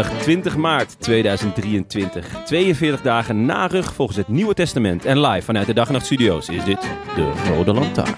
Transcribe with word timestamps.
Maandag 0.00 0.22
20 0.22 0.56
maart 0.56 1.00
2023. 1.00 2.44
42 2.44 3.02
dagen 3.02 3.44
na 3.44 3.66
rug 3.66 3.94
volgens 3.94 4.18
het 4.18 4.28
Nieuwe 4.28 4.54
Testament. 4.54 5.04
En 5.04 5.20
live 5.20 5.44
vanuit 5.44 5.66
de 5.66 5.72
Dag 5.72 5.86
en 5.86 5.92
Nacht 5.92 6.04
Studio's 6.04 6.48
is 6.48 6.64
dit 6.64 6.80
de 7.14 7.32
Rode 7.48 7.72
Lantaarn. 7.72 8.14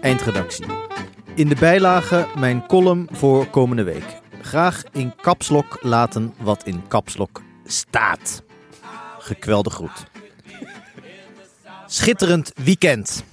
Eindredactie. 0.00 0.66
In 1.34 1.48
de 1.48 1.56
bijlage 1.60 2.26
mijn 2.38 2.66
column 2.66 3.08
voor 3.12 3.46
komende 3.46 3.82
week. 3.82 4.20
Graag 4.40 4.82
in 4.92 5.12
kapslok 5.20 5.78
laten 5.80 6.34
wat 6.38 6.64
in 6.64 6.82
kapslok 6.88 7.42
staat. 7.64 8.45
Gekwelde 9.26 9.70
groet. 9.70 10.06
Schitterend 11.86 12.52
weekend. 12.64 13.24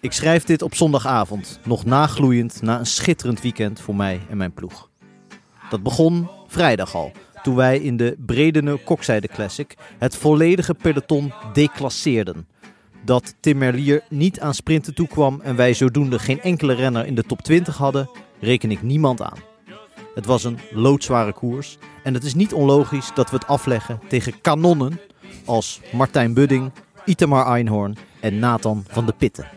Ik 0.00 0.12
schrijf 0.12 0.44
dit 0.44 0.62
op 0.62 0.74
zondagavond, 0.74 1.60
nog 1.64 1.84
nagloeiend 1.84 2.62
na 2.62 2.78
een 2.78 2.86
schitterend 2.86 3.40
weekend 3.40 3.80
voor 3.80 3.96
mij 3.96 4.20
en 4.28 4.36
mijn 4.36 4.52
ploeg. 4.52 4.88
Dat 5.70 5.82
begon 5.82 6.30
vrijdag 6.46 6.94
al, 6.94 7.12
toen 7.42 7.54
wij 7.54 7.78
in 7.78 7.96
de 7.96 8.16
Bredene 8.26 8.76
Kokzijde 8.76 9.28
Classic 9.28 9.76
het 9.98 10.16
volledige 10.16 10.74
peloton 10.74 11.32
declasseerden 11.52 12.48
dat 13.04 13.34
Tim 13.40 13.58
Merlier 13.58 14.02
niet 14.08 14.40
aan 14.40 14.54
sprinten 14.54 14.94
toekwam 14.94 15.40
en 15.40 15.56
wij 15.56 15.74
zodoende 15.74 16.18
geen 16.18 16.40
enkele 16.40 16.72
renner 16.72 17.06
in 17.06 17.14
de 17.14 17.24
top 17.24 17.42
20 17.42 17.76
hadden, 17.76 18.10
reken 18.40 18.70
ik 18.70 18.82
niemand 18.82 19.22
aan. 19.22 19.38
Het 20.14 20.26
was 20.26 20.44
een 20.44 20.58
loodzware 20.70 21.32
koers 21.32 21.78
en 22.02 22.14
het 22.14 22.24
is 22.24 22.34
niet 22.34 22.52
onlogisch 22.52 23.10
dat 23.14 23.30
we 23.30 23.36
het 23.36 23.46
afleggen 23.46 24.00
tegen 24.08 24.40
kanonnen 24.40 25.00
als 25.44 25.80
Martijn 25.92 26.34
Budding, 26.34 26.70
Itamar 27.04 27.46
Einhorn 27.46 27.96
en 28.20 28.38
Nathan 28.38 28.84
van 28.88 29.06
de 29.06 29.12
Pitten. 29.12 29.48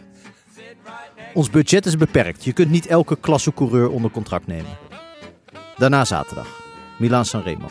Ons 1.33 1.50
budget 1.50 1.85
is 1.85 1.97
beperkt, 1.97 2.44
je 2.44 2.53
kunt 2.53 2.69
niet 2.69 2.85
elke 2.85 3.16
klassecoureur 3.16 3.89
onder 3.89 4.11
contract 4.11 4.47
nemen. 4.47 4.77
Daarna 5.77 6.05
zaterdag, 6.05 6.47
Milaan 7.00 7.25
Sanremo. 7.25 7.67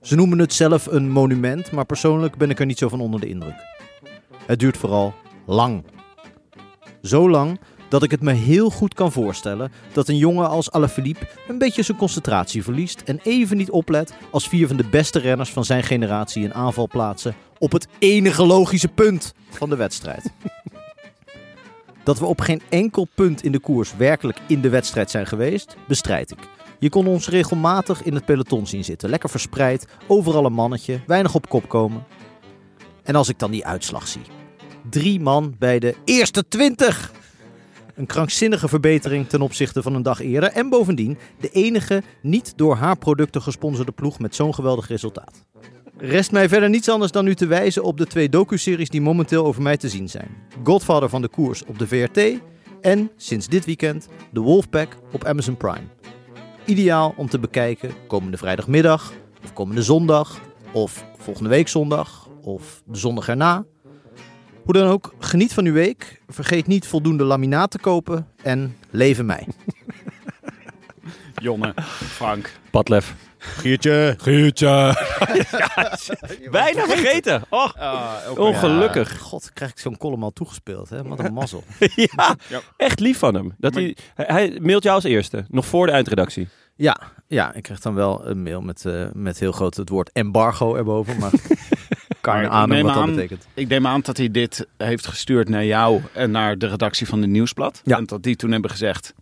Ze 0.00 0.14
noemen 0.14 0.38
het 0.38 0.52
zelf 0.52 0.86
een 0.86 1.10
monument, 1.10 1.70
maar 1.70 1.84
persoonlijk 1.84 2.36
ben 2.36 2.50
ik 2.50 2.60
er 2.60 2.66
niet 2.66 2.78
zo 2.78 2.88
van 2.88 3.00
onder 3.00 3.20
de 3.20 3.28
indruk. 3.28 3.62
Het 4.46 4.58
duurt 4.58 4.76
vooral 4.76 5.14
lang. 5.46 5.84
Zo 7.02 7.30
lang 7.30 7.60
dat 7.94 8.02
ik 8.02 8.10
het 8.10 8.22
me 8.22 8.32
heel 8.32 8.70
goed 8.70 8.94
kan 8.94 9.12
voorstellen 9.12 9.72
dat 9.92 10.08
een 10.08 10.16
jongen 10.16 10.48
als 10.48 10.70
Alaphilippe 10.70 11.26
een 11.48 11.58
beetje 11.58 11.82
zijn 11.82 11.96
concentratie 11.96 12.62
verliest 12.62 13.00
en 13.00 13.20
even 13.22 13.56
niet 13.56 13.70
oplet 13.70 14.12
als 14.30 14.48
vier 14.48 14.66
van 14.66 14.76
de 14.76 14.88
beste 14.88 15.18
renners 15.18 15.50
van 15.50 15.64
zijn 15.64 15.82
generatie 15.82 16.44
een 16.44 16.54
aanval 16.54 16.88
plaatsen 16.88 17.34
op 17.58 17.72
het 17.72 17.86
enige 17.98 18.46
logische 18.46 18.88
punt 18.88 19.34
van 19.50 19.68
de 19.68 19.76
wedstrijd. 19.76 20.32
Dat 22.04 22.18
we 22.18 22.24
op 22.24 22.40
geen 22.40 22.62
enkel 22.68 23.08
punt 23.14 23.42
in 23.42 23.52
de 23.52 23.58
koers 23.58 23.96
werkelijk 23.96 24.38
in 24.46 24.60
de 24.60 24.68
wedstrijd 24.68 25.10
zijn 25.10 25.26
geweest, 25.26 25.76
bestrijd 25.88 26.30
ik. 26.30 26.48
Je 26.78 26.88
kon 26.88 27.06
ons 27.06 27.28
regelmatig 27.28 28.02
in 28.02 28.14
het 28.14 28.24
peloton 28.24 28.66
zien 28.66 28.84
zitten, 28.84 29.10
lekker 29.10 29.30
verspreid, 29.30 29.86
overal 30.06 30.44
een 30.44 30.52
mannetje, 30.52 31.00
weinig 31.06 31.34
op 31.34 31.48
kop 31.48 31.68
komen. 31.68 32.04
En 33.02 33.14
als 33.14 33.28
ik 33.28 33.38
dan 33.38 33.50
die 33.50 33.66
uitslag 33.66 34.08
zie. 34.08 34.22
Drie 34.90 35.20
man 35.20 35.54
bij 35.58 35.78
de 35.78 35.94
eerste 36.04 36.48
twintig. 36.48 37.12
Een 37.94 38.06
krankzinnige 38.06 38.68
verbetering 38.68 39.28
ten 39.28 39.40
opzichte 39.40 39.82
van 39.82 39.94
een 39.94 40.02
dag 40.02 40.20
eerder. 40.20 40.50
En 40.50 40.68
bovendien 40.68 41.18
de 41.40 41.50
enige 41.50 42.02
niet 42.22 42.52
door 42.56 42.76
haar 42.76 42.96
producten 42.96 43.42
gesponsorde 43.42 43.92
ploeg 43.92 44.18
met 44.18 44.34
zo'n 44.34 44.54
geweldig 44.54 44.88
resultaat. 44.88 45.46
Rest 45.96 46.32
mij 46.32 46.48
verder 46.48 46.68
niets 46.68 46.88
anders 46.88 47.12
dan 47.12 47.26
u 47.26 47.34
te 47.34 47.46
wijzen 47.46 47.82
op 47.82 47.98
de 47.98 48.06
twee 48.06 48.28
docuseries 48.28 48.88
die 48.88 49.00
momenteel 49.00 49.44
over 49.44 49.62
mij 49.62 49.76
te 49.76 49.88
zien 49.88 50.08
zijn. 50.08 50.28
Godfather 50.62 51.08
van 51.08 51.22
de 51.22 51.28
koers 51.28 51.64
op 51.64 51.78
de 51.78 51.86
VRT 51.86 52.40
en 52.80 53.10
sinds 53.16 53.48
dit 53.48 53.64
weekend 53.64 54.08
de 54.32 54.40
Wolfpack 54.40 54.96
op 55.12 55.24
Amazon 55.24 55.56
Prime. 55.56 55.86
Ideaal 56.64 57.14
om 57.16 57.28
te 57.28 57.38
bekijken 57.38 57.90
komende 58.06 58.36
vrijdagmiddag 58.36 59.12
of 59.44 59.52
komende 59.52 59.82
zondag 59.82 60.40
of 60.72 61.06
volgende 61.16 61.48
week 61.48 61.68
zondag 61.68 62.28
of 62.42 62.82
de 62.86 62.98
zondag 62.98 63.28
erna. 63.28 63.64
Hoe 64.64 64.74
dan 64.74 64.88
ook, 64.88 65.14
geniet 65.18 65.54
van 65.54 65.64
uw 65.64 65.72
week. 65.72 66.20
Vergeet 66.28 66.66
niet 66.66 66.86
voldoende 66.86 67.24
laminaat 67.24 67.70
te 67.70 67.78
kopen 67.78 68.26
en 68.42 68.76
leven 68.90 69.26
mij. 69.26 69.46
Jonne, 71.42 71.74
Frank. 71.92 72.52
Padlef. 72.70 73.14
Geertje. 73.38 74.14
Geertje. 74.18 74.68
Bijna 76.50 76.86
vergeten. 76.86 77.42
Oh, 77.50 77.70
ongelukkig. 78.36 79.18
God, 79.18 79.52
krijg 79.52 79.70
ik 79.70 79.78
zo'n 79.78 79.96
column 79.96 80.22
al 80.22 80.30
toegespeeld, 80.30 80.88
hè? 80.90 81.02
Wat 81.02 81.18
een 81.18 81.32
mazzel. 81.32 81.64
Ja, 81.94 82.36
Ja. 82.48 82.60
echt 82.76 83.00
lief 83.00 83.18
van 83.18 83.34
hem. 83.34 83.54
Dat 83.58 83.74
hij, 83.74 83.96
hij, 84.14 84.26
hij 84.28 84.58
mailt 84.62 84.82
jou 84.82 84.94
als 84.94 85.04
eerste, 85.04 85.44
nog 85.48 85.66
voor 85.66 85.86
de 85.86 85.92
eindredactie. 85.92 86.48
Ja, 86.76 86.96
ja, 87.26 87.54
ik 87.54 87.62
krijg 87.62 87.80
dan 87.80 87.94
wel 87.94 88.26
een 88.26 88.42
mail 88.42 88.60
met, 88.60 88.84
eh, 88.86 89.06
met 89.12 89.38
heel 89.38 89.52
groot 89.52 89.74
het 89.76 89.88
woord 89.88 90.10
embargo 90.12 90.74
erboven. 90.76 91.18
Maar 91.18 91.30
kan 92.24 92.42
wat 92.42 92.94
dat 92.94 92.96
aan- 92.96 93.14
betekent. 93.14 93.46
Ik 93.54 93.68
neem 93.68 93.86
aan 93.86 94.00
dat 94.04 94.16
hij 94.16 94.30
dit 94.30 94.66
heeft 94.76 95.06
gestuurd 95.06 95.48
naar 95.48 95.64
jou 95.64 96.00
en 96.12 96.30
naar 96.30 96.58
de 96.58 96.66
redactie 96.66 97.06
van 97.06 97.20
de 97.20 97.26
Nieuwsblad. 97.26 97.80
Ja. 97.84 97.96
En 97.96 98.04
dat 98.06 98.22
die 98.22 98.36
toen 98.36 98.52
hebben 98.52 98.70
gezegd, 98.70 99.14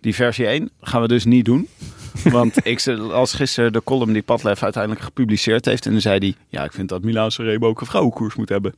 die 0.00 0.14
versie 0.14 0.46
1 0.46 0.70
gaan 0.80 1.00
we 1.00 1.08
dus 1.08 1.24
niet 1.24 1.44
doen. 1.44 1.68
Want 2.24 2.66
ik 2.66 2.86
als 3.12 3.32
gisteren 3.34 3.72
de 3.72 3.82
column 3.84 4.12
die 4.12 4.22
Padlef 4.22 4.62
uiteindelijk 4.62 5.02
gepubliceerd 5.04 5.64
heeft. 5.64 5.86
En 5.86 5.92
dan 5.92 6.00
zei 6.00 6.18
hij, 6.18 6.34
ja, 6.48 6.64
ik 6.64 6.72
vind 6.72 6.88
dat 6.88 7.02
Milaanse 7.02 7.42
Rebo 7.42 7.66
ook 7.68 7.80
een 7.80 7.86
vrouwenkoers 7.86 8.34
moet 8.34 8.48
hebben. 8.48 8.74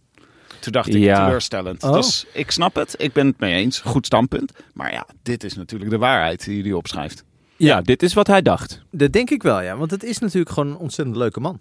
Toen 0.61 0.73
dacht 0.73 0.89
ik, 0.95 1.03
Ja. 1.03 1.25
teleurstellend. 1.25 1.83
Oh. 1.83 1.93
Dus 1.93 2.27
ik 2.33 2.51
snap 2.51 2.75
het, 2.75 2.95
ik 2.99 3.13
ben 3.13 3.27
het 3.27 3.39
mee 3.39 3.55
eens. 3.55 3.81
Goed 3.81 4.07
standpunt. 4.07 4.53
Maar 4.75 4.93
ja, 4.93 5.07
dit 5.23 5.45
is 5.45 5.55
natuurlijk 5.55 5.91
de 5.91 5.99
waarheid 5.99 6.45
die 6.45 6.63
hij 6.63 6.73
opschrijft. 6.73 7.25
Ja, 7.57 7.81
dit 7.81 8.03
is 8.03 8.15
wat 8.15 8.27
hij 8.27 8.43
dacht. 8.43 8.83
Dat 8.91 9.13
denk 9.13 9.31
ik 9.31 9.43
wel, 9.43 9.61
ja. 9.63 9.77
Want 9.77 9.91
het 9.91 10.03
is 10.03 10.19
natuurlijk 10.19 10.51
gewoon 10.51 10.71
een 10.71 10.77
ontzettend 10.77 11.17
leuke 11.17 11.41
man. 11.41 11.59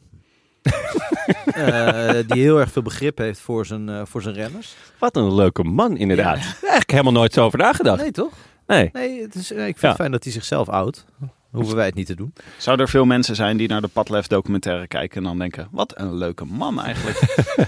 Eh, 1.54 2.10
die 2.28 2.42
heel 2.42 2.60
erg 2.60 2.72
veel 2.72 2.82
begrip 2.82 3.18
heeft 3.18 3.40
voor 3.40 3.66
zijn, 3.66 3.90
eh, 3.90 4.02
voor 4.06 4.22
zijn 4.22 4.36
renners. 4.36 4.76
Wat 5.00 5.16
een 5.16 5.36
leuke 5.36 5.64
man, 5.64 5.98
inderdaad. 5.98 6.38
Eigenlijk 6.38 6.92
helemaal 6.92 7.12
nooit 7.12 7.34
zo 7.34 7.46
over 7.46 7.58
nagedacht. 7.60 8.02
Nee, 8.02 8.12
toch? 8.12 8.34
Nee. 8.68 8.90
Nee, 8.94 9.22
het 9.22 9.36
is, 9.36 9.52
eh, 9.52 9.58
ik 9.60 9.64
vind 9.66 9.80
Ja. 9.82 9.88
het 9.88 9.98
fijn 9.98 10.12
dat 10.12 10.24
hij 10.24 10.34
zichzelf 10.34 10.70
oud. 10.70 11.06
Hoeven 11.52 11.76
wij 11.76 11.86
het 11.86 11.96
niet 11.96 12.06
te 12.06 12.16
doen. 12.16 12.34
Zou 12.58 12.80
er 12.80 12.90
veel 12.90 13.06
mensen 13.06 13.36
zijn 13.36 13.58
die 13.58 13.68
naar 13.68 13.82
de 13.82 13.88
Padlef 13.88 14.28
documentaire 14.28 14.88
kijken 14.88 15.18
en 15.18 15.24
dan 15.24 15.38
denken, 15.38 15.68
wat 15.72 15.94
een 16.00 16.14
leuke 16.16 16.46
man 16.46 16.82
eigenlijk. 16.82 17.20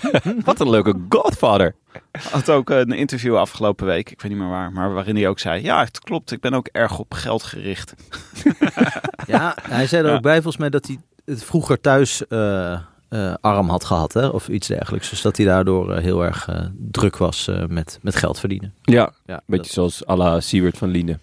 Wat 0.45 0.59
een 0.59 0.69
leuke 0.69 0.95
godfather. 1.09 1.75
had 2.31 2.49
ook 2.49 2.69
een 2.69 2.91
interview 2.91 3.37
afgelopen 3.37 3.85
week, 3.85 4.09
ik 4.11 4.21
weet 4.21 4.31
niet 4.31 4.39
meer 4.41 4.49
waar, 4.49 4.71
maar 4.71 4.93
waarin 4.93 5.15
hij 5.15 5.27
ook 5.27 5.39
zei: 5.39 5.63
Ja, 5.63 5.83
het 5.83 5.99
klopt, 5.99 6.31
ik 6.31 6.39
ben 6.39 6.53
ook 6.53 6.67
erg 6.67 6.99
op 6.99 7.13
geld 7.13 7.43
gericht. 7.43 7.93
Ja, 9.27 9.55
hij 9.61 9.87
zei 9.87 10.03
er 10.03 10.09
Ja. 10.09 10.15
ook 10.15 10.21
bij 10.21 10.33
volgens 10.35 10.57
mij 10.57 10.69
dat 10.69 10.87
hij 10.87 10.97
het 11.25 11.43
vroeger 11.43 11.81
thuis 11.81 12.27
eh, 12.27 12.79
eh, 13.09 13.33
arm 13.41 13.69
had 13.69 13.85
gehad. 13.85 14.13
Hè? 14.13 14.27
Of 14.27 14.47
iets 14.47 14.67
dergelijks. 14.67 15.09
Dus 15.09 15.21
dat 15.21 15.37
hij 15.37 15.45
daardoor 15.45 15.91
eh, 15.93 16.03
heel 16.03 16.23
erg 16.25 16.47
eh, 16.47 16.59
druk 16.77 17.17
was 17.17 17.47
eh, 17.47 17.65
met, 17.67 17.99
met 18.01 18.15
geld 18.15 18.39
verdienen. 18.39 18.73
Ja, 18.81 19.11
Ja, 19.25 19.41
beetje 19.45 19.71
zoals 19.73 20.07
à 20.07 20.15
la 20.15 20.39
Siewert 20.39 20.77
van 20.77 20.89
Liene. 20.89 21.19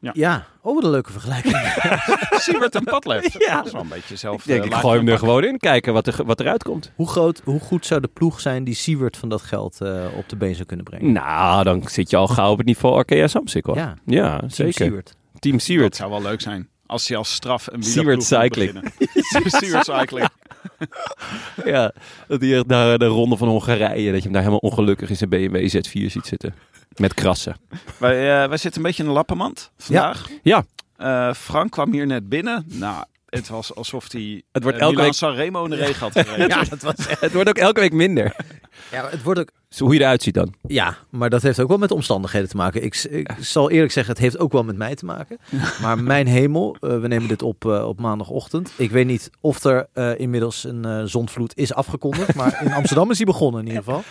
dat- 0.00 0.14
ja, 0.14 0.46
oh 0.62 0.74
wat 0.74 0.84
een 0.84 0.90
leuke 0.90 1.12
vergelijking. 1.12 1.56
Siebert 2.42 2.74
en 2.74 2.84
Padlef. 2.84 3.38
Ja. 3.38 3.56
Dat 3.56 3.66
is 3.66 3.72
wel 3.72 3.80
een 3.80 3.88
beetje 3.88 4.16
zelf. 4.16 4.38
Ik 4.40 4.46
denk, 4.46 4.64
ik 4.64 4.74
gooi 4.74 4.98
hem 4.98 5.08
er 5.08 5.18
gewoon 5.18 5.44
in, 5.44 5.58
kijken 5.58 5.92
wat, 5.92 6.06
er, 6.06 6.24
wat 6.24 6.40
eruit 6.40 6.62
komt. 6.62 6.92
hoe, 6.94 7.08
groot, 7.08 7.40
hoe 7.44 7.60
goed 7.60 7.86
zou 7.86 8.00
de 8.00 8.08
ploeg 8.08 8.40
zijn 8.40 8.64
die 8.64 8.74
Siewert 8.74 9.16
van 9.16 9.28
dat 9.28 9.42
geld 9.42 9.80
eh, 9.80 10.04
op 10.16 10.28
de 10.28 10.36
been 10.36 10.54
zou 10.54 10.66
kunnen 10.66 10.84
brengen? 10.84 11.12
Nou, 11.12 11.64
dan 11.64 11.82
zit 11.88 12.10
je 12.10 12.16
al 12.16 12.28
gauw 12.28 12.50
op 12.50 12.58
het 12.58 12.66
niveau 12.66 12.94
Arkea 12.96 13.26
Samsic 13.26 13.64
hoor. 13.64 13.76
Ja, 13.76 13.94
Ja, 14.06 14.36
Team 14.38 14.50
zeker. 14.50 14.72
Siewert. 14.84 15.14
Team 15.38 15.54
Dat 15.56 15.62
Siewert. 15.64 15.96
zou 15.96 16.10
wel 16.10 16.22
leuk 16.22 16.40
zijn. 16.40 16.68
Als 16.86 17.08
hij 17.08 17.16
als 17.16 17.32
straf 17.32 17.66
een 17.72 17.82
Siewert 17.82 18.28
wielerploeg 18.28 18.50
moet 18.62 18.70
Cycling. 18.72 18.96
beginnen. 19.12 19.50
Siewert 19.60 19.84
Cycling. 19.84 20.28
Ja, 21.64 21.92
dat 22.28 22.40
hij 22.40 22.56
echt 22.56 22.66
naar 22.66 22.98
de 22.98 23.06
ronde 23.06 23.36
van 23.36 23.48
Hongarije, 23.48 24.06
dat 24.10 24.16
je 24.16 24.22
hem 24.22 24.32
daar 24.32 24.42
helemaal 24.42 24.70
ongelukkig 24.70 25.10
in 25.10 25.16
zijn 25.16 25.30
BMW 25.30 25.56
Z4 25.76 26.06
ziet 26.06 26.26
zitten. 26.26 26.54
Met 26.96 27.14
krassen. 27.14 27.56
Wij, 27.98 28.42
eh, 28.42 28.48
wij 28.48 28.56
zitten 28.56 28.80
een 28.80 28.86
beetje 28.86 29.02
in 29.02 29.08
een 29.08 29.14
lappenmand 29.14 29.70
vandaag. 29.78 30.28
Ja. 30.42 30.64
Eh, 30.96 31.32
Frank 31.34 31.70
kwam 31.70 31.92
hier 31.92 32.06
net 32.06 32.28
binnen. 32.28 32.64
Nou, 32.66 33.04
het 33.28 33.48
was 33.48 33.74
alsof 33.74 34.12
hij 34.12 34.42
Het 34.52 34.62
wordt 34.62 34.78
uh, 34.78 34.82
elke 34.84 34.94
Milan 34.94 35.10
week- 35.10 35.18
Sanremo 35.18 35.64
in 35.64 35.70
de 35.70 35.76
regen 35.76 36.00
had 36.00 36.12
gereden. 36.26 36.48
Ja, 36.48 36.64
dat 36.64 36.82
was 36.82 36.94
Het 37.20 37.32
wordt 37.32 37.48
ook 37.48 37.58
elke 37.58 37.80
week 37.80 37.92
minder. 37.92 38.36
ja, 38.90 39.08
het 39.08 39.22
wordt 39.22 39.40
ook 39.40 39.50
hoe 39.78 39.94
je 39.94 40.00
eruit 40.00 40.22
ziet 40.22 40.34
dan. 40.34 40.54
Ja, 40.66 40.96
maar 41.10 41.30
dat 41.30 41.42
heeft 41.42 41.60
ook 41.60 41.68
wel 41.68 41.78
met 41.78 41.88
de 41.88 41.94
omstandigheden 41.94 42.48
te 42.48 42.56
maken. 42.56 42.82
Ik, 42.84 42.94
ik 43.10 43.30
zal 43.40 43.70
eerlijk 43.70 43.92
zeggen, 43.92 44.12
het 44.12 44.22
heeft 44.22 44.38
ook 44.38 44.52
wel 44.52 44.64
met 44.64 44.76
mij 44.76 44.94
te 44.94 45.04
maken. 45.04 45.38
Maar 45.82 45.98
mijn 45.98 46.26
hemel, 46.26 46.76
eh, 46.80 47.00
we 47.00 47.08
nemen 47.08 47.28
dit 47.28 47.42
op 47.42 47.64
eh, 47.64 47.86
op 47.88 48.00
maandagochtend. 48.00 48.72
Ik 48.76 48.90
weet 48.90 49.06
niet 49.06 49.30
of 49.40 49.64
er 49.64 49.86
eh, 49.92 50.18
inmiddels 50.18 50.64
een 50.64 51.08
zondvloed 51.08 51.56
is 51.56 51.74
afgekondigd. 51.74 52.34
Maar 52.34 52.60
in 52.64 52.72
Amsterdam 52.80 53.10
is 53.10 53.16
die 53.16 53.26
begonnen 53.26 53.60
in 53.60 53.66
ieder 53.66 53.82
geval. 53.82 54.02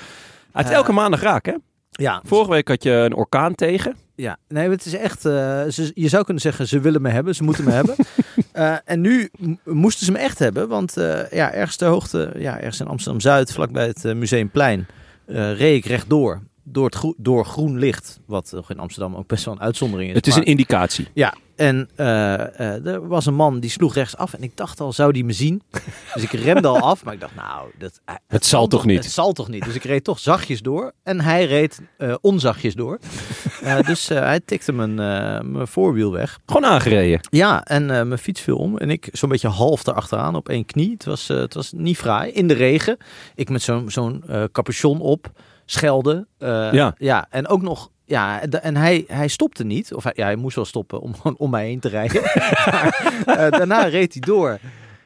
Het 0.51 0.65
is 0.65 0.71
Eh, 0.71 0.77
elke 0.77 0.91
maandag 0.91 1.21
raak, 1.21 1.45
hè? 1.45 1.53
Ja, 1.91 2.21
Vorige 2.25 2.51
week 2.51 2.67
had 2.67 2.83
je 2.83 2.91
een 2.91 3.13
orkaan 3.15 3.55
tegen. 3.55 3.95
ja. 4.15 4.38
nee, 4.47 4.69
het 4.69 4.85
is 4.85 4.94
echt. 4.94 5.21
ze, 5.21 5.91
je 5.94 6.07
zou 6.07 6.23
kunnen 6.23 6.41
zeggen, 6.41 6.67
ze 6.67 6.79
willen 6.79 7.01
me 7.01 7.09
hebben, 7.09 7.35
ze 7.35 7.44
moeten 7.44 7.63
me 7.63 7.71
hebben. 7.71 7.95
En 8.85 9.01
nu 9.01 9.29
moesten 9.65 10.05
ze 10.05 10.12
me 10.12 10.17
echt 10.17 10.39
hebben, 10.39 10.67
want 10.67 10.94
ja, 11.31 11.51
ergens 11.51 11.75
ter 11.75 11.88
hoogte, 11.88 12.31
ja, 12.38 12.57
ergens 12.57 12.79
in 12.79 12.88
Amsterdam 12.88 13.21
Zuid, 13.21 13.51
vlakbij 13.53 13.88
het 13.88 14.03
Museumplein, 14.15 14.88
eh 15.29 15.57
reed 15.57 15.77
ik 15.77 15.85
rechtdoor. 15.85 16.41
Door, 16.63 16.85
het 16.85 16.95
groe- 16.95 17.13
door 17.17 17.45
groen 17.45 17.77
licht, 17.79 18.19
wat 18.25 18.53
in 18.67 18.79
Amsterdam 18.79 19.15
ook 19.15 19.27
best 19.27 19.45
wel 19.45 19.53
een 19.53 19.61
uitzondering 19.61 20.09
is. 20.09 20.15
Het 20.15 20.27
is 20.27 20.33
Maar- 20.33 20.41
een 20.41 20.47
indicatie. 20.49 21.07
Ja, 21.13 21.33
en 21.59 21.89
eh, 21.95 22.59
eh, 22.59 22.85
er 22.85 23.07
was 23.07 23.25
een 23.25 23.33
man 23.33 23.59
die 23.59 23.69
sloeg 23.69 23.94
rechts 23.94 24.17
af 24.17 24.33
en 24.33 24.44
ik 24.44 24.57
dacht 24.57 24.79
al, 24.79 24.94
zou 24.94 25.11
die 25.11 25.25
me 25.25 25.31
zien? 25.33 25.61
Dus 26.13 26.23
ik 26.23 26.31
remde 26.31 26.67
al 26.67 26.79
af, 26.79 27.03
maar 27.03 27.13
ik 27.13 27.19
dacht, 27.19 27.35
nou, 27.35 27.69
dat, 27.77 28.01
Het 28.27 28.45
zal 28.45 28.67
toch 28.67 28.85
niet? 28.85 29.03
Het 29.03 29.11
zal 29.11 29.33
toch 29.33 29.47
niet? 29.47 29.65
Dus 29.65 29.75
ik 29.75 29.83
reed 29.83 30.03
toch 30.03 30.19
zachtjes 30.19 30.61
door 30.61 30.91
en 31.03 31.21
hij 31.21 31.45
reed 31.45 31.81
eh, 31.97 32.15
onzachtjes 32.21 32.75
door. 32.75 33.00
Dus 33.85 34.07
hij 34.07 34.39
tikte 34.39 34.71
mijn, 34.71 34.95
mijn 35.51 35.67
voorwiel 35.67 36.11
weg. 36.11 36.39
Gewoon 36.45 36.65
aangereden. 36.65 37.19
Ja, 37.29 37.63
en 37.63 37.85
mijn 37.85 38.17
fiets 38.17 38.41
viel 38.41 38.57
om 38.57 38.77
en 38.77 38.89
ik 38.89 39.09
zo'n 39.12 39.29
beetje 39.29 39.47
half 39.47 39.88
erachteraan 39.88 40.35
op 40.35 40.50
één 40.50 40.65
knie. 40.65 40.91
Het 40.91 41.05
was, 41.05 41.27
het 41.27 41.53
was 41.53 41.71
niet 41.71 41.97
fraai. 41.97 42.31
In 42.31 42.47
de 42.47 42.53
regen. 42.53 42.97
Ik 43.35 43.50
met 43.50 43.62
zo'n 43.62 43.91
zo'n 43.91 44.23
capuchon 44.51 45.00
op, 45.00 45.31
schelden. 45.65 46.27
Ja. 46.38 46.95
ja, 46.97 47.27
en 47.29 47.47
ook 47.47 47.62
nog... 47.62 47.89
Ja, 48.09 48.41
en- 48.41 48.75
hij, 48.75 49.03
hij 49.07 49.27
stopte 49.27 49.63
niet. 49.63 49.94
Of 49.94 50.03
hij, 50.03 50.13
ja, 50.15 50.23
hij 50.25 50.35
moest 50.35 50.56
wel 50.56 50.65
stoppen 50.65 51.01
om 51.01 51.13
om 51.38 51.50
mij 51.50 51.65
heen 51.65 51.79
te 51.79 51.89
rijden. 51.89 52.21
maar 52.21 53.38
eh, 53.38 53.51
daarna 53.51 53.83
reed 53.83 54.13
hij 54.13 54.21
door. 54.21 54.59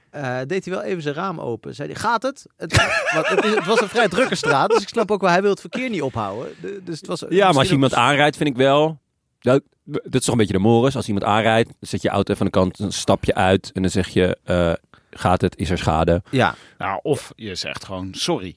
Eh, 0.10 0.38
deed 0.48 0.66
hij 0.66 0.74
wel 0.74 0.84
even 0.84 1.02
zijn 1.02 1.16
raam 1.16 1.40
open. 1.40 1.76
Zei 1.76 1.88
hij, 1.92 2.00
gaat 2.00 2.24
het? 2.24 2.46
Het, 2.58 2.76
want 3.14 3.28
het, 3.28 3.44
is, 3.46 3.56
het 3.56 3.66
was 3.66 3.82
een 3.82 3.88
vrij 3.90 4.08
drukke 4.08 4.36
straat. 4.36 4.70
Dus 4.70 4.82
ik 4.82 4.88
snap 4.88 5.12
ook 5.12 5.22
wel, 5.22 5.30
hij 5.30 5.42
wil 5.42 5.50
het 5.52 5.60
verkeer 5.60 5.90
niet 5.90 6.02
ophouden. 6.02 6.54
De- 6.62 6.82
dus 6.84 6.98
het 6.98 7.08
was 7.08 7.24
Ja, 7.30 7.48
maar 7.48 7.58
als 7.58 7.68
je 7.68 7.74
iemand 7.74 7.94
aanrijdt, 7.94 8.38
vind 8.38 8.50
ik 8.50 8.56
wel... 8.56 9.00
Dat, 9.40 9.62
dat 9.84 10.14
is 10.14 10.22
toch 10.24 10.32
een 10.32 10.38
beetje 10.38 10.54
de 10.54 10.60
mores. 10.60 10.96
Als 10.96 11.08
iemand 11.08 11.26
aanrijdt, 11.26 11.68
dan 11.68 11.78
zet 11.90 12.02
je 12.02 12.10
auto 12.10 12.34
even 12.34 12.46
aan 12.46 12.52
de 12.52 12.58
kant, 12.60 12.78
dan 12.78 12.92
stap 12.92 13.24
je 13.24 13.36
uit 13.36 13.72
en 13.74 13.82
dan 13.82 13.92
zeg 13.92 14.08
je... 14.10 14.38
eh, 14.44 14.74
gaat 15.12 15.42
het? 15.42 15.58
Is 15.58 15.70
er 15.70 15.78
schade? 15.78 16.22
Ja, 16.30 16.56
Nou, 16.78 17.00
of 17.04 17.32
je 17.36 17.56
zegt 17.56 17.86
gewoon 17.86 18.10
sorry. 18.12 18.56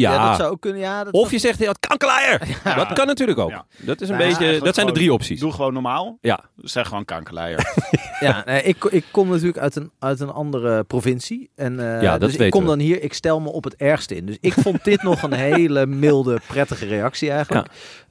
Ja. 0.00 0.12
ja. 0.12 0.28
dat 0.28 0.36
zou 0.36 0.50
ook 0.52 0.60
kunnen. 0.60 0.80
Ja, 0.80 1.04
dat 1.04 1.12
Of 1.12 1.30
je 1.30 1.38
zegt, 1.38 1.58
ja, 1.64 1.68
het 1.68 1.78
kankerleier. 1.78 2.60
Dat 2.64 2.92
kan 2.92 3.06
natuurlijk 3.06 3.38
ook. 3.38 3.50
Ja. 3.50 3.66
Dat 3.78 4.00
is 4.00 4.08
een 4.08 4.16
Nou 4.18 4.30
ja, 4.30 4.38
beetje, 4.38 4.60
dat 4.64 4.74
zijn 4.74 4.86
de 4.86 4.92
drie 4.92 5.12
opties. 5.12 5.40
Doe 5.40 5.52
gewoon 5.52 5.72
normaal. 5.72 6.18
Ja. 6.20 6.40
Zeg 6.56 6.88
gewoon 6.88 7.04
kankerleier. 7.04 7.64
Ja, 8.20 8.42
nee, 8.46 8.62
ik, 8.62 8.84
ik 8.84 9.04
kom 9.10 9.28
natuurlijk 9.28 9.58
uit 9.58 9.76
een, 9.76 9.90
uit 9.98 10.20
een 10.20 10.30
andere 10.30 10.84
provincie. 10.84 11.50
En, 11.54 11.80
eh, 11.94 12.02
Ja, 12.02 12.18
dat 12.18 12.30
dus 12.30 12.38
ik 12.38 12.50
kom 12.50 12.62
we. 12.62 12.68
dan 12.68 12.78
hier, 12.78 13.02
ik 13.02 13.12
stel 13.12 13.40
me 13.40 13.52
op 13.52 13.64
het 13.64 13.76
ergste 13.76 14.16
in. 14.16 14.26
Dus 14.26 14.36
ik 14.40 14.52
vond 14.52 14.84
dit 14.84 15.02
nog 15.02 15.22
een 15.22 15.32
hele 15.52 15.86
milde, 15.86 16.40
prettige 16.46 16.86
reactie 16.86 17.30
eigenlijk. 17.30 17.66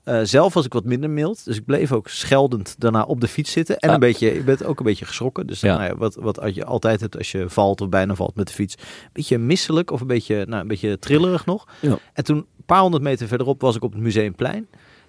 Eh, 0.06 0.20
zelf 0.24 0.54
was 0.54 0.66
ik 0.66 0.74
wat 0.74 0.86
minder 0.86 1.10
mild. 1.10 1.46
Dus 1.46 1.58
ik 1.58 1.66
bleef 1.66 1.92
ook 1.92 2.08
scheldend 2.08 2.76
daarna 2.78 3.04
op 3.04 3.22
de 3.22 3.28
fiets 3.28 3.52
zitten. 3.52 3.80
En 3.80 3.94
een 3.94 4.00
beetje, 4.00 4.34
ik 4.36 4.46
ben 4.46 4.66
ook 4.66 4.80
een 4.80 4.86
beetje 4.86 5.06
geschrokken. 5.06 5.48
Dus 5.48 5.60
Ja. 5.62 5.78
nou 5.78 5.90
ja, 5.90 5.96
wat, 5.98 6.16
wat 6.16 6.56
je 6.56 6.66
altijd 6.66 7.02
hebt 7.02 7.18
als 7.18 7.32
je 7.32 7.50
valt 7.50 7.82
of 7.82 7.90
bijna 7.90 8.16
valt 8.16 8.36
met 8.36 8.48
de 8.48 8.54
fiets. 8.54 8.76
Een 8.76 9.10
beetje 9.14 9.38
misselijk 9.38 9.92
of 9.92 10.02
een 10.02 10.08
beetje, 10.08 10.46
nou, 10.48 10.62
een 10.62 10.68
beetje 10.68 11.00
trillerig 11.00 11.46
nog. 11.46 11.68
Ja. 11.80 11.98
En 12.14 12.24
toen, 12.24 12.38
een 12.38 12.46
paar 12.66 12.82
honderd 12.82 13.04
meter 13.04 13.28
verderop, 13.28 13.62
was 13.62 13.76
ik 13.76 13.84
op 13.84 13.92
het 13.94 14.02
Museumplein. 14.02 14.68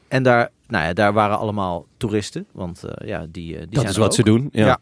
En 0.09 0.23
daar, 0.23 0.51
nou 0.69 0.85
ja, 0.85 0.93
daar 0.93 1.13
waren 1.13 1.39
allemaal 1.39 1.87
toeristen. 1.97 2.47
Want 2.53 2.85
eh, 2.85 3.09
ja, 3.09 3.27
die, 3.31 3.53
eh, 3.55 3.59
die 3.61 3.69
dat 3.69 3.79
zijn 3.79 3.89
is 3.89 3.97
wat 3.97 4.07
ook. 4.07 4.15
ze 4.15 4.23
doen. 4.23 4.49
Ja. 4.53 4.67
Ja. 4.67 4.79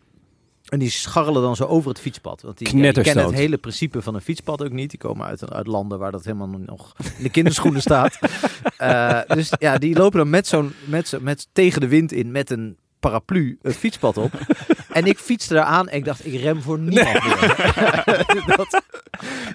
En 0.75 0.81
die 0.81 0.91
scharrelen 0.91 1.43
dan 1.43 1.56
zo 1.56 1.65
over 1.65 1.88
het 1.88 2.00
fietspad. 2.00 2.43
Want 2.43 2.59
die, 2.59 2.76
ja, 2.76 2.93
die 2.93 3.03
kennen 3.03 3.25
het 3.25 3.35
hele 3.35 3.56
principe 3.56 4.03
van 4.03 4.15
een 4.15 4.21
fietspad 4.21 4.65
ook 4.65 4.73
niet. 4.73 4.91
Die 4.91 4.99
komen 4.99 5.26
uit, 5.26 5.53
uit 5.53 5.67
landen 5.67 5.99
waar 5.99 6.12
dat 6.12 6.25
helemaal 6.25 6.49
nog 6.49 6.94
in 7.17 7.23
de 7.23 7.31
kinderschoenen 7.31 7.81
staat. 7.91 8.19
Eh, 8.76 9.21
dus 9.26 9.53
ja, 9.59 9.79
die 9.79 9.97
lopen 9.97 10.19
dan 10.19 10.31
met 10.31 10.47
zo'n, 10.47 10.73
met, 10.85 11.09
zo, 11.09 11.19
met 11.21 11.49
tegen 11.53 11.81
de 11.81 11.88
wind 11.88 12.12
in 12.12 12.31
met 12.31 12.50
een 12.50 12.76
paraplu 13.00 13.59
het 13.62 13.76
fietspad 13.76 14.17
op. 14.17 14.32
en 14.93 15.05
ik 15.05 15.19
fietste 15.19 15.55
daar 15.55 15.65
aan 15.65 15.88
en 15.88 15.97
ik 15.97 16.05
dacht, 16.05 16.26
ik 16.26 16.41
rem 16.41 16.62
voor 16.62 16.79
niemand 16.79 17.25
meer. 17.25 17.37
dat, 18.56 18.82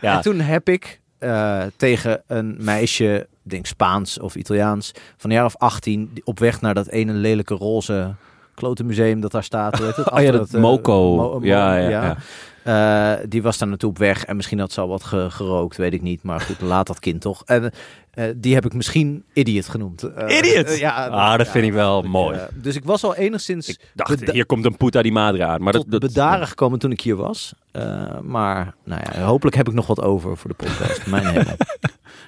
Ja. 0.02 0.16
En 0.16 0.22
toen 0.22 0.40
heb 0.40 0.70
ik 0.70 1.00
eh, 1.18 1.64
tegen 1.76 2.24
een 2.28 2.56
meisje, 2.60 3.28
ik 3.44 3.52
denk 3.52 3.66
Spaans 3.66 4.20
of 4.20 4.36
Italiaans, 4.36 4.92
van 5.18 5.30
een 5.30 5.36
jaar 5.36 5.46
of 5.46 5.58
18, 5.58 6.10
die 6.14 6.26
op 6.26 6.40
weg 6.40 6.62
naar 6.62 6.74
dat 6.74 6.88
ene 6.88 7.14
lelijke 7.14 7.54
roze 7.54 8.16
klote 8.60 8.84
museum 8.84 9.20
dat 9.22 9.32
daar 9.32 9.44
staat. 9.44 9.78
Heet 9.80 9.96
het? 9.96 10.12
Oh 10.14 10.22
ja, 10.22 10.32
dat 10.32 10.42
het, 10.42 10.54
eh, 10.54 10.62
Moco. 10.62 11.16
Mo- 11.16 11.40
Mo- 11.40 11.46
Ja, 11.46 11.76
ja, 11.78 11.90
ja. 11.90 12.18
Eh, 12.64 13.26
die 13.30 13.42
was 13.42 13.58
daar 13.58 13.68
naartoe 13.68 13.90
op 13.90 13.98
weg 13.98 14.26
en 14.26 14.36
misschien 14.36 14.60
had 14.60 14.72
ze 14.72 14.82
al 14.82 14.88
wat 14.88 15.04
ge- 15.04 15.28
gerookt, 15.30 15.78
weet 15.78 15.94
ik 15.94 16.02
niet. 16.02 16.24
Maar 16.24 16.42
goed, 16.42 16.62
laat 16.62 16.88
dat 16.88 17.00
kind 17.00 17.22
toch. 17.22 17.44
En 17.46 17.72
eh, 18.12 18.26
die 18.36 18.54
heb 18.54 18.66
ik 18.66 18.74
misschien 18.74 19.24
idiot 19.34 19.70
genoemd. 19.70 20.04
Eh, 20.04 20.38
Idiot? 20.38 20.66
eh, 20.68 20.78
ja, 20.80 21.08
Ah, 21.08 21.38
dat 21.38 21.46
ja. 21.46 21.52
vind 21.52 21.66
ik 21.66 21.74
wel 21.74 22.02
mooi. 22.02 22.38
Eh, 22.38 22.44
dus 22.54 22.76
ik 22.76 22.84
was 22.84 23.04
al 23.04 23.16
enigszins 23.16 23.68
Ik 23.70 23.80
dacht, 23.94 24.32
hier 24.32 24.46
komt 24.46 24.66
een 24.66 24.78
puta 24.78 25.02
di 25.02 25.12
madre 25.12 25.46
aan. 25.46 25.62
Maar 25.64 25.74
dat, 25.74 25.82
tot 25.82 25.92
dat, 25.92 26.00
bedaren 26.02 26.48
gekomen 26.48 26.80
toen 26.80 26.92
ik 26.92 27.02
hier 27.02 27.16
was. 27.16 27.54
Eh, 27.72 28.20
maar 28.22 28.76
nou 28.84 29.02
ja, 29.14 29.22
hopelijk 29.22 29.56
heb 29.56 29.68
ik 29.68 29.74
nog 29.74 29.88
wat 29.88 30.02
over 30.02 30.38
voor 30.38 30.50
de 30.50 30.56
podcast. 30.56 31.08
Mijn 31.08 31.26
hemel. 31.34 31.56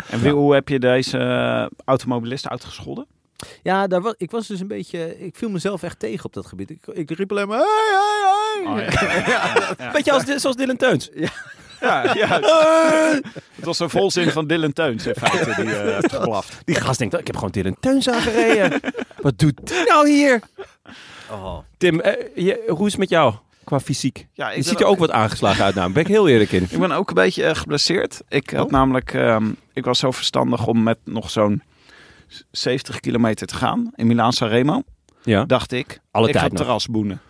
En 0.09 0.19
wie- 0.21 0.31
hoe 0.31 0.53
heb 0.53 0.67
je 0.67 0.79
deze 0.79 1.17
eh, 1.17 1.65
automobilist 1.85 2.47
uitgescholden? 2.49 3.05
Ja, 3.63 3.87
daar 3.87 4.01
was, 4.01 4.13
ik 4.17 4.31
was 4.31 4.47
dus 4.47 4.59
een 4.59 4.67
beetje... 4.67 5.25
Ik 5.25 5.35
viel 5.35 5.49
mezelf 5.49 5.83
echt 5.83 5.99
tegen 5.99 6.25
op 6.25 6.33
dat 6.33 6.45
gebied. 6.45 6.69
Ik, 6.69 6.87
ik 6.93 7.11
riep 7.11 7.31
alleen 7.31 7.47
maar... 7.47 7.57
Hey, 7.57 7.65
hey, 7.91 8.73
hey. 8.73 8.85
Oh, 8.85 8.93
ja. 8.93 9.23
Ja, 9.27 9.75
ja. 9.77 9.91
Beetje 9.91 10.11
als, 10.11 10.23
zoals 10.23 10.55
Dylan 10.55 10.77
Teuns. 10.77 11.09
Ja, 11.81 12.13
ja. 12.13 12.27
Het 13.55 13.65
was 13.65 13.79
een 13.79 13.89
volzin 13.89 14.31
van 14.31 14.47
Dylan 14.47 14.73
Teuns 14.73 15.05
in 15.05 15.15
feite 15.15 15.61
die 15.61 15.73
eh 15.75 15.93
heeft 15.95 16.13
geblaft. 16.13 16.57
Die 16.65 16.75
gast 16.75 16.99
denkt, 16.99 17.19
ik 17.19 17.27
heb 17.27 17.35
gewoon 17.35 17.51
Dylan 17.51 17.75
Teuns 17.79 18.09
aangereden. 18.09 18.79
Wat 19.17 19.39
doet 19.39 19.59
die 19.63 19.83
nou 19.87 20.09
hier? 20.09 20.39
Oh. 21.31 21.57
Tim, 21.77 21.99
eh, 21.99 22.13
je, 22.35 22.63
hoe 22.67 22.85
is 22.85 22.91
het 22.91 22.99
met 22.99 23.09
jou 23.09 23.33
qua 23.63 23.79
fysiek? 23.79 24.27
Ja, 24.33 24.49
ik 24.49 24.55
Je 24.55 24.63
ziet 24.63 24.79
er 24.79 24.85
ook 24.85 24.99
wat 24.99 25.11
aangeslagen 25.11 25.63
uit. 25.63 25.75
Nou, 25.75 25.85
daar 25.85 25.95
ben 25.95 26.03
ik 26.03 26.09
heel 26.09 26.27
eerlijk 26.27 26.51
in. 26.51 26.67
Ik 26.69 26.79
ben 26.79 26.91
ook 26.91 27.09
een 27.09 27.15
beetje 27.15 27.43
eh, 27.43 27.55
geblesseerd. 27.55 28.21
Ik 28.29 28.49
had 28.49 28.65
Oh? 28.65 28.71
namelijk, 28.71 29.13
ehm, 29.13 29.51
ik 29.73 29.85
was 29.85 29.99
zo 29.99 30.11
verstandig 30.11 30.67
om 30.67 30.83
met 30.83 30.97
nog 31.03 31.29
zo'n 31.29 31.61
70 32.51 32.99
kilometer 32.99 33.47
te 33.47 33.55
gaan 33.55 33.91
in 33.95 34.07
Milaan 34.07 34.33
Sanremo. 34.33 34.83
Ja, 35.23 35.45
Dacht 35.45 35.71
ik, 35.71 35.99
Alle 36.11 36.27
ik 36.29 36.35
ga 36.37 36.41
nog. 36.47 36.53
terras 36.53 36.87
boenen. 36.87 37.21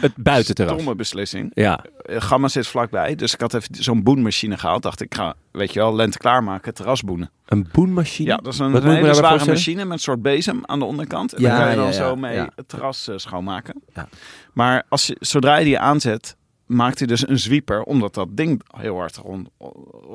het 0.00 0.12
buitenterras. 0.16 0.76
Domme 0.76 0.94
beslissing. 0.94 1.50
Ja, 1.54 1.84
Eh, 2.04 2.20
Gamma 2.20 2.48
zit 2.48 2.66
vlakbij, 2.66 3.14
dus 3.14 3.34
ik 3.34 3.40
had 3.40 3.54
even 3.54 3.68
zo'n 3.74 4.02
boenmachine 4.02 4.58
gehaald. 4.58 4.82
Dacht 4.82 5.00
ik, 5.00 5.14
ga, 5.14 5.34
weet 5.52 5.72
je 5.72 5.78
wel, 5.78 5.94
lente 5.94 6.18
klaarmaken, 6.18 6.74
terras 6.74 7.02
boenen. 7.02 7.30
een 7.46 7.68
boenmachine. 7.72 8.28
Ja, 8.28 8.36
dat 8.36 8.52
is 8.52 8.58
een 8.58 8.72
Wat 8.72 8.82
hele 8.82 9.14
zware 9.14 9.46
machine 9.46 9.84
met 9.84 9.92
een 9.92 9.98
soort 9.98 10.22
bezem 10.22 10.60
aan 10.66 10.78
de 10.78 10.84
onderkant. 10.84 11.32
En 11.32 11.42
Ja, 11.42 11.48
dan 11.48 11.58
kan 11.58 11.70
je 11.70 11.76
dan 11.76 11.84
ja, 11.84 11.90
ja, 11.90 11.96
zo 11.96 12.16
mee 12.16 12.38
het 12.56 12.68
terras 12.68 13.08
eh, 13.08 13.16
schoonmaken. 13.16 13.82
Ja. 13.94 14.08
Maar 14.52 14.82
als 14.88 15.06
je, 15.06 15.16
zodra 15.20 15.56
je 15.56 15.64
die 15.64 15.78
aanzet, 15.78 16.36
maakt 16.66 16.98
hij 16.98 17.06
dus 17.06 17.28
een 17.28 17.38
zwieper, 17.38 17.82
omdat 17.82 18.14
dat 18.14 18.28
ding 18.30 18.62
heel 18.76 18.96
hard 18.96 19.16
rond, 19.16 19.48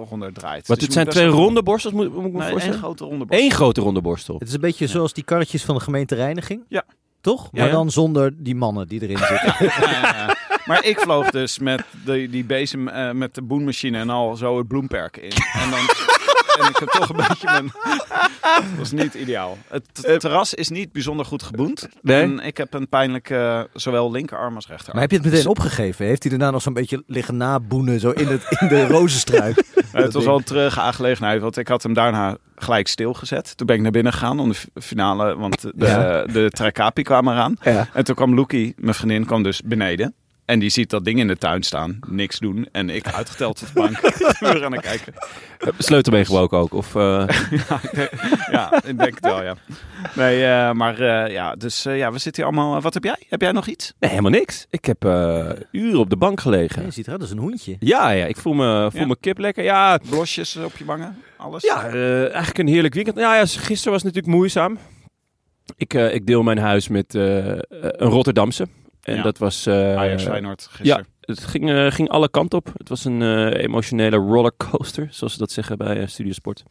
ronder 0.09 0.33
draait. 0.33 0.67
Wat, 0.67 0.77
Dus 0.77 0.85
het 0.85 0.95
zijn 0.95 1.07
twee 1.07 1.27
ronde 1.27 1.63
borstels, 1.63 1.93
moet, 1.93 2.13
moet 2.13 2.25
ik 2.25 2.31
me 2.31 2.37
Nee, 2.39 2.59
één 2.59 2.73
grote 2.73 3.03
ronde 3.03 3.25
borstel. 3.25 3.45
Eén 3.45 3.51
grote 3.51 3.81
ronde 3.81 4.01
borstel. 4.01 4.35
Het 4.39 4.47
is 4.47 4.53
een 4.53 4.59
beetje 4.61 4.87
zoals 4.87 5.13
die 5.13 5.23
karretjes 5.23 5.63
van 5.63 5.75
de 5.75 5.81
gemeente 5.81 6.15
Reiniging. 6.15 6.63
Ja. 6.67 6.83
Toch? 7.21 7.43
Ja, 7.43 7.59
Maar 7.59 7.67
ja. 7.67 7.73
dan 7.73 7.91
zonder 7.91 8.33
die 8.43 8.55
mannen 8.55 8.87
die 8.87 9.01
erin 9.01 9.17
zitten. 9.17 9.53
Ja, 9.59 9.91
ja, 9.91 10.01
ja. 10.01 10.35
Maar 10.65 10.85
ik 10.85 10.99
vloog 10.99 11.29
dus 11.29 11.59
met 11.59 11.83
de, 12.05 12.27
die 12.29 12.43
bezem, 12.43 12.87
eh, 12.87 13.11
met 13.11 13.35
de 13.35 13.41
boenmachine 13.41 13.97
en 13.97 14.09
al 14.09 14.35
zo 14.35 14.57
het 14.57 14.67
bloemperk 14.67 15.17
in. 15.17 15.31
En 15.53 15.69
dan... 15.69 15.79
En 16.59 16.69
ik 16.69 16.77
heb 16.77 16.89
toch 16.89 17.09
een 17.09 17.15
beetje 17.15 17.45
mijn... 17.51 17.71
Dat 18.41 18.63
was 18.77 18.91
niet 18.91 19.13
ideaal. 19.13 19.57
Het 19.67 19.83
t- 19.91 20.19
terras 20.19 20.53
is 20.53 20.69
niet 20.69 20.91
bijzonder 20.91 21.25
goed 21.25 21.43
geboend. 21.43 21.87
Nee? 22.01 22.21
En 22.21 22.39
ik 22.39 22.57
heb 22.57 22.73
een 22.73 22.89
pijnlijk 22.89 23.29
eh, 23.29 23.61
zowel 23.73 24.11
linkerarm 24.11 24.55
als 24.55 24.67
rechterarm. 24.67 24.93
Maar 24.99 25.01
heb 25.09 25.11
je 25.11 25.17
het 25.25 25.33
meteen 25.33 25.47
opgegeven? 25.49 26.05
Heeft 26.05 26.23
hij 26.23 26.31
daarna 26.31 26.51
nog 26.51 26.61
zo'n 26.61 26.73
beetje 26.73 27.03
liggen 27.07 27.37
naboenen 27.37 27.99
zo 27.99 28.09
in, 28.09 28.27
het, 28.27 28.57
in 28.59 28.67
de 28.67 28.87
rozenstruik? 28.87 29.63
Eh, 29.91 30.03
het 30.03 30.13
was 30.13 30.25
wel 30.25 30.37
een 30.37 30.43
treurige 30.43 30.79
aangelegenheid, 30.81 31.41
want 31.41 31.57
ik 31.57 31.67
had 31.67 31.83
hem 31.83 31.93
daarna 31.93 32.37
gelijk 32.55 32.87
stilgezet. 32.87 33.57
Toen 33.57 33.67
ben 33.67 33.75
ik 33.75 33.81
naar 33.81 33.91
binnen 33.91 34.13
gegaan 34.13 34.39
om 34.39 34.49
de 34.49 34.81
finale, 34.81 35.35
want 35.37 35.61
de, 35.61 35.71
Ja. 35.75 36.23
de 36.25 36.49
Trekapi 36.49 37.01
kwam 37.01 37.27
eraan. 37.27 37.55
Ja. 37.61 37.87
En 37.93 38.03
toen 38.03 38.15
kwam 38.15 38.33
Loekie, 38.35 38.73
mijn 38.77 38.93
vriendin, 38.95 39.25
kwam 39.25 39.43
dus 39.43 39.61
beneden. 39.65 40.13
En 40.49 40.59
die 40.59 40.69
ziet 40.69 40.89
dat 40.89 41.05
ding 41.05 41.19
in 41.19 41.27
de 41.27 41.37
tuin 41.37 41.63
staan, 41.63 41.99
niks 42.07 42.39
doen. 42.39 42.67
En 42.71 42.89
ik 42.89 43.07
uitgeteld 43.13 43.61
op 43.61 43.67
de 43.67 43.73
bank, 43.73 43.97
uren 44.55 44.65
aan 44.65 44.71
het 44.71 44.81
kijken. 44.81 45.13
Sleutel 45.77 46.13
meegebroken 46.13 46.57
ook? 46.57 46.73
Of, 46.73 46.95
eh, 46.95 47.23
Ja, 48.51 48.73
ik 48.85 48.97
denk 48.97 49.15
het 49.15 49.19
wel, 49.25 49.43
ja. 49.43 49.55
Nee, 50.15 50.45
eh, 50.45 50.71
maar 50.71 50.99
eh, 50.99 51.31
ja, 51.33 51.55
dus 51.55 51.85
eh, 51.85 51.97
ja, 51.97 52.11
we 52.11 52.17
zitten 52.19 52.43
hier 52.43 52.53
allemaal... 52.53 52.81
wat 52.81 52.93
heb 52.93 53.03
jij? 53.03 53.15
Heb 53.29 53.41
jij 53.41 53.51
nog 53.51 53.67
iets? 53.67 53.93
Nee, 53.99 54.09
helemaal 54.09 54.31
niks. 54.31 54.65
Ik 54.69 54.85
heb 54.85 55.05
eh, 55.05 55.49
uren 55.71 55.99
op 55.99 56.09
de 56.09 56.17
bank 56.17 56.39
gelegen. 56.41 56.85
Je 56.85 56.91
ziet 56.91 57.05
eruit 57.05 57.21
als 57.21 57.31
een 57.31 57.37
hoentje. 57.37 57.75
Ja, 57.79 58.09
ja, 58.09 58.25
ik 58.25 58.37
voel 58.37 58.53
me, 58.53 58.87
voel 58.91 59.01
Ja. 59.01 59.07
me 59.07 59.17
kip 59.19 59.37
lekker. 59.37 59.63
Ja, 59.63 59.99
Blosjes 60.09 60.55
op 60.55 60.77
je 60.77 60.85
wangen? 60.85 61.21
Alles? 61.37 61.63
ja 61.63 61.85
eh, 61.87 62.21
eigenlijk 62.21 62.57
een 62.57 62.67
heerlijk 62.67 62.93
weekend. 62.93 63.17
Ja, 63.17 63.35
ja, 63.35 63.45
gisteren 63.45 63.91
was 63.93 64.03
het 64.03 64.13
natuurlijk 64.13 64.35
moeizaam. 64.35 64.77
Ik, 65.77 65.93
eh, 65.93 66.13
ik 66.13 66.25
deel 66.27 66.43
mijn 66.43 66.57
huis 66.57 66.87
met 66.87 67.15
eh, 67.15 67.45
een 67.69 68.09
Rotterdamse. 68.09 68.67
En 69.09 69.15
Ja. 69.15 69.21
dat 69.21 69.37
was... 69.37 69.65
eh, 69.65 69.95
Ajax 69.95 70.23
Feyenoord 70.23 70.61
ja, 70.71 70.75
gisteren. 70.75 71.07
het 71.21 71.39
ging, 71.39 71.69
eh, 71.71 71.91
ging 71.91 72.09
alle 72.09 72.29
kanten 72.29 72.57
op. 72.57 72.71
Het 72.77 72.89
was 72.89 73.05
een 73.05 73.21
eh, 73.21 73.63
emotionele 73.63 74.15
rollercoaster, 74.15 75.07
zoals 75.17 75.33
ze 75.33 75.39
dat 75.39 75.51
zeggen 75.51 75.77
bij 75.77 76.07
Studiosport. 76.07 76.63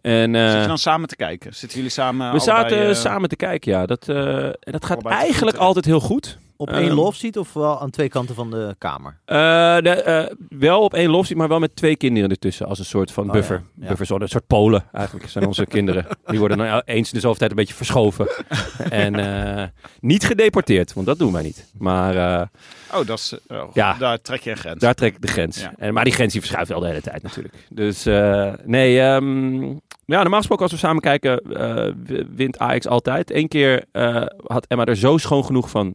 En 0.00 0.34
eh, 0.34 0.50
Zit 0.50 0.60
je 0.60 0.66
dan 0.66 0.78
samen 0.78 1.08
te 1.08 1.16
kijken? 1.16 1.54
Zitten 1.54 1.76
jullie 1.78 1.92
samen 1.92 2.32
we 2.32 2.38
zaten 2.40 2.96
samen 2.96 3.28
te 3.28 3.36
kijken, 3.36 3.72
ja. 3.72 3.86
Dat, 3.86 4.08
en 4.08 4.72
dat 4.72 4.84
gaat 4.84 5.06
eigenlijk 5.06 5.56
altijd 5.56 5.84
heel 5.84 6.00
goed. 6.00 6.38
Op 6.62 6.68
Ehm, 6.68 6.82
één 6.82 6.92
love 6.92 7.16
seat 7.18 7.36
of 7.36 7.52
wel 7.52 7.80
aan 7.80 7.90
twee 7.90 8.08
kanten 8.08 8.34
van 8.34 8.50
de 8.50 8.74
kamer? 8.78 9.18
Eh, 9.24 9.36
de, 9.76 9.90
eh, 9.90 10.34
wel 10.48 10.80
op 10.80 10.94
één 10.94 11.10
loftie, 11.10 11.36
maar 11.36 11.48
wel 11.48 11.58
met 11.58 11.76
twee 11.76 11.96
kinderen 11.96 12.30
ertussen. 12.30 12.66
Als 12.66 12.78
een 12.78 12.84
soort 12.84 13.12
van 13.12 13.26
Oh, 13.26 13.32
buffer. 13.32 13.62
ja. 13.80 13.94
Ja. 13.98 14.14
een 14.20 14.28
soort 14.28 14.46
polen 14.46 14.84
eigenlijk 14.92 15.28
zijn 15.28 15.46
onze 15.46 15.66
kinderen. 15.66 16.06
Die 16.26 16.38
worden 16.38 16.56
nou 16.58 16.82
eens 16.84 17.08
in 17.08 17.14
de 17.14 17.20
zoveel 17.20 17.38
tijd 17.38 17.50
een 17.50 17.56
beetje 17.56 17.74
verschoven. 17.74 18.28
en 18.90 19.14
eh, 19.58 19.64
niet 20.00 20.24
gedeporteerd, 20.24 20.92
want 20.92 21.06
dat 21.06 21.18
doen 21.18 21.32
wij 21.32 21.42
niet. 21.42 21.70
Maar 21.78 22.16
eh, 22.16 22.46
Oh, 22.94 23.06
dat 23.06 23.18
is, 23.18 23.34
oh, 23.48 23.70
Ja. 23.74 23.94
daar 23.98 24.20
trek 24.20 24.40
je 24.40 24.50
een 24.50 24.56
grens. 24.56 24.80
daar 24.80 24.94
trek 24.94 25.14
ik 25.14 25.20
de 25.22 25.28
grens. 25.28 25.60
Ja. 25.60 25.72
En, 25.78 25.94
maar 25.94 26.04
die 26.04 26.12
grens 26.12 26.32
die 26.32 26.40
verschuift 26.40 26.68
wel 26.70 26.80
de 26.80 26.86
hele 26.86 27.00
tijd 27.00 27.22
natuurlijk. 27.22 27.54
Dus 27.70 28.06
eh, 28.06 28.52
nee, 28.64 29.00
ehm, 29.00 29.62
ja, 30.04 30.20
normaal 30.20 30.38
gesproken 30.38 30.62
als 30.64 30.72
we 30.72 30.78
samen 30.78 31.02
kijken, 31.02 31.38
eh, 31.40 31.92
wint 32.36 32.58
Ajax 32.58 32.86
altijd. 32.86 33.30
Eén 33.34 33.48
keer 33.48 33.84
eh, 33.92 34.22
had 34.46 34.66
Emma 34.66 34.84
er 34.84 34.96
zo 34.96 35.16
schoon 35.18 35.44
genoeg 35.44 35.70
van... 35.70 35.94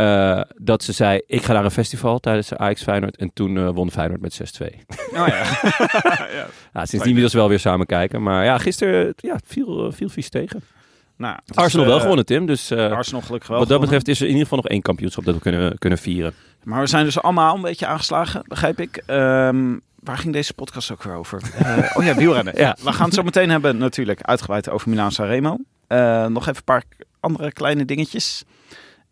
eh, 0.00 0.40
dat 0.56 0.82
ze 0.82 0.92
zei, 0.92 1.20
ik 1.26 1.42
ga 1.42 1.52
naar 1.52 1.64
een 1.64 1.70
festival 1.70 2.18
tijdens 2.18 2.48
de 2.48 2.58
Ajax 2.58 2.82
Feyenoord. 2.82 3.16
En 3.16 3.30
toen 3.32 3.56
eh, 3.56 3.68
won 3.68 3.90
Feyenoord 3.90 4.20
met 4.20 4.40
6-2. 4.62 4.66
Oh 4.66 5.12
ja. 5.12 5.26
ja. 6.32 6.46
Ja, 6.72 6.86
sindsdien 6.86 7.14
we 7.14 7.20
dus 7.20 7.32
wel 7.32 7.48
weer 7.48 7.58
samen 7.58 7.86
kijken. 7.86 8.22
Maar 8.22 8.44
ja, 8.44 8.58
gisteren 8.58 9.14
ja, 9.16 9.38
viel, 9.46 9.86
eh, 9.86 9.92
viel 9.92 10.08
vies 10.08 10.28
tegen. 10.28 10.62
Nou, 11.16 11.38
dus, 11.44 11.56
Arsenal 11.56 11.86
wel 11.86 12.00
gewonnen, 12.00 12.26
Tim. 12.26 12.46
Dus 12.46 12.70
eh, 12.70 12.92
Arsenal 12.92 13.20
gelukkig 13.20 13.48
wel 13.48 13.58
wat 13.58 13.68
dat 13.68 13.76
gewonnen. 13.76 13.80
betreft 13.80 14.08
is 14.08 14.16
er 14.16 14.26
in 14.26 14.32
ieder 14.32 14.42
geval 14.42 14.58
nog 14.58 14.68
één 14.68 14.82
kampioenschap 14.82 15.24
dat 15.24 15.34
we 15.34 15.40
kunnen, 15.40 15.78
kunnen 15.78 15.98
vieren. 15.98 16.34
Maar 16.64 16.80
we 16.80 16.86
zijn 16.86 17.04
dus 17.04 17.22
allemaal 17.22 17.54
een 17.54 17.62
beetje 17.62 17.86
aangeslagen, 17.86 18.42
begrijp 18.46 18.80
ik. 18.80 19.02
Ehm, 19.06 19.76
waar 19.98 20.18
ging 20.18 20.32
deze 20.32 20.54
podcast 20.54 20.90
ook 20.92 21.02
weer 21.02 21.14
over? 21.14 21.42
Eh, 21.58 21.96
oh 21.96 22.04
ja, 22.04 22.14
wielrennen. 22.14 22.56
Ja. 22.64 22.76
We 22.82 22.92
gaan 22.92 23.06
het 23.06 23.14
zo 23.14 23.22
meteen 23.22 23.50
hebben 23.50 23.76
natuurlijk 23.76 24.22
uitgebreid 24.22 24.70
over 24.70 24.88
Milaan 24.88 25.12
Sanremo. 25.12 25.58
Eh 25.86 26.26
nog 26.26 26.42
even 26.42 26.56
een 26.56 26.64
paar 26.64 26.82
andere 27.20 27.52
kleine 27.52 27.84
dingetjes. 27.84 28.44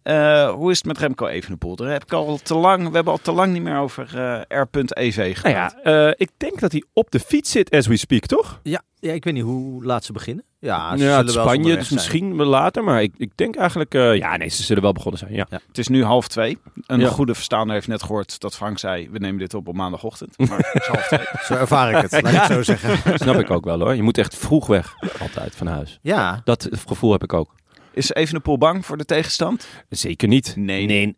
Eh, 0.09 0.51
hoe 0.51 0.71
is 0.71 0.77
het 0.77 0.87
met 0.87 0.99
Remco 0.99 1.27
Evenepoel? 1.27 1.77
Daar 1.77 1.91
heb 1.91 2.03
ik 2.03 2.13
al 2.13 2.37
te 2.43 2.55
lang, 2.55 2.89
we 2.89 2.95
hebben 2.95 3.13
al 3.13 3.19
te 3.23 3.33
lang 3.33 3.53
niet 3.53 3.63
meer 3.63 3.79
over 3.79 4.19
eh 4.49 4.61
R.EV 4.61 5.17
Nou 5.17 5.35
gepraat. 5.35 5.77
ja, 5.85 6.07
eh, 6.09 6.13
ik 6.17 6.31
denk 6.37 6.61
dat 6.61 6.73
hij 6.73 6.85
op 6.93 7.11
de 7.11 7.21
fiets 7.21 7.51
zit 7.51 7.71
as 7.71 7.87
we 7.87 7.97
speak, 7.97 8.27
toch? 8.27 8.61
Ja, 8.63 8.83
ja, 9.01 9.13
ik 9.13 9.25
weet 9.25 9.35
niet 9.35 9.43
hoe 9.43 9.85
laat 9.85 10.05
ze 10.05 10.13
beginnen. 10.13 10.45
Ja, 10.61 10.97
ze 10.97 11.03
ja, 11.05 11.11
zullen 11.11 11.25
het 11.27 11.35
wel 11.35 11.45
Spanje, 11.45 11.77
dus 11.77 11.89
misschien 11.89 12.37
wel 12.37 12.47
later. 12.47 12.85
Maar 12.85 13.03
ik, 13.03 13.15
ik 13.17 13.31
denk 13.35 13.57
eigenlijk... 13.57 13.95
eh, 13.95 14.17
ja, 14.17 14.37
nee, 14.37 14.49
ze 14.49 14.63
zullen 14.63 14.83
wel 14.83 14.93
begonnen 14.93 15.19
zijn, 15.19 15.33
ja. 15.33 15.47
Het 15.51 15.79
is 15.79 15.89
nu 15.89 16.05
half 16.05 16.29
twee. 16.29 16.59
Een 16.87 17.01
Ja. 17.01 17.09
goede 17.09 17.35
verstaander 17.35 17.75
heeft 17.75 17.89
net 17.89 18.03
gehoord 18.03 18.41
dat 18.41 18.55
Frank 18.57 18.79
zei, 18.79 19.09
we 19.11 19.19
nemen 19.19 19.39
dit 19.39 19.55
op 19.55 19.69
op 19.69 19.75
maandagochtend. 19.75 20.39
Maar 20.49 20.59
het 20.59 20.83
is 20.83 20.87
half 20.87 21.07
twee. 21.07 21.27
Zo 21.45 21.55
ervaar 21.55 21.91
ik 21.91 22.11
het, 22.11 22.23
laat 22.23 22.33
ik 22.33 22.39
het 22.41 22.53
zo 22.53 22.63
zeggen. 22.63 23.19
Snap 23.19 23.37
ik 23.39 23.51
ook 23.51 23.65
wel, 23.65 23.79
hoor. 23.81 23.95
Je 23.95 24.03
moet 24.03 24.19
echt 24.19 24.37
vroeg 24.37 24.67
weg, 24.67 24.95
altijd, 25.21 25.57
van 25.57 25.67
huis. 25.67 25.99
Ja, 26.03 26.41
Dat 26.45 26.69
gevoel 26.87 27.13
heb 27.13 27.23
ik 27.23 27.33
ook. 27.33 27.55
Is 27.99 28.13
Evenepoel 28.15 28.59
bang 28.59 28.87
voor 28.87 28.97
de 28.97 29.05
tegenstand? 29.05 29.69
Zeker 29.89 30.29
niet. 30.29 30.57
Nee. 30.57 30.87
Nee, 30.87 31.15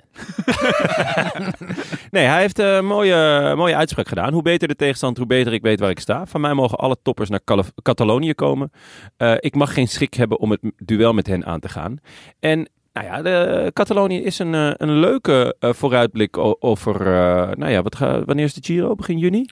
nee 2.10 2.24
hij 2.24 2.40
heeft 2.40 2.58
een 2.58 2.86
mooie, 2.86 3.52
mooie 3.56 3.76
uitspraak 3.76 4.08
gedaan. 4.08 4.32
Hoe 4.32 4.42
beter 4.42 4.68
de 4.68 4.76
tegenstand, 4.76 5.16
hoe 5.16 5.26
beter 5.26 5.52
ik 5.52 5.62
weet 5.62 5.80
waar 5.80 5.90
ik 5.90 6.00
sta. 6.00 6.26
Van 6.26 6.40
mij 6.40 6.54
mogen 6.54 6.78
alle 6.78 6.96
toppers 7.02 7.28
naar 7.28 7.40
Catalonië 7.82 8.34
komen. 8.34 8.70
Eh, 9.16 9.34
ik 9.38 9.54
mag 9.54 9.74
geen 9.74 9.88
schrik 9.88 10.14
hebben 10.14 10.38
om 10.38 10.50
het 10.50 10.60
duel 10.76 11.12
met 11.12 11.26
hen 11.26 11.46
aan 11.46 11.60
te 11.60 11.68
gaan. 11.68 11.98
En 12.38 12.68
nou 13.02 13.12
ja, 13.12 13.22
de, 13.22 13.70
Catalonië 13.72 14.22
is 14.22 14.38
een, 14.38 14.54
eh, 14.54 14.70
een 14.76 14.92
leuke 14.92 15.56
eh, 15.58 15.72
vooruitblik 15.72 16.36
over... 16.58 17.00
eh, 17.00 17.56
nou 17.56 17.70
ja, 17.72 17.82
wat 17.82 17.96
ga, 17.96 18.24
wanneer 18.24 18.44
is 18.44 18.54
de 18.54 18.60
Giro? 18.64 18.94
Begin 18.94 19.18
juni? 19.18 19.46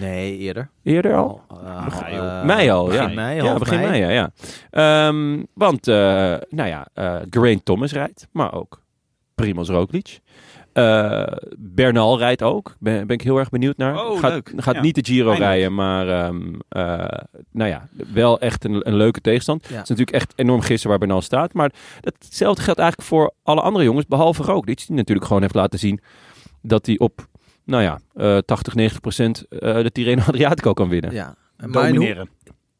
nee, 0.00 0.38
eerder. 0.38 0.70
Eerder 0.82 1.14
al? 1.14 1.40
Begin 1.84 2.14
uh, 2.14 2.44
mei 2.44 2.70
al, 2.70 2.86
begin 2.86 3.08
ja. 3.08 3.14
mei, 3.14 3.42
ja, 3.42 3.58
begin 3.58 3.80
mei. 3.80 3.88
mei, 3.88 4.00
ja. 4.00 4.08
ja. 4.10 4.30
Ehm, 4.70 5.42
want, 5.54 5.86
nou 6.48 6.68
ja, 6.68 6.86
Geraint 7.30 7.64
Thomas 7.64 7.92
rijdt, 7.92 8.28
maar 8.32 8.54
ook 8.54 8.82
Primoz 9.34 9.68
Roglic. 9.68 10.20
Eh, 10.74 11.26
Bernal 11.58 12.18
rijdt 12.18 12.42
ook. 12.42 12.76
Ben, 12.78 13.06
ben 13.06 13.16
ik 13.16 13.22
heel 13.22 13.38
erg 13.38 13.48
benieuwd 13.48 13.76
naar. 13.76 14.06
Oh, 14.06 14.18
gaat 14.18 14.32
leuk. 14.32 14.52
gaat 14.56 14.74
Ja. 14.74 14.80
niet 14.80 14.94
de 14.94 15.04
Giro 15.04 15.30
Eindelijk. 15.30 15.52
rijden, 15.52 15.74
maar 15.74 16.26
um, 16.26 16.60
uh, 16.70 17.04
nou 17.50 17.70
ja, 17.70 17.88
wel 18.12 18.40
echt 18.40 18.64
een, 18.64 18.88
een 18.88 18.96
leuke 18.96 19.20
tegenstand. 19.20 19.62
Ja. 19.62 19.74
Het 19.74 19.82
is 19.82 19.88
natuurlijk 19.88 20.16
echt 20.16 20.32
enorm 20.36 20.60
gissen 20.60 20.88
waar 20.88 20.98
Bernal 20.98 21.22
staat. 21.22 21.52
Maar 21.52 21.72
hetzelfde 22.00 22.62
geldt 22.62 22.80
eigenlijk 22.80 23.08
voor 23.08 23.32
alle 23.42 23.60
andere 23.60 23.84
jongens, 23.84 24.06
behalve 24.06 24.42
Roglic. 24.42 24.86
Die 24.86 24.96
natuurlijk 24.96 25.26
gewoon 25.26 25.42
heeft 25.42 25.54
laten 25.54 25.78
zien 25.78 26.00
dat 26.62 26.86
hij 26.86 26.98
op, 26.98 27.26
nou 27.64 27.82
ja, 27.82 28.00
uh, 28.14 28.38
80, 28.38 28.74
90 28.74 29.00
procent 29.00 29.44
uh, 29.50 29.60
de 29.60 29.92
Tirreno 29.92 30.22
Adriatico 30.28 30.72
kan 30.72 30.88
winnen. 30.88 31.12
Ja. 31.12 31.34
Domineren. 31.56 32.28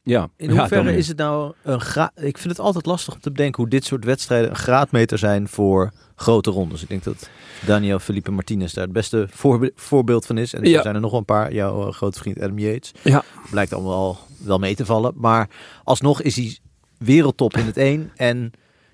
Ja. 0.03 0.29
in 0.37 0.51
hoeverre 0.51 0.97
is 0.97 1.09
het 1.09 1.17
nou 1.17 1.53
een 1.63 1.81
gra 1.81 2.11
Ik 2.15 2.39
vind 2.39 2.57
het 2.57 2.59
altijd 2.67 2.87
lastig 2.87 3.15
om 3.15 3.21
te 3.21 3.31
bedenken 3.31 3.63
hoe 3.63 3.71
dit 3.71 3.85
soort 3.85 4.05
wedstrijden 4.05 4.51
een 4.51 4.57
graadmeter 4.57 5.19
zijn 5.19 5.49
voor 5.49 5.93
grote 6.17 6.51
rondes. 6.51 6.83
Ik 6.83 6.89
denk 6.89 7.05
dat 7.05 7.29
Daniel 7.67 7.99
Felipe 7.99 8.31
Martinez 8.31 8.73
daar 8.73 8.85
het 8.85 8.93
beste 8.93 9.27
voorbe- 9.31 9.73
voorbeeld 9.75 10.27
van 10.27 10.39
is. 10.39 10.55
En 10.55 10.63
er 10.63 10.69
Ja. 10.69 10.83
zijn 10.83 10.95
er 10.95 11.01
nog 11.01 11.11
wel 11.11 11.21
een 11.21 11.25
paar. 11.27 11.53
Jouw 11.53 11.87
uh, 11.87 11.93
grote 11.93 12.19
vriend 12.19 12.41
Adam 12.41 12.59
Yates. 12.59 12.93
Ja. 13.03 13.23
Blijkt 13.51 13.73
allemaal 13.73 14.19
wel 14.45 14.59
mee 14.59 14.75
te 14.75 14.85
vallen. 14.87 15.13
Maar 15.17 15.49
alsnog 15.85 16.23
is 16.23 16.37
hij 16.37 16.59
wereldtop 16.99 17.57
in 17.57 17.67
het 17.67 17.77
een 17.77 18.11
en 18.17 18.51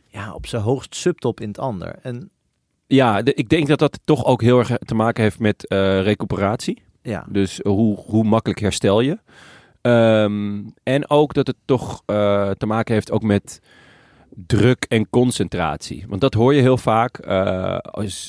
ja, 0.06 0.32
op 0.34 0.46
zijn 0.46 0.62
hoogst 0.62 0.94
subtop 0.94 1.40
in 1.40 1.48
het 1.48 1.58
ander. 1.58 1.98
En 2.02 2.30
Ja, 2.86 3.22
de, 3.22 3.34
ik 3.34 3.48
denk 3.48 3.66
dat 3.66 3.78
dat 3.78 3.98
toch 4.04 4.24
ook 4.24 4.42
heel 4.42 4.58
erg 4.58 4.76
te 4.78 4.94
maken 4.94 5.22
heeft 5.22 5.38
met 5.38 5.66
uh, 5.68 6.02
recuperatie. 6.02 6.82
ja, 7.02 7.24
Dus 7.28 7.60
hoe, 7.62 7.96
hoe 7.96 8.24
makkelijk 8.24 8.60
herstel 8.60 9.00
je. 9.00 9.18
Um, 9.82 10.74
en 10.82 11.10
ook 11.10 11.34
dat 11.34 11.46
het 11.46 11.56
toch 11.64 12.02
uh, 12.06 12.50
te 12.50 12.66
maken 12.66 12.94
heeft 12.94 13.10
ook 13.10 13.22
met 13.22 13.60
druk 14.46 14.84
en 14.88 15.10
concentratie. 15.10 16.04
Want 16.08 16.20
dat 16.20 16.34
hoor 16.34 16.54
je 16.54 16.60
heel 16.60 16.76
vaak, 16.76 17.26
uh, 17.26 17.78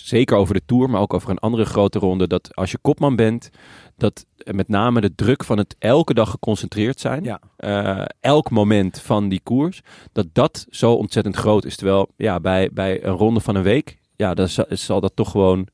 zeker 0.03 0.38
over 0.38 0.53
de 0.53 0.62
Tour, 0.65 0.89
maar 0.89 1.01
ook 1.01 1.13
over 1.13 1.29
een 1.29 1.38
andere 1.38 1.65
grote 1.65 2.00
ronde, 2.00 2.27
dat 2.27 2.55
als 2.55 2.72
je 2.72 2.77
kopman 2.81 3.15
bent, 3.15 3.50
dat 3.98 4.25
met 4.51 4.67
name 4.67 5.01
de 5.01 5.15
druk 5.15 5.43
van 5.43 5.58
het 5.58 5.75
elke 5.79 6.13
dag 6.13 6.29
geconcentreerd 6.29 7.00
zijn, 7.00 7.24
ja. 7.24 7.41
uh, 7.60 8.05
elk 8.20 8.50
moment 8.50 9.01
van 9.01 9.29
die 9.29 9.41
koers, 9.43 9.81
dat 10.12 10.27
dat 10.34 10.65
zo 10.70 10.93
ontzettend 10.93 11.36
groot 11.36 11.65
is. 11.65 11.75
Terwijl 11.75 12.10
ja, 12.17 12.39
bij, 12.39 12.70
bij 12.74 13.03
een 13.03 13.13
ronde 13.13 13.39
van 13.39 13.55
een 13.55 13.63
week, 13.63 13.98
ja, 14.15 14.34
dan 14.34 14.48
zal, 14.48 14.65
zal 14.70 15.01
dat 15.01 15.15
toch 15.15 15.31
gewoon... 15.31 15.67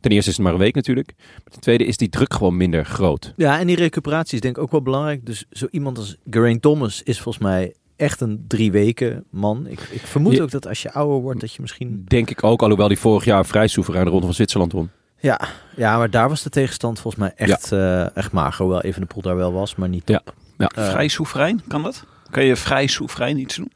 Ten 0.00 0.12
eerste 0.12 0.30
is 0.30 0.36
het 0.36 0.44
maar 0.44 0.54
een 0.54 0.60
week 0.60 0.74
natuurlijk. 0.74 1.12
Maar 1.16 1.52
ten 1.52 1.60
tweede 1.60 1.84
is 1.84 1.96
die 1.96 2.08
druk 2.08 2.34
gewoon 2.34 2.56
minder 2.56 2.84
groot. 2.84 3.32
Ja, 3.36 3.58
en 3.58 3.66
die 3.66 3.76
recuperatie 3.76 4.34
is 4.34 4.40
denk 4.40 4.56
ik 4.56 4.62
ook 4.62 4.70
wel 4.70 4.82
belangrijk. 4.82 5.26
Dus 5.26 5.44
zo 5.50 5.66
iemand 5.70 5.98
als 5.98 6.16
Geraint 6.30 6.62
Thomas 6.62 7.02
is 7.02 7.20
volgens 7.20 7.44
mij 7.44 7.74
echt 7.96 8.20
een 8.20 8.44
drie 8.48 8.72
weken 8.72 9.24
man. 9.30 9.66
Ik, 9.66 9.80
ik 9.80 10.00
vermoed 10.00 10.40
ook 10.40 10.50
dat 10.50 10.66
als 10.68 10.82
je 10.82 10.92
ouder 10.92 11.20
wordt, 11.20 11.40
dat 11.40 11.52
je 11.52 11.60
misschien... 11.60 12.04
Denk 12.08 12.30
ik 12.30 12.44
ook, 12.44 12.62
alhoewel 12.62 12.88
die 12.88 12.98
vorig 12.98 13.24
jaar 13.24 13.46
vrij 13.46 13.66
soeverein 13.68 14.04
de 14.04 14.10
Ronde 14.10 14.26
van 14.26 14.34
Zwitserland 14.34 14.72
won. 14.72 14.90
Ja, 15.18 15.40
ja 15.76 15.98
maar 15.98 16.10
daar 16.10 16.28
was 16.28 16.42
de 16.42 16.50
tegenstand 16.50 17.00
volgens 17.00 17.22
mij 17.22 17.32
echt, 17.48 17.70
ja. 17.70 18.10
echt 18.14 18.32
mager. 18.32 18.64
Hoewel 18.64 18.82
even 18.82 19.00
de 19.00 19.06
poel 19.06 19.22
daar 19.22 19.36
wel 19.36 19.52
was, 19.52 19.74
maar 19.74 19.88
niet 19.88 20.08
Ja. 20.08 20.22
Ja. 20.58 20.70
Uh, 20.78 20.90
vrij 20.90 21.08
soeverein, 21.08 21.62
kan 21.68 21.82
dat? 21.82 22.04
Kan 22.30 22.44
je 22.44 22.56
vrij 22.56 22.86
soeverein 22.86 23.38
iets 23.38 23.56
doen? 23.56 23.72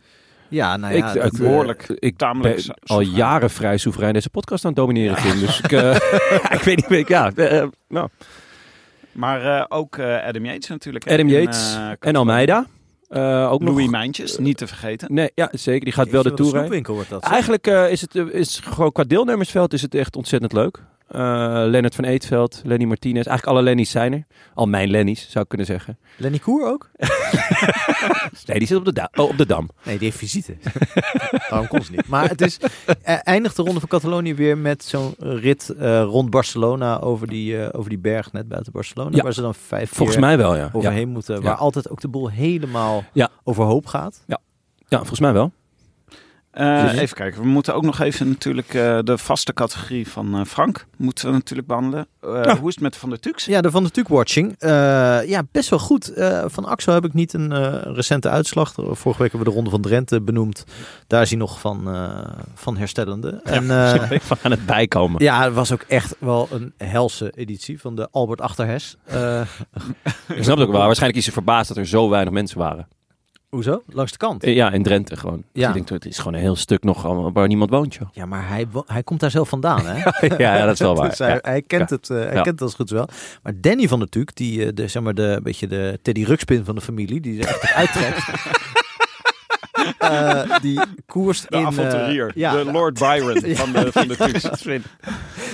Ja, 0.48 0.76
nou 0.76 0.94
ja, 0.94 1.08
ik, 1.08 1.20
dat, 1.20 1.32
ik, 1.32 1.38
behoorlijk 1.38 1.86
ik 1.88 2.16
tamelijk 2.16 2.66
ben 2.66 2.76
al 2.84 3.00
jaren 3.00 3.50
vrij 3.50 3.76
soeverein 3.76 4.12
deze 4.12 4.30
podcast 4.30 4.64
aan 4.64 4.70
het 4.70 4.80
domineren, 4.80 5.22
Tim. 5.22 5.40
Dus 5.40 5.60
ik, 5.60 5.72
uh, 5.72 5.94
ik 6.58 6.62
weet 6.62 6.76
niet, 6.76 6.90
ik- 6.90 7.08
ja, 7.08 7.32
uh, 7.34 7.64
nou. 7.88 8.08
Maar 9.12 9.44
uh, 9.44 9.64
ook 9.68 9.96
uh, 9.96 10.24
Adam 10.24 10.44
Yates 10.44 10.68
natuurlijk. 10.68 11.10
Adam 11.10 11.28
in, 11.28 11.32
Yates 11.32 11.74
uh, 11.76 11.90
en 12.00 12.16
Almeida. 12.16 12.66
Uh, 13.10 13.52
ook 13.52 13.62
Louis 13.62 13.82
nog. 13.82 13.90
Mijntjes, 13.90 14.38
niet 14.38 14.56
te 14.56 14.66
vergeten. 14.66 15.14
Nee, 15.14 15.30
ja, 15.34 15.48
zeker. 15.52 15.84
Die 15.84 15.92
gaat 15.92 16.10
wel 16.10 16.22
de 16.22 16.34
Tour 16.34 16.52
rijden. 16.52 16.94
wordt 16.94 17.08
dat. 17.08 17.22
Eigenlijk 17.22 17.66
uh, 17.66 17.90
is 17.90 18.00
het 18.00 18.14
uh, 18.14 18.34
is 18.34 18.60
gewoon 18.64 18.92
qua 18.92 19.04
deelnemersveld 19.04 19.72
is 19.72 19.82
het 19.82 19.94
echt 19.94 20.16
ontzettend 20.16 20.52
leuk. 20.52 20.82
Eh, 21.08 21.18
Lennart 21.66 21.94
van 21.94 22.04
Eetveld, 22.04 22.60
Lenny 22.64 22.84
Martinez. 22.84 23.26
Eigenlijk 23.26 23.46
alle 23.46 23.62
Lenny's 23.62 23.90
zijn 23.90 24.12
er. 24.12 24.26
Al 24.54 24.66
mijn 24.66 24.90
Lenny's, 24.90 25.26
zou 25.30 25.42
ik 25.42 25.48
kunnen 25.48 25.66
zeggen. 25.66 25.98
Lenny 26.16 26.38
Koer 26.38 26.66
ook? 26.70 26.90
Nee, 28.46 28.58
die 28.58 28.66
zit 28.68 28.76
op 28.76 28.84
de, 28.84 28.92
da- 28.92 29.10
oh, 29.14 29.28
op 29.28 29.36
de 29.38 29.46
Dam. 29.46 29.68
Nee, 29.84 29.94
die 29.98 30.04
heeft 30.04 30.16
visite. 30.18 30.56
Daarom 31.50 31.68
kon 31.68 31.82
ze 31.82 31.90
niet. 31.90 32.08
Maar 32.08 32.28
het 32.28 32.40
is, 32.40 32.58
eh, 33.02 33.16
eindigt 33.22 33.56
de 33.56 33.62
Ronde 33.62 33.80
van 33.80 33.88
Catalonië 33.88 34.34
weer 34.34 34.58
met 34.58 34.84
zo'n 34.84 35.14
rit 35.18 35.68
eh, 35.68 36.02
rond 36.02 36.30
Barcelona 36.30 36.98
over 36.98 37.26
die, 37.26 37.72
over 37.72 37.88
die 37.90 37.98
berg 37.98 38.32
net 38.32 38.48
buiten 38.48 38.72
Barcelona. 38.72 39.16
Ja. 39.16 39.22
Waar 39.22 39.32
ze 39.32 39.40
dan 39.40 39.54
vijf 39.54 39.90
Volgens 39.94 40.18
mij 40.18 40.36
wel, 40.36 40.54
ja. 40.56 40.62
Ja, 40.62 40.70
overheen 40.72 41.08
moeten. 41.08 41.42
Waar 41.42 41.52
Ja. 41.52 41.58
altijd 41.58 41.90
ook 41.90 42.00
de 42.00 42.08
boel 42.08 42.30
helemaal 42.30 43.04
Ja. 43.12 43.28
overhoop 43.44 43.86
gaat. 43.86 44.22
ja 44.26 44.38
volgens 44.98 45.20
mij 45.20 45.32
wel. 45.32 45.52
Eh, 46.58 46.98
even 46.98 47.16
kijken, 47.16 47.40
we 47.40 47.46
moeten 47.46 47.74
ook 47.74 47.82
nog 47.82 48.00
even 48.00 48.28
natuurlijk 48.28 48.74
eh, 48.74 48.98
de 49.04 49.18
vaste 49.18 49.52
categorie 49.52 50.08
van 50.08 50.34
eh, 50.38 50.44
Frank 50.44 50.86
moeten 50.96 51.26
we 51.26 51.32
natuurlijk 51.32 51.68
behandelen. 51.68 52.06
Eh, 52.20 52.28
Hoe 52.58 52.68
is 52.68 52.74
het 52.74 52.80
met 52.80 52.96
Van 52.96 53.08
der 53.08 53.20
Tux? 53.20 53.44
Ja, 53.44 53.60
de 53.60 53.70
Van 53.70 53.84
de 53.84 53.90
Tuk 53.90 54.08
Watching. 54.08 54.54
Ja, 54.58 55.42
best 55.52 55.68
wel 55.68 55.78
goed. 55.78 56.12
Van 56.46 56.64
Axel 56.64 56.92
heb 56.92 57.04
ik 57.04 57.14
niet 57.14 57.32
een 57.32 57.52
recente 57.94 58.28
uitslag. 58.28 58.72
Vorige 58.74 59.22
week 59.22 59.32
hebben 59.32 59.38
we 59.38 59.44
de 59.44 59.50
Ronde 59.50 59.70
van 59.70 59.80
Drenthe 59.80 60.20
benoemd. 60.20 60.64
Daar 61.06 61.22
is 61.22 61.28
hij 61.30 61.38
nog 61.38 61.60
van, 61.60 61.96
van 62.54 62.76
herstellende. 62.76 63.40
En, 63.44 63.70
eh, 63.94 64.10
Ik 64.10 64.22
van 64.22 64.36
aan 64.42 64.50
het 64.50 64.66
bijkomen. 64.66 65.22
Ja, 65.22 65.44
het 65.44 65.54
was 65.54 65.72
ook 65.72 65.82
echt 65.82 66.16
wel 66.18 66.48
een 66.50 66.72
helse 66.76 67.32
editie 67.34 67.80
van 67.80 67.94
de 67.94 68.08
Albert 68.10 68.40
Achterhes. 68.40 68.96
Ik 70.28 70.42
snap 70.44 70.58
het 70.58 70.66
ook 70.66 70.72
wel. 70.72 70.84
Waarschijnlijk 70.86 71.18
is 71.18 71.24
ze 71.24 71.32
verbaasd 71.32 71.68
dat 71.68 71.76
er 71.76 71.86
zo 71.86 72.08
weinig 72.08 72.32
mensen 72.32 72.58
waren. 72.58 72.88
Hoezo? 73.48 73.82
Langs 73.86 74.12
de 74.12 74.18
kant. 74.18 74.44
Eh, 74.44 74.54
Ja, 74.54 74.70
in 74.72 74.82
Drenthe 74.82 75.16
gewoon. 75.16 75.42
Ja. 75.52 75.62
Ja. 75.62 75.68
Ik 75.68 75.74
denk, 75.74 75.88
het 75.88 76.06
is 76.06 76.18
gewoon 76.18 76.34
een 76.34 76.40
heel 76.40 76.56
stuk 76.56 76.84
nog 76.84 77.02
waar 77.32 77.48
niemand 77.48 77.70
woont, 77.70 77.94
joh. 77.94 78.08
Ja, 78.12 78.26
maar 78.26 78.48
hij, 78.48 78.66
hij 78.86 79.02
komt 79.02 79.20
daar 79.20 79.30
zelf 79.30 79.48
vandaan, 79.48 79.86
hè? 79.86 79.94
ja, 80.38 80.56
ja, 80.56 80.64
dat 80.64 80.74
is 80.74 80.80
wel 80.80 80.94
waar. 80.96 81.08
Dus 81.08 81.18
hij, 81.18 81.28
Ja. 81.32 81.38
hij 81.42 81.62
kent 81.62 81.90
het, 81.90 82.10
eh, 82.10 82.16
hij 82.18 82.32
kent 82.34 82.46
het 82.46 82.62
als 82.62 82.74
goed 82.74 82.90
wel. 82.90 83.08
Maar 83.42 83.52
Danny 83.60 83.88
van 83.88 83.98
der 83.98 84.08
Tuuk, 84.08 84.36
die 84.36 84.64
eh, 84.64 84.70
de, 84.74 84.88
zeg 84.88 85.02
maar 85.02 85.14
de, 85.14 85.40
beetje 85.42 85.66
de 85.66 85.98
Teddy 86.02 86.22
Ruxpin 86.24 86.64
van 86.64 86.74
de 86.74 86.80
familie, 86.80 87.20
die 87.20 87.40
er 87.42 87.48
echt 87.48 87.72
uittrekt. 87.82 88.24
Eh, 89.98 90.58
die 90.60 90.80
koerst 91.06 91.42
De 91.50 91.56
in... 91.56 91.60
eh, 91.62 91.66
avonturier, 91.68 92.32
ja, 92.34 92.52
de 92.56 92.64
Lord 92.72 92.98
Byron 92.98 93.40
van 93.56 93.72
de, 93.72 93.92
van 93.92 94.08
de. 94.08 94.80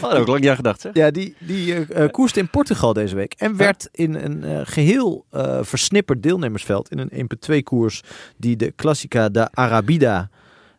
Oh, 0.03 0.11
heb 0.13 0.21
ik 0.21 0.27
lang 0.27 0.41
niet 0.41 0.49
aan 0.51 0.57
gedacht, 0.57 0.81
zeg. 0.81 0.95
Ja, 0.95 1.11
die, 1.11 1.37
die 1.39 1.87
koerste 2.11 2.41
in 2.41 2.49
Portugal 2.49 2.93
deze 2.93 3.15
week. 3.15 3.35
En 3.39 3.57
werd 3.57 3.89
in 3.93 4.15
een 4.15 4.45
eh, 4.45 4.61
geheel 4.65 5.25
eh, 5.31 5.59
versnipperd 5.63 6.23
deelnemersveld. 6.23 6.91
In 6.91 6.99
een 6.99 7.29
1.2 7.51 7.59
koers 7.63 8.01
die 8.37 8.57
de 8.57 8.73
Classica 8.77 9.29
de 9.29 9.49
Arabida 9.53 10.29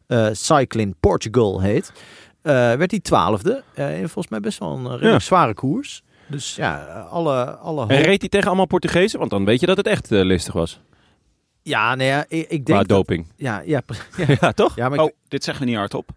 eh, 0.07 0.27
Cycling 0.31 0.95
Portugal 0.99 1.61
heet. 1.61 1.91
eh, 2.41 2.51
werd 2.53 2.91
hij 2.91 2.99
twaalfde. 2.99 3.63
Eh, 3.73 3.85
en 3.93 3.99
volgens 3.99 4.27
mij 4.27 4.39
best 4.39 4.59
wel 4.59 4.71
een 4.71 4.83
redelijk 4.83 5.03
Ja. 5.11 5.19
zware 5.19 5.53
koers. 5.53 6.03
Dus 6.27 6.55
ja, 6.55 6.77
alle, 7.09 7.45
alle 7.45 7.87
En 7.87 8.01
reed 8.01 8.19
hij 8.19 8.29
tegen 8.29 8.47
allemaal 8.47 8.65
Portugezen? 8.67 9.19
Want 9.19 9.31
dan 9.31 9.45
weet 9.45 9.59
je 9.59 9.65
dat 9.65 9.77
het 9.77 9.87
echt 9.87 10.11
eh, 10.11 10.23
listig 10.23 10.53
was. 10.53 10.79
Ja, 11.67 11.95
nee, 11.95 12.07
ja, 12.07 12.25
ik, 12.27 12.49
ik 12.49 12.63
Qua 12.63 12.75
denk... 12.75 12.77
dat- 12.79 12.87
doping. 12.87 13.27
ja, 13.35 13.61
ja, 13.65 13.81
ja, 14.17 14.35
ja, 14.41 14.51
toch? 14.51 14.75
ja, 14.75 14.89
maar 14.89 14.97
ik- 14.99 15.03
Oh, 15.05 15.11
dit 15.27 15.43
zeggen 15.43 15.63
we 15.63 15.69
niet 15.69 15.79
hardop. 15.79 16.09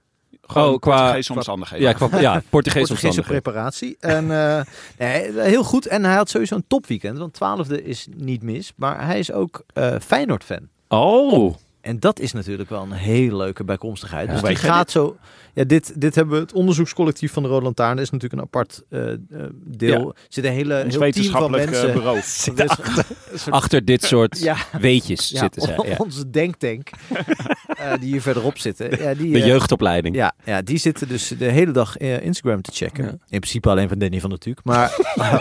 Gewoon 0.43 0.73
Oh, 0.73 0.79
qua- 0.79 0.97
Portugese 0.97 1.27
qua- 1.27 1.35
omstandigheden. 1.35 1.87
Ja, 1.89 1.93
qua, 1.93 2.21
ja 2.21 2.43
Portugese 2.51 3.23
preparatie. 3.23 3.97
En 4.01 4.31
eh, 4.31 4.61
nee, 4.99 5.41
heel 5.41 5.65
goed. 5.65 5.87
En 5.87 6.05
hij 6.05 6.15
had 6.15 6.31
sowieso 6.31 6.55
een 6.55 6.65
topweekend. 6.69 7.19
Want 7.19 7.33
twaalfde 7.35 7.83
is 7.85 8.07
niet 8.17 8.43
mis. 8.43 8.73
Maar 8.77 9.05
hij 9.07 9.19
is 9.19 9.33
ook 9.33 9.63
eh 9.75 9.95
Feyenoord-fan. 10.01 10.69
Oh. 10.89 11.55
En 11.81 12.01
dat 12.01 12.19
is 12.21 12.33
natuurlijk 12.33 12.71
wel 12.71 12.83
een 12.83 12.93
hele 12.93 13.37
leuke 13.37 13.65
bijkomstigheid. 13.65 14.27
Ja. 14.29 14.33
Dus 14.33 14.43
die 14.43 14.57
gaat 14.57 14.91
zo. 14.91 15.17
Ja, 15.59 15.65
dit, 15.65 16.01
dit 16.01 16.15
hebben 16.15 16.35
we 16.35 16.41
het 16.41 16.53
onderzoekscollectief 16.53 17.33
van 17.33 17.43
de 17.43 17.49
Rode 17.49 17.65
Lantaarn. 17.65 17.99
Is 17.99 18.11
natuurlijk 18.11 18.41
een 18.41 18.47
apart 18.47 18.83
eh, 18.89 19.13
eh, 19.13 19.19
deel. 19.55 20.05
Ja. 20.07 20.13
Zit 20.29 20.45
een 20.45 20.53
hele 20.53 20.75
heel 20.75 20.83
team 20.83 20.93
van 20.93 21.01
wetenschappelijk 21.01 21.65
eh, 21.65 21.71
mensen. 21.71 21.93
bureau. 21.93 22.21
Soort- 23.35 23.51
Achter 23.51 23.85
dit 23.85 24.05
soort 24.05 24.39
ja, 24.39 24.57
weetjes 24.81 25.29
ja, 25.29 25.39
zitten 25.39 25.63
ze. 25.63 25.83
Ja. 25.87 25.95
onze 25.97 26.31
denktank. 26.31 26.91
eh, 27.09 27.93
die 28.01 28.11
hier 28.11 28.23
verderop 28.23 28.59
zitten. 28.59 29.03
Ja, 29.03 29.15
die, 29.15 29.33
De 29.33 29.47
jeugdopleiding. 29.47 30.17
Ja, 30.17 30.33
ja, 30.45 30.63
die 30.63 30.79
zitten 30.79 31.09
dus 31.09 31.29
de 31.39 31.45
hele 31.45 31.73
dag 31.73 31.97
Instagram 31.97 32.63
te 32.63 32.73
checken. 32.73 33.05
Ja. 33.05 33.11
In 33.11 33.41
principe 33.41 33.69
alleen 33.69 33.89
van 33.89 33.99
Danny 33.99 34.21
van 34.21 34.31
der 34.31 34.39
Tuuk. 34.39 34.61
Maar 34.65 34.89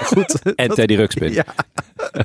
goed. 0.03 0.53
En 0.55 0.69
Teddy 0.69 0.95
Ruxpin. 0.95 1.31
Ja. 1.33 1.45
Ja. 1.55 2.23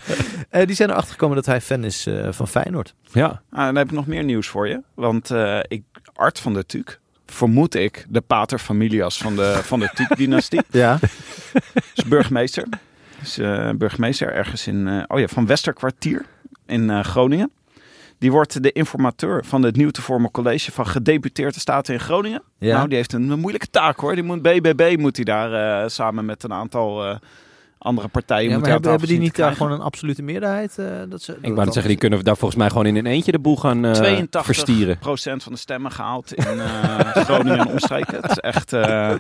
Eh, 0.51 0.67
die 0.67 0.77
zijn 0.77 0.91
erachter 0.91 1.13
gekomen 1.13 1.37
dat 1.37 1.47
hij 1.47 1.61
fan 1.61 1.85
is 1.85 2.07
eh, 2.07 2.33
van 2.33 2.49
Feyenoord. 2.49 2.95
Ah, 3.13 3.31
dan 3.51 3.77
heb 3.77 3.87
ik 3.87 3.93
nog 3.93 4.07
meer 4.07 4.25
nieuws 4.25 4.49
voor 4.49 4.69
je. 4.69 4.83
Want 4.95 5.31
eh, 5.31 5.59
ik, 5.69 5.83
Art 6.15 6.41
van 6.41 6.55
der 6.55 6.67
Tuuk, 6.67 7.01
vermoed 7.33 7.75
ik, 7.75 8.07
de 8.09 8.21
pater 8.21 8.59
familias 8.59 9.19
van 9.19 9.37
de, 9.37 9.61
van 9.63 9.81
de 9.81 9.91
Tuuk-dynastie, 9.95 10.61
Ja. 10.71 10.99
is 11.95 12.05
burgemeester. 12.05 12.65
Is 13.23 13.39
eh, 13.39 13.71
burgemeester 13.71 14.33
ergens 14.33 14.67
in, 14.67 14.89
eh, 14.89 15.03
oh 15.07 15.19
ja, 15.19 15.27
van 15.27 15.47
Westerkwartier 15.47 16.25
in 16.67 16.91
eh, 16.91 17.01
Groningen. 17.05 17.51
Die 18.19 18.33
wordt 18.33 18.63
de 18.63 18.73
informateur 18.73 19.45
van 19.45 19.63
het 19.63 19.77
nieuw 19.77 19.91
te 19.91 20.03
vormen 20.03 20.31
college 20.31 20.73
van 20.73 20.87
gedeputeerde 20.87 21.61
staten 21.61 21.95
in 21.95 22.01
Groningen. 22.01 22.43
Ja. 22.59 22.77
Nou, 22.77 22.89
die 22.89 22.97
heeft 22.97 23.13
een, 23.13 23.39
moeilijke 23.39 23.71
taak 23.71 23.99
hoor. 23.99 24.15
Die 24.15 24.25
moet 24.25 24.43
BBB 24.43 24.97
moet 24.99 25.17
hij 25.17 25.25
daar 25.25 25.91
samen 25.91 26.25
met 26.25 26.43
een 26.43 26.53
aantal 26.53 27.19
andere 27.83 28.09
partijen. 28.09 28.51
Ja, 28.51 28.67
hebben, 28.67 29.01
die 29.01 29.19
niet 29.19 29.21
daar 29.21 29.33
krijgen. 29.33 29.57
gewoon 29.57 29.73
een 29.73 29.81
absolute 29.81 30.23
meerderheid? 30.23 30.79
eh, 30.79 30.87
dat 31.09 31.23
ze, 31.23 31.33
Ik 31.41 31.53
wou 31.53 31.65
net 31.65 31.73
zeggen, 31.73 31.91
die 31.91 31.99
kunnen 32.01 32.25
daar 32.25 32.37
volgens 32.37 32.61
mij 32.61 32.69
gewoon 32.69 32.87
in 32.87 32.97
een 32.97 33.07
eentje 33.07 33.33
de 33.33 33.39
boel 33.39 33.57
gaan 33.57 33.85
eh 33.85 33.93
82 33.93 34.45
verstieren. 34.45 34.99
procent 34.99 35.43
van 35.43 35.53
de 35.53 35.59
stemmen 35.59 35.91
gehaald 35.93 36.33
in 36.35 36.45
eh, 36.61 36.99
Groningen 37.25 37.59
en 37.59 37.67
omstreken. 37.69 38.17
Het 38.21 38.31
is 38.31 38.39
echt... 38.39 38.73
eh, 38.73 39.15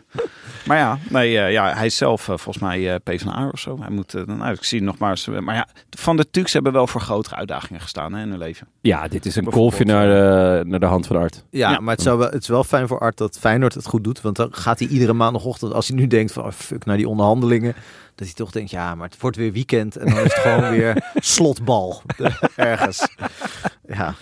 maar 0.67 0.77
ja, 0.77 0.99
nee, 1.09 1.39
eh, 1.39 1.53
ja, 1.53 1.75
hij 1.75 1.87
is 1.87 1.97
zelf 1.97 2.21
eh, 2.21 2.27
volgens 2.27 2.59
mij 2.59 2.93
eh 2.93 3.01
PvdA 3.05 3.49
of 3.53 3.59
zo. 3.61 3.77
Hij 3.81 3.91
moet, 3.91 4.15
eh, 4.15 4.23
nou, 4.25 4.53
ik 4.53 4.65
zie 4.65 4.83
nog 4.83 4.99
maar 4.99 5.11
eens... 5.11 5.27
maar 5.27 5.55
ja, 5.55 5.69
Van 5.91 6.17
de 6.17 6.31
Tuks 6.31 6.53
hebben 6.53 6.73
wel 6.73 6.87
voor 6.87 7.01
grotere 7.01 7.35
uitdagingen 7.37 7.81
gestaan 7.81 8.13
hè, 8.15 8.23
in 8.23 8.29
hun 8.29 8.39
leven. 8.39 8.67
Ja, 8.81 9.09
dit 9.09 9.27
is 9.27 9.37
een 9.37 9.45
kolfje 9.45 9.85
naar 9.85 10.07
de, 10.07 10.65
naar 10.69 10.81
de 10.81 10.87
hand 10.87 11.07
van 11.07 11.17
Art. 11.17 11.45
Ja, 11.51 11.71
Ja. 11.71 11.81
maar 11.81 11.95
het, 11.95 12.03
zou 12.03 12.19
wel, 12.19 12.31
het 12.31 12.43
is 12.43 12.49
wel 12.49 12.65
fijn 12.65 12.89
voor 12.89 12.99
Art 12.99 13.17
dat 13.19 13.39
Feyenoord 13.41 13.75
het 13.75 13.87
goed 13.87 14.05
doet. 14.05 14.21
Want 14.21 14.37
dan 14.37 14.49
gaat 14.55 14.79
hij 14.79 14.89
iedere 14.89 15.13
maandagochtend, 15.13 15.73
als 15.73 15.89
hij 15.89 15.97
nu 15.97 16.07
denkt 16.07 16.33
van 16.33 16.45
oh, 16.45 16.51
fuck 16.51 16.85
naar 16.85 16.97
die 16.97 17.09
onderhandelingen. 17.09 17.75
Dat 18.15 18.27
hij 18.27 18.37
toch 18.37 18.51
denkt, 18.51 18.71
ja, 18.71 18.95
maar 18.95 19.09
het 19.09 19.21
wordt 19.21 19.37
weer 19.37 19.53
weekend. 19.53 19.97
En 19.97 20.07
dan 20.07 20.17
is 20.17 20.23
het 20.23 20.33
gewoon 20.33 20.71
weer 20.71 21.11
slotbal 21.15 22.03
ergens. 22.57 23.09
Ja. 23.87 24.15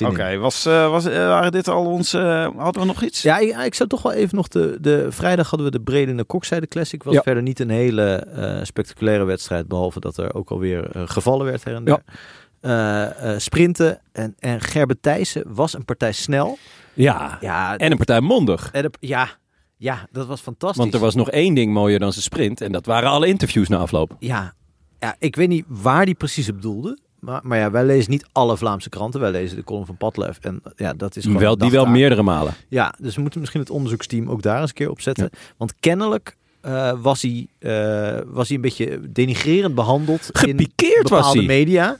Oké, 0.00 0.36
was, 0.36 0.66
eh, 0.66 0.90
was, 0.90 1.04
eh, 1.06 1.16
waren 1.26 1.52
dit 1.52 1.68
al 1.68 1.84
onze... 1.86 2.18
eh, 2.18 2.62
hadden 2.62 2.82
we 2.82 2.88
nog 2.88 3.02
iets? 3.02 3.22
Ja, 3.22 3.38
ik, 3.38 3.56
ik 3.56 3.74
zou 3.74 3.88
toch 3.88 4.02
wel 4.02 4.12
even 4.12 4.36
nog 4.36 4.48
de, 4.48 4.78
de 4.80 5.06
vrijdag 5.12 5.48
hadden 5.50 5.66
we 5.70 5.78
de 5.78 5.82
Bredene 5.84 6.24
Kokzijde 6.24 6.66
Classic. 6.66 7.02
Was 7.02 7.14
Ja. 7.14 7.22
verder 7.22 7.42
niet 7.42 7.60
een 7.60 7.70
hele 7.70 8.26
spectaculaire 8.62 9.24
wedstrijd, 9.24 9.68
behalve 9.68 10.00
dat 10.00 10.16
er 10.16 10.34
ook 10.34 10.50
alweer 10.50 10.88
gevallen 10.92 11.46
werd 11.46 11.64
her 11.64 11.74
en 11.74 11.84
der. 11.84 13.40
Sprinten 13.40 14.00
en, 14.12 14.34
en 14.38 14.60
Gerben 14.60 15.00
Thijssen 15.00 15.42
was 15.46 15.74
een 15.74 15.84
partij 15.84 16.12
snel. 16.12 16.58
Ja, 16.94 17.38
Ja, 17.40 17.76
en 17.76 17.90
een 17.90 17.96
partij 17.96 18.20
mondig. 18.20 18.68
en 18.72 18.82
de- 18.82 18.90
ja, 19.00 19.28
ja, 19.76 20.08
dat 20.12 20.26
was 20.26 20.40
fantastisch. 20.40 20.78
Want 20.78 20.94
er 20.94 21.00
was 21.00 21.14
nog 21.14 21.30
één 21.30 21.54
ding 21.54 21.72
mooier 21.72 21.98
dan 21.98 22.12
zijn 22.12 22.24
sprint. 22.24 22.60
En 22.60 22.72
dat 22.72 22.86
waren 22.86 23.10
alle 23.10 23.26
interviews 23.26 23.68
na 23.68 23.76
afloop. 23.76 24.16
Ja, 24.18 24.54
ja, 25.00 25.16
ik 25.18 25.36
weet 25.36 25.48
niet 25.48 25.64
waar 25.68 26.04
die 26.04 26.14
precies 26.14 26.48
op 26.48 26.62
doelde. 26.62 26.98
Maar, 27.20 27.40
maar 27.42 27.58
ja, 27.58 27.70
wij 27.70 27.84
lezen 27.84 28.10
niet 28.10 28.26
alle 28.32 28.56
Vlaamse 28.56 28.88
kranten. 28.88 29.20
Wij 29.20 29.30
lezen 29.30 29.56
de 29.56 29.64
column 29.64 29.86
van 29.86 29.96
Padlef. 29.96 30.38
En 30.40 30.62
ja, 30.76 30.94
dat 30.94 31.16
is 31.16 31.24
gewoon 31.24 31.40
Wel, 31.40 31.58
die 31.58 31.70
wel 31.70 31.86
meerdere 31.86 32.22
malen. 32.22 32.54
Ja, 32.68 32.94
dus 33.00 33.14
we 33.14 33.20
moeten 33.20 33.40
misschien 33.40 33.60
het 33.60 33.70
onderzoeksteam 33.70 34.30
ook 34.30 34.42
daar 34.42 34.60
eens 34.60 34.68
een 34.68 34.74
keer 34.74 34.90
op 34.90 35.00
zetten. 35.00 35.30
Want 35.56 35.74
kennelijk 35.80 36.36
eh, 36.60 36.92
was, 37.00 37.22
hij, 37.22 37.46
eh, 37.58 38.20
was 38.26 38.46
hij 38.46 38.56
een 38.56 38.62
beetje 38.62 39.00
denigrerend 39.10 39.74
behandeld 39.74 40.28
Gepikeerd 40.32 40.96
in 40.96 41.02
was 41.02 41.10
bepaalde 41.10 41.38
hij. 41.38 41.46
media. 41.46 41.96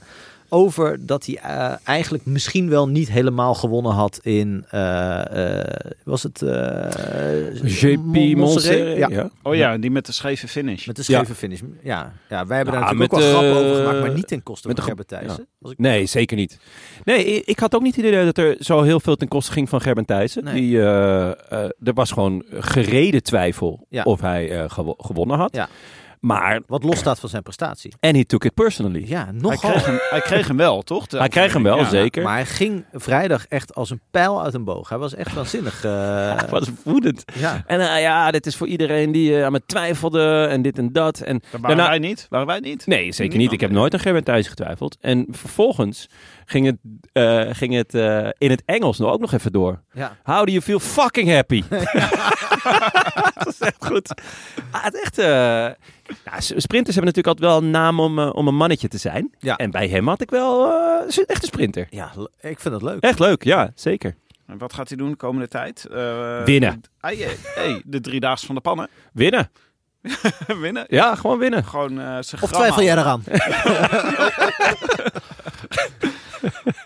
Over 0.49 1.05
dat 1.05 1.25
hij 1.25 1.35
eh, 1.35 1.73
eigenlijk 1.83 2.25
misschien 2.25 2.69
wel 2.69 2.87
niet 2.87 3.09
helemaal 3.11 3.53
gewonnen 3.53 3.91
had 3.91 4.19
in... 4.23 4.65
eh, 4.69 5.59
eh, 5.59 5.65
was 6.03 6.23
het... 6.23 6.41
eh, 6.41 7.55
JP 7.81 7.97
Mon- 8.05 8.37
Montserrat. 8.37 8.97
Ja, 8.97 9.07
Ja. 9.09 9.29
Oh 9.43 9.55
ja, 9.55 9.77
die 9.77 9.91
met 9.91 10.05
de 10.05 10.11
scheve 10.11 10.47
finish. 10.47 10.85
met 10.85 10.95
de 10.95 11.03
Ja. 11.07 11.17
scheve 11.17 11.35
finish. 11.35 11.59
Ja, 11.83 12.13
ja, 12.29 12.45
wij 12.45 12.57
hebben 12.57 12.73
Ja, 12.75 12.79
daar 12.79 12.95
natuurlijk 12.95 13.13
ook 13.13 13.19
wel 13.19 13.29
grappen 13.29 13.55
over 13.65 13.75
gemaakt, 13.75 13.99
maar 13.99 14.13
niet 14.15 14.27
ten 14.27 14.43
koste 14.43 14.69
van 14.75 14.83
Gerben 14.83 15.05
Thijssen. 15.07 15.47
Nee, 15.77 16.05
zeker 16.05 16.37
niet. 16.37 16.59
Nee, 17.03 17.25
ik 17.43 17.59
had 17.59 17.75
ook 17.75 17.81
niet 17.81 17.95
het 17.95 18.05
idee 18.05 18.25
dat 18.25 18.37
er 18.37 18.55
zo 18.59 18.81
heel 18.81 18.99
veel 18.99 19.15
ten 19.15 19.27
koste 19.27 19.51
ging 19.51 19.69
van 19.69 19.81
Gerben 19.81 20.05
Thijssen. 20.05 20.43
Nee. 20.43 20.53
Die, 20.53 20.79
eh, 20.81 21.27
eh, 21.29 21.69
er 21.83 21.93
was 21.93 22.11
gewoon 22.11 22.43
gereden 22.51 23.23
twijfel 23.23 23.85
Ja. 23.89 24.03
of 24.03 24.21
hij 24.21 24.49
eh, 24.51 24.69
gewo- 24.69 24.95
gewonnen 24.97 25.37
had. 25.37 25.55
Ja. 25.55 25.67
Maar, 26.19 26.61
Wat 26.67 26.83
losstaat 26.83 27.19
van 27.19 27.29
zijn 27.29 27.43
prestatie. 27.43 27.93
en 27.99 28.15
he 28.15 28.25
took 28.25 28.43
it 28.45 28.53
personally. 28.53 29.03
Ja, 29.07 29.23
Hij 29.23 29.33
nogal. 29.33 29.71
kreeg, 29.71 29.85
hem, 29.85 29.97
hij 30.09 30.21
kreeg 30.21 30.47
hem 30.47 30.57
wel, 30.57 30.81
toch? 30.81 31.07
De 31.07 31.17
Hij 31.27 31.27
kreeg 31.29 31.53
hem 31.53 31.63
wel, 31.63 31.77
Ja. 31.77 31.89
zeker. 31.89 32.23
Maar 32.23 32.33
hij 32.35 32.45
ging 32.45 32.85
vrijdag 32.93 33.45
echt 33.47 33.75
als 33.75 33.89
een 33.89 34.01
pijl 34.11 34.43
uit 34.43 34.53
een 34.53 34.63
boog. 34.63 34.89
Hij 34.89 34.97
was 34.97 35.15
echt 35.15 35.33
waanzinnig. 35.33 35.83
eh, 35.83 36.39
Wat 36.49 36.69
woedend. 36.83 37.23
ja. 37.33 37.63
En 37.67 37.79
eh, 37.93 38.01
ja, 38.01 38.31
dit 38.31 38.45
is 38.45 38.55
voor 38.55 38.67
iedereen 38.67 39.11
die 39.11 39.37
eh, 39.37 39.45
aan 39.45 39.51
me 39.51 39.61
twijfelde 39.65 40.47
en 40.49 40.61
dit 40.61 40.77
en 40.77 40.91
dat. 40.93 41.19
En 41.19 41.33
Dat 41.51 41.61
waren 41.61 41.67
daarna- 41.77 41.89
wij 41.89 41.99
niet. 41.99 42.25
Waren 42.29 42.47
wij 42.47 42.59
niet? 42.59 42.85
Nee, 42.87 43.11
zeker 43.11 43.37
niet. 43.37 43.51
Ik 43.51 43.59
heb 43.59 43.71
nooit 43.71 43.93
aan 43.93 43.99
Gerben 43.99 44.23
Thijssen 44.23 44.49
getwijfeld. 44.49 44.97
En 45.01 45.25
vervolgens 45.31 46.09
ging 46.45 46.65
het, 46.65 46.77
eh, 47.13 47.55
ging 47.55 47.73
het 47.73 47.93
eh, 47.95 48.27
in 48.37 48.49
het 48.49 48.61
Engels 48.65 48.97
nog 48.97 49.11
ook 49.11 49.19
nog 49.19 49.31
even 49.33 49.51
door. 49.51 49.81
Ja. 49.93 50.17
How 50.23 50.45
do 50.45 50.51
you 50.51 50.61
feel 50.61 50.79
fucking 50.79 51.29
happy? 51.29 51.63
dat 53.43 53.47
is 53.47 53.59
echt 53.59 53.85
goed. 53.85 54.21
Ah, 54.71 54.83
het 54.83 55.01
echt, 55.01 55.17
eh, 55.17 55.25
ja, 56.25 56.39
s- 56.39 56.53
sprinters 56.55 56.95
hebben 56.95 57.13
natuurlijk 57.13 57.27
altijd 57.27 57.39
wel 57.49 57.57
een 57.57 57.69
naam 57.69 57.99
om, 57.99 58.19
eh, 58.19 58.29
om 58.33 58.47
een 58.47 58.55
mannetje 58.55 58.87
te 58.87 58.97
zijn. 58.97 59.33
Ja. 59.39 59.55
En 59.55 59.71
bij 59.71 59.87
hem 59.87 60.07
had 60.07 60.21
ik 60.21 60.29
wel 60.29 60.71
eh, 60.71 61.09
s- 61.09 61.25
echt 61.25 61.41
een 61.41 61.47
sprinter. 61.47 61.87
Ja, 61.89 62.11
ik 62.41 62.59
vind 62.59 62.73
dat 62.73 62.81
leuk. 62.81 63.01
Echt 63.03 63.19
leuk, 63.19 63.43
ja, 63.43 63.71
zeker. 63.75 64.15
En 64.47 64.57
wat 64.57 64.73
gaat 64.73 64.87
hij 64.87 64.97
doen 64.97 65.09
de 65.09 65.15
komende 65.15 65.47
tijd? 65.47 65.85
Eh, 65.85 66.43
Winnen. 66.43 66.81
Ah, 66.99 67.11
hey, 67.55 67.81
de 67.85 68.01
driedaagse 68.01 68.45
van 68.45 68.55
de 68.55 68.61
pannen. 68.61 68.89
Winnen. 69.13 69.49
Winnen. 70.61 70.85
Ja, 70.87 71.15
gewoon 71.15 71.37
winnen. 71.39 71.65
Gewoon 71.65 71.99
eh 72.01 72.17
Of 72.41 72.51
twijfel 72.51 72.83
jij 72.83 72.97
eraan? 72.97 73.23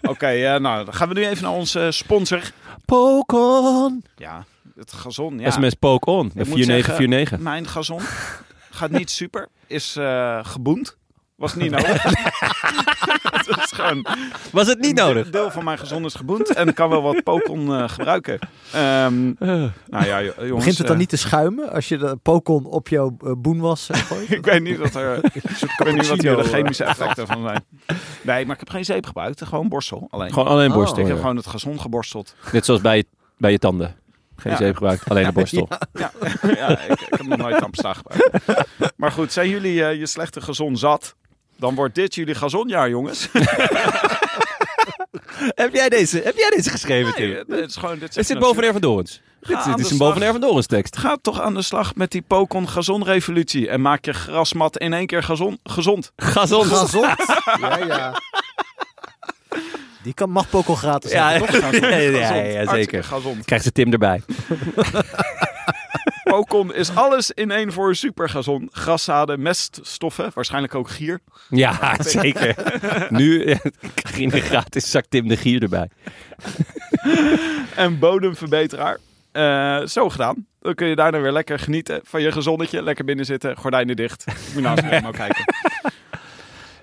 Oké, 0.01 0.27
eh, 0.27 0.59
nou 0.59 0.85
dan 0.85 0.93
gaan 0.93 1.07
we 1.07 1.13
nu 1.13 1.25
even 1.27 1.43
naar 1.43 1.51
onze 1.51 1.87
sponsor. 1.91 2.51
Poke 2.85 3.35
on. 3.35 4.03
Ja, 4.15 4.45
het 4.81 4.93
gazon. 4.93 5.39
Ja. 5.39 5.49
SMS 5.51 5.73
Poke 5.73 6.09
on. 6.11 6.23
De 6.33 6.39
Ik 6.39 6.47
moet 6.47 6.55
4949. 6.55 7.39
Mijn 7.39 7.67
gazon 7.67 7.99
gaat 8.69 8.91
niet 8.91 9.09
super. 9.09 9.47
Is 9.67 9.95
eh 9.95 10.39
geboend. 10.41 10.97
Was 11.35 11.55
niet 11.55 11.71
nodig. 11.71 12.03
het 13.37 13.47
is 13.47 13.71
gewoon 13.71 14.05
Was 14.51 14.67
het 14.67 14.79
niet 14.79 14.95
nodig? 14.95 15.25
Een 15.25 15.31
deel 15.31 15.51
van 15.51 15.63
mijn 15.63 15.77
gezond 15.77 16.05
is 16.05 16.13
geboend 16.13 16.53
en 16.53 16.67
ik 16.67 16.75
kan 16.75 16.89
wel 16.89 17.01
wat 17.01 17.23
Pokon 17.23 17.73
eh, 17.75 17.89
gebruiken. 17.89 18.39
Ehm, 18.73 19.23
nou 19.39 20.05
ja, 20.05 20.19
jo- 20.19 20.33
jongens. 20.37 20.53
Begint 20.55 20.77
het 20.77 20.87
dan 20.87 20.95
eh, 20.95 21.01
niet 21.01 21.09
te 21.09 21.17
schuimen 21.17 21.71
als 21.71 21.87
je 21.87 21.97
de 21.97 22.17
Pokon 22.21 22.65
op 22.65 22.87
jouw 22.87 23.17
boen 23.37 23.59
was 23.59 23.89
gooit? 23.91 24.31
ik 24.31 24.45
weet 24.45 24.61
niet 24.61 24.77
wat 24.77 24.95
er. 24.95 25.17
ik 25.33 25.81
weet 25.83 25.93
niet 25.93 26.07
wat 26.07 26.21
hier 26.21 26.35
de 26.35 26.43
chemische 26.43 26.83
effecten 26.83 27.27
van 27.27 27.41
zijn. 27.43 27.65
Nee, 28.21 28.45
maar 28.45 28.53
ik 28.53 28.59
heb 28.59 28.69
geen 28.69 28.85
zeep 28.85 29.05
gebruikt. 29.05 29.45
Gewoon 29.45 29.69
borstel. 29.69 30.07
Alleen. 30.09 30.33
Gewoon 30.33 30.47
alleen 30.47 30.69
Oh. 30.69 30.75
borstel. 30.75 30.99
ik 30.99 31.05
heb 31.05 31.15
ja. 31.15 31.21
gewoon 31.21 31.35
het 31.37 31.47
gezond 31.47 31.79
geborsteld. 31.81 32.35
Net 32.51 32.65
zoals 32.65 32.81
bij, 32.81 33.03
bij 33.37 33.51
je 33.51 33.57
tanden. 33.59 33.95
Geen 34.41 34.51
Ja. 34.51 34.57
zeep 34.57 34.73
gebruikt, 34.75 35.09
alleen 35.09 35.25
de 35.25 35.31
borstel. 35.31 35.67
Ja, 35.93 36.11
ja 36.41 36.79
ik, 36.79 37.01
ik 37.01 37.07
heb 37.09 37.21
nog 37.27 37.37
nooit 37.37 37.57
tandpasta 37.57 37.93
gebruikt. 37.93 38.39
Maar 38.97 39.11
goed, 39.11 39.31
zijn 39.31 39.49
jullie 39.49 39.85
eh, 39.85 39.99
je 39.99 40.05
slechte 40.05 40.41
gezond 40.41 40.79
zat? 40.79 41.15
Dan 41.57 41.75
wordt 41.75 41.95
dit 41.95 42.15
jullie 42.15 42.35
gazonjaar, 42.35 42.89
jongens. 42.89 43.27
heb, 45.63 45.73
jij 45.73 45.89
deze, 45.89 46.21
heb 46.23 46.35
jij 46.35 46.49
deze 46.49 46.69
geschreven, 46.69 47.13
Nee, 47.17 47.35
het 47.61 47.69
is 47.69 47.75
gewoon, 47.75 47.99
dit 47.99 48.15
Het 48.15 48.25
zit 48.25 48.39
boven 48.39 48.63
Ervan 48.63 48.81
Dorens. 48.81 49.21
Dit, 49.41 49.63
dit 49.63 49.79
is 49.79 49.91
een 49.91 49.97
boven 49.97 50.21
Ervan 50.21 50.41
Dorens 50.41 50.65
tekst. 50.65 50.97
Ga 50.97 51.17
toch 51.21 51.41
aan 51.41 51.53
de 51.53 51.61
slag 51.61 51.95
met 51.95 52.11
die 52.11 52.21
Pokon 52.21 52.69
gazonrevolutie. 52.69 53.69
En 53.69 53.81
maak 53.81 54.05
je 54.05 54.13
grasmat 54.13 54.77
in 54.77 54.93
één 54.93 55.07
keer 55.07 55.23
gazon, 55.23 55.59
gezond. 55.63 56.11
Gazon. 56.15 56.65
Gezond. 56.65 57.15
Ja, 57.59 57.77
ja. 57.77 58.13
Die 60.03 60.13
kan, 60.13 60.29
mag 60.29 60.49
Pokon 60.49 60.77
gratis 60.77 61.11
Ja, 61.11 61.29
hebben, 61.31 61.49
toch? 61.61 61.89
ja, 61.89 62.33
ja, 62.35 62.69
zeker. 62.69 63.03
Gezond. 63.03 63.45
Krijgt 63.45 63.63
ze 63.65 63.71
Tim 63.71 63.91
erbij. 63.91 64.21
Pokon 66.23 66.73
is 66.73 66.95
alles 66.95 67.31
in 67.31 67.51
één 67.51 67.71
voor 67.73 67.95
supergazon. 67.95 68.69
Graszaden, 68.71 69.41
meststoffen, 69.41 70.31
waarschijnlijk 70.33 70.75
ook 70.75 70.89
gier. 70.89 71.19
Ja, 71.49 71.95
zeker. 71.99 72.55
Nu 73.09 73.47
ja, 73.49 73.57
krijg 73.93 74.17
je 74.17 74.23
een 74.23 74.41
gratis 74.41 74.91
zak 74.91 75.05
Tim 75.09 75.27
de 75.27 75.37
Gier 75.37 75.61
erbij. 75.61 75.89
En 77.75 77.99
bodemverbeteraar. 77.99 78.97
Eh, 79.31 79.81
zo 79.85 80.09
gedaan. 80.09 80.45
Dan 80.59 80.75
kun 80.75 80.87
je 80.87 80.95
daarna 80.95 81.19
weer 81.19 81.31
lekker 81.31 81.59
genieten 81.59 81.99
van 82.03 82.21
je 82.21 82.31
gezonnetje. 82.31 82.83
Lekker 82.83 83.05
binnen 83.05 83.25
zitten, 83.25 83.57
gordijnen 83.57 83.95
dicht. 83.95 84.25
Moet 84.25 84.35
je 84.53 84.61
nou 84.61 84.77
eens 84.77 84.89
helemaal 84.89 85.11
kijken. 85.11 85.45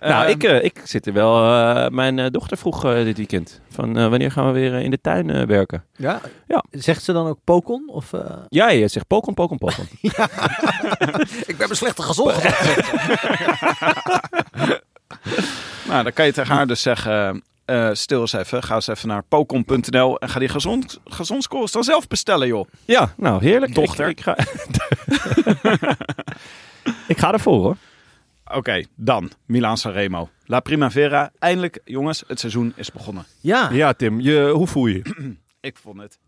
Nou, 0.01 0.23
Ehm, 0.25 0.31
ik, 0.31 0.43
eh, 0.45 0.65
ik 0.65 0.81
zit 0.85 1.07
er 1.07 1.13
wel... 1.13 1.45
eh, 1.45 1.89
mijn 1.89 2.19
eh, 2.19 2.27
dochter 2.31 2.57
vroeg 2.59 2.85
eh, 2.85 3.05
dit 3.05 3.17
weekend. 3.17 3.61
Van 3.71 3.97
eh, 3.99 4.09
wanneer 4.09 4.31
gaan 4.31 4.47
we 4.47 4.53
weer 4.53 4.75
in 4.75 4.91
de 4.91 5.01
tuin 5.01 5.31
eh, 5.31 5.47
werken? 5.47 5.85
Ja? 5.97 6.21
Ja. 6.47 6.65
Zegt 6.71 7.03
ze 7.03 7.13
dan 7.13 7.27
ook 7.27 7.39
Pokon? 7.45 7.89
Of, 7.93 8.13
eh, 8.13 8.21
Ja, 8.49 8.69
je 8.69 8.89
zegt 8.89 9.07
Pokon, 9.07 9.35
Pokon, 9.35 9.59
Pokon. 9.59 9.87
Ik 11.47 11.55
ben 11.59 11.71
een 11.71 11.77
slechte 11.77 12.03
gezond. 12.03 12.35
Nou, 15.89 16.03
dan 16.03 16.13
kan 16.13 16.27
je 16.27 16.33
tegen 16.33 16.55
haar 16.55 16.67
dus 16.67 16.83
zeggen... 16.83 17.43
eh, 17.65 17.89
stil 17.93 18.21
eens 18.21 18.33
even, 18.33 18.63
ga 18.63 18.75
eens 18.75 18.87
even 18.87 19.09
naar 19.09 19.23
pokon.nl 19.23 20.19
en 20.19 20.29
ga 20.29 20.39
die 20.39 20.49
gezond, 20.49 21.01
gezondscores 21.05 21.73
dan 21.73 21.85
zelf 21.85 22.07
bestellen, 22.09 22.47
joh. 22.47 22.69
Ja, 22.85 23.13
nou 23.17 23.43
heerlijk. 23.45 23.75
Dochter. 23.75 24.09
Ik, 24.09 24.19
ik 24.19 24.25
ga... 24.25 24.37
ik 27.09 27.19
ga 27.19 27.33
ervoor 27.33 27.61
hoor. 27.63 27.77
Oké, 28.55 28.85
dan 28.97 29.31
Milaan 29.47 29.77
Sanremo. 29.77 30.29
La 30.45 30.61
Primavera. 30.61 31.33
Eindelijk, 31.39 31.81
jongens, 31.85 32.25
het 32.27 32.41
seizoen 32.41 32.73
is 32.77 32.93
begonnen. 32.93 33.25
Ja. 33.41 33.71
Ja, 33.71 33.93
Tim, 33.93 34.21
je, 34.21 34.51
hoe 34.55 34.67
voel 34.67 34.87
je 34.87 34.95
je? 34.95 35.37
Ik 35.61 35.77
vond 35.77 36.01
het 36.01 36.19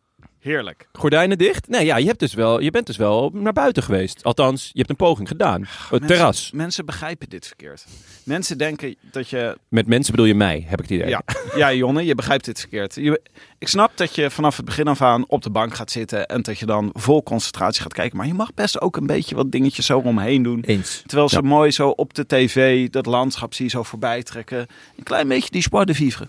heerlijk. 0.41 0.89
Gordijnen 0.93 1.39
dicht? 1.39 1.69
Nee, 1.69 1.85
ja, 1.85 1.97
je, 1.97 2.07
hebt 2.07 2.19
dus 2.19 2.35
wel, 2.35 2.61
je 2.61 2.71
bent 2.71 2.87
dus 2.87 2.97
wel 2.97 3.31
naar 3.35 3.53
buiten 3.53 3.83
geweest. 3.83 4.23
Althans, 4.23 4.71
je 4.73 4.79
hebt 4.79 4.91
een 4.91 4.97
poging 4.97 5.29
gedaan. 5.29 5.67
Het 5.91 6.07
terras. 6.07 6.37
Mensen, 6.37 6.57
mensen 6.57 6.87
begrijpen 6.87 7.29
dit 7.29 7.47
verkeerd. 7.47 7.85
Mensen 8.25 8.59
denken 8.59 8.97
dat 9.11 9.29
je... 9.29 9.59
Met 9.69 9.87
mensen 9.87 10.11
bedoel 10.11 10.27
je 10.27 10.35
mij, 10.35 10.65
heb 10.67 10.81
ik 10.81 10.89
het 10.89 10.99
idee. 10.99 11.09
Ja, 11.09 11.23
ja 11.57 11.73
Jonne, 11.73 12.05
je 12.05 12.15
begrijpt 12.15 12.45
dit 12.45 12.61
verkeerd. 12.61 12.95
Je, 12.95 13.23
ik 13.61 13.69
snap 13.69 13.93
dat 13.97 14.15
je 14.15 14.31
vanaf 14.31 14.57
het 14.57 14.65
begin 14.65 14.89
af 14.89 15.03
aan 15.03 15.25
op 15.29 15.43
de 15.43 15.51
bank 15.51 15.75
gaat 15.75 15.91
zitten... 15.91 16.27
en 16.27 16.43
dat 16.43 16.59
je 16.59 16.67
dan 16.67 16.91
vol 16.93 17.23
concentratie 17.23 17.83
gaat 17.83 17.93
kijken. 17.93 18.17
Maar 18.17 18.27
je 18.27 18.35
mag 18.35 18.55
best 18.55 18.81
ook 18.81 18.97
een 18.97 19.07
beetje 19.07 19.35
wat 19.35 19.51
dingetjes 19.53 19.87
zo 19.87 19.99
omheen 19.99 20.43
doen. 20.43 20.61
Eens. 20.61 21.03
Terwijl 21.07 21.29
ze 21.29 21.35
Ja. 21.35 21.41
mooi 21.49 21.71
zo 21.71 21.89
op 21.89 22.15
de 22.15 22.27
tv 22.27 22.89
dat 22.89 23.07
landschap 23.07 23.55
zie 23.55 23.65
je 23.65 23.71
zo 23.71 23.83
voorbij 23.83 24.23
trekken. 24.23 24.59
Een 24.97 25.05
klein 25.05 25.29
beetje 25.29 25.51
die 25.51 25.65
joie 25.71 25.85
de 25.87 25.95
vivre. 25.95 26.29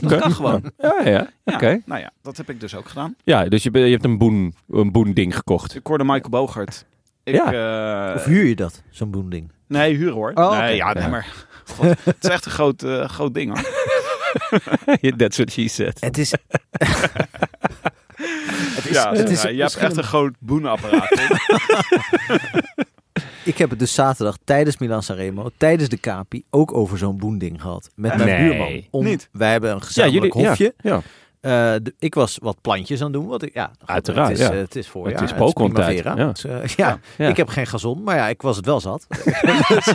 Dat 0.00 0.20
kan 0.20 0.32
gewoon. 0.32 0.62
Ja, 0.78 0.94
ja. 1.04 1.10
ja. 1.10 1.30
Ja, 1.44 1.54
Oké. 1.54 1.80
Nou 1.84 2.00
ja, 2.00 2.10
dat 2.22 2.36
heb 2.36 2.50
ik 2.50 2.60
dus 2.60 2.74
ook 2.74 2.88
gedaan. 2.88 3.14
Ja, 3.24 3.44
dus 3.48 3.62
je, 3.62 3.70
je 3.72 3.90
hebt 3.90 4.04
een 4.04 4.18
boen, 4.18 4.54
een 4.70 4.92
boen 4.92 5.12
ding 5.12 5.34
gekocht. 5.36 5.74
Ik 5.74 5.86
hoorde 5.86 6.04
Michael 6.04 6.28
Bogart. 6.30 6.84
Ik, 7.24 7.34
Ja. 7.34 8.08
eh, 8.10 8.14
Of 8.16 8.24
huur 8.24 8.44
je 8.44 8.56
dat, 8.56 8.82
zo'n 8.90 9.10
boending? 9.10 9.52
nee, 9.66 9.94
huur 9.96 10.12
hoor. 10.12 10.32
Oh, 10.34 10.58
nee, 10.58 10.76
ja, 10.76 10.92
nee, 10.92 11.02
Ja. 11.02 11.08
maar 11.08 11.26
God, 11.76 11.86
het 12.04 12.16
is 12.24 12.28
echt 12.28 12.44
een 12.44 12.50
groot, 12.52 12.82
eh, 12.82 13.08
groot 13.08 13.34
ding 13.34 13.48
hoor. 13.54 13.88
That's 15.16 15.36
what 15.36 15.50
she 15.52 15.68
said. 15.68 16.00
Het 16.00 16.18
is... 16.18 16.32
het 18.74 18.84
is, 18.84 18.90
Ja, 18.90 19.12
het 19.12 19.30
is 19.30 19.42
ja, 19.42 19.48
je 19.48 19.60
hebt 19.60 19.76
echt 19.76 19.96
een 19.96 20.04
groot 20.04 20.34
boenenapparaat. 20.38 21.20
Ik 23.44 23.58
heb 23.58 23.70
het 23.70 23.78
dus 23.78 23.94
zaterdag 23.94 24.36
tijdens 24.44 24.78
Milan 24.78 25.02
Sanremo, 25.02 25.50
tijdens 25.56 25.88
de 25.88 25.96
Capi, 25.96 26.44
ook 26.50 26.74
over 26.74 26.98
zo'n 26.98 27.18
boending 27.18 27.60
gehad. 27.60 27.90
Met 27.94 28.16
mijn 28.16 28.28
Nee, 28.28 28.48
buurman. 28.48 28.84
Om, 28.90 29.04
niet. 29.04 29.28
Wij 29.32 29.50
hebben 29.50 29.70
een 29.70 29.76
Ja, 29.76 29.84
gezamenlijk 29.84 30.32
jullie, 30.34 30.48
hofje. 30.48 30.74
Ja, 30.78 30.90
ja. 30.90 31.02
Eh, 31.40 31.50
de- 31.82 31.94
ik 31.98 32.14
was 32.14 32.38
wat 32.42 32.56
plantjes 32.60 32.98
aan 33.00 33.04
het 33.06 33.14
doen. 33.14 33.26
Want 33.26 33.42
ik, 33.42 33.54
ja, 33.54 33.70
Uiteraard, 33.84 34.28
Het 34.28 34.38
is, 34.38 34.46
ja. 34.46 34.52
eh, 34.52 34.58
het 34.58 34.76
is 34.76 34.88
voorjaar. 34.88 35.20
Het 35.20 35.30
is 35.30 35.36
ja. 36.16 36.30
Is, 36.32 36.44
eh, 36.44 36.64
ja, 36.86 36.98
Ja. 37.18 37.28
ik 37.28 37.36
heb 37.36 37.48
geen 37.48 37.66
gazon, 37.66 38.02
maar 38.02 38.16
ja, 38.16 38.28
ik 38.28 38.42
was 38.42 38.56
het 38.56 38.66
wel 38.66 38.80
zat. 38.80 39.06
dus, 39.68 39.92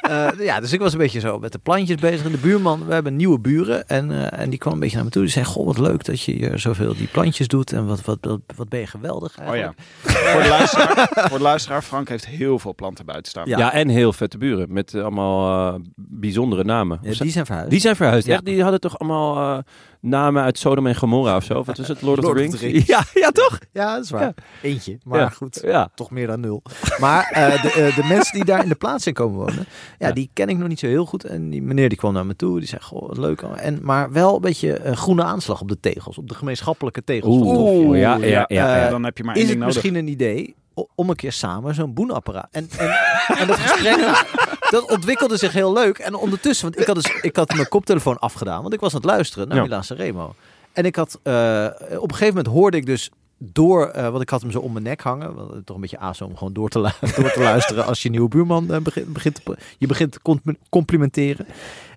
eh, 0.00 0.28
ja, 0.38 0.60
dus 0.60 0.72
ik 0.72 0.80
was 0.80 0.92
een 0.92 0.98
beetje 0.98 1.20
zo 1.20 1.38
met 1.38 1.52
de 1.52 1.58
plantjes 1.58 1.96
bezig. 1.96 2.24
En 2.26 2.30
de 2.32 2.38
buurman, 2.38 2.86
we 2.86 2.92
hebben 2.94 3.16
nieuwe 3.16 3.38
buren. 3.38 3.88
En, 3.88 4.10
eh, 4.30 4.40
en 4.40 4.50
die 4.50 4.58
kwam 4.58 4.72
een 4.72 4.80
beetje 4.80 4.96
naar 4.96 5.04
me 5.04 5.10
toe. 5.10 5.22
Die 5.22 5.30
zei, 5.30 5.44
goh, 5.44 5.66
wat 5.66 5.78
leuk 5.78 6.04
dat 6.04 6.22
je 6.22 6.32
hier 6.32 6.58
zoveel 6.58 6.94
die 6.96 7.06
plantjes 7.06 7.48
doet. 7.48 7.72
En 7.72 7.86
wat, 7.86 8.04
wat, 8.04 8.18
wat, 8.20 8.40
wat 8.56 8.68
ben 8.68 8.80
je 8.80 8.86
geweldig 8.86 9.38
Oh 9.38 9.44
ja. 9.44 9.50
eigenlijk. 9.52 9.80
voor, 10.02 10.42
de 10.42 10.48
luisteraar, 10.58 11.08
voor 11.28 11.38
de 11.38 11.44
luisteraar, 11.44 11.82
Frank 11.82 12.08
heeft 12.08 12.26
heel 12.26 12.58
veel 12.58 12.74
planten 12.74 13.04
buiten 13.06 13.30
staan. 13.30 13.48
Ja. 13.48 13.58
Ja. 13.58 13.72
en 13.72 13.88
heel 13.88 14.12
vette 14.12 14.38
buren 14.38 14.72
met 14.72 14.94
eh, 14.94 15.02
allemaal 15.02 15.68
eh, 15.74 15.80
bijzondere 15.96 16.64
namen. 16.64 16.98
Die 17.02 17.30
zijn 17.30 17.46
verhuisd. 17.46 17.70
Die 17.70 17.80
zijn 17.80 17.96
verhuisd. 17.96 18.26
Ja. 18.26 18.34
Echt, 18.34 18.44
die 18.44 18.62
hadden 18.62 18.80
toch 18.80 18.98
allemaal 18.98 19.56
eh, 19.58 19.62
namen 20.00 20.42
uit 20.42 20.58
Sodom 20.58 20.86
en 20.86 20.94
Gomorra 20.94 21.36
of 21.36 21.44
zo? 21.44 21.62
Wat 21.62 21.76
was 21.76 21.88
het? 21.88 22.02
Lord, 22.02 22.18
of, 22.18 22.24
Lord 22.24 22.36
the 22.36 22.42
of 22.42 22.60
Rings? 22.60 22.60
the 22.60 22.66
Rings. 22.66 22.86
Ja, 22.94 23.04
ja, 23.14 23.30
toch? 23.30 23.58
Ja, 23.72 23.94
dat 23.94 24.04
is 24.04 24.10
waar. 24.10 24.22
Ja. 24.22 24.34
Eentje, 24.62 24.98
maar 25.04 25.20
Ja. 25.20 25.28
goed. 25.28 25.60
Ja. 25.64 25.90
Toch 25.94 26.10
meer 26.10 26.26
dan 26.26 26.40
nul. 26.40 26.62
Maar 26.98 27.30
eh, 27.32 27.62
de, 27.62 27.68
eh, 27.72 27.96
de 27.96 28.04
mensen 28.08 28.34
die 28.34 28.44
daar 28.44 28.62
in 28.62 28.68
de 28.68 28.74
plaats 28.74 29.02
zijn 29.02 29.14
komen 29.14 29.38
wonen, 29.38 29.66
ja, 29.98 30.06
Ja. 30.06 30.12
die 30.12 30.30
ken 30.32 30.48
ik 30.48 30.58
nog 30.58 30.68
niet 30.68 30.78
zo 30.78 30.86
heel 30.86 31.04
goed. 31.06 31.24
En 31.24 31.50
die 31.50 31.62
meneer 31.62 31.88
die 31.88 31.98
kwam 31.98 32.12
naar 32.12 32.26
me 32.26 32.36
toe, 32.36 32.58
die 32.58 32.68
zei, 32.68 32.80
goh, 32.82 33.08
wat 33.08 33.18
leuk. 33.18 33.40
En, 33.42 33.78
maar 33.82 34.12
wel 34.12 34.34
een 34.34 34.40
beetje 34.40 34.72
eh, 34.72 34.96
groene 34.96 35.22
aanslag 35.22 35.60
op 35.60 35.68
de 35.68 35.80
tegels, 35.80 36.18
op 36.18 36.28
de 36.28 36.34
gemeenschappelijke 36.34 37.04
tegels. 37.04 37.36
hofje. 37.36 37.58
Oeh, 37.86 37.98
ja, 37.98 38.16
ja, 38.16 38.26
ja. 38.26 38.44
ja. 38.48 38.84
Eh, 38.84 38.90
Dan 38.90 39.04
heb 39.04 39.16
je 39.18 39.24
maar 39.24 39.34
één 39.34 39.44
Is 39.44 39.50
het 39.50 39.58
ding 39.58 39.68
nodig. 39.68 39.82
misschien 39.82 39.94
een 40.06 40.12
idee 40.12 40.54
om 40.94 41.10
een 41.10 41.16
keer 41.16 41.32
samen 41.32 41.74
zo'n 41.74 41.94
boenapparaat... 41.94 42.48
En, 42.50 42.68
en, 42.78 42.90
en 43.38 43.46
dat 43.46 43.56
gesprek, 43.56 44.24
dat 44.70 44.90
ontwikkelde 44.90 45.36
zich 45.36 45.52
heel 45.52 45.72
leuk. 45.72 45.98
En 45.98 46.14
ondertussen, 46.14 46.68
want 46.70 46.80
ik 46.80 46.86
had, 46.86 46.94
dus, 46.96 47.12
ik 47.22 47.36
had 47.36 47.54
mijn 47.54 47.68
koptelefoon 47.68 48.18
afgedaan, 48.18 48.62
want 48.62 48.74
ik 48.74 48.80
was 48.80 48.94
aan 48.94 49.00
het 49.00 49.10
luisteren 49.10 49.48
naar 49.48 49.56
Ja. 49.56 49.62
Milan 49.62 49.84
Sanremo. 49.84 50.34
En 50.72 50.84
ik 50.84 50.96
had, 50.96 51.18
eh, 51.22 51.66
op 51.78 52.02
een 52.10 52.14
gegeven 52.16 52.34
moment 52.34 52.46
hoorde 52.46 52.76
ik 52.76 52.86
dus 52.86 53.10
door, 53.38 53.86
eh 53.88 54.08
want 54.08 54.22
ik 54.22 54.28
had 54.28 54.40
hem 54.40 54.50
zo 54.50 54.58
om 54.58 54.72
mijn 54.72 54.84
nek 54.84 55.00
hangen. 55.00 55.34
Want 55.34 55.66
toch 55.66 55.74
een 55.76 55.80
beetje 55.82 55.98
aso 55.98 56.24
om 56.24 56.36
gewoon 56.36 56.52
door 56.52 56.68
te, 56.68 56.80
lu- 56.80 57.08
door 57.22 57.32
te 57.32 57.40
luisteren 57.40 57.84
als 57.86 58.02
je 58.02 58.10
nieuwe 58.10 58.28
buurman 58.28 58.72
eh, 58.74 58.80
begint, 58.80 59.12
begint 59.12 59.44
te, 59.44 59.56
je 59.78 59.86
begint 59.86 60.12
te 60.12 60.20
com- 60.22 60.56
complimenteren. 60.68 61.46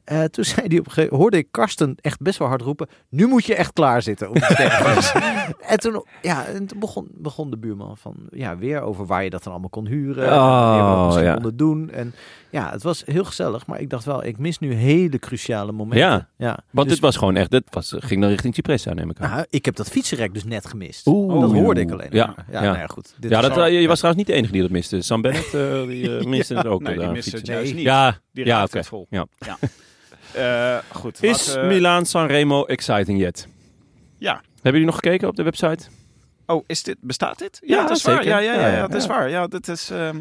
Eh, 0.03 0.23
toen 0.23 0.43
zei 0.43 0.67
hij 0.67 0.79
op 0.79 0.85
een 0.85 0.91
gegeven 0.91 1.17
hoorde 1.17 1.37
ik 1.37 1.47
Karsten 1.51 1.95
echt 2.01 2.21
best 2.21 2.39
wel 2.39 2.47
hard 2.47 2.61
roepen. 2.61 2.87
Nu 3.09 3.27
moet 3.27 3.45
je 3.45 3.55
echt 3.55 3.73
klaar 3.73 4.01
zitten. 4.01 4.27
Om 4.29 4.33
te 4.39 4.45
sterven." 4.53 5.55
en 5.67 5.77
toen, 5.79 6.05
ja, 6.21 6.45
en 6.45 6.67
toen 6.67 6.79
begon, 6.79 7.07
begon 7.11 7.49
de 7.49 7.57
buurman 7.57 7.97
van 7.97 8.15
ja, 8.29 8.57
weer 8.57 8.81
over 8.81 9.05
waar 9.05 9.23
je 9.23 9.29
dat 9.29 9.43
dan 9.43 9.51
allemaal 9.51 9.69
kon 9.69 9.87
huren. 9.87 10.25
en 10.25 10.33
Oh, 10.39 11.05
misschien 11.05 11.25
ja. 11.25 11.33
konden 11.33 11.57
doen. 11.57 11.89
En 11.89 12.13
Ja, 12.49 12.71
het 12.71 12.83
was 12.83 13.03
heel 13.05 13.23
gezellig, 13.23 13.67
maar 13.67 13.79
ik 13.79 13.89
dacht 13.89 14.05
wel, 14.05 14.23
ik 14.25 14.37
mis 14.37 14.59
nu 14.59 14.73
hele 14.73 15.19
cruciale 15.19 15.71
momenten. 15.71 16.07
Ja, 16.07 16.27
ja. 16.37 16.59
Want 16.71 16.87
Dus- 16.87 16.95
dit 16.95 17.05
was 17.05 17.15
gewoon 17.17 17.35
echt, 17.35 17.51
dit 17.51 17.63
was, 17.69 17.93
ging 17.97 18.21
dan 18.21 18.29
richting 18.29 18.55
Cipressa, 18.55 18.93
neem 18.93 19.09
ik 19.09 19.19
aan. 19.19 19.29
Nou, 19.29 19.45
ik 19.49 19.65
heb 19.65 19.75
dat 19.75 19.89
fietsenrek 19.89 20.33
dus 20.33 20.43
net 20.43 20.65
gemist. 20.67 21.07
Oeh. 21.07 21.39
dat 21.41 21.51
hoorde 21.51 21.79
ik 21.81 21.91
alleen. 21.91 22.09
Ja, 22.11 22.35
nou 22.51 22.65
ja, 22.65 22.87
goed. 22.87 23.13
Dit 23.19 23.31
ja, 23.31 23.41
dat, 23.41 23.57
al- 23.57 23.63
eh, 23.63 23.81
je 23.81 23.87
was 23.87 23.97
trouwens 23.99 24.23
niet 24.25 24.33
de 24.33 24.39
enige 24.39 24.53
die 24.53 24.61
dat 24.61 24.71
miste. 24.71 25.01
Sam 25.01 25.21
Bennett, 25.21 25.53
eh, 25.53 25.85
die 25.87 26.17
eh, 26.17 26.25
miste 26.35 26.53
Ja. 26.53 26.59
het 26.59 26.67
ook. 26.69 26.81
Nee, 26.81 26.97
die 26.97 27.07
miste 27.07 27.35
het 27.37 27.47
juist 27.47 27.63
Nee. 27.65 27.73
niet. 27.73 27.83
Ja, 27.83 28.17
Die 28.31 28.45
ja 28.45 28.63
oké. 28.63 28.77
het 28.77 28.87
vol. 28.87 29.07
Ja. 29.09 29.25
Eh, 30.33 30.77
goed. 30.91 31.23
Is 31.23 31.55
Milaan 31.55 32.05
Sanremo 32.05 32.65
exciting 32.65 33.19
yet? 33.19 33.47
Ja. 34.17 34.33
Hebben 34.53 34.71
jullie 34.71 34.85
nog 34.85 34.95
gekeken 34.95 35.27
op 35.27 35.35
de 35.35 35.43
website? 35.43 35.85
Oh, 36.45 36.63
is 36.67 36.83
dit, 36.83 36.97
bestaat 37.01 37.37
dit? 37.39 37.59
Ja, 37.65 37.81
dat 37.87 37.97
is 37.97 38.03
waar. 38.03 38.23
Ja, 38.25 38.37
ja, 38.37 38.53
ja, 38.53 38.59
Ja, 38.61 38.67
ja, 38.67 38.75
ja. 38.75 38.87
dat 38.87 39.01
is 39.01 39.07
waar. 39.07 39.29
Ja, 39.29 39.47
dat 39.47 39.67
is... 39.67 39.89
ehm, 39.89 40.17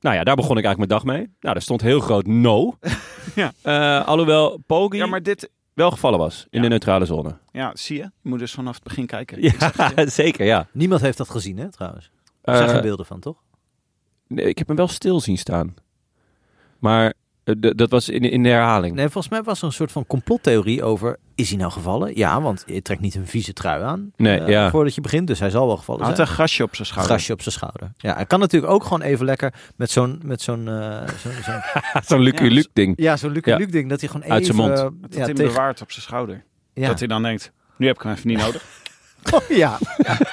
Nou 0.00 0.16
ja, 0.16 0.24
daar 0.24 0.36
begon 0.36 0.58
ik 0.58 0.64
eigenlijk 0.64 0.78
mijn 0.92 1.00
dag 1.00 1.04
mee. 1.16 1.26
Nou, 1.40 1.52
daar 1.54 1.62
stond 1.62 1.80
heel 1.80 2.00
groot 2.00 2.26
no. 2.26 2.74
Ja. 3.34 3.52
Eh, 3.62 4.06
alhoewel 4.06 4.58
Poggi 4.66 4.96
ja, 4.98 5.06
maar 5.06 5.22
dit... 5.22 5.50
wel 5.74 5.90
gevallen 5.90 6.18
was 6.18 6.40
in 6.42 6.46
Ja. 6.50 6.62
de 6.62 6.68
neutrale 6.68 7.04
zone. 7.04 7.36
Ja, 7.52 7.70
zie 7.74 7.96
je? 7.96 8.02
Je 8.02 8.28
moet 8.28 8.38
dus 8.38 8.52
vanaf 8.52 8.74
het 8.74 8.82
begin 8.84 9.06
kijken. 9.06 9.42
Zeg. 9.50 9.76
Ja, 9.96 10.06
zeker, 10.22 10.46
ja. 10.46 10.66
Niemand 10.72 11.00
heeft 11.00 11.18
dat 11.18 11.30
gezien, 11.30 11.58
hè, 11.58 11.70
trouwens. 11.70 12.10
Er 12.42 12.56
zijn 12.56 12.68
Eh, 12.68 12.74
geen 12.74 12.82
beelden 12.82 13.06
van, 13.06 13.20
toch? 13.20 13.42
nee, 14.26 14.44
ik 14.46 14.58
heb 14.58 14.66
hem 14.66 14.76
wel 14.76 14.88
stil 14.88 15.20
zien 15.20 15.38
staan. 15.38 15.74
Maar 16.78 17.14
dat 17.56 17.90
was 17.90 18.08
in, 18.08 18.20
in 18.22 18.42
de 18.42 18.48
herhaling. 18.48 18.94
Nee, 18.94 19.08
volgens 19.08 19.32
mij 19.32 19.42
was 19.42 19.58
er 19.60 19.66
een 19.66 19.72
soort 19.72 19.92
van 19.92 20.06
complottheorie 20.06 20.82
over... 20.82 21.16
Is 21.34 21.48
hij 21.48 21.58
nou 21.58 21.72
gevallen? 21.72 22.16
Ja, 22.16 22.40
want 22.40 22.62
je 22.66 22.82
trekt 22.82 23.00
niet 23.00 23.14
een 23.14 23.26
vieze 23.26 23.52
trui 23.52 23.82
aan 23.82 24.12
Nee, 24.16 24.38
eh, 24.38 24.48
ja. 24.48 24.70
voordat 24.70 24.94
je 24.94 25.00
begint. 25.00 25.26
Dus 25.26 25.38
hij 25.38 25.50
zal 25.50 25.66
wel 25.66 25.76
gevallen 25.76 26.00
Hij 26.00 26.08
had 26.10 26.16
zijn. 26.18 26.28
een 26.28 26.34
grasje 26.34 26.62
op 26.62 26.74
zijn 26.74 26.86
schouder. 26.86 27.14
Grasje 27.14 27.32
op 27.32 27.42
zijn 27.42 27.54
schouder. 27.54 27.92
Ja, 27.96 28.14
hij 28.14 28.26
kan 28.26 28.40
natuurlijk 28.40 28.72
ook 28.72 28.82
gewoon 28.82 29.02
even 29.02 29.24
lekker 29.24 29.54
met 29.76 29.90
zo'n... 29.90 30.20
Met 30.24 30.40
zo'n 30.42 30.68
eh, 30.68 31.08
zo'n 31.22 31.32
zo'n- 31.44 32.02
Zo'n 32.08 32.20
Lucky 32.20 32.42
Ja, 32.44 32.50
Luke 32.50 32.68
ding. 32.72 32.94
ja, 32.96 33.16
zo'n 33.16 33.30
Luke 33.32 33.50
Ja. 33.50 33.56
Luke 33.56 33.70
ding. 33.70 33.88
Dat 33.88 34.00
hij 34.00 34.08
gewoon 34.08 34.30
Uit 34.30 34.42
even... 34.42 34.54
zijn 34.54 34.68
mond. 34.68 34.78
eh, 34.78 35.00
Dat 35.00 35.14
ja, 35.18 35.24
hij 35.24 35.34
tegen- 35.34 35.52
bewaart 35.52 35.80
op 35.82 35.90
zijn 35.90 36.04
schouder. 36.04 36.44
ja. 36.74 36.86
Dat 36.88 36.98
hij 36.98 37.08
dan 37.08 37.22
denkt, 37.22 37.52
nu 37.76 37.86
heb 37.86 37.96
ik 37.96 38.02
hem 38.02 38.12
even 38.12 38.28
niet 38.28 38.38
nodig. 38.38 38.64
ja. 39.48 39.78
ja. 39.98 40.16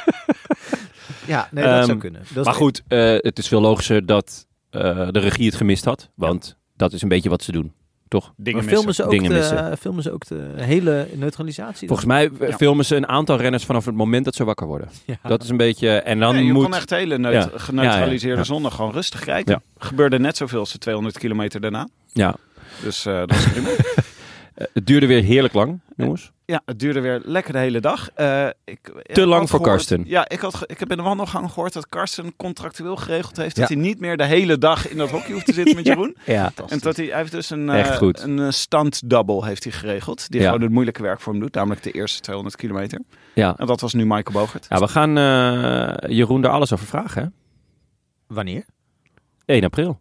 Ja, 1.28 1.48
nee, 1.52 1.64
dat 1.64 1.74
Ehm, 1.74 1.86
zou 1.86 1.98
kunnen. 1.98 2.22
Dat 2.28 2.38
is 2.38 2.44
Maar 2.46 2.54
goed, 2.54 2.84
eh, 2.88 3.00
het 3.18 3.38
is 3.40 3.48
veel 3.48 3.62
logischer 3.62 4.06
dat 4.06 4.48
eh, 4.70 5.08
de 5.12 5.20
regie 5.20 5.46
het 5.46 5.56
gemist 5.56 5.86
had. 5.86 6.10
Want 6.16 6.58
dat 6.76 6.94
is 6.94 7.02
een 7.02 7.10
beetje 7.10 7.30
wat 7.30 7.44
ze 7.44 7.52
doen, 7.52 7.74
toch? 8.08 8.34
Dingen 8.38 8.60
Maar 8.60 8.68
filmen 8.70 8.86
missen. 8.86 9.04
ze, 9.06 9.10
ook 9.12 9.16
Dingen 9.18 9.30
de, 9.32 9.38
missen. 9.38 9.78
filmen 9.78 10.04
ze 10.04 10.12
ook 10.12 10.26
de 10.28 10.52
hele 10.56 11.08
neutralisatie? 11.16 11.88
Volgens 11.88 12.08
mij 12.08 12.30
eh, 12.40 12.50
Ja. 12.50 12.56
filmen 12.58 12.86
ze 12.86 12.96
een 12.96 13.08
aantal 13.08 13.38
renners 13.38 13.66
vanaf 13.66 13.86
het 13.86 13.96
moment 13.96 14.26
dat 14.26 14.36
ze 14.36 14.44
wakker 14.44 14.68
worden. 14.68 14.90
Ja. 15.06 15.16
Dat 15.24 15.44
is 15.44 15.50
een 15.50 15.58
beetje... 15.58 15.90
En 15.90 16.20
dan 16.20 16.36
Nee, 16.36 16.46
je 16.46 16.54
moet... 16.54 16.64
kon 16.64 16.74
echt 16.76 16.90
de 16.90 16.96
hele 16.96 17.18
neut- 17.18 17.34
Ja. 17.34 17.50
geneutraliseerde 17.56 18.28
Ja, 18.28 18.32
ja, 18.32 18.38
ja. 18.38 18.44
zonde 18.44 18.72
gewoon 18.72 18.92
rustig 18.92 19.20
kijken. 19.20 19.54
Ja. 19.54 19.86
Gebeurde 19.88 20.20
net 20.20 20.38
zoveel 20.38 20.60
als 20.60 20.72
de 20.72 20.78
200 20.78 21.18
kilometer 21.18 21.62
daarna. 21.62 21.88
Ja, 22.14 22.36
Dus 22.84 23.06
eh, 23.06 23.14
dat 23.18 23.32
is 23.32 23.52
prima. 23.52 23.70
Eh, 24.56 24.66
het 24.74 24.88
duurde 24.88 25.06
weer 25.08 25.24
heerlijk 25.24 25.54
lang, 25.54 25.80
jongens. 25.96 26.32
Ja, 26.48 26.62
het 26.66 26.80
duurde 26.80 27.00
weer 27.00 27.22
lekker 27.24 27.54
de 27.54 27.60
hele 27.60 27.80
dag. 27.80 28.10
Eh, 28.10 28.48
ik, 28.64 28.80
Te 28.84 28.92
ik 29.04 29.18
lang 29.18 29.50
voor 29.50 29.60
gehoord- 29.60 29.64
Karsten. 29.64 30.04
Ja, 30.08 30.30
ik, 30.30 30.40
had, 30.40 30.64
ik 30.66 30.80
heb 30.80 30.92
in 30.92 30.98
de 30.98 31.04
wandelgang 31.04 31.52
gehoord 31.52 31.74
dat 31.74 31.88
Karsten 31.90 32.36
contractueel 32.36 32.96
geregeld 32.96 33.38
heeft... 33.38 33.56
Ja. 33.56 33.62
dat 33.62 33.72
hij 33.72 33.82
niet 33.82 34.00
meer 34.00 34.18
de 34.18 34.26
hele 34.26 34.58
dag 34.58 34.88
in 34.90 34.98
dat 34.98 35.10
hokje 35.10 35.34
hoeft 35.34 35.46
te 35.46 35.54
zitten 35.54 35.76
met 35.76 35.86
Jeroen. 35.96 36.18
Ja. 36.26 36.52
En 36.68 36.80
dat 36.80 36.96
hij, 36.96 37.06
hij 37.06 37.18
heeft 37.18 37.32
dus 37.32 37.50
een, 37.50 37.70
eh, 37.70 37.86
goed. 37.96 38.22
een 38.22 38.40
eh, 38.40 38.50
stand-double 38.50 39.46
heeft 39.46 39.64
hij 39.64 39.74
geregeld. 39.74 40.30
Die 40.32 40.40
Ja. 40.40 40.46
gewoon 40.46 40.62
het 40.62 40.72
moeilijke 40.72 41.02
werk 41.02 41.20
voor 41.22 41.32
hem 41.34 41.42
doet. 41.42 41.54
Namelijk 41.54 41.84
de 41.84 41.92
eerste 41.92 42.20
200 42.22 42.56
kilometer. 42.56 43.02
Ja. 43.34 43.56
En 43.58 43.66
dat 43.66 43.82
was 43.82 43.94
nu 43.94 44.04
Michael 44.06 44.32
Bogert. 44.40 44.66
ja, 44.70 44.80
we 44.80 44.88
gaan 44.88 45.18
eh, 45.18 46.10
Jeroen 46.18 46.42
daar 46.42 46.52
alles 46.52 46.74
over 46.74 46.86
vragen, 46.88 47.22
hè? 47.24 47.28
Wanneer? 48.36 48.66
1 49.46 49.64
april. 49.64 50.00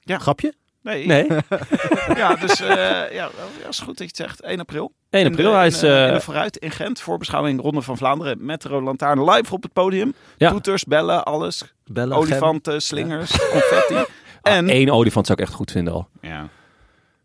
Ja. 0.00 0.18
Grapje? 0.18 0.54
Nee. 0.84 1.06
Nee, 1.06 1.26
Ja, 2.16 2.34
dus 2.34 2.60
eh, 2.60 2.68
ja, 2.68 3.06
ja, 3.12 3.28
is 3.68 3.78
goed 3.78 3.86
dat 3.86 3.98
je 3.98 4.04
het 4.04 4.16
zegt. 4.16 4.40
1 4.40 4.60
april. 4.60 4.92
1 5.10 5.24
In 5.24 5.30
de- 5.32 5.36
april. 5.36 5.54
Hij 5.54 5.66
is... 5.66 5.82
in, 5.82 5.90
eh, 5.90 6.06
in 6.06 6.12
de 6.14 6.20
vooruit 6.20 6.56
in 6.56 6.70
Gent. 6.70 7.00
Voorbeschouwing 7.00 7.60
Ronde 7.60 7.82
van 7.82 7.96
Vlaanderen. 7.96 8.44
Met 8.44 8.62
de 8.62 8.68
Rode 8.68 8.84
Lantaarn 8.84 9.24
live 9.24 9.52
op 9.54 9.62
het 9.62 9.72
podium. 9.72 10.14
Ja. 10.36 10.50
Toeters, 10.50 10.84
bellen, 10.84 11.24
alles. 11.24 11.74
Bellen, 11.86 12.16
Olifanten, 12.16 12.82
slingers, 12.82 13.30
confetti. 13.52 14.12
En... 14.42 14.68
één 14.68 14.90
olifant 14.90 15.26
zou 15.26 15.38
ik 15.40 15.46
echt 15.46 15.54
goed 15.54 15.70
vinden 15.70 15.92
al. 15.92 16.08
Ja. 16.20 16.48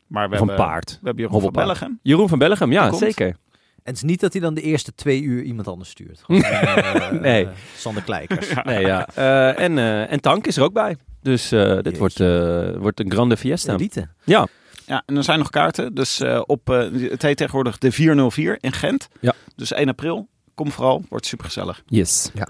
Maar 0.08 0.30
we 0.30 0.36
Of 0.36 0.42
een 0.42 0.48
hebben, 0.48 0.66
paard. 0.66 0.90
we 0.90 0.96
hebben 1.08 1.24
Jeroen 1.24 1.32
van 1.32 1.42
Hobbelpaard. 1.42 1.80
Bellegem. 1.80 2.00
Jeroen 2.04 2.30
van 2.30 2.40
Bellegem, 2.40 2.72
ja, 2.72 2.92
zeker. 2.92 3.28
En 3.28 3.36
het 3.84 3.96
is 3.96 4.02
niet 4.10 4.20
dat 4.20 4.32
hij 4.34 4.42
dan 4.42 4.54
de 4.54 4.62
eerste 4.62 4.96
twee 4.96 5.22
uur 5.22 5.44
iemand 5.44 5.68
anders 5.68 5.90
stuurt. 5.90 6.22
Gewoon, 6.26 6.44
eh, 6.44 7.10
Nee. 7.12 7.48
Sander 7.76 8.04
Kleikers. 8.04 8.54
Nee, 8.64 8.86
ja. 8.86 9.08
Eh, 9.16 9.60
en, 9.64 9.78
eh, 9.78 10.12
en 10.12 10.22
Tank 10.22 10.48
is 10.48 10.58
er 10.58 10.64
ook 10.64 10.74
bij. 10.74 10.96
Dus 11.22 11.52
eh, 11.52 11.74
dit 11.76 11.84
Jeetje. 11.84 11.98
wordt, 12.00 12.20
eh, 12.20 12.82
wordt 12.82 13.00
een 13.00 13.12
grande 13.12 13.38
fiesta. 13.38 13.74
Elite. 13.74 14.08
Ja, 14.24 14.48
Ja, 14.86 15.04
en 15.06 15.18
er 15.18 15.24
zijn 15.24 15.40
nog 15.40 15.50
kaarten. 15.50 15.94
Dus 15.96 16.20
eh, 16.20 16.42
op, 16.46 16.70
eh, 16.70 16.78
het 17.10 17.22
heet 17.22 17.38
tegenwoordig 17.38 17.78
de 17.78 17.92
404 17.92 18.58
in 18.60 18.72
Gent. 18.74 19.08
Ja. 19.20 19.34
Dus 19.56 19.72
1 19.74 19.90
april. 19.90 20.28
Kom 20.56 20.72
vooral. 20.72 21.04
Wordt 21.10 21.26
super 21.26 21.46
gezellig. 21.46 21.82
yes. 21.86 22.32
Ja. 22.34 22.48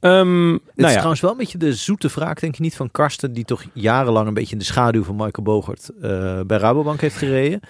Ehm, 0.00 0.52
Het 0.52 0.60
nou 0.60 0.60
is 0.74 0.84
ja, 0.84 0.92
trouwens 0.92 1.20
wel 1.20 1.30
een 1.30 1.36
beetje 1.36 1.58
de 1.58 1.74
zoete 1.74 2.08
wraak, 2.08 2.40
denk 2.40 2.54
je 2.54 2.62
niet, 2.62 2.76
van 2.76 2.90
Karsten, 2.90 3.32
die 3.32 3.44
toch 3.44 3.64
jarenlang 3.72 4.26
een 4.28 4.34
beetje 4.34 4.52
in 4.52 4.58
de 4.58 4.64
schaduw 4.64 5.02
van 5.04 5.14
Michael 5.16 5.42
Bogert 5.44 5.90
eh, 6.02 6.40
bij 6.46 6.58
Rabobank 6.58 7.00
heeft 7.00 7.16
gereden. 7.16 7.60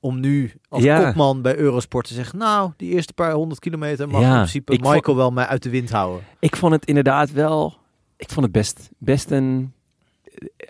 Om 0.00 0.20
nu 0.20 0.52
als 0.68 0.82
Ja. 0.82 1.04
kopman 1.04 1.42
bij 1.42 1.56
Eurosport 1.56 2.06
te 2.06 2.14
zeggen, 2.14 2.38
nou, 2.38 2.70
die 2.76 2.90
eerste 2.92 3.12
paar 3.12 3.32
honderd 3.32 3.60
kilometer 3.60 4.08
mag 4.08 4.20
Ja, 4.20 4.28
in 4.30 4.34
principe 4.34 4.72
ik 4.72 4.80
Michael 4.80 5.02
vond- 5.02 5.16
wel 5.16 5.30
mij 5.30 5.46
uit 5.46 5.62
de 5.62 5.70
wind 5.70 5.90
houden. 5.90 6.24
ik 6.38 6.56
vond 6.56 6.72
het 6.72 6.84
inderdaad 6.84 7.32
wel... 7.32 7.76
Ik 8.16 8.30
vond 8.30 8.44
het 8.44 8.52
best, 8.54 8.90
best 8.98 9.30
een... 9.30 9.72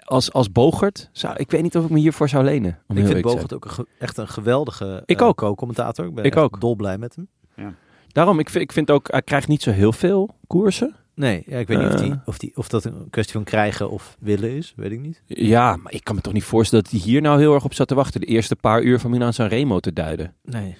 Als, 0.04 0.32
als 0.32 0.52
Bogert, 0.52 1.08
zou, 1.12 1.34
ik 1.36 1.50
weet 1.50 1.62
niet 1.62 1.76
of 1.76 1.84
ik 1.84 1.90
me 1.90 1.98
hiervoor 1.98 2.28
zou 2.28 2.44
lenen. 2.44 2.78
om 2.88 2.96
ik 2.96 3.06
vind 3.06 3.20
Bogert 3.22 3.54
ook 3.54 3.64
een 3.64 3.70
ge- 3.70 3.86
echt 3.98 4.16
een 4.18 4.28
geweldige 4.28 5.02
Ik 5.06 5.20
eh, 5.20 5.26
ook. 5.26 5.36
co-commentator. 5.36 6.06
Ik 6.06 6.14
ben 6.14 6.24
Ik 6.24 6.36
ook. 6.36 6.60
dolblij 6.60 6.98
met 6.98 7.14
hem. 7.14 7.28
zijn. 7.56 7.76
Daarom, 8.08 8.38
ik 8.38 8.50
vind, 8.50 8.64
ik 8.64 8.72
vind 8.72 8.90
ook, 8.90 9.10
hij 9.10 9.22
krijgt 9.22 9.48
niet 9.48 9.62
zo 9.62 9.70
heel 9.70 9.92
veel 9.92 10.36
koersen. 10.46 10.94
Nee, 11.14 11.42
ja, 11.46 11.58
ik 11.58 11.66
weet 11.68 11.78
niet 11.78 11.86
of, 11.86 11.94
Eh. 11.94 12.00
die, 12.02 12.20
of, 12.24 12.38
die, 12.38 12.56
of 12.56 12.68
dat 12.68 12.84
een 12.84 13.06
kwestie 13.10 13.34
van 13.34 13.44
krijgen 13.44 13.90
of 13.90 14.16
willen 14.20 14.50
is, 14.50 14.72
weet 14.76 14.92
ik 14.92 15.00
niet. 15.00 15.22
Ja, 15.26 15.76
maar 15.76 15.92
ik 15.92 16.04
kan 16.04 16.14
me 16.14 16.20
toch 16.20 16.32
niet 16.32 16.44
voorstellen 16.44 16.84
dat 16.84 16.92
hij 16.92 17.02
hier 17.02 17.20
nou 17.20 17.38
heel 17.38 17.54
erg 17.54 17.64
op 17.64 17.74
zat 17.74 17.88
te 17.88 17.94
wachten. 17.94 18.20
De 18.20 18.26
eerste 18.26 18.56
paar 18.56 18.82
uur 18.82 19.00
van 19.00 19.10
Milan 19.10 19.32
Sanremo 19.32 19.80
te 19.80 19.92
duiden. 19.92 20.34
Nee. 20.42 20.76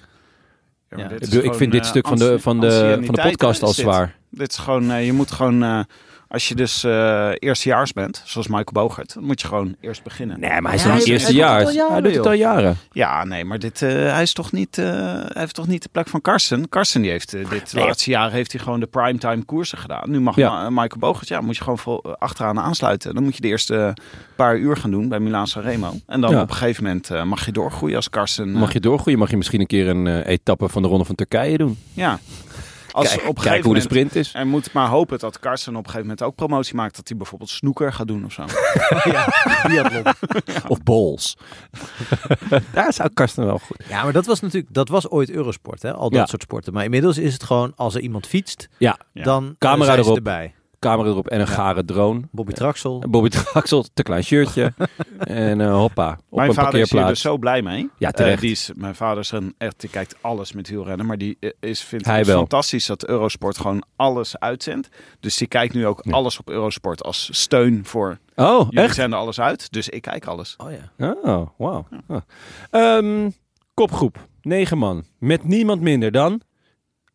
Ja, 0.89 0.97
maar 0.97 0.99
Ja. 0.99 1.07
dit 1.07 1.23
Ik, 1.23 1.29
bedoel, 1.29 1.43
ik 1.51 1.53
vind 1.53 1.71
dit 1.71 1.81
eh, 1.81 1.87
stuk 1.87 2.07
van 2.07 2.17
de, 2.17 2.39
van 2.39 2.59
de, 2.59 2.99
van 3.05 3.15
de 3.15 3.21
podcast 3.21 3.63
al 3.63 3.73
zwaar. 3.73 4.15
Dit 4.29 4.49
is 4.51 4.57
gewoon, 4.57 4.91
eh, 4.91 5.05
je 5.05 5.13
moet 5.13 5.31
gewoon, 5.31 5.63
eh, 5.63 5.79
als 6.35 6.47
je 6.47 6.55
dus 6.55 6.83
eh 6.83 7.29
eerstejaars 7.39 7.93
bent, 7.93 8.21
zoals 8.25 8.47
Michael 8.47 8.71
Bogert, 8.71 9.13
dan 9.13 9.23
moet 9.23 9.41
je 9.41 9.47
gewoon 9.47 9.75
eerst 9.81 10.03
beginnen. 10.03 10.39
Nee, 10.39 10.49
maar 10.61 10.71
hij 10.71 10.73
is 10.79 10.83
Ja, 10.85 10.93
niet 10.93 11.01
is- 11.03 11.07
eerste 11.09 11.25
hij 11.25 11.35
doet 11.35 11.43
jaar. 11.43 11.57
het 11.59 11.67
al 11.67 11.73
jaren, 11.73 11.91
Hij 11.93 12.01
doet 12.01 12.15
het 12.15 12.25
al 12.25 12.31
jaren. 12.33 12.77
Ja, 12.91 13.23
nee, 13.23 13.45
maar 13.45 13.59
dit, 13.59 13.81
eh, 13.81 13.89
hij, 13.91 14.21
is 14.21 14.33
toch 14.33 14.51
niet, 14.51 14.77
eh, 14.77 14.85
hij 14.85 15.29
heeft 15.33 15.53
toch 15.55 15.67
niet 15.67 15.83
de 15.83 15.89
plek 15.91 16.07
van 16.07 16.21
Karsten. 16.21 16.69
Karsten 16.69 17.01
die 17.01 17.11
heeft 17.11 17.31
dit 17.31 17.73
Nee. 17.73 17.85
laatste 17.85 18.09
jaar 18.09 18.31
heeft 18.31 18.51
hij 18.51 18.61
gewoon 18.61 18.79
de 18.79 18.85
primetime 18.85 19.43
koersen 19.43 19.77
gedaan. 19.77 20.09
Nu 20.11 20.19
mag 20.19 20.35
Ja. 20.35 20.49
Ma- 20.49 20.69
Michael 20.81 20.99
Bogert, 20.99 21.27
ja, 21.27 21.41
moet 21.41 21.55
je 21.57 21.63
gewoon 21.63 21.77
vol, 21.77 22.03
achteraan 22.19 22.59
aansluiten. 22.59 23.13
Dan 23.13 23.23
moet 23.23 23.35
je 23.35 23.41
de 23.41 23.47
eerste 23.47 23.93
paar 24.35 24.57
uur 24.57 24.77
gaan 24.77 24.91
doen 24.91 25.09
bij 25.09 25.19
Milaan 25.19 25.47
Sanremo. 25.47 25.93
En 26.07 26.21
dan 26.21 26.31
Ja. 26.31 26.41
op 26.41 26.49
een 26.49 26.55
gegeven 26.55 26.83
moment 26.83 27.09
eh, 27.09 27.23
mag 27.23 27.45
je 27.45 27.51
doorgroeien 27.51 27.95
als 27.95 28.09
Karsten. 28.09 28.53
eh, 28.53 28.59
Mag 28.59 28.73
je 28.73 28.79
doorgroeien, 28.79 29.19
mag 29.19 29.29
je 29.29 29.37
misschien 29.37 29.59
een 29.59 29.67
keer 29.67 29.87
een 29.87 30.07
etappe 30.23 30.69
van 30.69 30.81
de 30.81 30.87
Ronde 30.87 31.05
van 31.05 31.15
Turkije 31.15 31.57
doen. 31.57 31.77
Ja. 31.93 32.19
Als 32.95 33.15
Kijk, 33.15 33.27
op 33.27 33.39
gegeven 33.39 33.65
hoe 33.65 33.73
de 33.73 33.79
sprint 33.81 34.15
is. 34.15 34.31
En 34.31 34.47
moet 34.47 34.71
maar 34.73 34.87
hopen 34.87 35.19
dat 35.19 35.39
Karsten 35.39 35.71
op 35.71 35.77
een 35.77 35.83
gegeven 35.85 36.01
moment 36.07 36.23
ook 36.23 36.35
promotie 36.35 36.75
maakt. 36.75 36.95
Dat 36.95 37.07
hij 37.07 37.17
bijvoorbeeld 37.17 37.49
snoeker 37.49 37.93
gaat 37.93 38.07
doen 38.07 38.25
of 38.25 38.31
zo. 38.33 38.45
ja. 39.11 39.27
Of 40.67 40.83
Bols. 40.83 41.37
Daar 42.73 42.93
zou 42.93 43.09
Karsten 43.13 43.45
wel 43.45 43.59
goed. 43.59 43.83
Ja, 43.89 44.03
maar 44.03 44.13
dat 44.13 44.25
was 44.25 44.39
natuurlijk, 44.39 44.73
dat 44.73 44.89
was 44.89 45.09
ooit 45.09 45.29
Eurosport, 45.29 45.81
hè? 45.81 45.93
al 45.93 46.09
dat 46.09 46.19
Ja. 46.19 46.25
soort 46.25 46.41
sporten. 46.41 46.73
Maar 46.73 46.83
inmiddels 46.83 47.17
is 47.17 47.33
het 47.33 47.43
gewoon, 47.43 47.73
als 47.75 47.95
er 47.95 48.01
iemand 48.01 48.27
fietst, 48.27 48.67
Ja, 48.77 48.97
dan 49.13 49.55
Camera 49.57 49.85
zijn 49.85 49.97
ze 49.97 50.03
erop. 50.03 50.15
erbij. 50.17 50.53
Camera 50.89 51.09
erop 51.09 51.27
en 51.27 51.39
een 51.39 51.45
Ja. 51.45 51.51
gare 51.53 51.85
drone. 51.85 52.21
Bobby 52.31 52.51
Traxel. 52.53 53.03
Bobby 53.09 53.29
Traxel, 53.29 53.85
te 53.93 54.03
klein 54.03 54.23
shirtje. 54.23 54.73
en 55.19 55.61
eh, 55.61 55.73
hoppa, 55.73 56.19
op 56.29 56.37
mijn 56.37 56.49
een 56.49 56.55
vader 56.55 56.79
is 56.79 56.91
hier 56.91 57.05
dus 57.05 57.21
zo 57.21 57.37
blij 57.37 57.61
mee. 57.61 57.89
Ja, 57.97 58.07
Eh, 58.07 58.13
terecht. 58.13 58.41
die 58.41 58.51
is, 58.51 58.71
mijn 58.75 58.95
vader 58.95 59.19
is 59.19 59.31
een, 59.31 59.55
echt, 59.57 59.79
die 59.79 59.89
kijkt 59.89 60.15
alles 60.21 60.51
met 60.53 60.69
wielrennen. 60.69 61.05
Maar 61.05 61.17
die 61.17 61.37
eh, 61.39 61.49
is, 61.59 61.81
vindt 61.83 62.05
Hij 62.05 62.17
het 62.17 62.27
wel. 62.27 62.37
fantastisch 62.37 62.85
dat 62.85 63.05
Eurosport 63.07 63.57
gewoon 63.57 63.83
alles 63.95 64.39
uitzendt. 64.39 64.89
Dus 65.19 65.37
die 65.37 65.47
kijkt 65.47 65.73
nu 65.73 65.87
ook 65.87 65.99
Ja. 66.03 66.11
alles 66.11 66.39
op 66.39 66.49
Eurosport 66.49 67.03
als 67.03 67.29
steun 67.31 67.85
voor... 67.85 68.17
Oh, 68.35 68.65
Jullie 68.69 68.79
echt? 68.85 68.95
zenden 68.95 69.19
alles 69.19 69.39
uit, 69.39 69.71
dus 69.71 69.89
ik 69.89 70.01
kijk 70.01 70.25
alles. 70.25 70.53
Oh 70.57 70.67
ja. 70.97 71.15
Oh, 71.23 71.47
wauw. 71.57 71.87
Oh. 72.07 72.17
Ehm, 72.69 73.29
kopgroep, 73.73 74.27
negen 74.41 74.77
man. 74.77 75.03
Met 75.19 75.43
niemand 75.43 75.81
minder 75.81 76.11
dan 76.11 76.41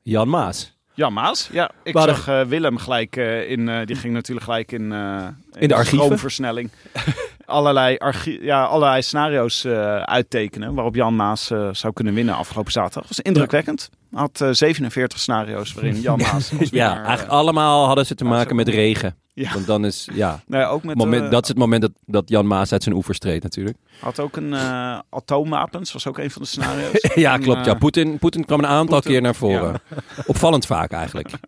Jan 0.03 0.29
Maas. 0.29 0.79
Ja, 1.01 1.11
Maas. 1.11 1.49
Ja, 1.53 1.71
ik 1.83 1.99
zag 1.99 2.29
eh, 2.29 2.41
Willem 2.43 2.77
gelijk 2.79 3.17
in... 3.49 3.69
eh, 3.69 3.87
die 3.87 3.97
ging 3.97 4.13
natuurlijk 4.13 4.45
gelijk 4.47 4.73
in... 4.73 4.93
eh 4.93 5.27
In 5.59 5.69
de 5.69 5.75
archieven? 5.75 6.05
stroomversnelling. 6.05 6.71
allerlei, 7.51 7.97
ja, 8.41 8.65
allerlei 8.65 9.03
scenario's 9.03 9.65
eh, 9.65 9.97
uittekenen 9.97 10.75
waarop 10.75 10.95
Jan 10.95 11.17
Maas 11.17 11.51
eh, 11.51 11.69
zou 11.73 11.93
kunnen 11.93 12.15
winnen 12.15 12.35
afgelopen 12.35 12.73
zaterdag. 12.73 13.07
Dat 13.07 13.17
was 13.17 13.27
indrukwekkend. 13.27 13.91
Had 14.13 14.41
eh, 14.41 14.49
47 14.51 15.19
scenario's 15.19 15.73
waarin 15.75 16.01
Jan 16.01 16.19
Maas 16.33 16.51
Ja, 16.51 16.57
winnaar, 16.71 16.97
eh, 17.01 17.05
eigenlijk 17.05 17.29
allemaal 17.31 17.87
hadden 17.87 18.07
ze 18.07 18.15
te 18.15 18.25
maken 18.25 18.57
met 18.57 18.69
regen. 18.69 19.17
Ja. 19.41 19.53
Want 19.53 19.67
dan 19.67 19.85
is, 19.85 20.09
ja, 20.13 20.43
Nee, 20.47 20.65
ook 20.65 20.83
met, 20.85 20.97
moment, 20.97 21.25
eh, 21.25 21.31
dat 21.31 21.43
is 21.43 21.49
het 21.49 21.59
moment 21.59 21.83
dat, 21.83 21.91
dat 22.07 22.29
Jan 22.29 22.47
Maas 22.47 22.73
uit 22.73 22.83
zijn 22.83 22.95
oevers 22.95 23.19
treedt 23.19 23.43
natuurlijk. 23.43 23.77
Had 24.01 24.21
ook 24.21 24.37
een 24.37 24.55
eh 24.55 24.99
atoomwapens, 25.11 25.93
was 25.93 26.07
ook 26.07 26.19
een 26.19 26.31
van 26.31 26.43
de 26.43 26.49
scenario's. 26.49 27.11
ja, 27.15 27.35
En, 27.35 27.41
klopt. 27.41 27.65
Ja, 27.65 27.73
eh, 27.73 27.79
Poetin, 27.79 28.19
Poetin 28.19 28.45
kwam 28.45 28.59
een 28.59 28.67
aantal 28.67 28.95
Poetin, 28.95 29.11
keer 29.13 29.23
naar 29.23 29.35
voren. 29.35 29.81
Opvallend 30.27 30.67
vaak 30.67 30.93
eigenlijk. 30.93 31.31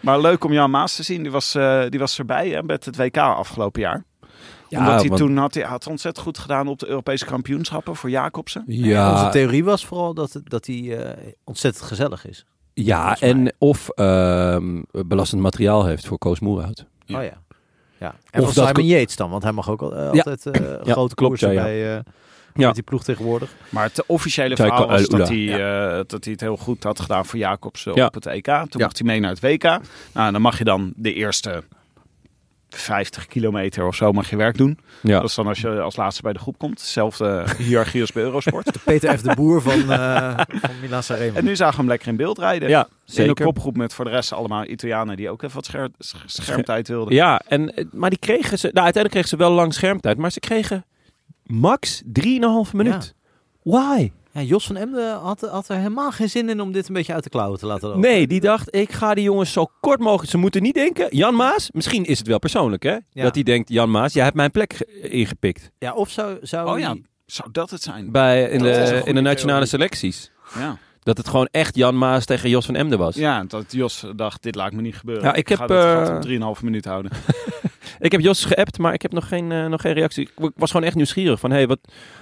Maar 0.00 0.20
leuk 0.20 0.44
om 0.44 0.52
Jan 0.52 0.70
Maas 0.70 0.96
te 0.96 1.02
zien. 1.02 1.22
Die 1.22 1.30
was, 1.32 1.54
eh, 1.54 1.82
die 1.88 1.98
was 2.00 2.18
erbij 2.18 2.48
hè, 2.48 2.62
met 2.62 2.84
het 2.84 2.96
WK 2.96 3.16
afgelopen 3.16 3.80
jaar. 3.80 4.04
Ja, 4.68 4.78
Omdat 4.78 5.00
hij 5.00 5.08
want- 5.08 5.20
toen 5.20 5.36
had, 5.36 5.54
hij 5.54 5.62
had 5.62 5.86
ontzettend 5.86 6.24
goed 6.26 6.38
gedaan 6.38 6.68
op 6.68 6.78
de 6.78 6.86
Europese 6.88 7.24
kampioenschappen 7.24 7.96
voor 7.96 8.10
Jacobsen. 8.10 8.64
Onze 8.66 8.80
Ja, 8.80 9.28
theorie 9.30 9.64
was 9.64 9.86
vooral 9.86 10.14
dat, 10.14 10.32
het- 10.32 10.50
dat 10.50 10.66
hij 10.66 10.98
eh, 10.98 11.32
ontzettend 11.44 11.84
gezellig 11.84 12.26
is. 12.26 12.44
Ja 12.74 13.16
en 13.20 13.52
of 13.58 13.88
ehm, 13.88 14.80
belastend 14.90 15.40
materiaal 15.42 15.84
heeft 15.86 16.06
voor 16.06 16.18
Koos 16.18 16.40
Moerhout. 16.40 16.84
Ja. 17.04 17.18
Oh 17.18 17.24
ja. 17.24 17.42
ja. 17.98 18.14
En 18.30 18.42
Of 18.42 18.52
Simon 18.52 18.72
ko- 18.72 18.80
Yates 18.82 19.16
dan, 19.16 19.30
want 19.30 19.42
hij 19.42 19.52
mag 19.52 19.70
ook 19.70 19.82
al, 19.82 19.96
eh, 19.96 20.12
Ja. 20.12 20.22
altijd 20.22 20.46
eh, 20.46 20.62
Ja, 20.84 20.92
grote 20.92 21.14
klopt, 21.14 21.14
koersen 21.14 21.52
ja, 21.52 21.54
ja. 21.54 21.62
bij 21.62 21.96
eh, 21.96 22.02
Ja. 22.54 22.66
met 22.66 22.74
die 22.74 22.82
ploeg 22.84 23.04
tegenwoordig. 23.04 23.54
Maar 23.68 23.84
het 23.84 24.06
officiële 24.06 24.56
verhaal 24.56 24.88
was 24.88 25.06
dat 25.06 25.28
hij, 25.28 25.52
eh, 25.52 26.00
dat 26.06 26.24
hij 26.24 26.32
het 26.32 26.40
heel 26.40 26.56
goed 26.56 26.82
had 26.82 27.00
gedaan 27.00 27.26
voor 27.26 27.38
Jacobsen 27.38 27.94
Ja. 27.94 28.06
op 28.06 28.14
het 28.14 28.26
EK. 28.26 28.44
Toen 28.46 28.54
Ja. 28.68 28.84
mocht 28.84 28.98
hij 28.98 29.06
mee 29.06 29.20
naar 29.20 29.30
het 29.30 29.40
WK. 29.40 29.62
Nou, 30.12 30.32
dan 30.32 30.40
mag 30.40 30.58
je 30.58 30.64
dan 30.64 30.92
de 30.96 31.12
eerste 31.12 31.62
50 32.76 33.26
kilometer 33.26 33.86
of 33.86 33.94
zo 33.94 34.12
mag 34.12 34.30
je 34.30 34.36
werk 34.36 34.56
doen. 34.56 34.78
Ja. 35.02 35.20
Dat 35.20 35.28
is 35.28 35.34
dan 35.34 35.46
als 35.46 35.60
je 35.60 35.80
als 35.80 35.96
laatste 35.96 36.22
bij 36.22 36.32
de 36.32 36.38
groep 36.38 36.58
komt. 36.58 36.80
Zelfde 36.80 37.44
hiërarchie 37.58 38.00
als 38.00 38.12
bij 38.12 38.22
Eurosport. 38.22 38.76
Peter 38.84 39.18
F. 39.18 39.22
de 39.22 39.34
Boer 39.34 39.62
van, 39.62 39.92
eh 39.92 40.38
van 40.48 40.70
Milan 40.80 41.02
Sanremo. 41.02 41.36
En 41.36 41.44
nu 41.44 41.56
zagen 41.56 41.74
we 41.74 41.80
hem 41.80 41.88
lekker 41.88 42.08
in 42.08 42.16
beeld 42.16 42.38
rijden. 42.38 42.68
Ja, 42.68 42.82
In 42.82 42.88
de 43.06 43.12
zeker. 43.12 43.44
kopgroep 43.44 43.76
met 43.76 43.94
voor 43.94 44.04
de 44.04 44.10
rest 44.10 44.32
allemaal 44.32 44.66
Italianen 44.66 45.16
die 45.16 45.30
ook 45.30 45.42
even 45.42 45.54
wat 45.54 45.64
scher 45.66 45.88
sch- 45.98 46.14
schermtijd 46.26 46.88
wilden. 46.88 47.14
Ja, 47.14 47.40
en, 47.48 47.74
eh, 47.76 47.84
maar 47.92 48.10
die 48.10 48.18
kregen 48.18 48.58
ze... 48.58 48.70
Nou, 48.72 48.84
uiteindelijk 48.84 49.10
kregen 49.10 49.28
ze 49.28 49.36
wel 49.36 49.50
lang 49.52 49.74
schermtijd. 49.74 50.16
Maar 50.18 50.32
ze 50.32 50.40
kregen 50.40 50.84
max 51.42 52.02
3,5 52.06 52.72
minuut. 52.72 53.14
Why? 53.62 54.10
Ja, 54.34 54.40
Jos 54.40 54.66
van 54.66 54.76
Emden 54.76 55.14
had, 55.18 55.40
had 55.40 55.68
er 55.68 55.76
helemaal 55.76 56.10
geen 56.12 56.30
zin 56.30 56.48
in 56.48 56.60
om 56.60 56.72
dit 56.72 56.88
een 56.88 56.94
beetje 56.94 57.12
uit 57.14 57.24
de 57.24 57.30
klauwen 57.30 57.58
te 57.58 57.66
laten 57.66 57.88
lopen. 57.88 58.02
Nee, 58.02 58.26
die 58.26 58.40
dacht, 58.40 58.74
ik 58.74 58.92
ga 58.92 59.14
die 59.14 59.24
jongens 59.24 59.52
zo 59.52 59.70
kort 59.80 60.00
mogelijk... 60.00 60.30
Ze 60.30 60.38
moeten 60.38 60.62
niet 60.62 60.74
denken, 60.74 61.16
Jan 61.16 61.34
Maas, 61.34 61.70
misschien 61.72 62.04
is 62.04 62.18
het 62.18 62.26
wel 62.26 62.38
persoonlijk, 62.38 62.82
hè? 62.82 62.96
Ja. 63.10 63.22
Dat 63.22 63.34
hij 63.34 63.44
denkt, 63.44 63.68
Jan 63.68 63.90
Maas, 63.90 64.12
jij 64.12 64.24
hebt 64.24 64.36
mijn 64.36 64.50
plek 64.50 64.72
ge- 64.72 65.00
ingepikt. 65.08 65.70
Ja, 65.78 65.92
of 65.94 66.10
zou, 66.10 66.38
zou 66.42 66.70
Oh 66.70 66.78
ja, 66.78 66.96
zou 67.26 67.48
dat 67.52 67.70
het 67.70 67.82
zijn? 67.82 68.10
Bij, 68.12 68.42
in, 68.50 68.58
Dat 68.58 68.74
de, 68.74 69.02
in 69.04 69.14
de 69.14 69.20
nationale 69.20 69.66
theorie. 69.66 69.66
selecties. 69.88 70.30
Ja. 70.58 70.76
Dat 71.02 71.16
het 71.16 71.28
gewoon 71.28 71.48
echt 71.50 71.76
Jan 71.76 71.98
Maas 71.98 72.24
tegen 72.24 72.48
Jos 72.50 72.66
van 72.66 72.74
Emden 72.74 72.98
was. 72.98 73.14
ja, 73.14 73.44
dat 73.48 73.72
Jos 73.72 74.04
dacht, 74.16 74.42
dit 74.42 74.54
laat 74.54 74.72
me 74.72 74.80
niet 74.82 74.96
gebeuren. 74.96 75.24
Ja, 75.24 75.34
ik 75.34 75.48
heb, 75.48 75.58
ga 75.58 75.66
eh, 76.06 76.44
op 76.46 76.56
3,5 76.58 76.62
minuut 76.64 76.84
houden. 76.84 77.10
Ik 77.98 78.12
heb 78.12 78.20
Jos 78.20 78.44
geappt, 78.44 78.78
maar 78.78 78.92
ik 78.94 79.02
heb 79.02 79.12
nog 79.12 79.28
geen, 79.28 79.52
eh, 79.52 79.66
nog 79.66 79.80
geen 79.80 79.92
reactie. 79.92 80.22
Ik 80.36 80.50
was 80.56 80.70
gewoon 80.70 80.86
echt 80.86 80.96
nieuwsgierig 80.96 81.40
van, 81.40 81.50
hey, 81.50 81.66
wat... 81.66 81.78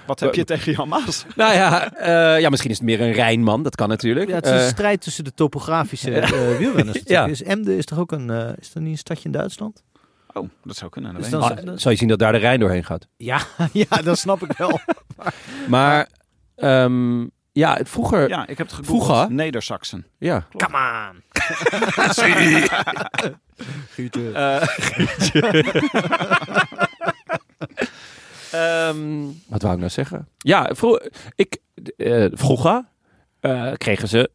Wat 0.07 0.19
heb 0.19 0.35
je 0.35 0.43
tegen 0.43 0.71
Jan 0.73 0.87
Maas? 0.87 1.25
Nou 1.35 1.53
ja, 1.53 1.93
eh, 1.93 2.39
ja, 2.41 2.49
misschien 2.49 2.71
is 2.71 2.77
het 2.77 2.85
meer 2.85 3.01
een 3.01 3.11
Rijnman, 3.11 3.63
dat 3.63 3.75
kan 3.75 3.89
natuurlijk. 3.89 4.29
Ja, 4.29 4.35
het 4.35 4.45
is 4.45 4.51
een 4.51 4.57
Eh, 4.57 4.67
strijd 4.67 5.01
tussen 5.01 5.23
de 5.23 5.33
topografische 5.33 6.11
eh 6.19 6.57
wielrenners. 6.57 7.01
Ja. 7.03 7.25
Is 7.25 7.43
Emden 7.43 7.77
is 7.77 7.85
toch 7.85 7.99
ook 7.99 8.11
een, 8.11 8.29
is 8.59 8.71
dat 8.73 8.83
niet 8.83 8.91
een 8.91 8.97
stadje 8.97 9.25
in 9.25 9.31
Duitsland? 9.31 9.83
Oh, 10.33 10.49
dat 10.63 10.75
zou 10.75 10.91
kunnen. 10.91 11.15
Dus 11.15 11.29
dan- 11.29 11.41
niet. 11.55 11.69
ah, 11.69 11.77
zou 11.77 11.93
je 11.93 11.95
zien 11.99 12.07
dat 12.07 12.19
daar 12.19 12.31
de 12.31 12.37
Rijn 12.37 12.59
doorheen 12.59 12.83
gaat. 12.85 13.07
Ja, 13.17 13.39
ja, 13.73 14.01
dat 14.03 14.17
snap 14.17 14.41
ik 14.43 14.51
wel. 14.57 14.79
Maar, 15.67 16.09
ehm, 16.55 17.25
ja, 17.53 17.75
het 17.75 17.89
vroeger... 17.89 18.29
Ja, 18.29 18.47
ik 18.47 18.57
heb 18.57 18.67
het 18.67 18.75
gegoogeld. 18.75 19.05
Vroeger? 19.05 19.31
Neder-Saxen. 19.31 20.05
Ja. 20.17 20.47
Come 20.57 20.77
on. 20.77 21.21
Guurtje. 23.95 24.31
Ehm, 28.51 29.23
wat 29.47 29.61
wou 29.61 29.73
ik 29.73 29.79
nou 29.79 29.89
zeggen? 29.91 30.27
Ja, 30.37 30.69
vro 30.73 30.97
ik, 31.35 31.57
eh, 31.97 32.25
vroeger 32.31 32.85
eh, 33.39 33.71
kregen 33.77 34.07
ze 34.07 34.31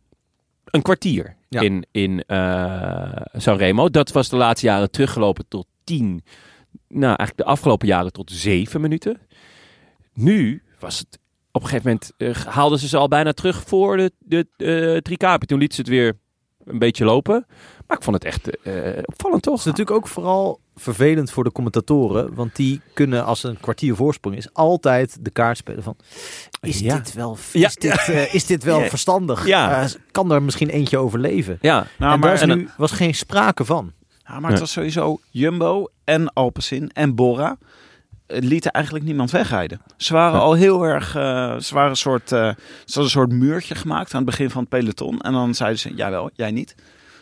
een 0.64 0.82
kwartier 0.82 1.36
Ja. 1.48 1.60
in, 1.60 1.86
in 1.90 2.22
eh 2.26 3.20
Sanremo. 3.32 3.90
Dat 3.90 4.12
was 4.12 4.28
de 4.28 4.36
laatste 4.36 4.66
jaren 4.66 4.90
teruggelopen 4.90 5.44
tot 5.48 5.66
tien. 5.84 6.24
Nou, 6.88 7.04
eigenlijk 7.04 7.36
de 7.36 7.44
afgelopen 7.44 7.86
jaren 7.86 8.12
tot 8.12 8.30
zeven 8.30 8.80
minuten. 8.80 9.20
Nu 10.12 10.62
was 10.78 10.98
het 10.98 11.18
op 11.58 11.62
een 11.64 11.68
gegeven 11.68 11.90
moment 11.90 12.12
eh, 12.46 12.52
haalden 12.54 12.78
ze 12.78 12.88
ze 12.88 12.96
al 12.96 13.08
bijna 13.08 13.32
terug 13.32 13.62
voor 13.66 13.96
de, 13.96 14.12
de 14.56 15.00
Tricapi. 15.02 15.46
Toen 15.46 15.58
liet 15.58 15.74
ze 15.74 15.80
het 15.80 15.90
weer 15.90 16.18
een 16.64 16.78
beetje 16.78 17.04
lopen. 17.04 17.46
Maar 17.86 17.96
ik 17.96 18.02
vond 18.02 18.16
het 18.16 18.24
echt 18.24 18.60
eh, 18.62 18.72
opvallend 19.04 19.42
toch? 19.42 19.52
Het 19.52 19.60
is 19.66 19.66
natuurlijk 19.72 19.96
ook 19.96 20.08
vooral 20.08 20.60
vervelend 20.76 21.30
voor 21.30 21.44
de 21.44 21.52
commentatoren. 21.52 22.34
Want 22.34 22.56
die 22.56 22.80
kunnen, 22.94 23.24
als 23.24 23.42
er 23.44 23.50
een 23.50 23.60
kwartier 23.60 23.96
voorsprong 23.96 24.36
is, 24.36 24.52
altijd 24.54 25.16
de 25.20 25.30
kaart 25.30 25.56
spelen 25.56 25.82
van... 25.82 25.96
Is 26.60 26.78
Ja. 26.78 26.96
dit 26.96 27.12
wel, 27.12 27.32
is 27.52 27.60
Ja. 27.60 27.68
dit, 27.74 28.28
is 28.32 28.46
dit 28.46 28.64
wel 28.64 28.80
Ja. 28.82 28.88
verstandig? 28.88 29.46
Ja. 29.46 29.86
Kan 30.10 30.32
er 30.32 30.42
misschien 30.42 30.68
eentje 30.68 30.98
overleven? 30.98 31.58
Ja, 31.60 31.86
Nou, 31.98 32.12
en 32.12 32.18
maar, 32.20 32.38
daar 32.38 32.48
en 32.48 32.56
nu, 32.58 32.68
was 32.76 32.92
geen 32.92 33.14
sprake 33.14 33.64
van. 33.64 33.92
ja, 34.26 34.40
maar 34.40 34.50
het 34.50 34.60
was 34.60 34.72
sowieso 34.72 35.20
Jumbo 35.30 35.86
en 36.04 36.32
Alpecin 36.32 36.90
en 36.92 37.14
Bora. 37.14 37.58
Eh, 38.28 38.40
lieten 38.42 38.70
eigenlijk 38.70 39.04
niemand 39.04 39.30
wegrijden. 39.30 39.80
Ze 39.96 40.12
waren 40.12 40.40
al 40.40 40.52
heel 40.52 40.82
erg... 40.82 41.14
eh, 41.16 41.56
ze, 41.58 41.74
waren 41.74 41.90
een 41.90 41.96
soort, 41.96 42.32
eh, 42.32 42.38
ze 42.38 42.54
hadden 42.84 43.02
een 43.04 43.08
soort 43.10 43.32
muurtje 43.32 43.74
gemaakt 43.74 44.14
aan 44.14 44.20
het 44.22 44.30
begin 44.30 44.50
van 44.50 44.60
het 44.60 44.68
peloton. 44.70 45.20
En 45.20 45.32
dan 45.32 45.54
zeiden 45.54 45.78
ze, 45.78 45.94
jawel, 45.94 46.30
jij 46.34 46.50
niet. 46.50 46.74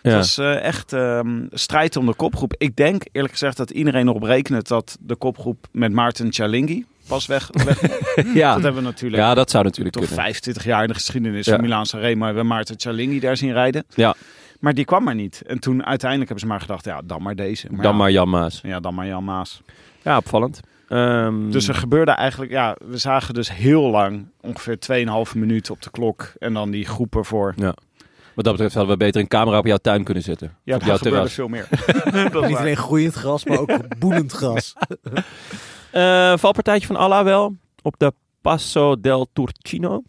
Het 0.02 0.14
was 0.14 0.38
echt 0.62 0.92
ehm, 0.92 1.46
strijd 1.50 1.96
om 1.96 2.06
de 2.06 2.14
kopgroep. 2.14 2.54
Ik 2.58 2.76
denk 2.76 3.02
eerlijk 3.12 3.32
gezegd 3.32 3.56
dat 3.56 3.70
iedereen 3.70 4.08
erop 4.08 4.22
rekent 4.22 4.68
dat 4.68 4.96
de 5.00 5.16
kopgroep 5.16 5.66
met 5.72 5.92
Maarten 5.92 6.32
Cialinghi 6.32 6.84
pas 7.08 7.26
weg, 7.26 7.50
weg 7.64 7.80
ja. 8.34 8.54
Dat 8.54 8.62
hebben 8.62 8.82
we 8.82 8.88
natuurlijk 8.88 9.22
ja, 9.22 9.34
dat 9.34 9.50
zou 9.50 9.64
natuurlijk 9.64 9.94
toch 9.94 10.04
kunnen. 10.06 10.22
25 10.24 10.64
jaar 10.64 10.82
in 10.82 10.88
de 10.88 10.94
geschiedenis 10.94 11.46
Ja. 11.46 11.52
van 11.52 11.60
Milaan 11.60 11.86
Sanremo 11.86 12.24
hebben 12.24 12.42
we 12.42 12.48
Maarten 12.48 12.80
Cialinghi 12.80 13.20
daar 13.20 13.36
zien 13.36 13.52
rijden. 13.52 13.84
Ja. 13.94 14.14
Maar 14.60 14.74
die 14.74 14.84
kwam 14.84 15.04
maar 15.04 15.14
niet. 15.14 15.42
En 15.46 15.58
toen 15.58 15.84
uiteindelijk 15.84 16.30
hebben 16.30 16.46
ze 16.48 16.52
maar 16.52 16.60
gedacht, 16.60 16.84
ja, 16.84 17.00
dan 17.04 17.22
maar 17.22 17.34
deze. 17.36 17.66
Maar 17.70 17.82
Dan 17.82 17.92
ja, 17.92 17.98
maar 17.98 18.10
Jan 18.10 18.28
Maas. 18.28 18.60
Ja, 18.62 18.80
dan 18.80 18.94
maar 18.94 19.06
Jan 19.06 19.24
Maas. 19.24 19.62
Ja, 20.02 20.16
opvallend. 20.16 20.60
Ehm, 20.88 21.50
Dus 21.50 21.68
er 21.68 21.74
gebeurde 21.74 22.10
eigenlijk, 22.10 22.50
ja, 22.52 22.76
we 22.84 22.98
zagen 22.98 23.34
dus 23.34 23.52
heel 23.52 23.82
lang, 23.90 24.26
ongeveer 24.40 24.78
2,5 25.28 25.34
minuten 25.34 25.72
op 25.72 25.82
de 25.82 25.90
klok. 25.90 26.32
En 26.38 26.52
dan 26.52 26.70
die 26.70 26.84
groepen 26.86 27.24
voor. 27.24 27.54
Wat 28.34 28.44
dat 28.44 28.54
betreft 28.54 28.74
hadden 28.74 28.92
we 28.98 29.04
beter 29.04 29.20
een 29.20 29.28
camera 29.28 29.58
op 29.58 29.66
jouw 29.66 29.76
tuin 29.76 30.04
kunnen 30.04 30.22
zetten. 30.22 30.56
Ja, 30.62 30.74
op 30.74 30.80
daar 30.80 30.88
jouw 30.88 30.96
gebeurde 30.98 31.28
terras. 31.28 31.34
veel 31.34 31.48
meer. 31.48 31.68
Dat 32.32 32.48
Niet 32.48 32.56
alleen 32.56 32.76
groeiend 32.76 33.14
gras, 33.14 33.44
maar 33.44 33.58
ook 33.58 33.70
boelend 33.98 34.32
gras. 34.32 34.74
Eh, 35.90 36.36
valpartijtje 36.36 36.86
van 36.86 36.96
Allah 36.96 37.24
wel. 37.24 37.54
Op 37.82 37.94
de 37.98 38.12
Passo 38.40 39.00
del 39.00 39.26
Turcino. 39.32 40.02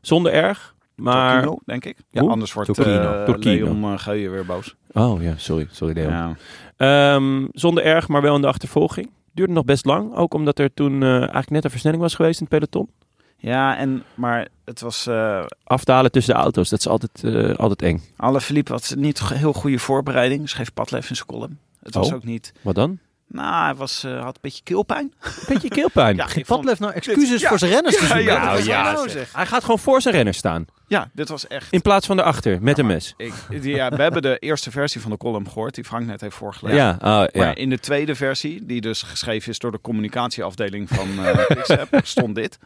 Zonder 0.00 0.32
erg. 0.32 0.74
Maar... 0.94 1.32
Torquino, 1.32 1.58
denk 1.64 1.84
ik. 1.84 1.96
Ja, 2.10 2.20
Hoe? 2.20 2.30
anders 2.30 2.52
wordt 2.52 2.74
Torquino. 2.74 3.12
eh, 3.12 3.24
Torquino. 3.24 3.64
Leon 3.64 3.92
uh, 3.92 3.98
Geuyen 3.98 4.30
weer 4.30 4.46
boos. 4.46 4.74
Oh 4.92 5.22
ja, 5.22 5.34
sorry. 5.36 5.66
Sorry 5.70 5.94
Leo. 5.94 6.08
Ja. 6.08 6.34
Ehm, 6.76 7.46
zonder 7.52 7.84
erg, 7.84 8.08
maar 8.08 8.22
wel 8.22 8.34
in 8.34 8.40
de 8.40 8.46
achtervolging. 8.46 9.10
Duurde 9.32 9.52
nog 9.52 9.64
best 9.64 9.84
lang. 9.84 10.14
Ook 10.16 10.34
omdat 10.34 10.58
er 10.58 10.74
toen 10.74 11.02
eh, 11.02 11.12
eigenlijk 11.16 11.50
net 11.50 11.64
een 11.64 11.70
versnelling 11.70 12.02
was 12.02 12.14
geweest 12.14 12.40
in 12.40 12.46
het 12.50 12.58
peloton. 12.58 12.88
ja, 13.36 13.76
en, 13.76 14.02
maar 14.14 14.48
het 14.64 14.80
was... 14.80 15.06
eh 15.06 15.44
Afdalen 15.64 16.10
tussen 16.10 16.34
de 16.34 16.40
auto's, 16.40 16.68
dat 16.68 16.78
is 16.78 16.88
altijd, 16.88 17.24
eh, 17.24 17.54
altijd 17.56 17.82
eng. 17.82 18.02
Alle 18.16 18.40
Philippe 18.40 18.72
had 18.72 18.94
niet 18.96 19.28
heel 19.28 19.52
goede 19.52 19.78
voorbereiding. 19.78 20.48
Schreef 20.48 20.72
Padlef 20.74 21.08
in 21.10 21.16
zijn 21.16 21.28
column. 21.28 21.58
Het 21.82 21.94
was 21.94 22.08
Oh. 22.08 22.14
ook 22.14 22.24
niet... 22.24 22.52
Wat 22.62 22.74
dan? 22.74 22.98
Nou, 23.32 23.64
hij 23.64 23.74
was, 23.74 24.04
eh, 24.04 24.22
had 24.22 24.34
een 24.34 24.40
beetje 24.40 24.62
keelpijn. 24.62 25.12
Beetje 25.48 25.68
keelpijn. 25.68 26.16
Ja, 26.20 26.26
Geen 26.26 26.44
Padlef 26.44 26.78
nou 26.78 26.92
excuses 26.92 27.40
Ja. 27.40 27.48
voor 27.48 27.58
zijn 27.58 27.70
renners 27.70 27.96
te 27.96 28.02
Ja, 28.02 28.06
zoeken? 28.08 28.24
ja, 28.32 28.44
Nou 28.44 28.64
ja, 28.64 28.92
nou. 28.92 29.10
Hij 29.32 29.46
gaat 29.46 29.62
gewoon 29.62 29.78
voor 29.78 30.02
zijn 30.02 30.14
renner 30.14 30.34
staan. 30.34 30.66
Ja, 30.86 31.10
dit 31.12 31.28
was 31.28 31.46
echt... 31.46 31.72
In 31.72 31.82
plaats 31.82 32.06
van 32.06 32.16
daarachter, 32.16 32.62
met 32.62 32.78
een 32.78 32.86
mes. 32.86 33.14
Ik, 33.16 33.32
ja, 33.62 33.88
we 33.90 34.02
hebben 34.02 34.22
de 34.22 34.38
eerste 34.38 34.70
versie 34.70 35.00
van 35.00 35.10
de 35.10 35.16
column 35.16 35.48
gehoord, 35.48 35.74
die 35.74 35.84
Frank 35.84 36.06
net 36.06 36.20
heeft 36.20 36.36
voorgelezen. 36.36 36.78
Ja, 36.78 36.90
oh, 37.00 37.24
ja. 37.32 37.44
Maar 37.44 37.58
in 37.58 37.70
de 37.70 37.78
tweede 37.78 38.14
versie, 38.14 38.66
die 38.66 38.80
dus 38.80 39.02
geschreven 39.02 39.50
is 39.50 39.58
door 39.58 39.72
de 39.72 39.80
communicatieafdeling 39.80 40.88
van 40.88 41.08
Quickstep, 41.46 42.00
stond 42.02 42.34
dit. 42.34 42.58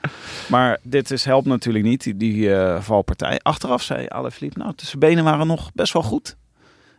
Maar 0.49 0.79
dit 0.83 1.11
is, 1.11 1.25
helpt 1.25 1.47
natuurlijk 1.47 1.85
niet, 1.85 2.03
die, 2.03 2.17
die 2.17 2.55
eh, 2.55 2.81
valpartij. 2.83 3.41
Achteraf 3.43 3.83
zei 3.83 4.07
Alaphilippe, 4.09 4.59
nou, 4.59 4.73
zijn 4.77 4.99
benen 4.99 5.25
waren 5.25 5.47
nog 5.47 5.71
best 5.75 5.93
wel 5.93 6.03
goed. 6.03 6.37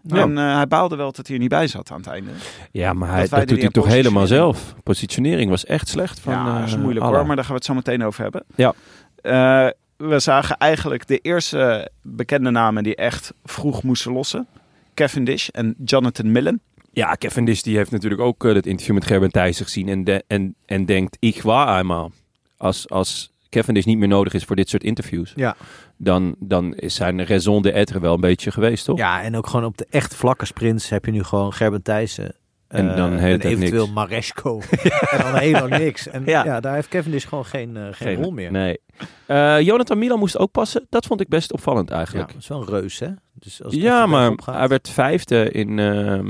Ja. 0.07 0.21
En 0.21 0.37
eh, 0.37 0.55
hij 0.55 0.67
baalde 0.67 0.95
wel 0.95 1.11
dat 1.11 1.25
hij 1.27 1.35
er 1.35 1.41
niet 1.41 1.49
bij 1.51 1.67
zat 1.67 1.91
aan 1.91 1.97
het 1.97 2.07
einde. 2.07 2.29
Ja, 2.71 2.93
maar 2.93 3.09
hij, 3.09 3.27
Dat 3.27 3.39
doet 3.39 3.47
die 3.47 3.57
hij 3.59 3.69
toch 3.69 3.87
helemaal 3.87 4.27
zelf. 4.27 4.75
Positionering 4.83 5.49
was 5.49 5.65
echt 5.65 5.87
slecht 5.87 6.19
van 6.19 6.33
ja, 6.33 6.59
dat 6.59 6.67
is 6.67 6.73
eh, 6.73 6.79
moeilijk 6.79 7.05
hoor, 7.05 7.25
maar 7.25 7.35
daar 7.35 7.45
gaan 7.45 7.53
we 7.53 7.59
het 7.59 7.65
zo 7.65 7.73
meteen 7.73 8.03
over 8.03 8.21
hebben. 8.23 8.43
Ja. 8.55 8.73
Eh, 9.21 9.71
we 9.97 10.19
zagen 10.19 10.57
eigenlijk 10.57 11.07
de 11.07 11.17
eerste 11.17 11.91
bekende 12.01 12.49
namen 12.49 12.83
die 12.83 12.95
echt 12.95 13.33
vroeg 13.43 13.83
moesten 13.83 14.11
lossen. 14.13 14.47
Cavendish 14.93 15.47
en 15.47 15.75
Jonathan 15.85 16.31
Millen. 16.31 16.61
Ja, 16.91 17.15
Cavendish 17.19 17.61
die 17.61 17.77
heeft 17.77 17.91
natuurlijk 17.91 18.21
ook 18.21 18.45
eh, 18.45 18.53
het 18.53 18.65
interview 18.65 18.93
met 18.95 19.05
Gerben 19.05 19.31
Thijssen 19.31 19.65
gezien 19.65 19.87
en, 19.89 20.03
de- 20.03 20.23
en, 20.27 20.55
en 20.65 20.85
denkt, 20.85 21.17
ik 21.19 21.41
waar 21.41 21.79
eenmaal. 21.79 22.11
Als, 22.57 22.89
als 22.89 23.31
Cavendish 23.55 23.85
niet 23.85 23.97
meer 23.97 24.07
nodig 24.07 24.33
is 24.33 24.43
voor 24.43 24.55
dit 24.55 24.69
soort 24.69 24.83
interviews, 24.83 25.33
Ja. 25.35 25.55
dan, 25.97 26.35
dan 26.39 26.73
is 26.75 26.95
zijn 26.95 27.25
raison 27.25 27.61
d'être 27.61 27.99
wel 27.99 28.13
een 28.13 28.19
beetje 28.21 28.51
geweest, 28.51 28.85
toch? 28.85 28.97
Ja, 28.97 29.21
en 29.21 29.35
ook 29.35 29.47
gewoon 29.47 29.65
op 29.65 29.77
de 29.77 29.87
echt 29.89 30.15
vlakke 30.15 30.45
sprints 30.45 30.89
heb 30.89 31.05
je 31.05 31.11
nu 31.11 31.23
gewoon 31.23 31.53
Gerben 31.53 31.81
Thijssen. 31.81 32.35
En 32.67 32.89
Eh, 32.89 32.95
dan 32.95 33.17
hele 33.17 33.37
en 33.43 33.49
eventueel 33.49 33.81
niks. 33.83 33.93
Maresco. 33.95 34.59
en 35.11 35.17
dan 35.31 35.35
heel 35.35 35.51
lang 35.51 35.69
niks. 35.77 36.07
En 36.07 36.23
ja. 36.25 36.45
Ja. 36.45 36.59
daar 36.59 36.73
heeft 36.73 36.87
Cavendish 36.87 37.27
gewoon 37.27 37.45
geen, 37.45 37.77
eh, 37.77 37.83
geen, 37.91 38.15
rol 38.15 38.31
meer. 38.31 38.51
Nee. 38.51 38.79
Eh, 39.25 39.59
Jonathan 39.61 39.97
Milan 39.97 40.19
moest 40.19 40.37
ook 40.37 40.51
passen. 40.51 40.85
Dat 40.89 41.05
vond 41.05 41.21
ik 41.21 41.27
best 41.27 41.53
opvallend 41.53 41.89
Ja, 41.89 41.95
eigenlijk. 41.95 42.27
dat 42.27 42.41
is 42.41 42.47
wel 42.47 42.61
een 42.61 42.67
reus, 42.67 42.99
hè? 42.99 43.07
Dus 43.33 43.63
als 43.63 43.73
Ja, 43.73 44.05
maar 44.05 44.31
hij 44.51 44.67
werd 44.67 44.89
vijfde 44.89 45.51
in 45.51 45.79
ehm, 45.79 46.27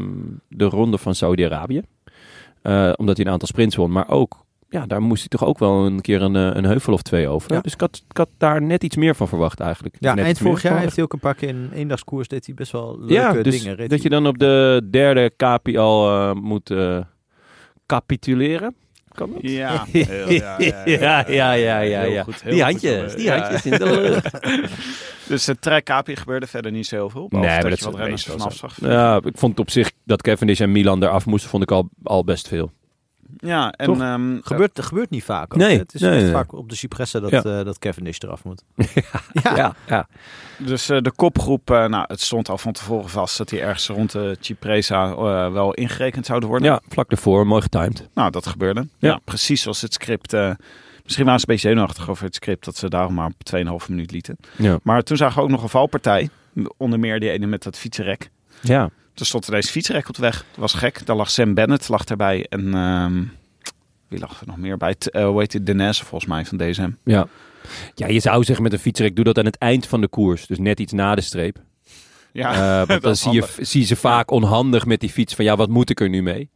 de 0.50 0.66
ronde 0.66 0.98
van 0.98 1.16
Saudi-Arabië. 1.16 1.82
Eh, 2.62 2.92
omdat 2.96 3.18
hij 3.18 3.26
een 3.26 3.32
aantal 3.32 3.48
sprints 3.48 3.76
won. 3.76 3.92
Maar 3.92 4.10
ook, 4.10 4.45
ja, 4.76 4.86
daar 4.86 5.02
moest 5.02 5.20
hij 5.20 5.28
toch 5.30 5.46
ook 5.48 5.60
wel 5.60 5.86
een 5.86 6.02
keer 6.02 6.22
een, 6.22 6.36
eh, 6.36 6.50
een 6.54 6.66
heuvel 6.66 6.94
of 6.94 7.02
twee 7.02 7.28
over. 7.28 7.54
Ja. 7.54 7.62
Dus 7.62 7.74
ik 7.74 7.80
had, 7.80 8.04
ik 8.10 8.18
had 8.18 8.30
daar 8.38 8.62
net 8.62 8.84
iets 8.84 8.96
meer 8.96 9.16
van 9.16 9.28
verwacht 9.28 9.60
eigenlijk. 9.60 9.96
Ja, 10.00 10.14
Net 10.14 10.26
eind 10.26 10.38
vorig 10.38 10.62
jaar 10.62 10.80
heeft 10.80 10.96
hij 10.96 11.04
ook 11.04 11.14
een 11.14 11.20
paar 11.20 11.36
keer 11.36 11.50
in 11.50 11.56
een 11.56 11.72
eendagskoers 11.74 12.28
deed 12.28 12.46
hij 12.46 12.56
best 12.56 12.72
wel 12.72 12.98
leuke 13.00 13.14
ja, 13.14 13.34
dus 13.44 13.64
dingen. 13.64 13.90
Dat 13.90 14.02
je 14.02 14.10
dan 14.10 14.28
op 14.28 14.38
de 14.38 14.88
derde 14.92 15.32
kapi 15.38 15.78
al 15.78 16.10
eh, 16.10 16.34
moet 16.34 16.74
capituleren. 17.86 18.76
Kan 19.12 19.32
dat? 19.34 19.42
Ja, 19.42 19.86
heel- 19.92 20.30
ja, 20.32 20.56
ja, 20.60 20.84
ja, 20.86 21.26
ja, 21.28 21.52
ja, 21.52 21.80
ja, 21.80 22.00
Heel 22.02 22.12
ja. 22.12 22.24
goed, 22.24 22.42
heel 22.42 22.52
die 22.52 22.62
goed 22.64 22.72
handjes, 22.72 22.92
gebeurd. 22.92 23.18
die 23.18 23.32
handjes 23.32 23.66
in 23.66 23.72
de 23.72 23.86
lucht. 23.86 24.40
Dus 25.28 25.46
het 25.46 25.62
trek 25.62 25.90
gebeurde 26.06 26.48
verder 26.48 26.72
niet 26.72 26.86
zo 26.88 26.96
heel 26.96 27.10
veel. 27.10 27.28
Nee, 27.30 27.42
maar 27.42 27.62
dat 27.62 27.70
dat 27.70 27.80
je 27.80 27.86
wat 27.86 27.96
renners 27.96 28.24
vanaf 28.26 28.56
zag. 28.56 28.82
Ja, 28.82 29.20
ik 29.24 29.38
vond 29.38 29.60
op 29.60 29.70
zich 29.70 29.92
dat 30.04 30.22
Cavendish 30.22 30.62
en 30.62 30.72
Milan 30.72 31.04
eraf 31.04 31.26
moesten, 31.26 31.50
vond 31.50 31.64
ik 31.64 31.72
al, 31.72 31.90
al 32.04 32.24
best 32.24 32.48
veel. 32.48 32.72
Ja, 33.38 33.72
en 33.72 33.86
Toch? 33.86 34.00
ehm, 34.02 34.38
Gebeurt, 34.42 34.76
dat 34.76 34.86
gebeurt 34.86 35.10
niet 35.10 35.24
vaak. 35.24 35.54
Ook. 35.54 35.60
Nee, 35.60 35.78
Het 35.78 35.94
is 35.94 36.02
nee, 36.02 36.12
echt 36.12 36.22
nee. 36.24 36.32
vaak 36.32 36.54
op 36.54 36.70
de 36.70 36.76
Cipressen 36.76 37.22
dat, 37.22 37.32
Ja. 37.32 37.44
eh, 37.44 37.66
dat 37.66 37.80
Cavendish 37.80 38.18
eraf 38.20 38.44
moet. 38.44 38.64
Ja, 39.44 39.76
ja. 39.88 40.08
Dus 40.58 40.90
eh, 40.90 41.02
de 41.02 41.12
kopgroep, 41.12 41.72
eh, 41.72 41.86
nou, 41.86 42.04
het 42.08 42.22
stond 42.22 42.50
al 42.50 42.58
van 42.58 42.72
tevoren 42.72 43.10
vast 43.10 43.38
dat 43.38 43.50
die 43.50 43.62
ergens 43.62 43.88
rond 43.88 44.12
de 44.12 44.38
Cipresa 44.40 45.10
eh, 45.12 45.52
wel 45.52 45.74
ingerekend 45.74 46.26
zouden 46.26 46.50
worden. 46.50 46.68
ja, 46.68 46.82
vlak 46.90 47.12
ervoor, 47.12 47.48
mooi 47.48 47.62
getimed. 47.62 48.10
Nou, 48.14 48.32
dat 48.32 48.48
gebeurde. 48.48 48.88
Ja, 48.98 49.10
Ja. 49.10 49.20
precies 49.24 49.62
zoals 49.62 49.82
het 49.82 49.94
script. 49.94 50.34
eh, 50.34 50.52
misschien 51.04 51.26
waren 51.26 51.40
ze 51.40 51.46
een 51.48 51.54
beetje 51.54 51.70
zenuwachtig 51.70 52.10
over 52.10 52.24
het 52.26 52.36
script, 52.36 52.66
dat 52.66 52.76
ze 52.78 52.90
daarom 52.90 53.14
maar 53.14 53.26
op 53.28 53.44
2,5 53.44 53.90
minuut 53.90 54.12
lieten. 54.12 54.38
Ja. 54.58 54.80
Maar 54.84 55.02
toen 55.04 55.18
zagen 55.18 55.36
we 55.38 55.42
ook 55.44 55.50
nog 55.50 55.64
een 55.64 55.70
valpartij. 55.70 56.30
Onder 56.78 57.00
meer 57.00 57.20
die 57.20 57.30
ene 57.30 57.46
met 57.46 57.64
dat 57.64 57.78
fietsenrek. 57.78 58.30
Ja. 58.62 58.90
Er 59.16 59.26
stond 59.26 59.48
ineens 59.48 59.70
fietsrek 59.70 60.08
op 60.10 60.16
de 60.16 60.22
weg. 60.22 60.38
Dat 60.38 60.60
was 60.60 60.74
gek. 60.74 61.06
Daar 61.06 61.16
lag 61.16 61.30
Sam 61.30 61.54
Bennett 61.54 61.88
lag 61.90 62.04
daarbij. 62.04 62.46
En 62.50 62.74
ehm, 62.74 63.24
wie 64.08 64.20
lag 64.20 64.40
er 64.42 64.48
nog 64.48 64.58
meer 64.58 64.78
bij? 64.78 64.96
T- 64.96 65.10
eh, 65.10 65.26
hoe 65.26 65.40
heet 65.40 65.60
volgens 66.04 66.26
mij 66.26 66.46
van 66.46 66.58
DSM. 66.58 66.90
Ja. 67.04 67.28
ja, 67.96 68.08
je 68.08 68.20
zou 68.20 68.44
zeggen 68.44 68.64
met 68.64 68.74
een 68.74 68.80
fietsrek, 68.80 69.16
doe 69.16 69.24
dat 69.26 69.38
aan 69.38 69.46
het 69.46 69.58
eind 69.58 69.88
van 69.88 70.02
de 70.02 70.08
koers. 70.08 70.46
Dus 70.48 70.58
net 70.60 70.80
iets 70.80 70.92
na 70.94 71.16
de 71.16 71.22
streep. 71.22 71.58
Ja, 72.32 72.54
Eh, 72.82 72.88
want 72.88 73.02
dan 73.02 73.16
zie 73.16 73.32
je, 73.32 73.48
zie 73.60 73.80
je 73.82 73.86
ze 73.88 73.96
vaak 73.96 74.32
onhandig 74.32 74.86
met 74.86 75.00
die 75.00 75.10
fiets 75.10 75.36
van 75.36 75.46
ja, 75.46 75.56
wat 75.56 75.70
moet 75.70 75.90
ik 75.90 76.00
er 76.00 76.10
nu 76.10 76.22
mee? 76.22 76.50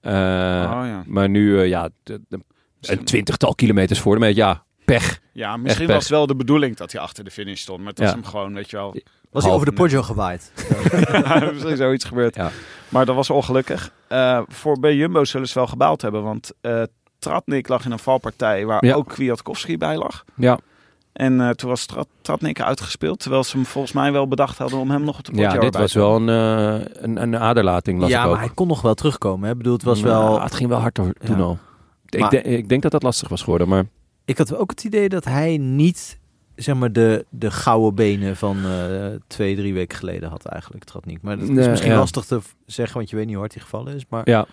Eh, 0.00 0.12
Oh, 0.12 0.86
ja. 0.86 1.02
Maar 1.06 1.28
nu, 1.28 1.62
ja, 1.62 1.88
de- 2.02 2.20
de- 2.28 2.40
een 2.80 3.04
twintigtal 3.04 3.54
kilometers 3.54 4.00
voor 4.00 4.14
de 4.14 4.20
meet, 4.20 4.36
ja, 4.36 4.64
pech. 4.84 5.20
ja, 5.32 5.56
misschien 5.56 5.86
was 5.86 5.96
het 6.02 6.08
wel 6.08 6.26
de 6.26 6.36
bedoeling 6.36 6.76
dat 6.76 6.92
hij 6.92 7.00
achter 7.00 7.24
de 7.24 7.30
finish 7.30 7.60
stond. 7.60 7.78
Maar 7.78 7.88
het 7.88 7.98
was 7.98 8.08
Ja. 8.08 8.14
hem 8.14 8.24
gewoon, 8.24 8.54
weet 8.54 8.70
je 8.70 8.76
wel. 8.76 8.96
Was 9.30 9.44
hij 9.44 9.52
over 9.52 9.66
de 9.66 9.72
Poggio 9.72 10.02
gewaaid? 10.02 10.52
misschien 11.52 11.76
zoiets 11.76 12.04
gebeurd. 12.04 12.34
Ja. 12.34 12.50
Maar 12.88 13.06
dat 13.06 13.14
was 13.14 13.30
ongelukkig. 13.30 13.92
Eh, 14.08 14.40
voor 14.48 14.80
bij 14.80 14.94
Jumbo 14.94 15.24
zullen 15.24 15.48
ze 15.48 15.54
wel 15.54 15.66
gebaald 15.66 16.02
hebben. 16.02 16.22
Want 16.22 16.50
eh 16.60 16.82
Tratnik 17.18 17.68
lag 17.68 17.84
in 17.84 17.90
een 17.92 17.98
valpartij 17.98 18.66
waar 18.66 18.84
Ja. 18.84 18.94
ook 18.94 19.08
Kwiatkowski 19.08 19.78
bij 19.78 19.96
lag. 19.96 20.24
Ja, 20.36 20.58
En 21.12 21.40
eh, 21.40 21.50
toen 21.50 21.68
was 21.70 21.86
Trat 21.86 22.08
Tratnik 22.20 22.60
uitgespeeld. 22.60 23.18
Terwijl 23.18 23.44
ze 23.44 23.56
hem 23.56 23.66
volgens 23.66 23.92
mij 23.92 24.12
wel 24.12 24.28
bedacht 24.28 24.58
hadden 24.58 24.78
om 24.78 24.90
hem 24.90 25.04
nog 25.04 25.18
op 25.18 25.24
de 25.24 25.34
ja 25.40 25.58
dit 25.58 25.76
was 25.76 25.92
wel 25.92 26.16
een, 26.16 26.28
eh, 26.28 26.86
een, 27.02 27.22
een 27.22 27.36
aderlating, 27.38 28.00
las 28.00 28.10
ja, 28.10 28.18
ik 28.20 28.26
ook. 28.26 28.32
maar 28.32 28.40
hij 28.40 28.50
kon 28.54 28.66
nog 28.68 28.80
wel 28.82 28.94
terugkomen. 28.94 29.44
Hè? 29.44 29.50
Ik 29.52 29.56
bedoel, 29.58 29.72
het 29.72 29.82
was 29.82 30.00
wel... 30.00 30.42
het 30.42 30.54
ging 30.54 30.68
wel 30.68 30.78
hard 30.78 30.94
door- 30.94 31.12
toen 31.24 31.36
Ja. 31.36 31.42
al. 31.42 31.58
Ik, 32.08 32.30
denk- 32.30 32.44
ik 32.44 32.68
denk 32.68 32.82
dat 32.82 32.92
dat 32.92 33.02
lastig 33.02 33.28
was 33.28 33.42
geworden, 33.42 33.68
maar 33.68 33.84
Ik 34.24 34.38
had 34.38 34.54
ook 34.56 34.70
het 34.70 34.84
idee 34.84 35.08
dat 35.08 35.24
hij 35.24 35.56
niet 35.56 36.18
zeg 36.58 36.74
maar, 36.74 36.92
de, 36.92 37.24
de 37.30 37.50
gouden 37.50 37.94
benen 37.94 38.36
van 38.36 38.56
eh, 38.64 39.06
twee, 39.26 39.56
drie 39.56 39.74
weken 39.74 39.98
geleden 39.98 40.28
had 40.28 40.44
eigenlijk. 40.44 40.84
Tratnik. 40.84 41.18
Maar 41.22 41.38
dat 41.38 41.48
is 41.48 41.54
Nee, 41.54 41.68
misschien 41.68 41.90
ja. 41.92 41.98
lastig 41.98 42.24
te 42.24 42.40
zeggen, 42.66 42.96
want 42.96 43.10
je 43.10 43.16
weet 43.16 43.24
niet 43.24 43.34
hoe 43.34 43.42
hard 43.44 43.54
hij 43.54 43.62
gevallen 43.62 43.94
is. 43.94 44.04
Maar 44.08 44.22
ja. 44.30 44.46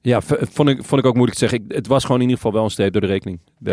Ja, 0.00 0.20
vond 0.22 0.68
ik, 0.68 0.84
vond 0.84 1.00
ik 1.00 1.06
ook 1.06 1.14
moeilijk 1.14 1.38
te 1.38 1.46
zeggen. 1.48 1.64
Ik, 1.68 1.74
het 1.76 1.86
was 1.86 2.02
gewoon 2.02 2.16
in 2.16 2.22
ieder 2.22 2.36
geval 2.36 2.52
wel 2.52 2.64
een 2.64 2.70
streep 2.70 2.92
door 2.92 3.00
de 3.00 3.06
rekening. 3.06 3.38
De, 3.58 3.70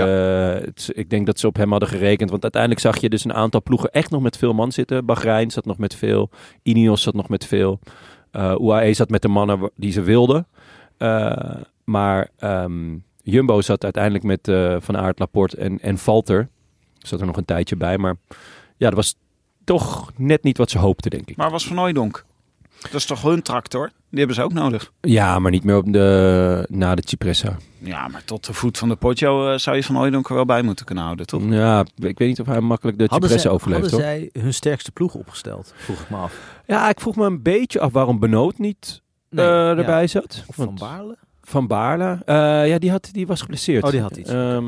het- 0.65 0.89
ik 0.93 1.09
denk 1.09 1.25
dat 1.25 1.39
ze 1.39 1.47
op 1.47 1.55
hem 1.55 1.71
hadden 1.71 1.89
gerekend. 1.89 2.29
Want 2.29 2.43
uiteindelijk 2.43 2.81
zag 2.81 2.97
je 2.97 3.09
dus 3.09 3.23
een 3.25 3.33
aantal 3.33 3.61
ploegen 3.63 3.89
echt 3.91 4.11
nog 4.11 4.21
met 4.21 4.38
veel 4.38 4.53
man 4.53 4.71
zitten. 4.71 5.05
Bahrein 5.05 5.51
zat 5.51 5.65
nog 5.65 5.77
met 5.77 5.95
veel. 5.95 6.29
Ineos 6.63 7.01
zat 7.01 7.13
nog 7.13 7.29
met 7.29 7.45
veel. 7.45 7.79
eh 8.31 8.55
UAE 8.61 8.93
zat 8.93 9.09
met 9.09 9.21
de 9.21 9.27
mannen 9.27 9.71
die 9.75 9.91
ze 9.91 10.01
wilden. 10.01 10.47
Eh, 10.97 11.55
maar 11.83 12.29
ehm, 12.38 12.95
Jumbo 13.23 13.61
zat 13.61 13.83
uiteindelijk 13.83 14.23
met 14.23 14.51
Van 14.83 14.97
Aert, 14.97 15.19
Laporte 15.19 15.57
en, 15.57 15.79
en 15.81 15.97
Valter. 15.97 16.49
Zat 17.08 17.20
er 17.20 17.26
nog 17.26 17.38
een 17.38 17.45
tijdje 17.45 17.76
bij. 17.76 17.97
Maar 17.97 18.16
ja, 18.78 18.88
dat 18.88 18.93
was 18.93 19.16
toch 19.64 20.12
net 20.16 20.43
niet 20.43 20.58
wat 20.58 20.70
ze 20.70 20.78
hoopten, 20.78 21.12
denk 21.12 21.30
ik. 21.30 21.36
Maar 21.38 21.51
was 21.51 21.68
Van 21.68 21.78
Hooijdonk. 21.78 22.26
Dat 22.82 22.93
is 22.93 23.06
toch 23.06 23.22
hun 23.22 23.41
tractor? 23.41 23.91
Die 24.10 24.18
hebben 24.20 24.36
ze 24.36 24.43
ook 24.43 24.53
nodig. 24.53 24.91
Ja, 25.01 25.39
maar 25.39 25.51
niet 25.51 25.64
meer 25.64 25.78
op 25.78 25.93
de, 25.93 26.66
na 26.70 26.95
de 26.95 27.03
Cipressa. 27.06 27.58
Ja, 27.78 28.08
maar 28.08 28.24
tot 28.24 28.45
de 28.45 28.53
voet 28.53 28.78
van 28.78 28.89
de 28.89 28.95
Poggio 28.95 29.51
eh, 29.51 29.58
zou 29.58 29.76
je 29.76 29.84
Van 29.84 29.95
Hooijdonk 29.95 30.30
er 30.30 30.36
wel 30.36 30.45
bij 30.45 30.62
moeten 30.62 30.86
kunnen 30.86 31.03
houden, 31.03 31.26
toch? 31.26 31.41
Ja, 31.49 31.80
ik 31.95 32.18
weet 32.18 32.28
niet 32.28 32.39
of 32.39 32.45
hij 32.45 32.60
makkelijk 32.62 32.97
de 32.97 33.03
hadden, 33.10 33.30
Cipressa 33.30 33.47
zij, 33.49 33.58
overleeft. 33.58 33.91
hadden 33.91 34.10
hoor. 34.10 34.30
zij 34.32 34.41
hun 34.41 34.53
sterkste 34.53 34.91
ploeg 34.91 35.14
opgesteld? 35.14 35.74
Vroeg 35.76 35.99
ik 36.01 36.10
me 36.10 36.18
af. 36.18 36.39
Ja, 36.66 36.89
ik 36.89 36.99
vroeg 36.99 37.16
me 37.16 37.26
een 37.26 37.41
beetje 37.41 37.80
af 37.80 37.91
waarom 37.91 38.20
Benoot 38.20 38.58
niet 38.58 39.01
Nee, 39.30 39.45
eh, 39.45 39.51
ja. 39.51 39.76
erbij 39.76 40.08
zat. 40.08 40.43
Of 40.47 40.56
Van 40.56 40.76
Baarle? 40.76 41.18
Van 41.41 41.68
Baarle. 41.68 42.22
Eh, 42.26 42.68
ja, 42.68 42.78
die, 42.80 42.91
had, 42.91 43.10
die 43.12 43.28
was 43.28 43.41
geblesseerd. 43.41 43.84
Oh, 43.84 43.89
die 43.89 44.01
had 44.01 44.18
iets. 44.18 44.30
Ehm, 44.30 44.64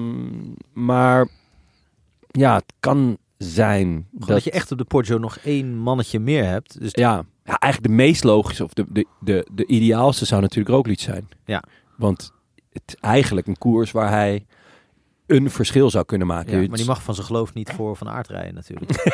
maar 0.73 1.27
ja, 2.37 2.55
het 2.55 2.73
kan 2.79 3.17
zijn 3.37 4.07
dat, 4.11 4.27
dat 4.27 4.43
je 4.43 4.51
echt 4.51 4.71
op 4.71 4.77
de 4.77 4.83
Poggio 4.85 5.17
nog 5.17 5.37
één 5.37 5.77
mannetje 5.77 6.19
meer 6.19 6.45
hebt. 6.45 6.79
Dus 6.79 6.91
Ja, 6.93 7.23
ja, 7.43 7.57
eigenlijk 7.57 7.93
de 7.93 8.03
meest 8.03 8.23
logische 8.23 8.63
of 8.63 8.73
de, 8.73 8.85
de, 8.89 9.05
de, 9.19 9.47
de 9.51 9.65
ideaalste 9.65 10.25
zou 10.25 10.41
natuurlijk 10.41 10.75
Roglic 10.75 10.99
zijn. 10.99 11.27
Ja. 11.45 11.63
Want 11.97 12.31
het 12.71 12.81
is 12.85 12.95
eigenlijk 12.99 13.47
een 13.47 13.57
koers 13.57 13.91
waar 13.91 14.09
hij 14.09 14.45
een 15.27 15.49
verschil 15.51 15.89
zou 15.89 16.05
kunnen 16.05 16.27
maken. 16.27 16.61
Ja, 16.61 16.67
maar 16.67 16.77
die 16.77 16.85
mag 16.85 17.03
van 17.03 17.13
zijn 17.13 17.27
geloof 17.27 17.53
niet 17.53 17.69
voor 17.71 17.95
Van 17.95 18.09
Aert 18.09 18.27
rijden 18.27 18.53
natuurlijk. 18.53 18.91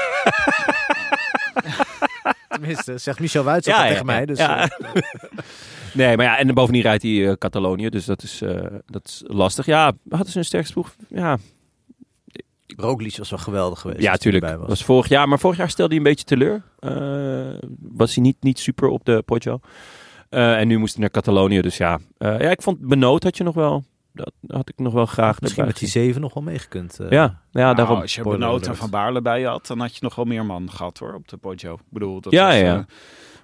Tenminste, 2.49 2.97
zegt 2.97 3.19
Michel 3.19 3.43
Wuits 3.43 3.67
Ja, 3.67 3.73
altijd 3.73 3.91
ja, 3.91 3.99
tegen 3.99 4.05
mij. 4.05 4.19
ja. 4.19 4.25
Dus, 4.25 4.37
Ja. 4.37 4.69
eh, 4.69 5.01
Nee, 5.93 6.17
maar 6.17 6.25
ja, 6.25 6.37
en 6.37 6.53
bovendien 6.53 6.81
rijdt 6.81 7.03
hij 7.03 7.27
eh, 7.29 7.33
Catalonië, 7.37 7.89
dus 7.89 8.05
dat 8.05 8.23
is, 8.23 8.41
eh, 8.41 8.65
dat 8.85 9.07
is 9.07 9.21
lastig. 9.25 9.65
Ja, 9.65 9.91
hadden 10.09 10.31
ze 10.31 10.37
een 10.37 10.45
sterkste 10.45 10.73
ploeg? 10.73 10.95
Ja, 11.09 11.37
Roglic 12.77 13.17
was 13.17 13.29
wel 13.29 13.39
geweldig 13.39 13.79
geweest. 13.79 14.01
ja 14.01 14.17
erbij 14.17 14.57
Was. 14.57 14.67
was 14.67 14.83
vorig 14.83 15.07
jaar, 15.07 15.27
maar 15.27 15.39
vorig 15.39 15.57
jaar 15.57 15.69
stelde 15.69 15.89
hij 15.95 15.97
een 16.03 16.09
beetje 16.09 16.25
teleur. 16.25 16.61
Eh, 16.79 17.67
was 17.79 18.15
hij 18.15 18.23
niet, 18.23 18.37
niet 18.39 18.59
super 18.59 18.87
op 18.89 19.05
de 19.05 19.21
Poggio. 19.25 19.59
Eh, 20.29 20.59
en 20.59 20.67
nu 20.67 20.77
moest 20.77 20.91
hij 20.93 21.01
naar 21.01 21.11
Catalonië, 21.11 21.61
dus 21.61 21.77
ja. 21.77 21.99
Eh, 22.17 22.39
ja, 22.39 22.49
ik 22.49 22.61
vond 22.61 22.79
Benoot 22.79 23.23
had 23.23 23.37
je 23.37 23.43
nog 23.43 23.55
wel. 23.55 23.83
Dat 24.11 24.31
had 24.47 24.69
ik 24.69 24.77
nog 24.79 24.93
wel 24.93 25.05
graag 25.05 25.41
Misschien 25.41 25.65
met 25.65 25.77
die 25.77 25.87
zeven 25.87 26.21
nog 26.21 26.33
wel 26.33 26.43
meegekund. 26.43 26.91
eh. 26.91 26.95
gezien. 26.97 27.13
Ja, 27.13 27.41
ja 27.51 27.61
Nou, 27.63 27.75
daarom. 27.75 27.99
als 28.01 28.15
je 28.15 28.21
Benoot 28.23 28.67
en. 28.67 28.75
Van 28.75 28.89
Baarle 28.89 29.21
bij 29.21 29.39
je 29.39 29.45
had, 29.47 29.67
dan 29.67 29.79
had 29.79 29.93
je 29.93 29.99
nog 30.01 30.15
wel 30.15 30.25
meer 30.25 30.45
man 30.45 30.71
gehad 30.71 30.97
hoor, 30.97 31.13
op 31.13 31.27
de 31.27 31.37
Poggio. 31.37 31.73
Ik 31.73 31.79
bedoel, 31.89 32.21
dat 32.21 32.33
Ja, 32.33 32.45
was, 32.47 32.55
ja. 32.59 32.85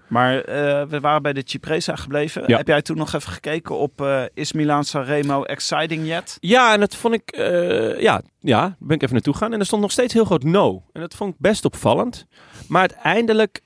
Maar 0.10 0.41
eh, 0.41 0.86
we 0.86 0.99
waren 0.99 1.22
bij 1.22 1.34
de 1.34 1.41
Cipresa 1.45 1.95
gebleven. 1.95 2.43
Ja. 2.47 2.57
Heb 2.57 2.68
jij 2.68 2.82
toen 2.82 2.97
nog 2.97 3.14
even 3.14 3.32
gekeken 3.32 3.78
op 3.78 4.01
eh, 4.01 4.24
is 4.34 4.51
Milaan 4.51 4.84
Sanremo 4.84 5.43
exciting 5.43 6.07
yet? 6.07 6.38
Ja, 6.39 6.74
en 6.74 6.80
dat 6.80 6.95
vond 6.95 7.14
ik, 7.14 7.32
eh, 7.32 8.01
ja, 8.01 8.22
ja, 8.39 8.76
ben 8.80 8.95
ik 8.95 9.01
even 9.01 9.14
naartoe 9.14 9.34
gegaan. 9.34 9.53
En 9.53 9.60
er 9.60 9.66
stond 9.66 9.82
nog 9.82 9.91
steeds 9.91 10.14
heel 10.14 10.26
groot 10.26 10.43
no. 10.43 10.84
En 10.93 11.01
dat 11.01 11.16
vond 11.16 11.34
ik 11.34 11.39
best 11.39 11.66
opvallend. 11.66 12.26
Maar 12.68 12.82
uiteindelijk, 12.82 13.62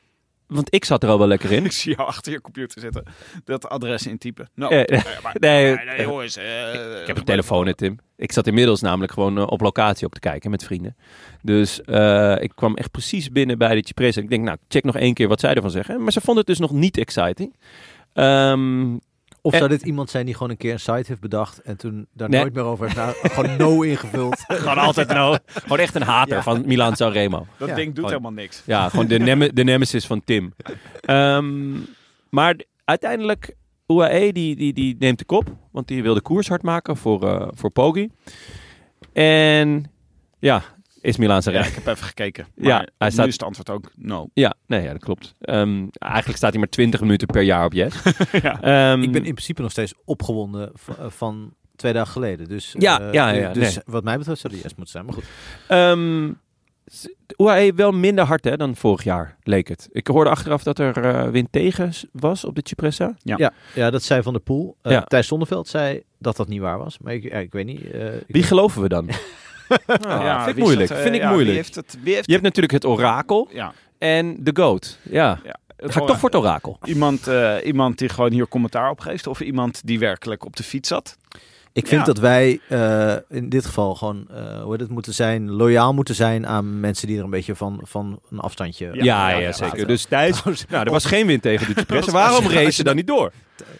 want 0.53 0.73
ik 0.73 0.85
zat 0.85 1.03
er 1.03 1.09
al 1.09 1.17
wel 1.17 1.27
lekker 1.27 1.51
in. 1.51 1.65
Ik 1.71 1.71
zie 1.71 1.95
jou 1.95 2.07
achter 2.07 2.31
je 2.31 2.41
computer 2.41 2.81
zitten, 2.81 3.03
dat 3.45 3.69
adres 3.69 4.07
intypen. 4.07 4.49
No. 4.55 4.67
Eh, 4.67 4.97
Eh, 4.97 5.03
nee, 5.33 5.75
nee, 5.75 5.85
nee, 5.85 6.01
jongens. 6.01 6.35
eh, 6.37 7.01
Ik 7.01 7.07
heb 7.07 7.17
een 7.17 7.23
telefoon, 7.23 7.65
hè, 7.67 7.75
Tim. 7.75 7.99
Ik 8.15 8.31
zat 8.31 8.47
inmiddels 8.47 8.81
namelijk 8.81 9.11
gewoon 9.13 9.37
eh, 9.37 9.47
op 9.47 9.61
locatie 9.61 10.05
ook 10.05 10.13
te 10.13 10.19
kijken 10.19 10.51
met 10.51 10.63
vrienden. 10.63 10.95
Dus 11.41 11.81
eh, 11.81 12.35
ik 12.39 12.51
kwam 12.55 12.75
echt 12.75 12.91
precies 12.91 13.29
binnen 13.31 13.57
bij 13.57 13.75
de 13.75 13.87
Cipresa. 13.87 14.21
Ik 14.21 14.29
denk, 14.29 14.43
nou, 14.43 14.57
check 14.67 14.83
nog 14.83 14.97
één 14.97 15.13
keer 15.13 15.27
wat 15.27 15.39
zij 15.39 15.53
ervan 15.53 15.71
zeggen. 15.71 16.03
Maar 16.03 16.11
ze 16.11 16.21
vonden 16.21 16.43
het 16.47 16.57
dus 16.57 16.59
nog 16.67 16.71
niet 16.71 16.97
exciting. 16.97 17.55
Ehm, 18.13 18.93
Of 19.45 19.55
zou 19.55 19.67
dit 19.69 19.81
iemand 19.81 20.09
zijn 20.09 20.25
die 20.25 20.33
gewoon 20.33 20.49
een 20.49 20.57
keer 20.57 20.73
een 20.73 20.79
site 20.79 21.03
heeft 21.07 21.19
bedacht 21.19 21.61
en 21.61 21.77
toen 21.77 22.07
daar 22.13 22.29
Nee. 22.29 22.39
nooit 22.41 22.53
meer 22.53 22.63
over 22.63 22.85
heeft 22.85 22.97
na, 22.97 23.13
gewoon 23.29 23.57
no 23.57 23.81
ingevuld. 23.81 24.43
gewoon 24.47 24.77
altijd 24.77 25.07
nou, 25.07 25.37
gewoon 25.45 25.79
echt 25.79 25.95
een 25.95 26.01
hater 26.01 26.35
Ja. 26.35 26.43
van 26.43 26.63
Milan 26.65 26.95
Sanremo. 26.95 27.47
Dat 27.57 27.67
Ja. 27.69 27.75
ding 27.75 27.85
doet 27.87 27.95
Gewoon- 27.95 28.09
helemaal 28.09 28.31
niks. 28.43 28.63
Ja, 28.65 28.89
gewoon 28.89 29.07
de, 29.07 29.19
neme- 29.19 29.53
de 29.53 29.63
nemesis 29.63 30.05
van 30.05 30.23
Tim. 30.23 30.53
Ehm, 31.01 31.71
maar 32.29 32.55
uiteindelijk, 32.85 33.55
UAE 33.87 34.31
die, 34.31 34.55
die, 34.55 34.73
die 34.73 34.95
neemt 34.99 35.19
de 35.19 35.25
kop. 35.25 35.55
Want 35.71 35.87
die 35.87 36.03
wil 36.03 36.13
de 36.13 36.21
koers 36.21 36.47
hard 36.47 36.61
maken 36.61 36.97
voor, 36.97 37.27
eh 37.27 37.47
voor 37.53 37.69
Poggi. 37.71 38.09
En 39.13 39.91
ja, 40.39 40.63
is 41.03 41.17
Milaan 41.17 41.35
Ja, 41.35 41.41
Sanremo. 41.41 41.65
ik 41.67 41.73
heb 41.75 41.87
even 41.87 42.05
gekeken. 42.05 42.45
Ja, 42.55 42.77
hij 42.77 42.87
nu 43.07 43.11
staat- 43.13 43.27
is 43.27 43.33
het 43.33 43.43
antwoord 43.43 43.69
ook 43.69 43.91
no. 43.95 44.29
Ja, 44.33 44.53
nee, 44.67 44.81
ja, 44.83 44.91
dat 44.91 45.03
klopt. 45.03 45.35
Ehm, 45.41 45.85
eigenlijk 45.99 46.37
staat 46.37 46.49
hij 46.51 46.59
maar 46.59 46.69
20 46.69 46.99
minuten 47.01 47.27
per 47.27 47.41
jaar 47.41 47.65
op 47.65 47.73
Yes. 47.73 47.93
Ja. 48.41 48.61
Ehm, 48.61 49.01
Ik 49.01 49.11
ben 49.11 49.25
in 49.25 49.33
principe 49.33 49.61
nog 49.61 49.71
steeds 49.71 49.93
opgewonden 50.05 50.71
van, 50.73 51.11
van 51.11 51.53
twee 51.75 51.93
dagen 51.93 52.11
geleden. 52.11 52.47
Dus, 52.47 52.75
Ja, 52.77 52.99
eh, 53.01 53.13
ja, 53.13 53.29
ja, 53.29 53.53
dus 53.53 53.75
nee. 53.75 53.83
wat 53.85 54.03
mij 54.03 54.17
betreft 54.17 54.39
zou 54.41 54.53
die 54.53 54.61
yes 54.63 54.75
moeten 54.75 54.91
zijn. 54.93 55.05
Maar 55.05 55.13
goed. 55.13 55.23
Ehm, 55.67 56.31
s- 56.85 57.07
UAE 57.37 57.73
wel 57.75 57.91
minder 57.91 58.25
hard 58.25 58.43
hè, 58.43 58.57
dan 58.57 58.75
vorig 58.75 59.03
jaar, 59.03 59.37
leek 59.43 59.67
het. 59.67 59.89
Ik 59.91 60.07
hoorde 60.07 60.29
achteraf 60.29 60.63
dat 60.63 60.79
er 60.79 60.97
eh, 61.05 61.27
wind 61.29 61.47
tegen 61.51 61.91
was 62.11 62.45
op 62.45 62.55
de 62.55 62.61
Cipressa. 62.63 63.15
Ja. 63.21 63.35
Ja, 63.37 63.53
ja, 63.75 63.89
dat 63.89 64.03
zei 64.03 64.21
Van 64.21 64.33
der 64.33 64.41
Poel. 64.41 64.75
Eh 64.81 64.91
Ja. 64.91 65.01
Thijs 65.01 65.27
Zonneveld 65.27 65.67
zei 65.67 66.01
dat 66.19 66.35
dat 66.37 66.47
niet 66.47 66.59
waar 66.59 66.77
was. 66.77 66.97
Maar 66.99 67.13
ik, 67.13 67.23
ja, 67.23 67.37
ik 67.37 67.51
weet 67.51 67.65
niet. 67.65 67.91
eh, 67.91 68.15
ik- 68.15 68.23
Wie 68.27 68.43
geloven 68.43 68.81
we 68.81 68.89
dan? 68.89 69.09
Ah, 69.87 70.43
vind 70.43 70.57
ik 70.57 70.63
moeilijk. 70.63 70.89
dat, 70.89 70.99
vind 70.99 71.15
ik 71.15 71.21
ja, 71.21 71.27
moeilijk. 71.29 71.49
Wie 71.49 71.57
heeft 71.57 71.75
het, 71.75 71.97
wie 72.01 72.13
heeft 72.13 72.25
Je 72.25 72.31
hebt 72.31 72.43
natuurlijk 72.43 72.73
het 72.73 72.85
orakel 72.85 73.49
ja, 73.51 73.73
en 73.97 74.35
de 74.39 74.51
goat. 74.53 74.97
Ja, 75.01 75.39
ja. 75.43 75.57
ga 75.77 76.01
ik 76.01 76.07
toch 76.07 76.19
voor 76.19 76.29
het 76.29 76.39
orakel. 76.39 76.77
Iemand, 76.83 77.27
eh, 77.27 77.55
iemand 77.63 77.97
die 77.97 78.09
gewoon 78.09 78.31
hier 78.31 78.47
commentaar 78.47 78.89
op 78.89 78.99
geeft. 78.99 79.27
Of 79.27 79.41
iemand 79.41 79.81
die 79.85 79.99
werkelijk 79.99 80.45
op 80.45 80.55
de 80.55 80.63
fiets 80.63 80.87
zat. 80.87 81.17
Ik 81.73 81.87
vind 81.87 81.99
Ja. 81.99 82.05
dat 82.07 82.17
wij 82.17 82.59
eh, 82.69 83.13
in 83.29 83.49
dit 83.49 83.65
geval 83.65 83.95
gewoon 83.95 84.27
eh, 84.29 84.61
hoe 84.61 84.71
heet 84.71 84.79
het 84.79 84.89
moeten 84.89 85.13
zijn, 85.13 85.51
loyaal 85.51 85.93
moeten 85.93 86.15
zijn 86.15 86.47
aan 86.47 86.79
mensen 86.79 87.07
die 87.07 87.17
er 87.17 87.23
een 87.23 87.29
beetje 87.29 87.55
van, 87.55 87.79
van 87.83 88.19
een 88.31 88.39
afstandje. 88.39 88.85
Ja, 88.85 88.93
ja, 89.03 89.29
ja, 89.29 89.37
ja, 89.37 89.51
zeker. 89.51 89.65
laten. 89.73 89.87
Dus 89.87 90.05
Thijs, 90.05 90.43
nou, 90.69 90.85
er 90.85 90.91
was 90.91 91.05
geen 91.05 91.25
wind 91.27 91.41
tegen 91.41 91.73
de 91.73 91.79
Cipressa. 91.79 92.11
Waarom 92.21 92.47
race 92.49 92.71
ze 92.71 92.83
dan 92.83 92.95
niet 92.95 93.07
door? 93.07 93.31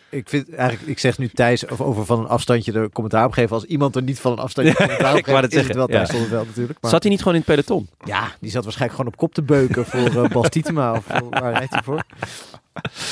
Ik 0.09 0.29
vind 0.29 0.53
eigenlijk, 0.55 0.89
ik 0.89 0.99
zeg 0.99 1.17
nu 1.17 1.27
Thijs 1.29 1.65
of 1.65 1.81
over 1.81 2.05
van 2.05 2.19
een 2.19 2.27
afstandje 2.27 2.71
er 2.73 2.89
commentaar 2.89 3.25
op 3.25 3.31
geven. 3.31 3.55
Als 3.55 3.63
iemand 3.65 3.95
er 3.95 4.01
niet 4.03 4.19
van 4.19 4.31
een 4.31 4.39
afstandje 4.39 4.75
commentaar 4.75 5.11
op 5.11 5.17
ik 5.19 5.25
wou 5.25 5.39
geeft, 5.39 5.51
dat 5.51 5.61
is 5.61 5.67
het 5.67 5.75
wel 5.77 5.87
Thijs 5.87 6.07
ja. 6.07 6.13
Zonneveld 6.13 6.47
natuurlijk. 6.47 6.77
Maar 6.81 6.91
Zat 6.91 7.01
hij 7.03 7.11
niet 7.11 7.21
gewoon 7.21 7.33
in 7.37 7.43
het 7.45 7.49
peloton? 7.55 7.87
ja, 8.05 8.31
die 8.39 8.51
zat 8.51 8.63
waarschijnlijk 8.63 8.99
gewoon 8.99 9.13
op 9.13 9.19
kop 9.19 9.33
te 9.33 9.41
beuken 9.41 9.85
voor 9.85 10.23
eh 10.23 10.29
Bas 10.29 10.49
Tietema. 10.49 10.91
Of 10.91 11.05
voor- 11.07 11.29
waar 11.29 11.53
rijdt 11.53 11.73
hij 11.73 11.83
voor? 11.83 12.03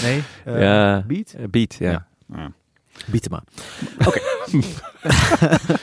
Nee, 0.03 0.23
Ja. 0.45 1.03
Beat? 1.07 1.35
Beat, 1.51 1.75
ja. 1.79 2.07
Ja. 2.35 2.51
Ja. 3.05 3.11
Bietema. 3.11 3.43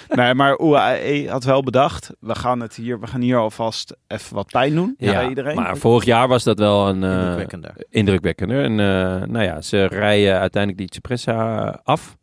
Nee, 0.08 0.34
maar 0.34 0.60
UAE 0.60 1.26
had 1.30 1.44
wel 1.44 1.62
bedacht. 1.62 2.10
We 2.20 2.34
gaan, 2.34 2.60
het 2.60 2.74
hier, 2.74 3.00
we 3.00 3.06
gaan 3.06 3.20
hier 3.20 3.36
alvast 3.38 3.96
even 4.06 4.34
wat 4.34 4.46
pijn 4.50 4.74
doen. 4.74 4.94
Ja, 4.98 5.12
bij 5.12 5.28
iedereen. 5.28 5.54
maar 5.56 5.76
vorig 5.76 6.04
jaar 6.04 6.28
was 6.28 6.44
dat 6.44 6.58
wel 6.58 6.88
een... 6.88 7.04
eh, 7.04 7.10
Indrukwekkender. 7.18 7.74
indrukwekkender. 7.90 8.64
En 8.64 8.70
eh, 8.70 9.28
nou 9.28 9.44
ja, 9.44 9.60
ze 9.60 9.84
rijden 9.84 10.38
uiteindelijk 10.38 10.82
die 10.82 10.92
Cipressa 10.94 11.68
af. 11.84 12.16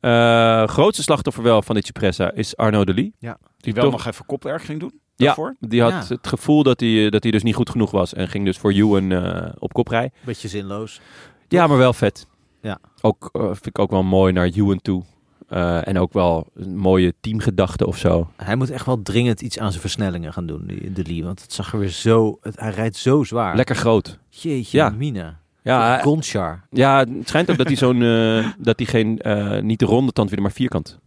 Eh, 0.00 0.66
grootste 0.68 1.02
slachtoffer 1.02 1.42
wel 1.42 1.62
van 1.62 1.74
die 1.74 1.84
Cipressa 1.84 2.32
is 2.32 2.56
Arno 2.56 2.84
de 2.84 2.94
Lee. 2.94 3.14
Ja. 3.18 3.38
die 3.56 3.72
wel 3.74 3.82
toch- 3.84 3.92
nog 3.92 4.06
even 4.06 4.26
kopwerk 4.26 4.62
ging 4.62 4.80
doen. 4.80 5.00
Ja, 5.16 5.26
daarvoor. 5.26 5.56
die 5.60 5.82
had 5.82 5.90
Ja. 5.92 6.04
het 6.14 6.26
gevoel 6.26 6.62
dat 6.62 6.80
hij, 6.80 7.10
dat 7.10 7.22
hij 7.22 7.32
dus 7.32 7.42
niet 7.42 7.54
goed 7.54 7.70
genoeg 7.70 7.90
was. 7.90 8.14
En 8.14 8.28
ging 8.28 8.44
dus 8.44 8.56
voor 8.58 8.72
Ewan 8.72 9.12
op 9.58 9.72
kop 9.72 9.88
rijden. 9.88 10.12
Beetje 10.24 10.48
zinloos. 10.48 11.00
Ja, 11.48 11.66
maar 11.66 11.78
wel 11.78 11.92
vet. 11.92 12.26
Ja. 12.64 12.78
Ook, 13.00 13.28
eh, 13.32 13.42
vind 13.46 13.66
ik 13.66 13.78
ook 13.78 13.90
wel 13.90 14.02
mooi 14.02 14.32
naar 14.32 14.46
Ewan 14.48 14.80
toe. 14.82 15.02
Eh, 15.48 15.88
en 15.88 15.98
ook 15.98 16.12
wel 16.12 16.46
een 16.54 16.76
mooie 16.76 17.14
teamgedachte 17.20 17.86
of 17.86 17.96
zo. 17.98 18.28
Hij 18.36 18.56
moet 18.56 18.70
echt 18.70 18.86
wel 18.86 19.02
dringend 19.02 19.40
iets 19.40 19.58
aan 19.58 19.68
zijn 19.70 19.80
versnellingen 19.80 20.32
gaan 20.32 20.46
doen, 20.46 20.62
die, 20.66 20.92
de 20.92 21.04
Lee. 21.06 21.24
Want 21.24 21.42
het 21.42 21.52
zag 21.52 21.72
er 21.72 21.78
weer 21.78 21.88
zo... 21.88 22.38
Het, 22.40 22.60
hij 22.60 22.70
rijdt 22.70 22.96
zo 22.96 23.24
zwaar. 23.24 23.56
Lekker 23.56 23.76
groot. 23.76 24.18
Jeetje, 24.28 24.78
Ja. 24.78 24.90
Mina. 24.90 25.38
Ja, 25.62 25.86
hij- 25.88 26.02
Gonchar. 26.02 26.66
ja, 26.70 26.98
het 26.98 27.28
schijnt 27.28 27.50
ook 27.50 27.56
dat 27.56 27.66
hij 27.66 27.76
zo'n, 27.76 28.02
eh, 28.02 28.46
dat 28.58 28.78
hij 28.78 28.86
geen, 28.86 29.18
eh, 29.18 29.60
niet 29.62 29.78
de 29.78 29.84
ronde 29.84 30.12
tand 30.12 30.30
weer, 30.30 30.42
maar 30.42 30.52
vierkant. 30.52 30.98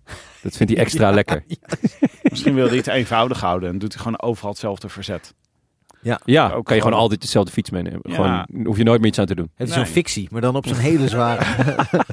Dat 0.42 0.58
vindt 0.58 0.72
hij 0.74 0.82
extra 0.82 1.10
lekker. 1.20 1.44
Misschien 2.30 2.54
wil 2.54 2.68
hij 2.68 2.78
het 2.78 2.88
eenvoudig 2.88 3.40
houden. 3.42 3.70
En 3.70 3.78
doet 3.80 3.94
hij 3.94 4.02
gewoon 4.04 4.22
overal 4.22 4.50
hetzelfde 4.52 4.90
verzet. 4.90 5.34
Ja, 6.26 6.44
Ook 6.46 6.50
kan 6.52 6.56
je 6.58 6.64
gewoon 6.66 6.82
gewoon- 6.82 6.94
altijd 6.94 7.22
dezelfde 7.22 7.52
fiets 7.52 7.70
meenemen. 7.70 8.00
Ja. 8.04 8.16
Gewoon, 8.16 8.66
hoef 8.66 8.78
je 8.78 8.84
nooit 8.84 9.00
meer 9.00 9.10
iets 9.10 9.20
aan 9.20 9.26
te 9.26 9.36
doen. 9.36 9.52
Heeft 9.56 9.76
Nee. 9.76 9.84
zo'n 9.86 9.94
fictie, 9.94 10.28
maar 10.32 10.42
dan 10.42 10.56
op 10.56 10.68
zo'n 10.68 10.78
hele 10.78 11.08
zware... 11.08 11.46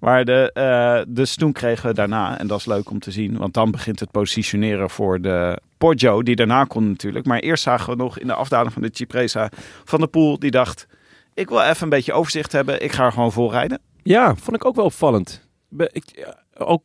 Maar 0.00 0.24
de, 0.24 0.50
eh, 0.52 1.00
dus 1.14 1.34
toen 1.36 1.52
kregen 1.52 1.88
we 1.88 1.94
daarna, 1.94 2.38
en 2.38 2.46
dat 2.46 2.58
is 2.58 2.64
leuk 2.66 2.90
om 2.90 2.98
te 2.98 3.10
zien, 3.10 3.36
want 3.36 3.54
dan 3.54 3.70
begint 3.70 4.00
het 4.00 4.10
positioneren 4.10 4.90
voor 4.90 5.20
de 5.20 5.58
Poggio, 5.78 6.22
die 6.22 6.36
daarna 6.36 6.64
kon 6.64 6.88
natuurlijk. 6.88 7.26
Maar 7.26 7.38
eerst 7.38 7.62
zagen 7.62 7.90
we 7.90 7.96
nog 8.02 8.18
in 8.18 8.26
de 8.26 8.34
afdaling 8.34 8.72
van 8.72 8.82
de 8.82 8.88
Cipresa 8.92 9.48
van 9.84 10.00
de 10.00 10.06
Poel, 10.06 10.38
die 10.38 10.50
dacht, 10.50 10.86
ik 11.34 11.48
wil 11.48 11.60
even 11.62 11.82
een 11.82 11.88
beetje 11.88 12.12
overzicht 12.12 12.52
hebben, 12.52 12.82
ik 12.82 12.92
ga 12.92 13.04
er 13.04 13.12
gewoon 13.12 13.32
vol 13.32 13.50
rijden. 13.50 13.80
Ja, 14.02 14.34
vond 14.34 14.56
ik 14.56 14.64
ook 14.64 14.76
wel 14.76 14.84
opvallend. 14.84 15.48
Ik, 15.78 16.04
ja, 16.16 16.38
ook 16.54 16.82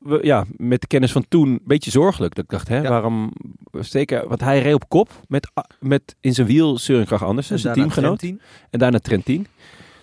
we- 0.00 0.18
ja, 0.22 0.44
met 0.56 0.80
de 0.80 0.86
kennis 0.86 1.12
van 1.12 1.24
toen 1.28 1.48
een 1.48 1.60
beetje 1.64 1.90
zorgelijk. 1.90 2.34
Dat 2.34 2.44
ik 2.44 2.50
dacht, 2.50 2.68
hè, 2.68 2.76
Ja. 2.80 2.88
waarom 2.88 3.32
steken... 3.80 4.28
Want 4.28 4.40
hij 4.40 4.62
reed 4.62 4.74
op 4.74 4.88
kop 4.88 5.08
met, 5.28 5.50
met 5.80 6.16
in 6.20 6.34
zijn 6.34 6.46
wiel 6.46 6.78
Søren 6.78 7.06
Kragh 7.06 7.24
Andersen, 7.24 7.58
zijn 7.58 7.74
teamgenoot. 7.74 8.18
Trentin. 8.18 8.40
En 8.70 8.78
daarna 8.78 8.98
Trentin. 8.98 9.46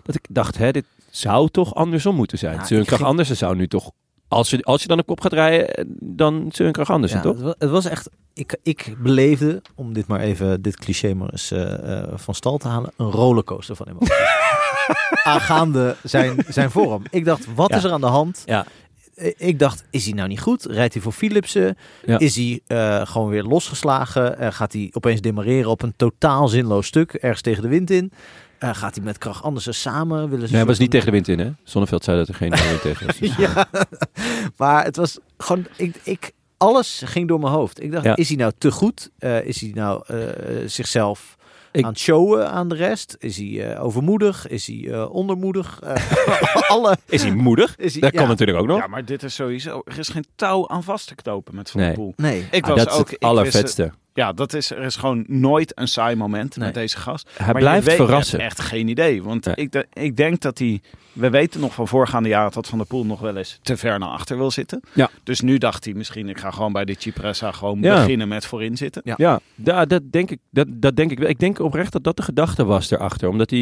Dat 0.03 0.15
ik 0.15 0.25
dacht, 0.29 0.57
hè, 0.57 0.71
dit 0.71 0.85
zou 1.09 1.49
toch 1.49 1.75
andersom 1.75 2.15
moeten 2.15 2.37
zijn. 2.37 2.55
Ja, 2.55 2.61
Kragh 2.65 2.87
ging- 2.89 3.01
Andersen 3.01 3.37
zou 3.37 3.55
nu 3.55 3.67
toch... 3.67 3.91
Als 4.27 4.49
je, 4.49 4.63
als 4.63 4.81
je 4.81 4.87
dan 4.87 4.99
op 4.99 5.05
kop 5.05 5.21
gaat 5.21 5.33
rijden, 5.33 5.87
dan 5.99 6.49
Søren 6.51 6.71
Kragh 6.71 6.91
Andersen, 6.91 7.17
Ja, 7.17 7.23
toch? 7.23 7.33
het, 7.35 7.43
wa- 7.43 7.55
het 7.57 7.69
was 7.69 7.85
echt... 7.85 8.09
Ik, 8.33 8.57
ik 8.63 8.95
beleefde, 8.99 9.61
om 9.75 9.93
dit 9.93 10.07
maar 10.07 10.19
even, 10.19 10.61
dit 10.61 10.77
cliché 10.77 11.13
maar 11.13 11.29
eens 11.29 11.51
eh, 11.51 11.97
eh, 11.99 12.07
van 12.15 12.33
stal 12.35 12.57
te 12.57 12.67
halen, 12.67 12.91
een 12.97 13.11
rollercoaster 13.11 13.75
van 13.75 13.87
emoties. 13.87 14.15
Aangaande 15.23 15.95
zijn, 16.03 16.45
zijn 16.47 16.71
vorm. 16.71 17.03
Ik 17.09 17.25
dacht, 17.25 17.53
wat 17.55 17.69
Ja. 17.69 17.75
is 17.77 17.83
er 17.83 17.91
aan 17.91 18.01
de 18.01 18.07
hand? 18.07 18.43
Ja. 18.45 18.65
Eh, 19.17 19.31
Ik 19.37 19.59
dacht, 19.59 19.83
is 19.89 20.05
hij 20.05 20.13
nou 20.13 20.27
niet 20.27 20.39
goed? 20.41 20.65
Rijdt 20.65 20.93
hij 20.93 21.03
voor 21.03 21.11
Philipsen? 21.11 21.77
Ja. 22.05 22.19
Is 22.19 22.35
hij 22.35 22.59
eh, 22.67 23.05
gewoon 23.05 23.29
weer 23.29 23.43
losgeslagen? 23.43 24.37
Eh, 24.39 24.51
gaat 24.51 24.73
hij 24.73 24.89
opeens 24.93 25.21
demareren 25.21 25.69
op 25.69 25.81
een 25.81 25.93
totaal 25.95 26.47
zinloos 26.47 26.87
stuk, 26.87 27.13
ergens 27.13 27.41
tegen 27.41 27.61
de 27.61 27.67
wind 27.67 27.89
in? 27.91 28.11
Gaat 28.59 28.95
hij 28.95 29.03
met 29.03 29.17
kracht 29.17 29.43
Andersen 29.43 29.73
samen? 29.73 30.29
Willen 30.29 30.45
ze 30.47 30.53
Nee, 30.53 30.55
hij 30.61 30.65
was 30.65 30.77
niet 30.79 30.91
tegen 30.91 31.05
de 31.05 31.11
wind 31.11 31.27
in, 31.27 31.39
hè? 31.39 31.51
Zonneveld 31.63 32.03
zei 32.03 32.17
dat 32.17 32.27
er 32.27 32.33
geen 32.33 32.49
wind 32.49 32.81
tegen 32.81 33.05
was. 33.05 33.15
van- 33.17 33.43
ja, 33.45 33.67
maar 34.57 34.83
het 34.83 34.95
was 34.95 35.17
gewoon, 35.37 35.65
ik, 35.75 35.95
ik, 36.03 36.31
alles 36.57 37.01
ging 37.05 37.27
door 37.27 37.39
mijn 37.39 37.53
hoofd. 37.53 37.83
Ik 37.83 37.91
dacht, 37.91 38.03
Ja. 38.05 38.15
is 38.15 38.27
hij 38.27 38.37
nou 38.37 38.51
te 38.57 38.71
goed? 38.71 39.09
Is 39.43 39.61
hij 39.61 39.71
nou 39.73 40.03
zichzelf 40.65 41.36
Ik- 41.71 41.83
aan 41.83 41.89
het 41.89 41.99
showen 41.99 42.49
aan 42.51 42.69
de 42.69 42.75
rest? 42.75 43.15
Is 43.19 43.37
hij 43.37 43.71
eh, 43.73 43.83
overmoedig? 43.83 44.47
Is 44.47 44.67
hij 44.67 44.91
eh, 44.91 45.11
ondermoedig? 45.13 45.79
Eh, 45.83 46.69
alle, 46.71 46.97
Is 47.05 47.21
hij 47.21 47.31
moedig? 47.31 47.75
is 47.77 47.91
hij, 47.91 48.01
Dat 48.01 48.11
ja. 48.13 48.19
kan 48.19 48.27
natuurlijk 48.27 48.59
ook 48.59 48.67
nog. 48.67 48.77
Ja, 48.79 48.87
maar 48.87 49.05
dit 49.05 49.23
is 49.23 49.35
sowieso, 49.35 49.81
er 49.85 49.99
is 49.99 50.07
geen 50.09 50.25
touw 50.35 50.67
aan 50.67 50.83
vast 50.83 51.07
te 51.07 51.15
knopen 51.15 51.55
met 51.55 51.69
Van 51.69 51.81
Nee. 51.81 51.93
Poel. 51.93 52.13
Nee. 52.15 52.47
Ik 52.51 52.63
Ah, 52.63 52.69
was 52.69 52.77
dat 52.79 52.87
is 52.87 52.93
ook, 52.93 52.99
het 52.99 53.13
ik 53.13 53.19
wist 53.19 53.23
allervetste. 53.31 53.91
Ja, 54.17 54.33
dat 54.33 54.53
is, 54.53 54.71
er 54.71 54.83
is 54.83 54.95
gewoon 54.95 55.23
nooit 55.27 55.79
een 55.79 55.87
saai 55.87 56.15
moment 56.15 56.55
Nee. 56.55 56.65
met 56.65 56.73
deze 56.73 56.97
gast. 56.97 57.29
Hij 57.37 57.45
Maar 57.45 57.55
je 57.55 57.79
blijft 57.81 57.93
verrassen. 57.93 58.39
echt 58.39 58.59
geen 58.61 58.87
idee. 58.87 59.23
Want 59.23 59.45
Nee. 59.45 59.55
ik, 59.55 59.71
de- 59.71 59.87
ik 59.93 60.15
denk 60.17 60.41
dat 60.41 60.57
hij... 60.59 60.81
We 61.13 61.29
weten 61.29 61.59
nog 61.59 61.73
van 61.73 61.87
voorgaande 61.87 62.29
jaren 62.29 62.51
dat 62.51 62.67
Van 62.67 62.77
der 62.77 62.87
Poel 62.87 63.05
nog 63.05 63.19
wel 63.19 63.35
eens 63.37 63.59
te 63.61 63.77
ver 63.77 63.99
naar 63.99 64.09
achter 64.09 64.37
wil 64.37 64.51
zitten. 64.51 64.81
Ja. 64.93 65.09
Dus 65.23 65.41
nu 65.41 65.57
dacht 65.57 65.85
hij 65.85 65.93
misschien, 65.93 66.29
ik 66.29 66.37
ga 66.39 66.51
gewoon 66.51 66.71
bij 66.73 66.85
de 66.85 66.95
Cipressa 66.97 67.51
gewoon 67.51 67.81
Ja. 67.81 67.95
beginnen 67.95 68.27
met 68.27 68.45
voorin 68.45 68.77
zitten. 68.77 69.01
Ja. 69.05 69.13
Ja, 69.17 69.39
da- 69.55 69.85
dat, 69.85 70.01
denk 70.11 70.31
ik, 70.31 70.39
dat, 70.51 70.67
dat 70.69 70.95
denk 70.95 71.11
ik 71.11 71.19
wel. 71.19 71.29
Ik 71.29 71.39
denk 71.39 71.59
oprecht 71.59 71.91
dat 71.91 72.03
dat 72.03 72.17
de 72.17 72.23
gedachte 72.23 72.65
was 72.65 72.91
erachter. 72.91 73.29
Omdat 73.29 73.49
hij 73.49 73.59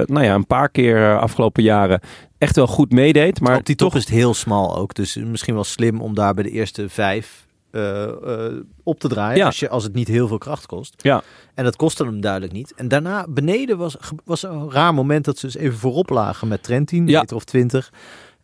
eh, 0.00 0.06
nou 0.06 0.24
ja, 0.24 0.34
een 0.34 0.46
paar 0.46 0.68
keer 0.68 0.96
eh, 1.10 1.18
afgelopen 1.18 1.62
jaren 1.62 2.00
echt 2.38 2.56
wel 2.56 2.66
goed 2.66 2.92
meedeed. 2.92 3.40
Maar 3.40 3.56
op 3.56 3.66
die 3.66 3.76
top 3.76 3.88
toch 3.88 3.96
is 3.98 4.04
het 4.04 4.14
heel 4.14 4.34
smal 4.34 4.76
ook. 4.76 4.94
Dus 4.94 5.14
misschien 5.16 5.54
wel 5.54 5.64
slim 5.64 6.00
om 6.00 6.14
daar 6.14 6.34
bij 6.34 6.42
de 6.44 6.50
eerste 6.50 6.88
vijf 6.88 7.46
eh, 7.70 8.04
eh, 8.46 8.52
op 8.82 9.00
te 9.00 9.08
draaien. 9.08 9.36
Ja. 9.36 9.46
Als, 9.46 9.58
je, 9.58 9.68
als 9.68 9.84
het 9.84 9.94
niet 9.94 10.08
heel 10.08 10.28
veel 10.28 10.38
kracht 10.38 10.66
kost. 10.66 10.94
Ja. 11.02 11.22
En 11.54 11.64
dat 11.64 11.76
kostte 11.76 12.04
hem 12.04 12.20
duidelijk 12.20 12.52
niet. 12.52 12.72
En 12.74 12.88
daarna 12.88 13.26
beneden 13.28 13.78
was, 13.78 13.96
was 14.24 14.42
een 14.42 14.70
raar 14.70 14.94
moment 14.94 15.24
dat 15.24 15.38
ze 15.38 15.46
dus 15.46 15.56
even 15.56 15.78
voorop 15.78 16.08
lagen 16.10 16.48
met 16.48 16.62
Trentin. 16.62 17.06
Ja. 17.06 17.20
meter 17.20 17.36
of 17.36 17.44
twintig. 17.44 17.92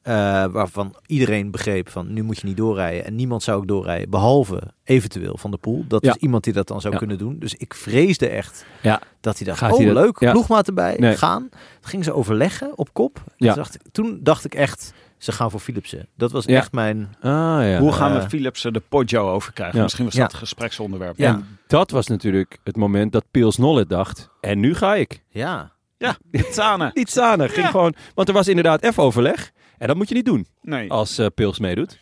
Eh, 0.02 0.12
waarvan 0.46 0.94
iedereen 1.06 1.50
begreep 1.50 1.88
van 1.88 2.12
nu 2.12 2.22
moet 2.22 2.38
je 2.38 2.46
niet 2.46 2.56
doorrijden. 2.56 3.04
En 3.04 3.14
niemand 3.14 3.42
zou 3.42 3.58
ook 3.58 3.68
doorrijden. 3.68 4.10
Behalve 4.10 4.62
eventueel 4.84 5.36
Van 5.38 5.50
de 5.50 5.56
Poel. 5.56 5.84
Dat 5.88 6.04
Ja. 6.04 6.10
is 6.10 6.16
iemand 6.16 6.44
die 6.44 6.52
dat 6.52 6.68
dan 6.68 6.80
zou 6.80 6.92
Ja. 6.92 6.98
kunnen 6.98 7.18
doen. 7.18 7.38
Dus 7.38 7.54
ik 7.54 7.74
vreesde 7.74 8.28
echt 8.28 8.66
Ja. 8.82 9.00
dat 9.20 9.36
hij 9.38 9.46
dacht, 9.46 9.58
Gaat 9.58 9.72
oh 9.72 9.78
hij 9.78 9.92
leuk, 9.92 10.18
ploegmaat 10.18 10.66
erbij, 10.66 10.96
Nee. 10.98 11.16
gaan. 11.16 11.48
Dat 11.80 11.90
gingen 11.90 12.04
ze 12.04 12.12
overleggen 12.14 12.78
op 12.78 12.92
kop. 12.92 13.16
En 13.16 13.32
Ja. 13.36 13.46
toen, 13.52 13.56
dacht 13.62 13.74
ik, 13.74 13.80
toen 13.92 14.18
dacht 14.22 14.44
ik 14.44 14.54
echt, 14.54 14.92
ze 15.24 15.32
gaan 15.32 15.50
voor 15.50 15.60
Philipsen. 15.60 16.08
Dat 16.16 16.32
was 16.32 16.44
Ja. 16.44 16.56
echt 16.56 16.72
mijn... 16.72 17.16
Ah, 17.20 17.30
ja. 17.30 17.78
Hoe 17.78 17.92
gaan 17.92 18.12
we 18.14 18.28
Philipsen 18.28 18.72
de 18.72 18.82
Poggio 18.88 19.30
overkrijgen? 19.32 19.76
Ja. 19.76 19.82
Misschien 19.82 20.04
was 20.04 20.14
Ja. 20.14 20.20
dat 20.20 20.30
het 20.30 20.40
gespreksonderwerp. 20.40 21.18
Ja. 21.18 21.28
En 21.34 21.58
dat 21.66 21.90
was 21.90 22.06
natuurlijk 22.06 22.58
het 22.64 22.76
moment 22.76 23.12
dat 23.12 23.24
Pils 23.30 23.56
Nollet 23.56 23.88
dacht. 23.88 24.28
En 24.40 24.60
nu 24.60 24.74
ga 24.74 24.94
ik. 24.94 25.22
Ja, 25.28 25.72
Ja, 25.98 26.16
Zane. 26.50 26.90
Niet 26.94 27.10
zanen. 27.10 27.48
Ging 27.50 27.66
gewoon, 27.66 27.94
want 28.14 28.28
er 28.28 28.34
was 28.34 28.48
inderdaad 28.48 28.82
even 28.82 29.02
overleg. 29.02 29.52
En 29.78 29.86
dat 29.86 29.96
moet 29.96 30.08
je 30.08 30.14
niet 30.14 30.24
doen 30.24 30.46
Nee. 30.62 30.90
als 30.90 31.18
eh 31.18 31.26
Pils 31.34 31.58
meedoet. 31.58 31.98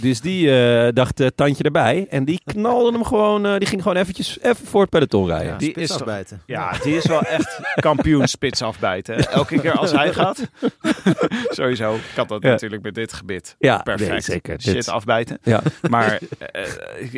Dus 0.00 0.20
die 0.20 0.60
eh, 0.62 0.88
dacht 0.94 1.20
eh, 1.20 1.26
tandje 1.34 1.62
erbij. 1.64 2.06
En 2.10 2.24
die 2.24 2.40
knalde 2.44 2.92
hem 2.92 3.04
gewoon, 3.04 3.46
eh, 3.46 3.56
die 3.58 3.66
ging 3.68 3.82
gewoon 3.82 3.96
eventjes 3.96 4.38
even 4.42 4.66
voor 4.66 4.80
het 4.80 4.90
peloton 4.90 5.26
rijden. 5.26 5.46
Ja, 5.52 5.56
die 5.58 5.72
is 5.72 5.90
afbijten. 5.92 6.42
Ja, 6.46 6.72
die 6.82 6.96
is 6.96 7.06
wel 7.06 7.20
echt 7.22 7.60
kampioen 7.74 8.28
spits 8.28 8.62
afbijten. 8.62 9.14
hè. 9.14 9.20
Elke 9.22 9.60
keer 9.60 9.72
als 9.72 9.92
hij 9.92 10.12
gaat. 10.12 10.48
Sowieso. 11.48 11.94
Ik 11.94 12.00
had 12.16 12.28
dat 12.28 12.42
Ja. 12.42 12.48
natuurlijk 12.48 12.82
met 12.82 12.94
dit 12.94 13.12
gebit. 13.12 13.56
Ja, 13.58 13.78
Perfect. 13.78 14.10
nee, 14.10 14.20
zeker. 14.20 14.60
Shit 14.60 14.74
Dit- 14.74 14.88
afbijten. 14.88 15.38
Ja. 15.42 15.60
Maar 15.90 16.18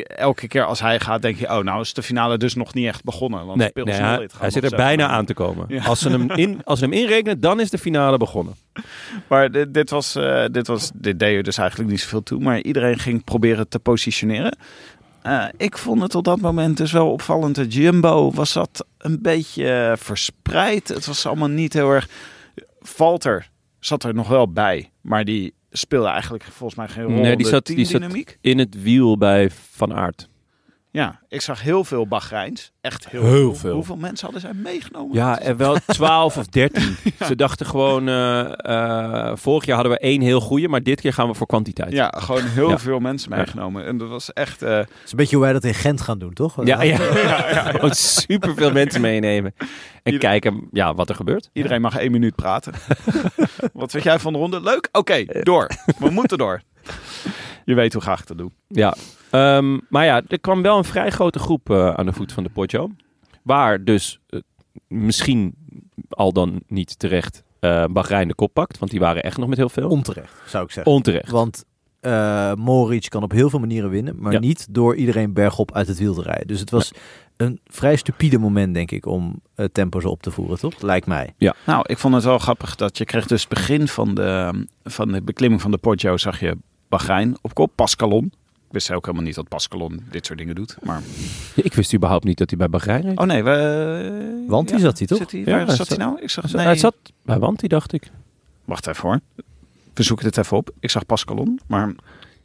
elke 0.07 0.47
keer 0.47 0.63
als 0.65 0.79
hij 0.79 0.99
gaat, 0.99 1.21
denk 1.21 1.37
je: 1.37 1.45
oh, 1.49 1.57
nou 1.63 1.81
is 1.81 1.93
de 1.93 2.03
finale 2.03 2.37
dus 2.37 2.55
nog 2.55 2.73
niet 2.73 2.87
echt 2.87 3.03
begonnen. 3.03 3.45
Want 3.45 3.57
Nee, 3.57 3.71
nee, 3.73 3.93
hij, 3.95 4.29
hij 4.37 4.49
zit 4.49 4.63
er 4.63 4.75
bijna 4.77 5.07
aan 5.07 5.25
te 5.25 5.33
komen. 5.33 5.65
Ja. 5.67 5.83
Als, 5.83 5.99
ze 5.99 6.09
hem 6.09 6.31
in, 6.31 6.61
als 6.63 6.79
ze 6.79 6.85
hem 6.85 6.93
inrekenen, 6.93 7.39
dan 7.39 7.59
is 7.59 7.69
de 7.69 7.77
finale 7.77 8.17
begonnen. 8.17 8.55
Maar 9.27 9.51
dit, 9.51 9.73
dit, 9.73 9.89
was, 9.89 10.15
eh, 10.15 10.43
dit, 10.51 10.67
was, 10.67 10.91
dit 10.95 11.19
deed 11.19 11.37
er 11.37 11.43
dus 11.43 11.57
eigenlijk 11.57 11.89
niet 11.89 12.01
zoveel 12.01 12.23
toe. 12.23 12.39
Maar 12.39 12.62
iedereen 12.63 12.99
ging 12.99 13.23
proberen 13.23 13.67
te 13.69 13.79
positioneren. 13.79 14.57
Eh, 15.21 15.45
ik 15.57 15.77
vond 15.77 16.01
het 16.01 16.15
op 16.15 16.23
dat 16.23 16.41
moment 16.41 16.77
dus 16.77 16.91
wel 16.91 17.11
opvallend. 17.11 17.55
De 17.55 17.67
Jumbo 17.67 18.31
was 18.31 18.53
dat 18.53 18.85
een 18.97 19.21
beetje 19.21 19.95
verspreid. 19.99 20.87
Het 20.87 21.05
was 21.05 21.25
allemaal 21.25 21.47
niet 21.47 21.73
heel 21.73 21.91
erg... 21.91 22.09
Valter 22.79 23.49
zat 23.79 24.03
er 24.03 24.13
nog 24.13 24.27
wel 24.27 24.51
bij. 24.51 24.91
Maar 25.01 25.25
die 25.25 25.53
speelde 25.71 26.07
eigenlijk 26.07 26.43
volgens 26.43 26.75
mij 26.75 26.87
geen 26.87 27.03
rol 27.03 27.11
Nee, 27.21 27.31
in 27.31 27.37
die 27.37 27.47
zat- 27.47 27.65
die 27.65 27.85
zat-. 27.85 28.37
In 28.41 28.57
het 28.59 28.81
wiel 28.81 29.17
bij 29.17 29.49
Van 29.71 29.93
Aert. 29.93 30.29
Ja, 30.93 31.19
ik 31.27 31.41
zag 31.41 31.61
heel 31.61 31.83
veel 31.83 32.07
Bahreins. 32.07 32.71
Echt 32.81 33.09
heel, 33.09 33.23
Heel 33.23 33.55
veel. 33.55 33.73
Hoeveel 33.73 33.95
mensen 33.95 34.23
hadden 34.31 34.41
zij 34.41 34.53
meegenomen? 34.53 35.15
Ja, 35.15 35.39
en 35.39 35.57
wel 35.57 35.77
12 35.85 36.37
of 36.37 36.45
13. 36.45 36.95
Ze 37.27 37.35
dachten 37.35 37.65
gewoon, 37.65 38.07
eh, 38.07 38.53
eh, 38.57 39.31
vorig 39.37 39.65
jaar 39.65 39.75
hadden 39.75 39.93
we 39.93 39.99
één 39.99 40.21
heel 40.21 40.39
goede, 40.39 40.67
maar 40.67 40.83
dit 40.83 41.01
keer 41.01 41.13
gaan 41.13 41.27
we 41.27 41.33
voor 41.33 41.47
kwantiteit. 41.47 41.91
Ja, 41.91 42.13
gewoon 42.17 42.43
heel 42.43 42.69
Ja. 42.69 42.77
veel 42.77 42.99
mensen 42.99 43.29
meegenomen. 43.29 43.85
En 43.85 43.97
dat 43.97 44.09
was 44.09 44.33
echt... 44.33 44.61
eh, 44.61 44.77
Het 44.77 44.89
is 45.05 45.11
een 45.11 45.17
beetje 45.17 45.35
hoe 45.35 45.43
wij 45.45 45.53
dat 45.53 45.63
in 45.63 45.73
Gent 45.73 46.01
gaan 46.01 46.19
doen, 46.19 46.33
toch? 46.33 46.65
Ja, 46.65 46.81
ja. 46.81 46.97
Gewoon 47.71 47.93
superveel 47.95 48.71
mensen 48.71 49.01
meenemen. 49.01 49.53
En 49.57 49.67
Ieder- 50.03 50.19
kijken 50.19 50.67
ja, 50.71 50.93
wat 50.93 51.09
er 51.09 51.15
gebeurt. 51.15 51.49
Iedereen 51.53 51.81
mag 51.81 51.97
één 51.97 52.11
minuut 52.11 52.35
praten. 52.35 52.73
Wat 53.73 53.91
vind 53.91 54.03
jij 54.03 54.19
van 54.19 54.33
de 54.33 54.39
ronde? 54.39 54.61
Leuk? 54.61 54.89
Oké, 54.91 55.25
door. 55.41 55.67
We 55.99 56.09
moeten 56.09 56.37
door. 56.37 56.61
Je 57.65 57.73
weet 57.73 57.93
hoe 57.93 58.01
graag 58.01 58.19
ik 58.19 58.27
dat 58.27 58.37
doe. 58.37 58.51
Ja, 58.67 58.95
Ehm, 59.33 59.77
maar 59.89 60.05
ja, 60.05 60.21
er 60.27 60.39
kwam 60.39 60.61
wel 60.61 60.77
een 60.77 60.83
vrij 60.83 61.09
grote 61.09 61.39
groep 61.39 61.69
eh, 61.69 61.93
aan 61.93 62.05
de 62.05 62.13
voet 62.13 62.31
van 62.31 62.43
de 62.43 62.49
Poggio. 62.49 62.89
Waar 63.43 63.83
dus 63.83 64.19
eh, 64.29 64.39
misschien 64.87 65.53
al 66.09 66.33
dan 66.33 66.61
niet 66.67 66.99
terecht 66.99 67.43
eh 67.59 67.85
Bahrein 67.85 68.27
de 68.27 68.35
kop 68.35 68.53
pakt. 68.53 68.77
Want 68.77 68.91
die 68.91 68.99
waren 68.99 69.23
echt 69.23 69.37
nog 69.37 69.47
met 69.49 69.57
heel 69.57 69.69
veel. 69.69 69.89
Onterecht, 69.89 70.33
zou 70.45 70.63
ik 70.63 70.71
zeggen. 70.71 70.93
Onterecht. 70.93 71.29
Want 71.31 71.63
eh 71.99 72.53
Moritz 72.53 73.07
kan 73.07 73.23
op 73.23 73.31
heel 73.31 73.49
veel 73.49 73.59
manieren 73.59 73.89
winnen, 73.89 74.15
maar 74.17 74.31
Ja. 74.31 74.39
niet 74.39 74.67
door 74.69 74.95
iedereen 74.95 75.33
bergop 75.33 75.71
uit 75.75 75.87
het 75.87 75.97
wiel 75.97 76.13
te 76.13 76.21
rijden. 76.21 76.47
Dus 76.47 76.59
het 76.59 76.69
was 76.69 76.91
een 77.37 77.59
vrij 77.65 77.95
stupide 77.95 78.37
moment, 78.37 78.73
denk 78.73 78.91
ik, 78.91 79.05
om 79.05 79.41
het 79.55 79.73
tempo 79.73 79.99
zo 79.99 80.07
op 80.09 80.21
te 80.21 80.31
voeren, 80.31 80.57
toch? 80.59 80.81
Lijkt 80.81 81.07
mij. 81.07 81.33
Nou, 81.65 81.83
ik 81.87 81.97
vond 81.97 82.13
het 82.13 82.23
wel 82.23 82.39
grappig 82.39 82.75
dat 82.75 82.97
je 82.97 83.05
kreeg 83.05 83.25
dus 83.27 83.39
het 83.41 83.49
begin 83.49 83.87
van 83.87 84.13
de, 84.15 84.65
van 84.83 85.11
de 85.11 85.21
beklimming 85.21 85.61
van 85.61 85.71
de 85.71 85.77
Poggio 85.77 86.17
zag 86.17 86.39
je 86.39 86.57
Bahrein 86.89 87.37
op 87.41 87.53
kop, 87.53 87.71
Pascalon. 87.75 88.33
Ik 88.73 88.79
wist 88.79 88.91
ook 88.91 89.05
helemaal 89.05 89.25
niet 89.25 89.35
dat 89.35 89.47
Pascalon 89.47 90.03
dit 90.11 90.25
soort 90.25 90.37
dingen 90.39 90.55
doet. 90.55 90.75
Maar... 90.81 91.01
Ik 91.55 91.73
wist 91.73 91.93
überhaupt 91.93 92.23
niet 92.23 92.37
dat 92.37 92.49
hij 92.49 92.57
bij 92.59 92.69
Bahrein 92.69 93.01
reed. 93.01 93.17
Oh 93.19 93.25
nee, 93.25 93.43
we... 93.43 94.43
Want 94.47 94.67
die 94.67 94.79
zat 94.79 94.97
hij 94.97 95.07
toch? 95.07 95.17
Zit 95.17 95.31
hij, 95.31 95.39
Ja, 95.39 95.45
waar 95.57 95.65
hij 95.67 95.75
zat 95.75 95.87
hij 95.87 95.97
nou? 95.97 96.21
Ik 96.21 96.29
zag, 96.29 96.51
Hij 96.51 96.65
nee. 96.65 96.75
zat 96.75 96.95
bij 97.21 97.39
Wanti, 97.39 97.67
dacht 97.67 97.93
ik. 97.93 98.11
Wacht 98.65 98.87
even 98.87 99.01
hoor. 99.09 99.19
We 99.93 100.03
zoeken 100.03 100.25
dit 100.25 100.37
even 100.37 100.57
op. 100.57 100.69
Ik 100.79 100.89
zag 100.89 101.05
Pascalon, 101.05 101.59
maar 101.67 101.93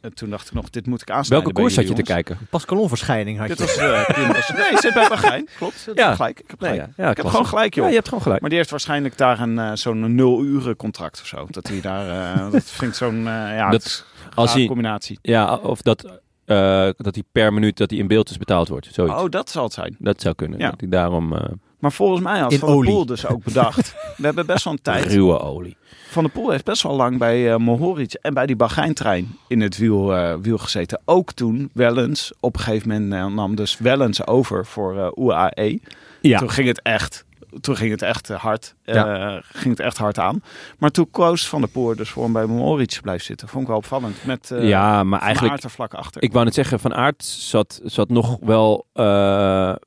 eh, 0.01 0.11
toen 0.11 0.29
dacht 0.29 0.47
ik 0.47 0.53
nog, 0.53 0.69
dit 0.69 0.85
moet 0.87 1.01
ik 1.01 1.09
aansnijden. 1.09 1.45
Welke 1.47 1.61
koers 1.61 1.73
zat 1.73 1.87
je 1.87 1.93
te 1.93 2.01
kijken? 2.13 2.37
Een 2.39 2.47
Pascalon-verschijning 2.49 3.37
had 3.39 3.47
Dit 3.47 3.57
je. 3.57 3.63
was, 3.63 3.75
eh, 3.77 4.27
was- 4.27 4.49
Nee, 4.69 4.77
zit 4.77 4.93
bij 4.93 5.07
Bahrein. 5.09 5.47
Klopt. 5.57 5.87
Ja. 5.95 6.15
gelijk. 6.15 6.39
Ik 6.39 6.49
heb 6.49 6.59
Nee, 6.59 6.71
gelijk. 6.71 6.89
ja, 6.97 7.03
ja, 7.03 7.09
ik 7.11 7.17
heb 7.17 7.25
gewoon 7.25 7.45
gelijk, 7.45 7.73
joh. 7.73 7.83
Ja, 7.83 7.89
je 7.89 7.95
hebt 7.95 8.07
gewoon 8.07 8.23
gelijk. 8.23 8.41
Maar 8.41 8.49
die 8.49 8.59
heeft 8.59 8.71
waarschijnlijk 8.71 9.17
daar 9.17 9.39
een 9.39 9.59
eh, 9.59 9.71
zo'n 9.73 10.15
nul 10.15 10.43
uren 10.43 10.75
contract 10.75 11.19
of 11.21 11.27
zo. 11.27 11.47
Dat 11.49 11.67
hij 11.67 11.81
daar, 11.81 12.33
eh, 12.35 12.51
dat 12.51 12.63
vind 12.63 12.91
ik 12.91 12.97
zo'n, 12.97 13.17
eh, 13.17 13.23
ja, 13.55 13.69
Dat- 13.69 13.83
het 13.83 14.05
als 14.35 14.53
hij- 14.53 14.65
combinatie. 14.65 15.19
Ja, 15.21 15.55
of 15.55 15.81
dat, 15.81 16.03
eh, 16.45 16.89
dat 16.97 17.15
hij 17.15 17.23
per 17.31 17.53
minuut 17.53 17.77
dat 17.77 17.89
hij 17.89 17.99
in 17.99 18.07
beeld 18.07 18.29
is 18.29 18.37
betaald 18.37 18.67
wordt. 18.67 18.87
Zoiets. 18.91 19.15
Oh, 19.15 19.29
dat 19.29 19.49
zal 19.49 19.63
het 19.63 19.73
zijn. 19.73 19.95
Dat 19.99 20.21
zou 20.21 20.35
kunnen. 20.35 20.59
Ja. 20.59 20.69
Dat 20.69 20.79
hij 20.79 20.89
daarom 20.89 21.33
eh, 21.35 21.43
Maar 21.79 21.91
volgens 21.91 22.21
mij 22.21 22.39
had 22.39 22.51
In 22.51 22.59
Van 22.59 22.75
der. 22.75 22.85
Poel 22.85 23.05
dus 23.05 23.27
ook 23.27 23.43
bedacht. 23.43 23.95
We 24.17 24.25
hebben 24.25 24.45
best 24.45 24.63
wel 24.63 24.73
een 24.73 24.81
tijd. 24.81 25.05
ruwe 25.05 25.39
olie. 25.39 25.77
Van 26.09 26.23
der 26.23 26.31
Poel 26.31 26.49
heeft 26.49 26.65
best 26.65 26.83
wel 26.83 26.95
lang 26.95 27.17
bij 27.17 27.51
eh 27.51 27.57
Mohoric 27.57 28.13
en 28.13 28.33
bij 28.33 28.45
die 28.45 28.55
Bahrein-trein 28.55 29.37
in 29.47 29.61
het 29.61 29.77
wiel, 29.77 30.15
eh, 30.15 30.35
wiel 30.41 30.57
gezeten. 30.57 31.01
Ook 31.05 31.31
toen 31.31 31.69
Wellens, 31.73 32.33
op 32.39 32.55
een 32.55 32.61
gegeven 32.61 32.87
moment 33.01 33.33
nam 33.35 33.55
dus 33.55 33.77
Wellens 33.77 34.27
over 34.27 34.65
voor 34.65 34.97
eh, 34.97 35.25
UAE. 35.25 35.79
Ja. 36.21 36.39
Toen 36.39 36.49
ging 36.49 36.67
het 36.67 36.81
echt, 36.81 37.25
toen 37.61 37.75
ging 37.75 37.91
het 37.91 38.01
echt 38.01 38.29
eh, 38.29 38.39
hard. 38.39 38.75
eh, 38.83 39.35
ging 39.41 39.77
het 39.77 39.79
echt 39.79 39.97
hard 39.97 40.19
aan. 40.19 40.43
Maar 40.77 40.89
toen 40.89 41.11
koos 41.11 41.47
Van 41.47 41.61
der 41.61 41.69
Poel 41.69 41.95
dus 41.95 42.09
voor 42.09 42.23
hem 42.23 42.33
bij 42.33 42.45
Mohoric 42.45 42.89
te 42.89 43.01
blijven 43.01 43.25
zitten. 43.25 43.47
Vond 43.47 43.61
ik 43.61 43.67
wel 43.67 43.77
opvallend. 43.77 44.25
Met 44.25 44.51
eh 44.51 44.67
ja, 44.67 45.03
maar 45.03 45.19
Van 45.19 45.27
eigenlijk... 45.27 45.53
Aert 45.53 45.63
er 45.63 45.69
vlak 45.69 45.93
achter. 45.93 46.21
Ik 46.21 46.31
wou 46.31 46.45
net 46.45 46.53
zeggen, 46.53 46.79
Van 46.79 46.93
Aert 46.93 47.23
zat, 47.23 47.81
zat 47.83 48.09
nog 48.09 48.37
wel 48.41 48.85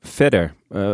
verder. 0.01 0.53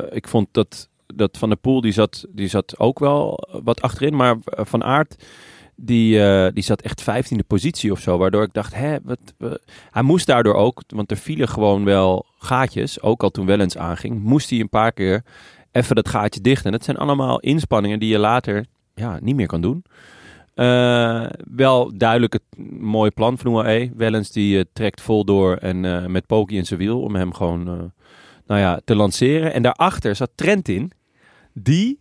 Ik 0.09 0.27
vond 0.27 0.47
dat, 0.51 0.89
dat 1.15 1.37
Van 1.37 1.49
der 1.49 1.57
Poel, 1.57 1.81
die 1.81 1.91
zat, 1.91 2.25
die 2.29 2.47
zat 2.47 2.79
ook 2.79 2.99
wel 2.99 3.47
wat 3.63 3.81
achterin. 3.81 4.15
Maar 4.15 4.35
Van 4.43 4.83
Aert, 4.83 5.23
die, 5.75 6.19
die 6.51 6.63
zat 6.63 6.81
echt 6.81 7.01
vijftiende 7.01 7.43
positie 7.43 7.91
of 7.91 7.99
zo. 7.99 8.17
Waardoor 8.17 8.43
ik 8.43 8.53
dacht, 8.53 8.75
hè, 8.75 8.97
wat, 9.03 9.19
hij 9.91 10.01
moest 10.01 10.25
daardoor 10.25 10.55
ook, 10.55 10.81
want 10.87 11.11
er 11.11 11.17
vielen 11.17 11.47
gewoon 11.47 11.83
wel 11.83 12.25
gaatjes. 12.37 13.01
Ook 13.01 13.23
al 13.23 13.29
toen 13.29 13.45
Wellens 13.45 13.77
aanging, 13.77 14.23
moest 14.23 14.49
hij 14.49 14.59
een 14.59 14.69
paar 14.69 14.91
keer 14.91 15.23
even 15.71 15.95
dat 15.95 16.09
gaatje 16.09 16.41
dichten. 16.41 16.65
En 16.65 16.71
dat 16.71 16.83
zijn 16.83 16.97
allemaal 16.97 17.39
inspanningen 17.39 17.99
die 17.99 18.09
je 18.09 18.19
later 18.19 18.65
ja, 18.95 19.17
niet 19.21 19.35
meer 19.35 19.47
kan 19.47 19.61
doen. 19.61 19.83
Eh, 20.59 21.25
wel 21.55 21.91
duidelijk 21.97 22.33
het 22.33 22.43
mooie 22.79 23.11
plan 23.11 23.37
van 23.37 23.53
UAE. 23.53 23.91
Wellens 23.95 24.31
die 24.31 24.57
eh, 24.57 24.63
trekt 24.73 25.01
vol 25.01 25.25
door 25.25 25.55
en 25.55 25.85
eh, 25.85 26.05
met 26.05 26.25
Poggi 26.25 26.57
in 26.57 26.65
zijn 26.65 26.79
wiel 26.79 27.01
om 27.01 27.15
hem 27.15 27.33
gewoon 27.33 27.63
nou 28.45 28.59
ja, 28.59 28.79
te 28.85 28.95
lanceren. 28.95 29.53
En 29.53 29.61
daarachter 29.61 30.15
zat 30.15 30.31
Trent 30.35 30.67
in, 30.67 30.91
die 31.53 31.99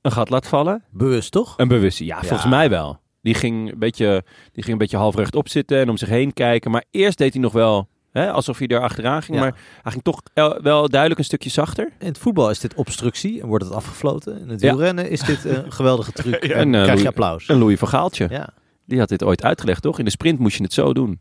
een 0.00 0.12
gat 0.12 0.30
laat 0.30 0.46
vallen. 0.46 0.84
Bewust, 0.90 1.32
toch? 1.32 1.54
Een 1.56 1.68
bewuste, 1.68 2.04
ja, 2.04 2.18
volgens 2.20 2.50
mij 2.50 2.70
wel. 2.70 2.98
Die 3.22 3.34
ging, 3.34 3.72
een 3.72 3.78
beetje, 3.78 4.24
die 4.52 4.62
ging 4.62 4.72
een 4.72 4.78
beetje 4.78 4.96
half 4.96 5.14
rechtop 5.14 5.48
zitten 5.48 5.78
en 5.78 5.88
om 5.88 5.96
zich 5.96 6.08
heen 6.08 6.32
kijken. 6.32 6.70
Maar 6.70 6.84
eerst 6.90 7.18
deed 7.18 7.32
hij 7.32 7.42
nog 7.42 7.52
wel 7.52 7.88
hè, 8.22 8.32
alsof 8.32 8.58
hij 8.58 8.66
er 8.68 8.80
achteraan 8.80 9.22
ging. 9.22 9.36
Ja. 9.38 9.42
Maar 9.44 9.54
hij 9.82 9.92
ging 9.92 10.04
toch 10.04 10.20
el- 10.34 10.58
wel 10.62 10.88
duidelijk 10.88 11.20
een 11.20 11.26
stukje 11.26 11.50
zachter. 11.50 11.88
In 11.98 12.06
het 12.06 12.18
voetbal 12.18 12.50
is 12.50 12.58
dit 12.58 12.74
obstructie 12.74 13.40
en 13.40 13.46
wordt 13.46 13.64
het 13.64 13.72
afgefloten. 13.74 14.40
In 14.40 14.48
het 14.48 14.60
wielrennen 14.60 15.10
is 15.10 15.20
dit 15.20 15.44
een 15.44 15.72
geweldige 15.78 16.12
truc. 16.12 16.34
En 16.34 16.50
En, 16.50 16.74
eh, 16.74 16.82
krijg 16.82 17.00
je 17.02 17.08
applaus. 17.08 17.48
Een 17.48 17.58
Louis 17.58 17.78
van 17.78 17.88
Gaaltje. 17.88 18.26
Ja. 18.30 18.48
Die 18.86 18.98
had 18.98 19.08
dit 19.08 19.22
ooit 19.24 19.42
uitgelegd, 19.42 19.82
toch? 19.82 19.98
In 19.98 20.04
de 20.04 20.10
sprint 20.10 20.38
moest 20.38 20.56
je 20.56 20.62
het 20.62 20.72
zo 20.72 20.92
doen. 20.92 21.20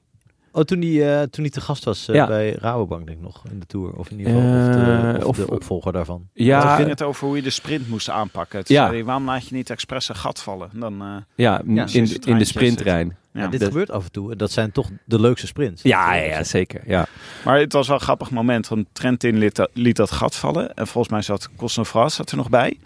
Oh, 0.56 0.64
toen 0.64 0.82
hij, 0.82 1.20
eh, 1.22 1.28
toen 1.28 1.49
te 1.49 1.62
gast 1.62 1.84
was 1.84 2.08
eh, 2.08 2.16
Ja. 2.16 2.28
bij 2.28 2.51
Rabobank, 2.60 3.06
denk 3.06 3.18
ik 3.18 3.24
nog, 3.24 3.43
in 3.51 3.60
de 3.60 3.66
Tour. 3.66 3.93
Of 3.93 4.10
in 4.10 4.18
ieder 4.18 4.34
geval 4.34 4.49
of 4.60 4.76
de, 4.76 5.18
Eh, 5.20 5.28
of 5.28 5.36
de 5.38 5.49
opvolger 5.51 5.91
daarvan. 5.93 6.18
Toen 6.34 6.45
Ja, 6.45 6.76
ging 6.76 6.89
het 6.89 7.01
over 7.01 7.28
hoe 7.28 7.36
je 7.36 7.41
de 7.41 7.49
sprint 7.49 7.89
moest 7.89 8.10
aanpakken. 8.10 8.62
Ja. 8.66 8.84
Ja. 8.84 8.89
Zei, 8.89 9.04
waarom 9.04 9.26
laat 9.26 9.47
je 9.47 9.56
niet 9.56 9.70
expres 9.70 10.10
een 10.10 10.16
gat 10.16 10.41
vallen? 10.41 10.70
Dan, 10.74 11.01
eh, 11.01 11.08
ja, 11.36 11.62
Ja, 11.68 11.86
in, 11.91 12.04
het 12.04 12.26
in 12.26 12.38
de 12.38 12.45
sprinttrein. 12.45 13.16
ja. 13.34 13.47
Dit 13.47 13.60
dat- 13.60 13.70
gebeurt 13.70 13.91
af 13.91 14.04
en 14.06 14.12
toe. 14.12 14.32
En 14.32 14.38
dat 14.38 14.51
zijn 14.51 14.72
toch 14.72 14.89
de 15.06 15.20
leukste 15.20 15.47
sprints. 15.47 15.82
Ja, 15.82 16.14
ja, 16.16 16.24
ja, 16.24 16.43
zeker. 16.43 16.82
Ja. 16.86 17.06
Maar 17.45 17.60
het 17.60 17.74
was 17.74 17.88
wel 17.88 17.95
een 17.95 18.01
grappig 18.04 18.32
moment, 18.32 18.68
want 18.68 18.88
Trentin 18.91 19.38
liet 19.38 19.56
dat, 19.56 19.70
liet 19.74 19.95
dat 19.95 20.12
gat 20.12 20.36
vallen. 20.36 20.74
En 20.74 20.88
volgens 20.88 21.14
mij 21.14 21.22
zat 21.22 21.49
Cosnefras 21.56 22.16
zat 22.16 22.32
er 22.32 22.38
nog 22.38 22.49
bij. 22.49 22.78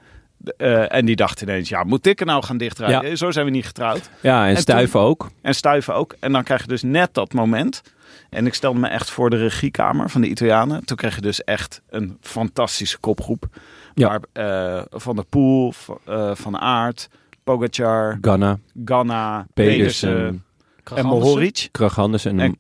Eh, 0.57 0.93
en 0.93 1.05
die 1.05 1.15
dacht 1.15 1.41
ineens, 1.41 1.69
ja, 1.69 1.83
moet 1.83 2.05
ik 2.05 2.19
er 2.19 2.25
nou 2.25 2.43
gaan 2.43 2.57
dichtrijden? 2.57 3.17
Zo 3.17 3.31
zijn 3.31 3.45
we 3.45 3.51
niet 3.51 3.65
getrouwd. 3.65 4.09
ja, 4.21 4.47
en, 4.47 4.55
En 4.55 4.61
Stuiven 4.61 4.99
ook. 4.99 5.29
En 5.41 5.55
Stuiven 5.55 5.93
ook. 5.95 6.15
En 6.19 6.31
dan 6.31 6.43
krijg 6.43 6.61
je 6.61 6.67
dus 6.67 6.83
net 6.83 7.13
dat 7.13 7.33
moment. 7.33 7.81
En 8.29 8.45
ik 8.45 8.53
stelde 8.53 8.79
me 8.79 8.88
echt 8.88 9.09
voor 9.09 9.29
de 9.29 9.38
regiekamer 9.38 10.09
van 10.09 10.21
de 10.21 10.27
Italianen. 10.27 10.85
Toen 10.85 10.97
kreeg 10.97 11.15
je 11.15 11.21
dus 11.21 11.43
echt 11.43 11.81
een 11.89 12.17
fantastische 12.21 12.97
kopgroep. 12.97 13.45
Ja. 13.93 14.07
Waar 14.07 14.19
eh, 14.77 14.83
Van 14.89 15.15
der 15.15 15.25
Poel, 15.25 15.71
v- 15.71 15.89
eh, 16.05 16.31
Van 16.35 16.57
Aert, 16.57 17.09
Pogacar, 17.43 18.17
Ganna, 18.21 18.57
Ganna, 18.85 19.47
Pedersen 19.53 20.09
Pedersen, 20.09 20.43
en 20.97 21.05
Mohoric. 21.05 21.69
En. 22.39 22.57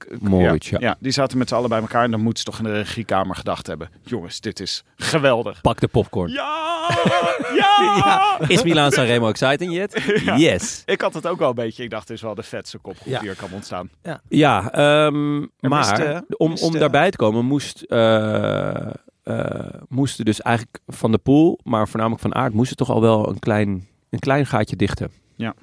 Ja, 0.81 0.87
ja, 0.89 0.95
die 0.99 1.11
zaten 1.11 1.37
met 1.37 1.49
z'n 1.49 1.55
allen 1.55 1.69
bij 1.69 1.79
elkaar. 1.79 2.03
En 2.03 2.11
dan 2.11 2.21
moeten 2.21 2.43
ze 2.43 2.49
toch 2.49 2.57
in 2.59 2.63
de 2.65 2.73
regiekamer 2.73 3.35
gedacht 3.35 3.67
hebben. 3.67 3.89
Jongens, 4.03 4.39
dit 4.41 4.59
is 4.59 4.83
geweldig. 4.95 5.61
Pak 5.61 5.79
de 5.79 5.87
popcorn. 5.87 6.31
Ja! 6.31 6.76
Ja! 7.55 8.39
Is 8.47 8.63
Milan 8.63 8.91
Sanremo 8.91 9.29
exciting 9.29 9.73
yet? 9.73 10.03
Yes. 10.45 10.83
Ik 10.85 11.01
had 11.01 11.13
het 11.13 11.27
ook 11.27 11.39
wel 11.39 11.49
een 11.49 11.55
beetje. 11.55 11.83
Ik 11.83 11.89
dacht, 11.89 12.09
is 12.09 12.21
wel 12.21 12.35
de 12.35 12.43
vetste 12.43 12.77
kopgroep 12.77 13.13
Ja. 13.13 13.19
die 13.19 13.29
er 13.29 13.35
kan 13.35 13.49
ontstaan. 13.53 13.89
Ja, 14.29 14.71
ehm, 14.71 15.39
maar 15.39 15.47
miste- 15.59 16.25
om, 16.37 16.49
miste- 16.49 16.65
om 16.65 16.71
daarbij 16.79 17.11
te 17.11 17.17
komen 17.17 17.45
moest, 17.45 17.81
eh, 17.81 18.87
eh, 19.23 19.73
moesten 19.89 20.25
dus 20.25 20.41
eigenlijk 20.41 20.79
Van 20.87 21.11
de 21.11 21.17
Poel, 21.17 21.59
maar 21.63 21.87
voornamelijk 21.87 22.21
Van 22.21 22.35
Aert, 22.35 22.53
moesten 22.53 22.77
toch 22.77 22.89
al 22.89 23.01
wel 23.01 23.29
een 23.29 23.39
klein, 23.39 23.87
een 24.09 24.19
klein 24.19 24.45
gaatje 24.45 24.75
dichten. 24.75 25.11
Ja. 25.35 25.53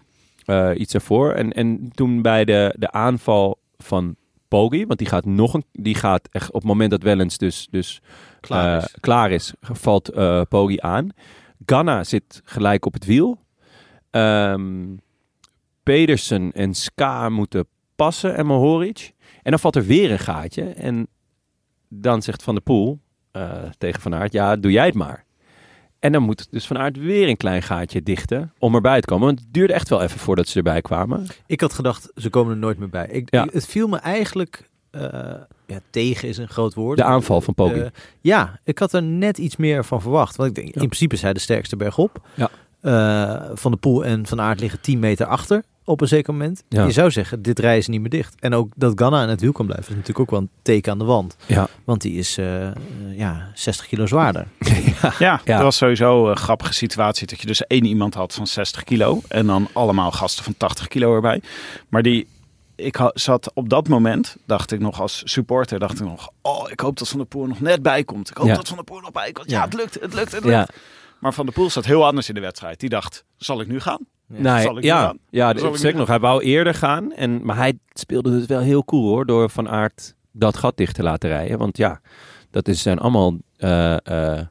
Eh, 0.44 0.70
iets 0.74 0.94
ervoor. 0.94 1.32
En, 1.32 1.52
en 1.52 1.90
toen 1.94 2.22
bij 2.22 2.44
de, 2.44 2.74
de 2.78 2.90
aanval 2.92 3.58
van 3.78 4.16
Poggi. 4.48 4.86
Want 4.86 4.98
die 4.98 5.08
gaat 5.08 5.24
nog 5.24 5.54
een, 5.54 5.64
die 5.72 5.94
gaat 5.94 6.28
echt 6.30 6.48
op 6.48 6.54
het 6.54 6.64
moment 6.64 6.90
dat 6.90 7.02
Wellens 7.02 7.38
dus, 7.38 7.68
dus 7.70 8.00
Klaar 8.46 8.76
eh, 8.76 8.84
is. 8.84 8.94
klaar 9.00 9.30
is, 9.30 9.52
valt 9.60 10.08
eh 10.08 10.40
Poggi 10.48 10.76
aan. 10.80 11.08
Ganna 11.66 12.04
zit 12.04 12.40
gelijk 12.44 12.86
op 12.86 12.92
het 12.92 13.04
wiel. 13.04 13.42
Ehm, 14.10 14.96
Pedersen 15.82 16.52
en 16.52 16.74
Ska 16.74 17.28
moeten 17.28 17.66
passen 17.96 18.36
en 18.36 18.46
Mohoric. 18.46 19.12
En 19.42 19.50
dan 19.50 19.60
valt 19.60 19.76
er 19.76 19.86
weer 19.86 20.10
een 20.10 20.18
gaatje. 20.18 20.62
En 20.62 21.06
dan 21.88 22.22
zegt 22.22 22.42
Van 22.42 22.54
der 22.54 22.62
Poel 22.62 23.00
eh, 23.30 23.62
tegen 23.78 24.00
Van 24.00 24.14
Aert, 24.14 24.32
ja, 24.32 24.56
doe 24.56 24.72
jij 24.72 24.86
het 24.86 24.94
maar. 24.94 25.24
En 25.98 26.12
dan 26.12 26.22
moet 26.22 26.50
dus 26.50 26.66
Van 26.66 26.78
Aert 26.78 26.96
weer 26.96 27.28
een 27.28 27.36
klein 27.36 27.62
gaatje 27.62 28.02
dichten 28.02 28.52
om 28.58 28.74
erbij 28.74 29.00
te 29.00 29.06
komen. 29.06 29.26
Want 29.26 29.40
het 29.40 29.52
duurde 29.52 29.72
echt 29.72 29.88
wel 29.88 30.02
even 30.02 30.18
voordat 30.18 30.48
ze 30.48 30.56
erbij 30.56 30.80
kwamen. 30.80 31.26
Ik 31.46 31.60
had 31.60 31.72
gedacht, 31.72 32.10
ze 32.14 32.30
komen 32.30 32.52
er 32.52 32.58
nooit 32.58 32.78
meer 32.78 32.88
bij. 32.88 33.06
Ik, 33.06 33.30
Ja. 33.30 33.46
Het 33.52 33.66
viel 33.66 33.88
me 33.88 33.96
eigenlijk... 33.96 34.70
eh, 34.90 35.34
ja, 35.66 35.78
tegen 35.90 36.28
is 36.28 36.38
een 36.38 36.48
groot 36.48 36.74
woord. 36.74 36.98
De 36.98 37.04
aanval 37.04 37.40
van 37.40 37.54
Poggi. 37.54 37.80
Eh, 37.80 37.86
ja, 38.20 38.60
ik 38.64 38.78
had 38.78 38.92
er 38.92 39.02
net 39.02 39.38
iets 39.38 39.56
meer 39.56 39.84
van 39.84 40.00
verwacht. 40.00 40.36
Want 40.36 40.48
ik 40.48 40.54
denk, 40.54 40.66
in 40.68 40.72
principe 40.88 41.14
is 41.14 41.22
hij 41.22 41.32
de 41.32 41.40
sterkste 41.40 41.76
bergop. 41.76 42.20
Ja. 42.34 42.50
Eh, 42.80 43.50
van 43.54 43.70
de 43.70 43.76
Poel 43.76 44.04
en 44.04 44.26
Van 44.26 44.40
Aert 44.40 44.60
liggen 44.60 44.80
10 44.80 44.98
meter 44.98 45.26
achter 45.26 45.62
op 45.84 46.00
een 46.00 46.08
zeker 46.08 46.32
moment. 46.32 46.62
Ja. 46.68 46.84
Je 46.84 46.90
zou 46.92 47.10
zeggen, 47.10 47.42
dit 47.42 47.58
rijden 47.58 47.78
is 47.78 47.88
niet 47.88 48.00
meer 48.00 48.10
dicht. 48.10 48.34
En 48.40 48.54
ook 48.54 48.72
dat 48.76 48.92
Ganna 48.96 49.22
in 49.22 49.28
het 49.28 49.40
wiel 49.40 49.52
kan 49.52 49.66
blijven, 49.66 49.88
is 49.88 49.94
natuurlijk 49.94 50.18
ook 50.20 50.30
wel 50.30 50.40
een 50.40 50.48
teken 50.62 50.92
aan 50.92 50.98
de 50.98 51.04
wand. 51.04 51.36
Ja. 51.46 51.68
Want 51.84 52.00
die 52.00 52.18
is 52.18 52.38
eh, 52.38 52.66
eh, 52.66 52.72
ja, 53.16 53.50
60 53.54 53.86
kilo 53.86 54.06
zwaarder. 54.06 54.46
Ja, 55.18 55.40
Ja. 55.44 55.54
dat 55.54 55.62
was 55.62 55.76
sowieso 55.76 56.28
een 56.30 56.36
grappige 56.36 56.72
situatie. 56.72 57.26
Dat 57.26 57.40
je 57.40 57.46
dus 57.46 57.66
één 57.66 57.84
iemand 57.84 58.14
had 58.14 58.34
van 58.34 58.46
60 58.46 58.84
kilo. 58.84 59.20
En 59.28 59.46
dan 59.46 59.68
allemaal 59.72 60.12
gasten 60.12 60.44
van 60.44 60.54
80 60.56 60.88
kilo 60.88 61.14
erbij. 61.14 61.42
Maar 61.88 62.02
die, 62.02 62.26
ik 62.76 63.10
zat 63.12 63.50
op 63.54 63.68
dat 63.68 63.88
moment, 63.88 64.36
dacht 64.46 64.72
ik 64.72 64.80
nog 64.80 65.00
als 65.00 65.22
supporter, 65.24 65.78
dacht 65.78 66.00
ik 66.00 66.06
nog, 66.06 66.30
oh, 66.42 66.70
ik 66.70 66.80
hoop 66.80 66.98
dat 66.98 67.08
Van 67.08 67.18
der 67.18 67.26
Poel 67.26 67.46
nog 67.46 67.60
net 67.60 67.82
bij 67.82 68.04
komt. 68.04 68.30
Ik 68.30 68.36
hoop 68.36 68.46
Ja. 68.46 68.54
dat 68.54 68.66
Van 68.68 68.76
der 68.76 68.84
Poel 68.84 69.00
nog 69.00 69.12
bij 69.12 69.32
komt. 69.32 69.50
Ja, 69.50 69.58
Ja. 69.58 69.64
het 69.64 69.74
lukt, 69.74 69.94
het 70.00 70.14
lukt, 70.14 70.32
het 70.32 70.44
lukt. 70.44 70.56
Ja, 70.56 70.68
Maar 71.20 71.32
Van 71.34 71.44
der 71.44 71.54
Poel 71.54 71.70
zat 71.70 71.84
heel 71.84 72.06
anders 72.06 72.28
in 72.28 72.34
de 72.34 72.40
wedstrijd. 72.40 72.80
Die 72.80 72.88
dacht, 72.88 73.24
zal 73.36 73.60
ik 73.60 73.68
nu 73.68 73.80
gaan? 73.80 74.06
nee, 74.26 74.62
Zal 74.62 74.76
ik 74.76 74.82
nu 74.82 74.88
ja, 74.88 75.00
gaan? 75.04 75.18
ja 75.30 75.56
Zal 75.58 75.74
ik 75.74 75.82
nu 75.82 75.88
gaan? 75.88 75.96
nog. 75.98 76.08
Hij 76.08 76.20
wou 76.20 76.42
eerder 76.42 76.74
gaan. 76.74 77.12
En, 77.12 77.44
maar 77.44 77.56
hij 77.56 77.78
speelde 77.92 78.32
het 78.40 78.46
wel 78.46 78.60
heel 78.60 78.84
cool 78.84 79.08
hoor. 79.08 79.26
Door 79.26 79.50
Van 79.50 79.68
Aert 79.68 80.14
dat 80.32 80.56
gat 80.56 80.76
dicht 80.76 80.94
te 80.94 81.02
laten 81.02 81.28
rijden. 81.28 81.58
Want 81.58 81.76
ja, 81.76 82.00
dat 82.50 82.68
is, 82.68 82.82
zijn 82.82 82.98
allemaal 82.98 83.34
eh, 83.56 83.96
eh, 84.36 84.46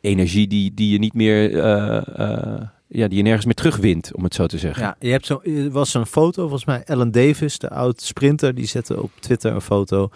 energie 0.00 0.46
die, 0.46 0.74
die 0.74 0.92
je 0.92 0.98
niet 0.98 1.14
meer... 1.14 1.58
eh, 1.58 2.62
ja, 2.92 3.08
die 3.08 3.16
je 3.16 3.22
nergens 3.22 3.44
meer 3.44 3.54
terugwint, 3.54 4.14
om 4.14 4.24
het 4.24 4.34
zo 4.34 4.46
te 4.46 4.58
zeggen. 4.58 4.82
Ja, 4.82 4.96
je 4.98 5.10
hebt 5.10 5.26
zo, 5.26 5.40
er 5.44 5.70
was 5.70 5.90
zo'n 5.90 6.06
foto, 6.06 6.42
volgens 6.42 6.64
mij, 6.64 6.82
Ellen 6.84 7.10
Davis, 7.10 7.58
de 7.58 7.70
oud 7.70 8.00
sprinter, 8.02 8.54
die 8.54 8.66
zette 8.66 9.02
op 9.02 9.10
Twitter 9.20 9.52
een 9.54 9.60
foto 9.60 10.10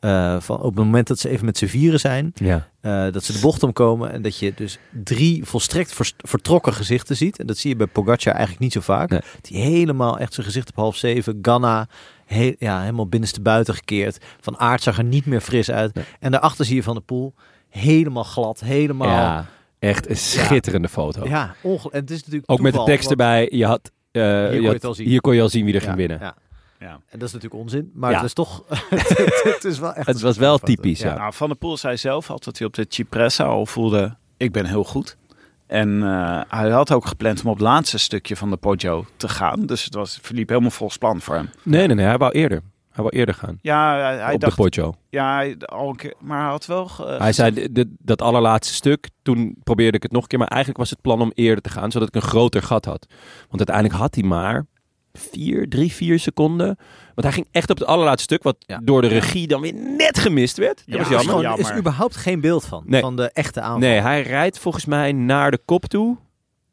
eh, 0.00 0.40
van 0.40 0.56
op 0.56 0.64
het 0.76 0.84
moment 0.84 1.06
dat 1.06 1.18
ze 1.18 1.28
even 1.28 1.44
met 1.44 1.58
z'n 1.58 1.66
vieren 1.66 2.00
zijn, 2.00 2.32
Ja. 2.34 2.68
eh, 2.80 3.12
dat 3.12 3.24
ze 3.24 3.32
de 3.32 3.38
bocht 3.38 3.62
omkomen 3.62 4.12
en 4.12 4.22
dat 4.22 4.38
je 4.38 4.52
dus 4.56 4.78
drie 5.04 5.44
volstrekt 5.44 5.98
vertrokken 6.16 6.72
gezichten 6.72 7.16
ziet. 7.16 7.38
En 7.38 7.46
dat 7.46 7.56
zie 7.58 7.70
je 7.70 7.76
bij 7.76 7.86
Pogacar 7.86 8.32
eigenlijk 8.32 8.62
niet 8.62 8.72
zo 8.72 8.80
vaak. 8.80 9.10
Nee. 9.10 9.20
Die 9.40 9.60
helemaal 9.60 10.18
echt 10.18 10.34
zijn 10.34 10.46
gezicht 10.46 10.68
op 10.68 10.76
half 10.76 10.96
zeven, 10.96 11.38
Ganna 11.42 11.88
he- 12.26 12.54
ja, 12.58 12.80
helemaal 12.80 13.06
binnenste 13.08 13.40
buiten 13.40 13.74
gekeerd. 13.74 14.18
Van 14.40 14.58
Aert 14.58 14.82
zag 14.82 14.98
er 14.98 15.04
niet 15.04 15.26
meer 15.26 15.40
fris 15.40 15.70
uit. 15.70 15.94
Nee. 15.94 16.04
En 16.20 16.30
daarachter 16.30 16.64
zie 16.64 16.74
je 16.76 16.82
Van 16.82 16.94
de 16.94 17.00
Poel 17.00 17.34
helemaal 17.68 18.24
glad, 18.24 18.60
helemaal... 18.60 19.08
ja, 19.08 19.46
echt 19.86 20.08
een 20.10 20.16
schitterende 20.16 20.88
foto. 20.88 21.24
Ja, 21.28 21.54
en 21.62 21.78
het 21.90 22.10
is 22.10 22.18
natuurlijk 22.18 22.50
Ook 22.50 22.60
met 22.60 22.72
de 22.72 22.82
tekst 22.84 23.10
erbij. 23.10 23.48
Je 23.50 23.66
had, 23.66 23.90
eh, 24.10 24.22
kon 24.22 24.54
je 24.54 24.60
je 24.60 24.66
had- 24.68 24.84
al 24.84 24.94
zien. 24.94 25.06
Hier 25.08 25.20
kon 25.20 25.34
je 25.34 25.42
al 25.42 25.48
zien 25.48 25.64
wie 25.64 25.74
er 25.74 25.80
ging 25.80 25.96
winnen. 25.96 26.18
ja. 26.20 26.34
Ja. 26.80 26.90
En 27.08 27.18
dat 27.18 27.28
is 27.28 27.32
natuurlijk 27.34 27.62
onzin, 27.62 27.90
maar 27.94 28.10
Ja. 28.10 28.16
het 28.16 28.26
is 28.26 28.32
toch... 28.32 28.62
het, 28.68 29.42
het 29.54 29.64
is 29.64 29.78
wel 29.78 29.92
echt 29.94 30.06
Het 30.06 30.20
was 30.20 30.36
wel 30.36 30.58
typisch, 30.58 31.00
ja. 31.00 31.16
Nou, 31.16 31.32
Van 31.32 31.48
der 31.48 31.56
Poel 31.56 31.76
zei 31.76 31.96
zelf 31.96 32.30
al 32.30 32.38
dat 32.38 32.58
hij 32.58 32.66
op 32.66 32.74
de 32.74 32.86
Cipressa 32.88 33.44
al 33.44 33.66
voelde, 33.66 34.16
ik 34.36 34.52
ben 34.52 34.64
heel 34.66 34.84
goed. 34.84 35.16
En 35.66 36.02
eh, 36.02 36.40
hij 36.48 36.70
had 36.70 36.92
ook 36.92 37.06
gepland 37.06 37.42
om 37.42 37.50
op 37.50 37.54
het 37.56 37.62
laatste 37.64 37.98
stukje 37.98 38.36
van 38.36 38.50
de 38.50 38.56
Poggio 38.56 39.04
te 39.16 39.28
gaan. 39.28 39.66
Dus 39.66 39.84
het 39.84 39.94
was, 39.94 40.18
verliep 40.22 40.48
helemaal 40.48 40.70
volgens 40.70 40.98
plan 40.98 41.20
voor 41.20 41.34
hem. 41.34 41.50
Nee, 41.62 41.86
nee, 41.86 41.96
nee. 41.96 42.06
Hij 42.06 42.18
wou 42.18 42.32
eerder. 42.32 42.60
Hij 42.96 43.04
wou 43.04 43.16
eerder 43.16 43.34
gaan. 43.34 43.58
Ja, 43.60 43.98
hij, 44.00 44.16
hij 44.16 44.34
op 44.34 44.40
dacht, 44.40 44.56
de 44.56 44.62
Poggio. 44.62 44.94
ja, 45.10 45.34
hij, 45.34 45.56
al 45.58 45.88
een 45.88 45.96
keer, 45.96 46.14
maar 46.20 46.40
hij 46.40 46.50
had 46.50 46.66
wel... 46.66 46.86
ge- 46.86 47.16
Hij 47.18 47.32
zei 47.32 47.50
de- 47.54 47.72
de- 47.72 47.94
dat 47.98 48.22
allerlaatste 48.22 48.74
stuk. 48.74 49.08
Toen 49.22 49.56
probeerde 49.64 49.96
ik 49.96 50.02
het 50.02 50.12
nog 50.12 50.22
een 50.22 50.28
keer. 50.28 50.38
Maar 50.38 50.48
eigenlijk 50.48 50.78
was 50.80 50.90
het 50.90 51.00
plan 51.00 51.20
om 51.20 51.30
eerder 51.34 51.62
te 51.62 51.70
gaan. 51.70 51.90
Zodat 51.90 52.08
ik 52.08 52.14
een 52.14 52.22
groter 52.22 52.62
gat 52.62 52.84
had. 52.84 53.06
Want 53.48 53.56
uiteindelijk 53.56 53.96
had 53.98 54.14
hij 54.14 54.24
maar 54.24 54.66
vier, 55.12 55.68
drie, 55.68 55.92
vier 55.92 56.18
seconden. 56.18 56.66
Want 57.14 57.22
hij 57.22 57.32
ging 57.32 57.46
echt 57.50 57.70
op 57.70 57.78
het 57.78 57.86
allerlaatste 57.88 58.22
stuk. 58.22 58.42
Wat 58.42 58.56
Ja. 58.58 58.80
door 58.82 59.00
de 59.02 59.06
regie 59.08 59.46
dan 59.46 59.60
weer 59.60 59.74
net 59.74 60.18
gemist 60.18 60.56
werd. 60.56 60.76
Dat 60.76 60.84
Ja, 60.86 60.98
was 60.98 61.06
Er 61.10 61.14
is, 61.16 61.22
jammer. 61.24 61.42
gewoon, 61.44 61.58
er 61.58 61.72
is 61.72 61.78
überhaupt 61.78 62.16
geen 62.16 62.40
beeld 62.40 62.64
van, 62.66 62.82
Nee. 62.86 63.00
van 63.00 63.16
de 63.16 63.30
echte 63.32 63.60
aanval. 63.60 63.78
Nee, 63.78 64.00
hij 64.00 64.22
rijdt 64.22 64.58
volgens 64.58 64.84
mij 64.84 65.12
naar 65.12 65.50
de 65.50 65.60
kop 65.64 65.84
toe. 65.84 66.16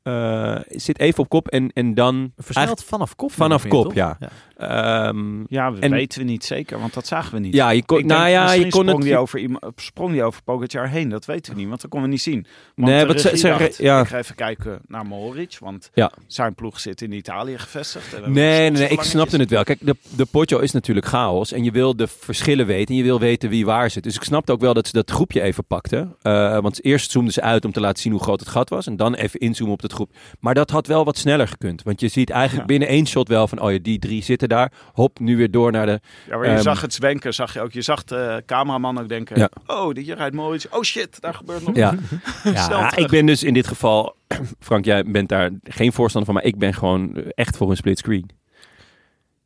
Eh, 0.04 0.56
zit 0.70 1.00
even 1.00 1.20
op 1.20 1.30
kop. 1.30 1.48
En, 1.48 1.72
en 1.74 1.94
dan... 1.94 2.32
Versneld 2.38 2.84
vanaf 2.84 3.16
kop. 3.16 3.32
Vanaf 3.32 3.68
kop, 3.68 3.84
toch? 3.84 3.94
ja. 3.94 4.18
Ehm, 4.58 5.40
Ja, 5.48 5.72
dat 5.72 5.80
En- 5.80 5.92
weten 5.92 6.20
we 6.20 6.26
niet 6.26 6.46
zeker, 6.46 6.80
want 6.80 6.94
dat 6.94 7.08
zagen 7.08 7.34
we 7.34 7.40
niet. 7.40 7.54
ja, 7.54 7.70
je 7.70 7.86
kon, 7.86 7.98
Ik 8.00 8.06
nou 8.06 8.30
ja, 8.30 8.52
je 8.52 8.62
kon 8.62 8.70
sprong 8.72 8.90
het... 8.90 9.02
die 9.02 9.18
over, 9.18 9.40
iemand- 9.40 9.64
sprong 9.76 10.12
die 10.12 10.24
over 10.24 10.44
Pogacar 10.44 10.88
heen, 10.90 11.10
dat 11.10 11.26
weten 11.26 11.54
we 11.54 11.60
niet, 11.60 11.68
want 11.70 11.82
dat 11.82 11.90
konden 11.90 12.10
we 12.10 12.16
niet 12.16 12.24
zien. 12.24 12.46
Want 12.76 12.88
Nee, 12.90 13.06
wat 13.06 13.22
ze- 13.22 13.48
dacht, 13.48 13.78
ja. 13.78 14.00
ik 14.02 14.08
ga 14.08 14.18
even 14.18 14.36
kijken 14.36 14.82
naar 14.88 15.06
Mohoric, 15.06 15.58
want 15.60 15.90
Ja. 15.94 16.12
zijn 16.28 16.56
ploeg 16.56 16.80
zit 16.80 17.02
in 17.02 17.12
Italië 17.12 17.58
gevestigd. 17.58 18.12
Nee, 18.12 18.30
nee, 18.30 18.72
nee, 18.72 18.88
ik 18.88 19.02
snapte 19.02 19.38
het 19.38 19.50
wel. 19.50 19.64
Kijk, 19.64 19.80
de, 19.82 19.96
de 20.16 20.26
Poggio 20.26 20.60
is 20.60 20.72
natuurlijk 20.72 21.06
chaos. 21.08 21.52
En 21.52 21.64
je 21.64 21.72
wil 21.72 21.96
de 21.96 22.08
verschillen 22.08 22.66
weten. 22.66 22.88
En 22.88 22.96
je 22.96 23.04
wil 23.04 23.20
weten 23.20 23.50
wie 23.50 23.66
waar 23.66 23.90
zit. 23.90 24.04
Dus 24.04 24.16
ik 24.16 24.24
snapte 24.24 24.52
ook 24.52 24.62
wel 24.62 24.74
dat 24.74 24.88
ze 24.88 24.94
dat 24.94 25.12
groepje 25.12 25.42
even 25.42 25.66
pakten. 25.66 26.16
Eh, 26.22 26.60
want 26.60 26.84
eerst 26.86 27.12
zoomden 27.12 27.34
ze 27.34 27.42
uit 27.42 27.66
om 27.66 27.72
te 27.72 27.80
laten 27.80 28.02
zien 28.02 28.12
hoe 28.12 28.22
groot 28.22 28.40
het 28.40 28.50
gat 28.50 28.70
was. 28.70 28.88
En 28.88 28.96
dan 28.98 29.14
even 29.14 29.40
inzoomen 29.40 29.74
op 29.74 29.82
het 29.82 29.93
groep. 29.94 30.12
Maar 30.40 30.54
dat 30.54 30.70
had 30.70 30.88
wel 30.88 31.06
wat 31.06 31.18
sneller 31.18 31.48
gekund. 31.48 31.84
Want 31.84 32.00
je 32.02 32.08
ziet 32.08 32.30
eigenlijk 32.30 32.62
Ja. 32.62 32.66
binnen 32.78 32.88
één 32.88 33.08
shot 33.08 33.28
wel 33.28 33.48
van... 33.48 33.62
Oh 33.62 33.72
ja, 33.72 33.78
die 33.82 34.00
drie 34.00 34.24
zitten 34.24 34.50
daar. 34.50 34.72
Hop, 34.94 35.20
nu 35.20 35.38
weer 35.38 35.52
door 35.52 35.72
naar 35.72 35.86
de... 35.86 36.00
Ja, 36.30 36.38
maar 36.38 36.46
je 36.46 36.52
Ehm, 36.54 36.62
zag 36.62 36.82
het 36.82 36.94
zwenken, 36.94 37.34
zag 37.34 37.54
je 37.54 37.62
ook. 37.62 37.72
Je 37.72 37.82
zag 37.82 38.04
de 38.04 38.44
cameraman 38.46 39.00
ook 39.00 39.10
denken, 39.10 39.38
Ja. 39.40 39.50
oh, 39.68 39.96
hier 39.96 40.16
rijdt 40.16 40.36
Mohoric. 40.36 40.66
Oh 40.70 40.82
shit, 40.82 41.22
daar 41.22 41.34
gebeurt 41.34 41.66
nog. 41.66 41.76
Ja, 41.76 41.94
ja 42.54 42.96
ik 42.96 43.08
ben 43.08 43.26
dus 43.26 43.44
in 43.44 43.54
dit 43.54 43.68
geval... 43.68 44.16
Frank, 44.60 44.86
jij 44.86 45.04
bent 45.04 45.30
daar 45.30 45.50
geen 45.64 45.94
voorstander 45.94 46.32
van. 46.34 46.42
Maar 46.42 46.52
ik 46.52 46.58
ben 46.60 46.74
gewoon 46.74 47.16
echt 47.16 47.58
voor 47.58 47.70
een 47.70 47.76
split 47.78 47.98
screen. 47.98 48.30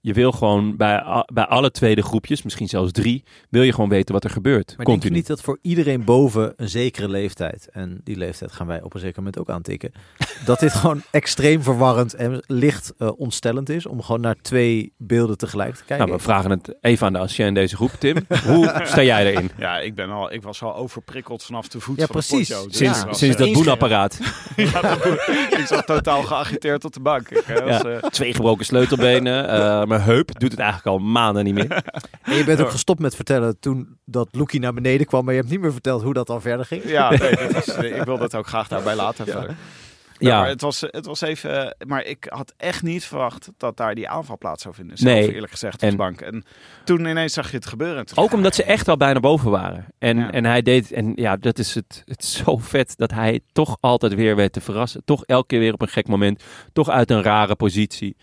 Je 0.08 0.14
wil 0.14 0.32
gewoon 0.32 0.76
bij, 0.76 1.24
bij 1.34 1.46
alle 1.46 1.72
tweede 1.72 2.02
groepjes, 2.02 2.42
misschien 2.44 2.68
zelfs 2.68 2.92
drie... 2.92 3.24
wil 3.50 3.62
je 3.62 3.74
gewoon 3.74 3.90
weten 3.90 4.14
wat 4.14 4.24
er 4.24 4.30
gebeurt. 4.30 4.66
Maar 4.68 4.76
denk 4.76 4.88
je 4.88 4.94
Continu. 4.94 5.16
niet 5.16 5.28
dat 5.28 5.42
voor 5.42 5.58
iedereen 5.62 6.04
boven 6.04 6.54
een 6.58 6.70
zekere 6.70 7.10
leeftijd, 7.10 7.68
en 7.72 8.02
die 8.04 8.18
leeftijd 8.18 8.52
gaan 8.52 8.68
wij 8.68 8.82
op 8.82 8.94
een 8.94 9.00
zeker 9.00 9.18
moment 9.18 9.38
ook 9.40 9.50
aantikken, 9.50 9.92
dat 10.46 10.60
dit 10.60 10.74
gewoon 10.74 11.02
extreem 11.12 11.64
verwarrend 11.64 12.14
en 12.14 12.44
licht 12.46 12.94
eh, 12.98 13.10
ontstellend 13.18 13.70
is 13.70 13.86
om 13.86 14.02
gewoon 14.02 14.22
naar 14.22 14.36
twee 14.42 14.94
beelden 14.98 15.38
tegelijk 15.38 15.76
te 15.76 15.84
kijken? 15.86 16.06
Nou, 16.06 16.18
we 16.18 16.24
vragen 16.24 16.50
het 16.50 16.76
even 16.82 17.06
aan 17.08 17.14
de 17.14 17.20
ancien 17.20 17.46
in 17.46 17.54
deze 17.54 17.76
groep, 17.76 17.92
Tim. 18.00 18.16
Hoe 18.46 18.74
sta 18.84 19.04
jij 19.04 19.26
erin? 19.34 19.52
Ja, 19.58 19.78
ik, 19.80 19.96
ben 19.96 20.10
al, 20.10 20.34
ik 20.34 20.44
was 20.44 20.62
al 20.64 20.76
overprikkeld 20.76 21.44
vanaf 21.44 21.68
de 21.68 21.80
voet 21.80 21.98
Ja, 22.00 22.06
van 22.06 22.20
de 22.20 22.26
precies. 22.28 22.48
Dus 22.48 22.78
Sinds, 22.78 23.00
sinds 23.10 23.36
eh, 23.36 23.38
dat 23.38 23.52
boenapparaat. 23.52 24.20
ja, 24.56 24.82
dat 24.82 25.02
boe- 25.04 25.48
ik 25.60 25.66
zat 25.68 25.86
totaal 25.86 26.24
geagiteerd 26.24 26.86
op 26.86 26.94
de 26.94 27.00
bank. 27.00 27.30
Ik, 27.30 27.48
eh, 27.48 27.66
was, 27.66 27.82
eh, 27.84 28.10
Twee 28.10 28.34
gebroken 28.34 28.66
sleutelbenen. 28.66 29.50
eh, 29.50 29.97
mijn 29.98 30.10
heup 30.10 30.40
doet 30.40 30.52
het 30.52 30.60
eigenlijk 30.60 30.88
al 30.90 31.00
maanden 31.06 31.44
niet 31.44 31.54
meer. 31.54 31.68
En 32.24 32.36
je 32.36 32.44
bent 32.44 32.62
ook 32.62 32.70
gestopt 32.72 33.00
met 33.00 33.16
vertellen 33.16 33.60
toen 33.60 33.98
dat 34.06 34.28
Loekie 34.32 34.60
naar 34.60 34.74
beneden 34.74 35.06
kwam, 35.08 35.24
maar 35.26 35.34
je 35.34 35.40
hebt 35.40 35.52
niet 35.52 35.62
meer 35.62 35.72
verteld 35.72 36.04
hoe 36.04 36.14
dat 36.14 36.28
dan 36.28 36.42
verder 36.42 36.66
ging. 36.66 36.84
ja, 36.84 37.10
nee, 37.10 37.20
ik 38.00 38.04
wilde 38.04 38.24
het 38.24 38.36
ook 38.36 38.48
graag 38.48 38.68
daarbij 38.68 38.96
laten. 38.96 39.26
verder. 39.26 39.50
Ja, 39.50 40.30
Ja. 40.30 40.40
maar 40.40 40.50
het 40.50 40.62
was, 40.62 40.82
het 40.82 41.06
was 41.06 41.22
even. 41.22 41.76
Maar 41.88 42.04
ik 42.06 42.26
had 42.30 42.54
echt 42.58 42.84
niet 42.84 43.06
verwacht 43.06 43.50
dat 43.58 43.78
daar 43.78 43.96
die 43.96 44.10
aanval 44.10 44.38
plaats 44.38 44.64
zou 44.64 44.76
vinden. 44.76 44.98
Nee. 45.04 45.22
Zelf 45.24 45.34
eerlijk 45.34 45.52
gezegd 45.52 45.84
op 45.84 45.90
de 45.90 45.96
bank. 45.96 46.22
En 46.22 46.44
toen 46.84 47.06
ineens 47.06 47.34
zag 47.34 47.50
je 47.50 47.56
het 47.56 47.66
gebeuren. 47.66 48.06
Toen- 48.06 48.24
Ook 48.24 48.34
omdat 48.34 48.56
ze 48.56 48.64
echt 48.64 48.88
al 48.88 48.98
bijna 48.98 49.20
boven 49.20 49.52
waren. 49.52 49.86
En, 50.00 50.18
Ja. 50.18 50.32
en 50.32 50.46
hij 50.46 50.62
deed, 50.62 50.92
en 50.92 51.12
ja, 51.16 51.36
dat 51.38 51.60
is 51.60 51.76
het, 51.76 52.04
het 52.06 52.24
is 52.24 52.36
zo 52.36 52.58
vet 52.58 52.94
dat 52.98 53.12
hij 53.12 53.40
toch 53.52 53.78
altijd 53.80 54.14
weer 54.14 54.36
weet 54.36 54.54
te 54.54 54.62
verrassen. 54.62 55.02
Toch 55.06 55.24
elke 55.26 55.48
keer 55.48 55.60
weer 55.60 55.74
op 55.74 55.82
een 55.82 55.88
gek 55.88 56.08
moment. 56.08 56.44
Toch 56.74 56.90
uit 56.90 57.12
een 57.12 57.24
rare 57.24 57.56
positie. 57.56 58.16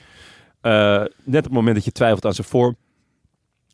Eh, 0.64 0.98
net 1.24 1.38
op 1.38 1.44
het 1.44 1.52
moment 1.52 1.74
dat 1.76 1.84
je 1.84 1.92
twijfelt 1.92 2.24
aan 2.24 2.34
zijn 2.34 2.46
vorm, 2.46 2.76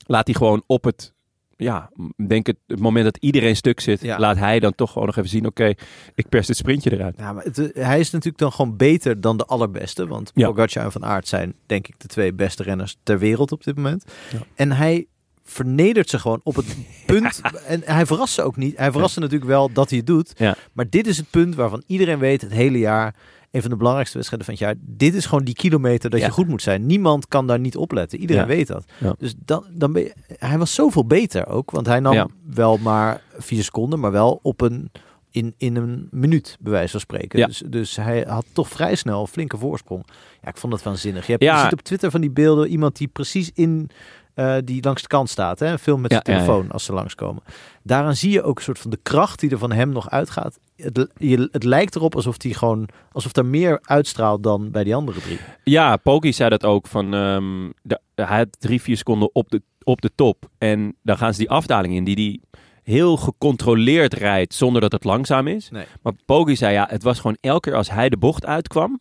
laat 0.07 0.27
hij 0.27 0.35
gewoon 0.35 0.63
op 0.67 0.85
het, 0.85 1.13
ja, 1.57 1.91
denk 2.27 2.47
het, 2.47 2.57
het 2.67 2.81
moment 2.81 3.05
dat 3.05 3.17
iedereen 3.17 3.57
stuk 3.57 3.81
zit, 3.81 4.01
Ja. 4.01 4.19
laat 4.19 4.37
hij 4.37 4.61
dan 4.61 4.75
toch 4.75 4.93
gewoon 4.93 5.07
nog 5.07 5.17
even 5.17 5.29
zien, 5.31 5.47
oké, 5.47 5.73
ik 6.15 6.29
pers 6.29 6.47
dit 6.47 6.57
sprintje 6.57 6.93
eruit. 6.93 7.15
Ja, 7.19 7.33
maar 7.33 7.45
het, 7.45 7.73
eh, 7.73 7.85
hij 7.87 8.01
is 8.01 8.11
natuurlijk 8.11 8.39
dan 8.39 8.53
gewoon 8.53 8.77
beter 8.77 9.21
dan 9.21 9.37
de 9.37 9.45
allerbeste. 9.45 10.07
Want 10.07 10.31
Ja. 10.35 10.47
Pogacar 10.47 10.85
en 10.85 10.93
Van 10.93 11.05
Aert 11.05 11.29
zijn 11.29 11.55
denk 11.67 11.89
ik 11.89 11.95
de 11.99 12.09
twee 12.09 12.33
beste 12.33 12.63
renners 12.63 12.97
ter 13.03 13.19
wereld 13.19 13.53
op 13.53 13.65
dit 13.65 13.77
moment. 13.77 14.05
Ja. 14.33 14.39
En 14.55 14.73
hij 14.73 15.07
vernedert 15.45 16.11
ze 16.11 16.19
gewoon 16.19 16.41
op 16.43 16.55
het 16.57 16.77
punt. 17.07 17.41
En 17.67 17.83
hij 17.85 18.07
verrast 18.07 18.35
ze 18.35 18.43
ook 18.43 18.57
niet. 18.57 18.77
Hij 18.77 18.91
verrast 18.93 19.15
ze 19.15 19.21
natuurlijk 19.21 19.51
wel 19.51 19.73
dat 19.73 19.89
hij 19.89 19.99
het 19.99 20.07
doet. 20.07 20.33
Maar 20.73 20.89
dit 20.91 21.07
is 21.07 21.17
het 21.17 21.31
punt 21.31 21.55
waarvan 21.55 21.83
iedereen 21.87 22.19
weet 22.19 22.41
het 22.41 22.53
hele 22.53 22.79
jaar. 22.79 23.15
Een 23.51 23.61
van 23.61 23.71
de 23.71 23.77
belangrijkste 23.77 24.17
wedstrijden 24.17 24.49
van 24.49 24.57
het 24.59 24.65
jaar. 24.65 24.97
Dit 24.97 25.15
is 25.15 25.27
gewoon 25.27 25.45
die 25.45 25.55
kilometer 25.55 26.11
dat 26.11 26.21
Ja. 26.21 26.27
je 26.27 26.33
goed 26.33 26.49
moet 26.49 26.63
zijn. 26.63 26.87
Niemand 26.87 27.29
kan 27.29 27.47
daar 27.47 27.61
niet 27.61 27.77
opletten. 27.77 28.19
Iedereen 28.21 28.43
Ja. 28.43 28.49
weet 28.49 28.67
dat. 28.67 28.85
Ja. 28.99 29.15
Dus 29.19 29.35
dan, 29.45 29.65
dan 29.73 29.93
ben 29.93 30.03
je- 30.03 30.15
hij 30.27 30.59
was 30.59 30.75
zoveel 30.75 31.07
beter 31.07 31.47
ook. 31.47 31.71
Want 31.71 31.87
hij 31.87 32.01
nam 32.01 32.31
wel 32.55 32.79
maar 32.79 33.23
vier 33.39 33.63
seconden, 33.63 34.01
maar 34.01 34.13
wel 34.13 34.39
op 34.43 34.61
een, 34.61 34.91
in, 35.31 35.55
in 35.59 35.77
een 35.77 36.09
minuut, 36.11 36.57
bij 36.61 36.73
wijze 36.73 36.91
van 36.91 37.01
spreken. 37.01 37.47
Dus, 37.47 37.63
dus 37.69 37.97
hij 37.97 38.25
had 38.29 38.45
toch 38.53 38.69
vrij 38.69 38.95
snel 38.95 39.21
een 39.21 39.27
flinke 39.27 39.57
voorsprong. 39.57 40.03
Ja, 40.43 40.49
ik 40.49 40.57
vond 40.57 40.73
dat 40.73 40.83
waanzinnig. 40.83 41.27
Je, 41.27 41.33
hebt, 41.33 41.45
je 41.45 41.59
ziet 41.63 41.73
op 41.73 41.81
Twitter 41.83 42.11
van 42.11 42.21
die 42.21 42.31
beelden 42.31 42.69
iemand 42.69 42.97
die 42.97 43.09
precies 43.09 43.51
in... 43.55 43.91
eh, 44.35 44.57
die 44.65 44.83
langs 44.85 45.03
de 45.03 45.09
kant 45.09 45.29
staat, 45.31 45.59
hè? 45.59 45.67
een 45.73 45.79
film 45.79 46.01
met 46.01 46.11
Ja, 46.11 46.21
zijn 46.25 46.39
ja, 46.39 46.45
telefoon 46.45 46.71
als 46.71 46.85
ze 46.85 46.93
langskomen. 46.93 47.43
Daaraan 47.83 48.17
zie 48.17 48.31
je 48.31 48.43
ook 48.43 48.57
een 48.57 48.65
soort 48.65 48.79
van 48.79 48.91
de 48.91 48.99
kracht 49.03 49.41
die 49.41 49.51
er 49.51 49.59
van 49.59 49.73
hem 49.73 49.89
nog 49.93 50.11
uitgaat. 50.11 50.59
Het, 50.83 51.11
je, 51.17 51.49
het 51.53 51.65
lijkt 51.65 51.97
erop 51.97 52.15
alsof 52.15 52.43
hij 52.43 52.53
gewoon 52.53 52.89
alsof 53.13 53.37
er 53.37 53.47
meer 53.47 53.79
uitstraalt 53.83 54.43
dan 54.43 54.71
bij 54.71 54.85
die 54.85 54.95
andere 54.95 55.21
drie. 55.21 55.39
Ja, 55.65 55.97
Poggi 55.97 56.33
zei 56.33 56.51
dat 56.51 56.65
ook. 56.65 56.87
Van, 56.87 57.15
ehm, 57.15 57.71
de, 57.83 58.01
hij 58.15 58.39
had 58.39 58.57
drie, 58.59 58.83
vier 58.83 58.97
seconden 58.97 59.35
op 59.35 59.51
de, 59.51 59.63
op 59.83 60.01
de 60.01 60.11
top. 60.15 60.49
En 60.59 60.97
dan 61.03 61.17
gaan 61.17 61.33
ze 61.33 61.39
die 61.39 61.51
afdaling 61.51 61.95
in 61.95 62.05
die 62.05 62.17
die 62.17 62.41
heel 62.83 63.17
gecontroleerd 63.17 64.15
rijdt 64.15 64.55
zonder 64.55 64.81
dat 64.81 64.93
het 64.93 65.05
langzaam 65.05 65.47
is. 65.47 65.71
Nee. 65.71 65.85
Maar 66.03 66.13
Poggi 66.25 66.57
zei 66.57 66.73
ja, 66.73 66.87
het 66.91 67.03
was 67.03 67.17
gewoon 67.17 67.37
elke 67.41 67.69
keer 67.69 67.79
als 67.79 67.91
hij 67.91 68.09
de 68.09 68.17
bocht 68.17 68.47
uitkwam, 68.47 69.01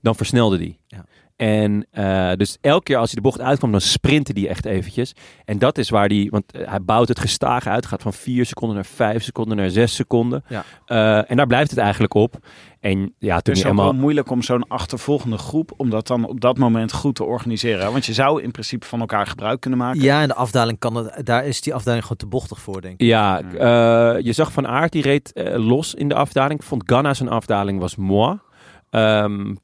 dan 0.00 0.14
versnelde 0.14 0.56
hij. 0.56 0.78
Ja. 0.86 1.04
En 1.36 1.86
eh, 1.90 2.32
dus 2.36 2.58
elke 2.60 2.82
keer 2.82 2.96
als 2.96 3.12
hij 3.12 3.22
de 3.22 3.28
bocht 3.28 3.40
uitkwam, 3.40 3.70
dan 3.70 3.80
sprintte 3.80 4.32
hij 4.34 4.48
echt 4.48 4.64
eventjes. 4.64 5.14
En 5.44 5.58
dat 5.58 5.78
is 5.78 5.90
waar 5.90 6.08
hij, 6.08 6.28
want 6.30 6.52
eh, 6.52 6.68
hij 6.70 6.82
bouwt 6.82 7.08
het 7.08 7.20
gestaag 7.20 7.66
uit. 7.66 7.86
Gaat 7.86 8.02
van 8.02 8.12
vier 8.12 8.46
seconden 8.46 8.76
naar 8.76 8.84
vijf 8.84 9.22
seconden 9.22 9.56
naar 9.56 9.70
zes 9.70 9.94
seconden. 9.94 10.44
Ja. 10.48 10.64
Eh, 10.86 11.30
en 11.30 11.36
daar 11.36 11.46
blijft 11.46 11.70
het 11.70 11.78
eigenlijk 11.78 12.14
op. 12.14 12.38
En 12.80 13.14
ja, 13.18 13.36
Het 13.36 13.48
is 13.48 13.64
ook 13.64 13.76
wel 13.76 13.92
moeilijk 13.92 14.30
om 14.30 14.42
zo'n 14.42 14.68
achtervolgende 14.68 15.38
groep, 15.38 15.72
om 15.76 15.90
dat 15.90 16.06
dan 16.06 16.26
op 16.26 16.40
dat 16.40 16.58
moment 16.58 16.92
goed 16.92 17.14
te 17.14 17.24
organiseren. 17.24 17.92
Want 17.92 18.06
je 18.06 18.12
zou 18.12 18.42
in 18.42 18.50
principe 18.50 18.86
van 18.86 19.00
elkaar 19.00 19.26
gebruik 19.26 19.60
kunnen 19.60 19.78
maken. 19.78 20.00
Ja, 20.00 20.22
en 20.22 20.28
de 20.28 20.34
afdaling 20.34 20.78
kan 20.78 20.94
het, 20.94 21.26
daar 21.26 21.46
is 21.46 21.60
die 21.60 21.74
afdaling 21.74 22.02
gewoon 22.02 22.16
te 22.16 22.26
bochtig 22.26 22.60
voor, 22.60 22.80
denk 22.80 23.00
ik. 23.00 23.06
Ja, 23.06 23.40
eh, 23.40 24.24
je 24.24 24.32
zag 24.32 24.52
Van 24.52 24.66
Aert, 24.66 24.92
die 24.92 25.02
reed 25.02 25.30
los 25.54 25.94
in 25.94 26.08
de 26.08 26.14
afdaling. 26.14 26.60
Ik 26.60 26.66
vond 26.66 26.82
Ganna 26.86 27.14
zijn 27.14 27.28
afdaling 27.28 27.80
was 27.80 27.96
moi. 27.96 28.38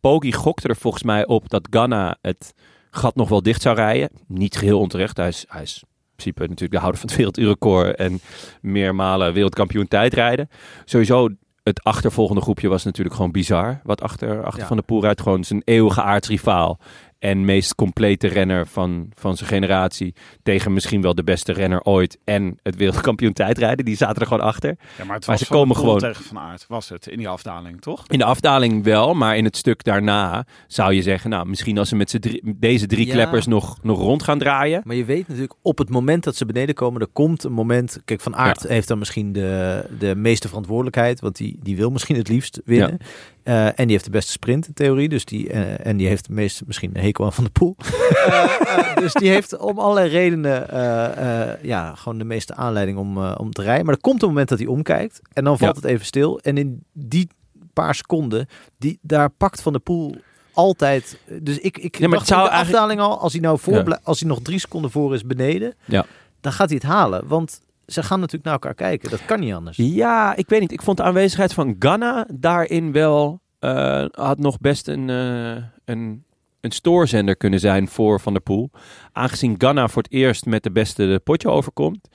Poggi 0.01 0.33
gokte 0.33 0.69
er 0.69 0.77
volgens 0.77 1.03
mij 1.03 1.27
op 1.27 1.49
dat 1.49 1.69
Ganna 1.71 2.17
het 2.21 2.55
gat 2.91 3.15
nog 3.15 3.29
wel 3.29 3.43
dicht 3.43 3.63
zou 3.63 3.77
rijden. 3.77 4.11
Niet 4.27 4.57
geheel 4.57 4.79
onterecht. 4.79 5.17
Hij 5.17 5.29
is, 5.29 5.45
hij 5.49 5.63
is 5.63 5.83
in 5.83 5.89
principe 6.15 6.41
natuurlijk 6.41 6.73
de 6.73 6.79
houder 6.79 7.01
van 7.01 7.09
het 7.09 7.19
werelduurrecord 7.19 7.97
en 7.97 8.21
meermalen 8.61 9.33
wereldkampioen 9.33 9.89
tijdrijden. 9.89 10.49
Sowieso, 10.85 11.29
het 11.63 11.83
achtervolgende 11.83 12.43
groepje 12.43 12.69
was 12.69 12.85
natuurlijk 12.85 13.17
gewoon 13.17 13.31
bizar. 13.31 13.81
Wat 13.83 14.03
achter, 14.03 14.45
achter 14.45 14.61
Ja. 14.61 14.67
Van 14.67 14.77
de 14.77 14.83
Poel 14.83 15.01
rijdt, 15.01 15.21
gewoon 15.21 15.45
zijn 15.45 15.63
eeuwige 15.65 16.03
aardsrivaal. 16.03 16.79
En 17.23 17.45
meest 17.45 17.75
complete 17.75 18.27
renner 18.29 18.67
van, 18.67 19.09
van 19.15 19.37
zijn 19.37 19.49
generatie. 19.49 20.15
Tegen 20.43 20.73
misschien 20.73 21.03
wel 21.03 21.15
de 21.15 21.25
beste 21.25 21.53
renner 21.53 21.83
ooit. 21.83 22.19
En 22.25 22.59
het 22.63 22.77
wereldkampioen 22.77 23.33
tijdrijden. 23.33 23.85
Die 23.85 23.97
zaten 23.97 24.21
er 24.21 24.27
gewoon 24.27 24.45
achter. 24.45 24.69
Ja, 24.69 25.05
maar 25.05 25.17
het 25.17 25.27
Maar 25.27 25.37
was 25.39 25.47
ze 25.47 25.53
komen 25.53 25.77
gewoon- 25.77 25.99
tegen 25.99 26.25
Van 26.25 26.39
Aert, 26.39 26.65
was 26.69 26.89
het, 26.89 27.07
in 27.07 27.19
die 27.19 27.29
afdaling, 27.29 27.81
toch? 27.81 28.05
In 28.09 28.19
de 28.19 28.25
afdaling 28.25 28.85
wel, 28.85 29.15
maar 29.15 29.37
in 29.37 29.45
het 29.45 29.57
stuk 29.57 29.85
daarna 29.85 30.47
zou 30.67 30.93
je 30.93 31.03
zeggen... 31.03 31.31
Nou, 31.31 31.47
misschien 31.47 31.79
als 31.79 31.89
ze 31.89 31.97
met 31.97 32.11
z'n 32.11 32.19
drie, 32.19 32.43
deze 32.57 32.87
drie 32.87 33.07
Ja. 33.07 33.13
kleppers 33.13 33.47
nog, 33.47 33.79
nog 33.83 33.99
rond 33.99 34.23
gaan 34.23 34.39
draaien. 34.39 34.81
Maar 34.85 34.97
je 34.97 35.05
weet 35.05 35.29
natuurlijk, 35.29 35.55
op 35.63 35.79
het 35.79 35.91
moment 35.91 36.25
dat 36.25 36.37
ze 36.37 36.47
beneden 36.47 36.75
komen, 36.75 37.01
er 37.01 37.07
komt 37.13 37.45
een 37.45 37.53
moment... 37.53 38.01
Kijk, 38.05 38.21
Van 38.21 38.37
Aert 38.37 38.63
heeft 38.63 38.89
dan 38.89 38.99
misschien 38.99 39.33
de, 39.33 39.85
de 39.99 40.15
meeste 40.17 40.49
verantwoordelijkheid, 40.49 41.21
want 41.21 41.37
die, 41.37 41.59
die 41.63 41.77
wil 41.77 41.91
misschien 41.91 42.17
het 42.17 42.29
liefst 42.29 42.61
winnen. 42.65 42.99
Eh, 43.43 43.67
en 43.67 43.73
die 43.77 43.91
heeft 43.91 44.05
de 44.05 44.11
beste 44.11 44.33
sprint 44.33 44.67
in 44.67 44.73
theorie, 44.75 45.09
dus 45.09 45.25
die, 45.25 45.51
eh, 45.51 45.87
en 45.87 45.97
die 45.97 46.07
heeft 46.09 46.27
de 46.27 46.33
meeste, 46.33 46.65
misschien 46.67 46.91
een 46.95 47.03
hekel 47.03 47.25
aan 47.25 47.33
Van 47.33 47.45
de 47.45 47.51
Poel. 47.51 47.77
Eh, 48.23 48.97
dus 48.97 49.13
die 49.13 49.31
heeft 49.31 49.57
om 49.59 49.79
allerlei 49.79 50.09
redenen 50.09 50.67
ja, 51.63 51.95
gewoon 51.95 52.19
de 52.19 52.25
meeste 52.25 52.55
aanleiding 52.55 52.99
om, 52.99 53.25
om 53.27 53.51
te 53.53 53.63
rijden. 53.63 53.85
Maar 53.85 53.95
er 53.95 54.01
komt 54.01 54.23
een 54.23 54.29
moment 54.29 54.49
dat 54.49 54.59
hij 54.59 54.67
omkijkt 54.67 55.21
en 55.33 55.45
dan 55.45 55.59
valt 55.59 55.75
Ja. 55.75 55.81
het 55.81 55.91
even 55.91 56.07
stil. 56.07 56.39
En 56.41 56.59
in 56.59 56.85
die 56.93 57.29
paar 57.73 57.95
seconden, 57.95 58.47
die, 58.79 58.99
daar 59.03 59.31
pakt 59.31 59.63
Van 59.63 59.73
de 59.73 59.79
Poel 59.79 60.17
altijd... 60.53 61.19
Dus 61.41 61.59
ik, 61.59 61.79
ik 61.79 61.99
Ja, 61.99 62.09
maar 62.09 62.19
het 62.19 62.27
zou 62.29 62.43
de 62.43 62.49
eigenlijk- 62.49 62.79
afdaling 62.83 63.01
al, 63.11 63.19
als 63.21 63.33
hij 63.33 63.41
nou 63.43 63.59
voor, 63.59 63.89
Ja. 63.89 64.01
als 64.03 64.21
hij 64.21 64.29
nog 64.29 64.41
drie 64.43 64.59
seconden 64.59 64.91
voor 64.91 65.15
is 65.15 65.25
beneden, 65.27 65.75
Ja. 65.85 66.05
dan 66.41 66.53
gaat 66.53 66.69
hij 66.69 66.79
het 66.83 66.91
halen. 66.93 67.27
Want 67.27 67.61
ze 67.93 68.03
gaan 68.03 68.19
natuurlijk 68.19 68.45
naar 68.45 68.53
elkaar 68.53 68.75
kijken. 68.75 69.11
Dat 69.11 69.25
kan 69.25 69.41
niet 69.41 69.55
anders. 69.55 69.77
Ja, 69.77 70.37
ik 70.37 70.49
weet 70.49 70.61
niet. 70.61 70.73
Ik 70.73 70.83
vond 70.83 70.97
de 70.97 71.03
aanwezigheid 71.03 71.55
van 71.55 71.77
Ganna 71.79 72.27
daarin 72.35 72.93
wel... 72.93 73.41
eh, 73.59 74.05
had 74.11 74.39
nog 74.39 74.59
best 74.59 74.89
een, 74.89 75.11
eh, 75.11 75.65
een, 75.85 76.25
een 76.61 76.71
stoorzender 76.71 77.37
kunnen 77.37 77.61
zijn 77.61 77.89
voor 77.89 78.21
Van 78.21 78.33
der 78.33 78.43
Poel. 78.43 78.71
Aangezien 79.13 79.55
Ganna 79.59 79.89
voor 79.89 80.03
het 80.03 80.13
eerst 80.13 80.47
met 80.47 80.63
de 80.63 80.71
beste 80.71 81.07
de 81.07 81.21
potje 81.25 81.49
overkomt. 81.49 82.09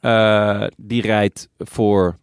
eh, 0.00 0.64
die 0.76 1.02
rijdt 1.02 1.48
voor... 1.58 2.18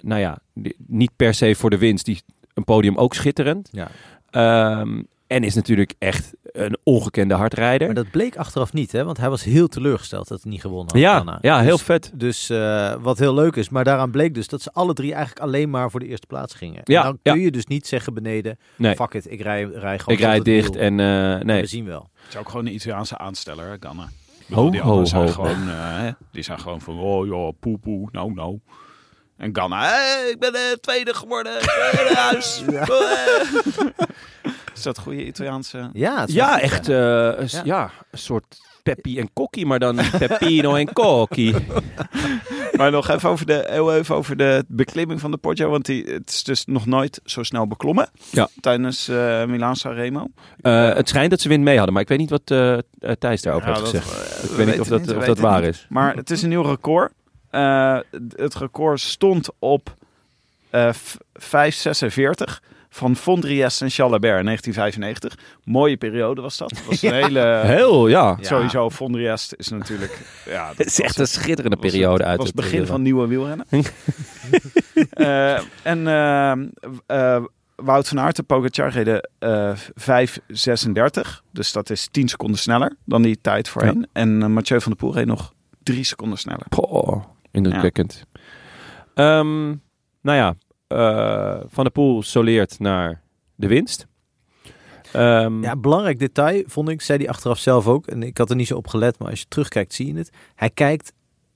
nou 0.00 0.20
ja, 0.20 0.38
die- 0.54 0.76
niet 0.86 1.10
per 1.16 1.34
se 1.34 1.54
voor 1.54 1.70
de 1.70 1.78
winst. 1.78 2.04
Die, 2.04 2.22
een 2.54 2.64
podium 2.64 2.96
ook 2.96 3.14
schitterend. 3.14 3.68
Ja. 3.72 3.88
Ehm, 4.30 5.02
en 5.30 5.44
is 5.44 5.54
natuurlijk 5.54 5.94
echt 5.98 6.32
een 6.42 6.78
ongekende 6.82 7.34
hardrijder. 7.34 7.86
Maar 7.86 7.96
dat 7.96 8.10
bleek 8.10 8.36
achteraf 8.36 8.72
niet, 8.72 8.92
hè? 8.92 9.04
Want 9.04 9.16
hij 9.16 9.28
was 9.30 9.44
heel 9.44 9.68
teleurgesteld 9.68 10.28
dat 10.28 10.42
hij 10.42 10.50
niet 10.50 10.60
gewonnen 10.60 10.92
had. 10.92 11.00
ja, 11.02 11.18
Anna. 11.18 11.38
ja, 11.40 11.60
heel 11.60 11.76
Dus- 11.76 11.82
vet. 11.82 12.10
Dus 12.14 12.50
eh, 12.50 12.94
wat 13.00 13.18
heel 13.18 13.34
leuk 13.34 13.56
is, 13.56 13.68
maar 13.68 13.84
daaraan 13.84 14.10
bleek 14.10 14.34
dus 14.34 14.48
dat 14.48 14.62
ze 14.62 14.70
alle 14.72 14.92
drie 14.92 15.14
eigenlijk 15.14 15.44
alleen 15.44 15.70
maar 15.70 15.90
voor 15.90 16.00
de 16.00 16.06
eerste 16.06 16.26
plaats 16.26 16.54
gingen. 16.54 16.80
Ja, 16.84 16.98
en 17.00 17.06
dan 17.06 17.18
kun 17.22 17.36
ja. 17.38 17.44
je 17.44 17.50
dus 17.50 17.66
niet 17.66 17.86
zeggen 17.86 18.14
beneden, 18.14 18.58
Nee, 18.76 18.94
fuck 18.94 19.14
it, 19.14 19.30
ik 19.30 19.40
rij, 19.40 19.64
rij 19.64 19.98
gewoon. 19.98 20.18
ik 20.18 20.24
het 20.24 20.44
dicht 20.44 20.72
wiel. 20.74 20.82
en 20.82 21.00
eh, 21.00 21.44
nee. 21.44 21.60
We 21.60 21.66
zien 21.66 21.84
wel. 21.86 22.10
Het 22.14 22.32
is 22.34 22.36
ook 22.36 22.48
gewoon 22.48 22.66
een 22.66 22.74
Italiaanse 22.74 23.18
aansteller, 23.18 23.68
hè, 23.68 23.76
Ganna. 23.80 24.08
Ho, 24.52 24.70
die 24.70 24.80
ho, 24.80 24.88
anderen 24.88 25.06
zijn 25.08 25.22
ho. 25.26 25.28
gewoon, 25.32 25.68
eh, 25.68 26.12
die 26.32 26.42
zijn 26.42 26.60
gewoon 26.60 26.80
van, 26.80 26.98
oh 26.98 27.26
ja, 27.26 27.50
poe 27.60 27.78
poe, 27.78 28.08
nou 28.12 28.32
nou. 28.32 28.58
En 29.36 29.50
Ganna, 29.56 29.80
hey, 29.80 30.30
ik 30.30 30.38
ben 30.38 30.52
de 30.52 30.78
tweede 30.80 31.14
geworden, 31.14 31.56
ik 31.60 31.92
ben 31.92 32.08
in 32.08 32.14
huis. 32.14 32.62
Is 34.80 34.86
dat 34.86 34.98
goede 34.98 35.26
Italiaanse? 35.26 35.90
Ja, 35.92 36.20
het 36.20 36.28
is 36.28 36.34
wel 36.34 36.44
Ja, 36.46 36.60
echt 36.60 36.88
eh, 36.88 37.30
een 37.40 37.48
s- 37.48 37.52
Ja. 37.52 37.60
ja. 37.64 37.90
een 38.10 38.18
soort 38.18 38.58
Peppi 38.82 39.18
en 39.18 39.32
Kokkie, 39.32 39.66
maar 39.66 39.78
dan 39.78 39.98
Peppino 40.18 40.74
en 40.74 40.92
Kokkie. 40.92 41.54
Maar 42.76 42.90
nog 42.90 43.08
even 43.08 43.28
over 43.28 43.46
de, 43.46 43.66
heel 43.70 43.94
even 43.94 44.14
over 44.14 44.36
de 44.36 44.64
beklimming 44.68 45.20
van 45.20 45.30
de 45.30 45.36
Poggio, 45.36 45.70
want 45.70 45.86
die, 45.86 46.04
het 46.04 46.28
is 46.30 46.42
dus 46.44 46.64
nog 46.64 46.86
nooit 46.86 47.20
zo 47.24 47.42
snel 47.42 47.66
beklommen 47.66 48.08
Ja. 48.30 48.48
tijdens 48.60 49.08
eh 49.08 49.44
Milaan 49.44 49.76
Sanremo. 49.76 50.26
Eh, 50.60 50.94
het 50.94 51.08
schijnt 51.08 51.30
dat 51.30 51.40
ze 51.40 51.48
wind 51.48 51.64
mee 51.64 51.74
hadden, 51.76 51.92
maar 51.92 52.02
ik 52.02 52.08
weet 52.08 52.18
niet 52.18 52.30
wat 52.30 52.42
eh, 52.44 52.72
eh, 52.72 52.80
Thijs 53.18 53.42
daarover 53.42 53.68
Ja, 53.68 53.74
heeft 53.80 53.92
dat, 53.92 54.02
gezegd. 54.02 54.38
eh, 54.38 54.44
ik 54.44 54.50
we 54.50 54.56
weet 54.56 54.66
niet 54.66 54.80
of 54.80 54.88
dat, 54.88 55.00
niet, 55.00 55.14
of 55.16 55.24
dat 55.24 55.38
waar 55.38 55.60
niet. 55.60 55.70
is. 55.70 55.86
Maar 55.88 56.16
het 56.16 56.30
is 56.30 56.42
een 56.42 56.48
nieuw 56.48 56.62
record. 56.62 57.12
Eh, 57.50 57.98
het 58.36 58.54
record 58.54 59.00
stond 59.00 59.48
op 59.58 59.94
eh 60.70 60.92
5,46 61.32 62.62
van 62.90 63.16
Vondries 63.16 63.80
en 63.80 63.90
Chalabert 63.90 64.38
in 64.38 64.44
1995. 64.44 65.34
Mooie 65.64 65.96
periode 65.96 66.40
was 66.40 66.56
dat. 66.56 66.70
Het 66.70 66.86
was 66.86 67.02
een 67.02 67.14
hele... 67.14 67.60
Heel, 67.64 68.08
ja. 68.08 68.36
Ja. 68.40 68.46
Sowieso, 68.46 68.88
Vondries 68.88 69.52
is 69.56 69.68
natuurlijk... 69.68 70.18
Ja, 70.46 70.66
dat 70.68 70.76
Het 70.76 70.86
is 70.86 71.00
echt 71.00 71.18
een 71.18 71.26
schitterende 71.26 71.76
was 71.76 71.90
periode 71.90 72.18
het, 72.18 72.26
uit 72.26 72.38
was 72.38 72.46
het 72.46 72.56
het 72.56 72.64
begin 72.64 72.86
van 72.86 73.02
nieuwe 73.02 73.26
wielrennen. 73.26 73.66
Eh, 75.10 75.60
en 75.82 76.06
eh, 76.06 76.52
eh, 77.06 77.44
Wout 77.76 78.08
van 78.08 78.20
Aert 78.20 78.38
en 78.38 78.46
Pogacar 78.46 78.90
reden 78.90 79.30
eh 79.38 79.76
5.36. 79.76 81.42
Dus 81.52 81.72
dat 81.72 81.90
is 81.90 82.08
10 82.10 82.28
seconden 82.28 82.58
sneller 82.58 82.96
dan 83.04 83.22
die 83.22 83.40
tijd 83.40 83.68
voorheen. 83.68 84.06
En 84.12 84.52
Mathieu 84.52 84.80
van 84.80 84.92
der 84.92 85.00
Poel 85.00 85.14
reed 85.14 85.26
nog 85.26 85.54
3 85.82 86.04
seconden 86.04 86.38
sneller. 86.38 86.66
Poh, 86.68 87.24
indrukwekkend. 87.50 88.24
Ehm, 89.14 89.66
nou 90.20 90.38
ja, 90.38 90.54
Van 91.68 91.84
der 91.84 91.90
Poel 91.92 92.22
soleert 92.22 92.78
naar 92.78 93.20
de 93.54 93.66
winst. 93.66 94.06
Ehm, 95.12 95.62
Ja, 95.62 95.76
belangrijk 95.76 96.18
detail 96.18 96.62
vond 96.66 96.88
ik, 96.88 97.00
zei 97.02 97.18
hij 97.18 97.28
achteraf 97.28 97.58
zelf 97.58 97.86
ook. 97.86 98.06
En 98.06 98.22
ik 98.22 98.38
had 98.38 98.50
er 98.50 98.56
niet 98.56 98.66
zo 98.66 98.76
op 98.76 98.86
gelet, 98.86 99.18
maar 99.18 99.30
als 99.30 99.40
je 99.40 99.46
terugkijkt 99.48 99.94
zie 99.94 100.06
je 100.06 100.18
het. 100.18 100.30
Hij 100.54 100.70
kijkt 100.70 101.12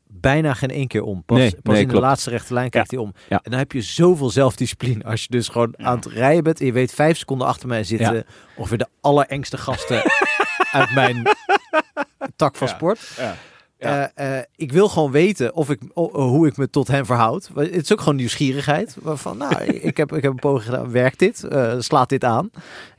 bijna 0.06 0.54
geen 0.54 0.70
één 0.70 0.86
keer 0.86 1.02
om. 1.02 1.24
Pas, 1.24 1.38
Nee, 1.38 1.50
pas 1.62 1.74
nee, 1.74 1.82
in 1.82 1.88
de 1.88 2.00
laatste 2.00 2.30
rechte 2.30 2.54
lijn 2.54 2.70
kijkt 2.70 2.90
hij 2.90 3.00
om. 3.00 3.12
Ja. 3.28 3.40
En 3.42 3.50
dan 3.50 3.58
heb 3.58 3.72
je 3.72 3.80
zoveel 3.80 4.30
zelfdiscipline. 4.30 5.04
Als 5.04 5.20
je 5.22 5.26
dus 5.30 5.48
gewoon 5.48 5.74
aan 5.78 5.96
het 5.96 6.06
rijden 6.06 6.42
bent 6.44 6.60
en 6.60 6.66
je 6.66 6.72
weet 6.72 6.92
vijf 6.94 7.16
seconden 7.18 7.46
achter 7.46 7.68
mij 7.68 7.84
zitten 7.84 8.14
Ja. 8.14 8.22
ongeveer 8.56 8.78
de 8.78 8.88
allerengste 9.00 9.58
gasten 9.58 10.02
uit 10.72 10.94
mijn 10.94 11.22
tak 12.36 12.56
van 12.56 12.66
Ja. 12.68 12.74
sport. 12.74 13.18
Ja. 13.84 14.10
Eh, 14.14 14.38
eh, 14.38 14.44
ik 14.56 14.72
wil 14.72 14.88
gewoon 14.88 15.10
weten 15.10 15.54
of 15.54 15.70
ik, 15.70 15.80
o- 15.94 16.20
hoe 16.22 16.46
ik 16.46 16.56
me 16.56 16.70
tot 16.70 16.88
hen 16.88 17.06
verhoud. 17.06 17.50
Het 17.54 17.82
is 17.82 17.92
ook 17.92 18.00
gewoon 18.00 18.16
nieuwsgierigheid. 18.16 18.96
Waarvan, 19.02 19.36
nou, 19.38 19.62
ik 19.90 19.96
heb, 19.96 20.12
ik 20.12 20.22
heb 20.22 20.32
een 20.32 20.38
poging 20.38 20.64
gedaan. 20.64 20.90
Werkt 20.90 21.18
dit? 21.18 21.44
Eh, 21.44 21.74
slaat 21.78 22.08
dit 22.08 22.24
aan? 22.24 22.50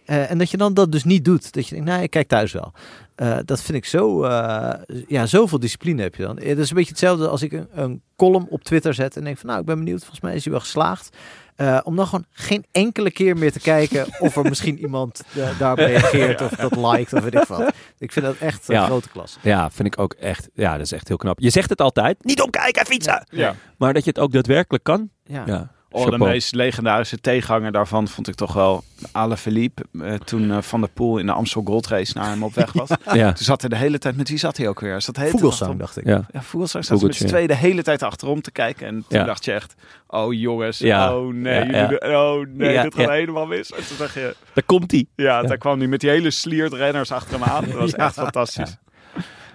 Eh, 0.06 0.32
en 0.32 0.38
dat 0.38 0.50
je 0.52 0.58
dan 0.58 0.74
dat 0.74 0.92
dus 0.92 1.04
niet 1.04 1.26
doet. 1.26 1.54
Dat 1.54 1.68
je 1.68 1.76
denkt, 1.76 1.90
nee, 1.90 2.04
ik 2.04 2.10
kijk 2.10 2.28
thuis 2.28 2.52
wel. 2.52 2.72
Eh, 3.16 3.38
dat 3.46 3.62
vind 3.62 3.78
ik 3.78 3.86
zo, 3.86 4.24
eh, 4.24 4.74
ja, 5.08 5.26
zoveel 5.26 5.60
discipline 5.60 6.02
heb 6.02 6.16
je 6.16 6.24
dan. 6.24 6.38
Het 6.40 6.58
is 6.58 6.70
een 6.70 6.76
beetje 6.76 6.90
hetzelfde 6.92 7.28
als 7.28 7.42
ik 7.42 7.52
een, 7.52 7.68
een 7.74 8.02
column 8.16 8.48
op 8.50 8.64
Twitter 8.64 8.94
zet 8.94 9.18
en 9.18 9.24
denk 9.24 9.38
van, 9.38 9.48
nou, 9.48 9.60
ik 9.60 9.66
ben 9.66 9.78
benieuwd, 9.78 10.00
volgens 10.00 10.22
mij 10.22 10.36
is 10.36 10.44
hij 10.44 10.52
wel 10.52 10.62
geslaagd. 10.62 11.18
Eh, 11.56 11.80
om 11.84 11.96
dan 11.96 12.06
gewoon 12.08 12.26
geen 12.32 12.66
enkele 12.72 13.12
keer 13.12 13.38
meer 13.38 13.52
te 13.52 13.60
kijken 13.60 14.06
of 14.20 14.36
er 14.36 14.44
misschien 14.44 14.80
iemand 14.80 15.22
eh, 15.36 15.60
daarop 15.60 15.78
reageert 15.80 16.42
of 16.42 16.50
dat 16.52 16.76
liked 16.76 17.14
of 17.14 17.24
weet 17.24 17.36
ik 17.36 17.44
wat. 17.44 17.74
Ik 17.98 18.12
vind 18.12 18.26
dat 18.26 18.36
echt 18.38 18.70
een 18.70 18.76
Ja. 18.76 18.86
grote 18.86 19.10
klas. 19.10 19.38
Ja, 19.42 19.72
vind 19.72 19.88
ik 19.88 20.00
ook 20.00 20.14
echt. 20.14 20.50
Ja, 20.54 20.72
dat 20.72 20.82
is 20.86 20.92
echt 20.92 21.08
heel 21.08 21.18
knap. 21.18 21.40
Je 21.40 21.50
zegt 21.50 21.70
het 21.70 21.82
altijd. 21.82 22.24
Niet 22.24 22.42
omkijken, 22.42 22.86
fietsen! 22.86 23.28
Ja. 23.30 23.56
Maar 23.78 23.94
dat 23.94 24.04
je 24.04 24.10
het 24.10 24.20
ook 24.20 24.32
daadwerkelijk 24.32 24.84
kan. 24.84 25.10
Ja. 25.24 25.44
Ja. 25.46 25.72
Oh, 25.98 26.10
de 26.10 26.18
meest 26.18 26.56
legendarische 26.56 27.22
tegenhanger 27.22 27.72
daarvan 27.72 28.08
vond 28.08 28.28
ik 28.28 28.36
toch 28.36 28.54
wel 28.54 28.84
Ale 29.12 29.38
Philippe. 29.38 29.84
eh, 30.02 30.14
toen 30.14 30.52
eh, 30.52 30.62
Van 30.62 30.80
der 30.82 30.90
Poel 30.90 31.18
in 31.18 31.26
de 31.26 31.32
Amstel 31.32 31.62
Gold 31.66 31.88
Race 31.88 32.18
naar 32.18 32.26
hem 32.30 32.44
op 32.44 32.54
weg 32.54 32.72
was. 32.74 32.90
Ja. 33.14 33.34
Toen 33.34 33.46
zat 33.46 33.62
hij 33.62 33.70
de 33.70 33.76
hele 33.76 33.98
tijd, 33.98 34.16
met 34.18 34.30
wie 34.30 34.38
zat 34.38 34.58
hij 34.58 34.68
ook 34.68 34.80
weer? 34.80 34.92
Hij 34.92 35.00
Zat 35.00 35.16
de 35.16 35.22
hele 35.22 35.32
Vogelsang, 35.38 35.80
dacht 35.80 35.98
ik. 35.98 36.06
Ja. 36.06 36.26
Ja, 36.32 36.42
Vogelsang 36.42 36.86
zat 36.86 37.02
met 37.02 37.16
z'n 37.16 37.26
tweeën 37.28 37.48
de 37.48 37.56
hele 37.56 37.84
tijd 37.84 38.04
achterom 38.04 38.42
te 38.42 38.52
kijken. 38.52 38.88
En 38.88 39.06
toen 39.08 39.20
Ja. 39.20 39.26
dacht 39.26 39.46
je 39.46 39.52
echt, 39.52 39.76
oh 40.08 40.34
jongens, 40.34 40.78
Ja. 40.78 41.16
oh 41.18 41.34
nee, 41.34 41.66
jullie 41.66 42.02
oh 42.02 42.46
nee, 42.48 42.74
Ja, 42.74 42.84
dit 42.84 42.96
gaat 42.96 43.06
ja. 43.06 43.12
helemaal 43.12 43.46
mis. 43.46 43.72
En 43.72 43.88
toen 43.88 43.98
dacht 43.98 44.14
je, 44.14 44.36
Daar 44.54 44.64
komt 44.64 44.92
hij. 44.92 45.06
ja, 45.16 45.42
daar 45.42 45.58
kwam 45.58 45.78
hij 45.80 45.88
met 45.88 46.00
die 46.00 46.10
hele 46.10 46.32
sliert 46.32 46.74
renners 46.74 47.12
achter 47.12 47.40
hem 47.40 47.44
aan. 47.50 47.64
Dat 47.66 47.74
was 47.74 47.94
echt 48.06 48.14
fantastisch. 48.14 48.76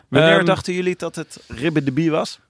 Wanneer 0.09 0.37
Ehm, 0.37 0.45
dachten 0.45 0.73
jullie 0.73 0.97
dat 0.97 1.15
het 1.17 1.41
Ribbe 1.49 1.83
de 1.85 1.93
Bie 1.93 2.11
was? 2.11 2.41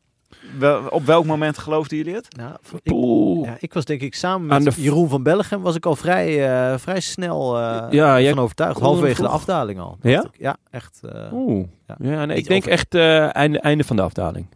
Wel, 0.59 0.87
op 0.87 1.05
welk 1.07 1.25
moment 1.25 1.59
geloofden 1.59 1.97
jullie 1.97 2.15
het? 2.15 2.37
Nou, 2.37 2.57
ik, 2.83 3.47
ja, 3.47 3.57
ik 3.61 3.73
was 3.73 3.85
denk 3.85 4.01
ik 4.01 4.15
samen 4.15 4.47
met 4.65 4.75
de- 4.75 4.83
Jeroen 4.83 5.09
van 5.09 5.23
Bellegem 5.23 5.61
was 5.63 5.75
ik 5.77 5.87
al 5.87 5.97
vrij, 5.97 6.49
eh, 6.73 6.79
vrij 6.79 7.01
snel 7.01 7.59
eh 7.59 7.87
Ja, 7.91 8.29
van 8.31 8.39
overtuigd. 8.39 8.77
er 8.77 8.83
Halverwege 8.83 9.23
de 9.23 9.29
afdaling 9.29 9.79
al. 9.81 9.99
Ja? 10.03 10.23
ik. 10.25 10.41
Ja, 10.41 10.57
echt. 10.71 11.01
eh, 11.13 11.33
Oeh. 11.33 11.67
Ja. 11.87 11.97
Ja, 11.99 12.25
nee, 12.25 12.37
ik 12.37 12.47
denk 12.47 12.61
over- 12.61 12.73
echt 12.73 12.95
eh, 12.95 13.35
einde, 13.37 13.61
einde 13.61 13.85
van 13.85 13.97
de 13.97 14.03
afdaling. 14.03 14.47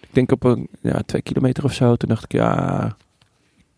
Ik 0.00 0.14
denk 0.14 0.32
op 0.32 0.44
een 0.44 0.68
ja, 0.82 1.00
twee 1.06 1.22
kilometer 1.22 1.64
of 1.64 1.72
zo. 1.72 1.96
Toen 1.96 2.08
dacht 2.08 2.24
ik, 2.24 2.32
ja, 2.32 2.96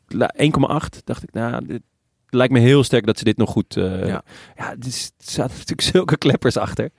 la- 0.08 0.32
1,8. 0.36 1.00
Dacht 1.04 1.22
ik, 1.22 1.32
nou, 1.32 1.66
dit 1.66 1.82
lijkt 2.28 2.52
me 2.52 2.58
heel 2.58 2.84
sterk 2.84 3.06
dat 3.06 3.18
ze 3.18 3.24
dit 3.24 3.36
nog 3.36 3.50
goed... 3.50 3.76
eh 3.76 4.06
Ja. 4.06 4.22
ja, 4.56 4.70
er 4.70 4.76
s- 4.92 5.06
er 5.18 5.24
zaten 5.30 5.56
natuurlijk 5.58 5.88
zulke 5.88 6.16
kleppers 6.16 6.56
achter. 6.56 6.90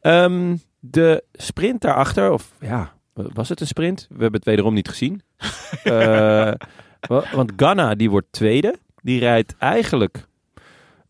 Ehm, 0.00 0.56
de 0.80 1.24
sprint 1.32 1.80
daarachter, 1.80 2.30
of 2.32 2.52
ja, 2.60 2.92
was 3.14 3.48
het 3.48 3.60
een 3.60 3.66
sprint? 3.66 4.06
We 4.08 4.22
hebben 4.22 4.40
het 4.40 4.44
wederom 4.44 4.74
niet 4.74 4.88
gezien. 4.88 5.22
Eh, 5.84 5.92
wa- 7.00 7.24
want 7.32 7.52
Ganna, 7.56 7.94
die 7.94 8.10
wordt 8.10 8.26
tweede. 8.30 8.74
Die 9.02 9.18
rijdt 9.18 9.54
eigenlijk 9.58 10.26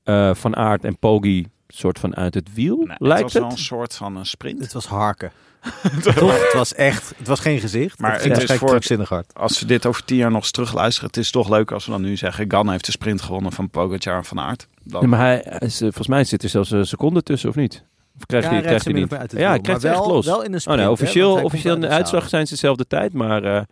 eh, 0.02 0.34
Van 0.34 0.56
Aert 0.56 0.84
en 0.84 0.98
Poggi 0.98 1.46
soort 1.68 1.98
van 1.98 2.16
uit 2.16 2.34
het 2.34 2.54
wiel, 2.54 2.76
Nee, 2.76 2.86
het 2.88 3.00
lijkt 3.00 3.22
was 3.22 3.32
het. 3.32 3.42
wel 3.42 3.50
een 3.50 3.58
soort 3.58 3.94
van 3.94 4.16
een 4.16 4.26
sprint. 4.26 4.60
Het 4.60 4.72
was 4.72 4.86
harken. 4.86 5.32
Toch? 6.02 6.42
Het 6.44 6.52
was 6.52 6.74
echt, 6.74 7.14
het 7.16 7.26
was 7.26 7.40
geen 7.40 7.58
gezicht. 7.60 7.98
Maar 7.98 8.12
het 8.12 8.24
het 8.24 8.50
is 8.50 8.56
voor- 8.58 8.68
krankzinnig 8.68 9.08
hard. 9.08 9.34
Als 9.34 9.60
we 9.60 9.66
dit 9.66 9.86
over 9.86 10.04
tien 10.04 10.16
jaar 10.16 10.30
nog 10.30 10.40
eens 10.42 10.50
terugluisteren, 10.50 11.08
het 11.08 11.16
is 11.16 11.30
toch 11.30 11.48
leuk 11.48 11.70
als 11.72 11.84
we 11.84 11.90
dan 11.90 12.02
nu 12.02 12.16
zeggen, 12.16 12.50
Ganna 12.50 12.72
heeft 12.72 12.84
de 12.86 12.90
sprint 12.92 13.22
gewonnen 13.22 13.52
van 13.52 13.70
Pogacar 13.70 14.16
en 14.16 14.24
Van 14.24 14.40
Aert. 14.40 14.68
Dan, 14.82 15.08
maar 15.08 15.18
hij, 15.18 15.40
hij 15.48 15.58
is, 15.68 15.74
eh, 15.74 15.80
volgens 15.80 16.06
mij 16.08 16.24
zit 16.24 16.42
er 16.42 16.48
zelfs 16.48 16.70
een 16.70 16.86
seconde 16.86 17.22
tussen, 17.22 17.48
of 17.48 17.54
niet? 17.56 17.84
Of 18.16 18.26
krijgt 18.26 18.48
hij, 18.48 18.60
krijgt 18.60 18.92
niet? 18.92 19.14
uit 19.14 19.32
Ja, 19.32 19.48
hij 19.48 19.60
krijgt 19.60 19.80
ze 19.80 19.88
echt 19.88 19.98
wel, 19.98 20.08
los. 20.08 20.26
Wel 20.26 20.42
in 20.42 20.48
een 20.48 20.54
Oh, 20.54 20.60
sprint. 20.60 20.78
nee, 20.78 20.90
officieel, 20.90 21.42
officieel 21.42 21.74
in 21.74 21.80
de 21.80 21.86
uit 21.88 21.96
uitslag 21.96 22.28
zijn 22.28 22.46
ze 22.46 22.52
dezelfde 22.52 22.86
tijd, 22.86 23.12
maar 23.12 23.44
eh, 23.44 23.62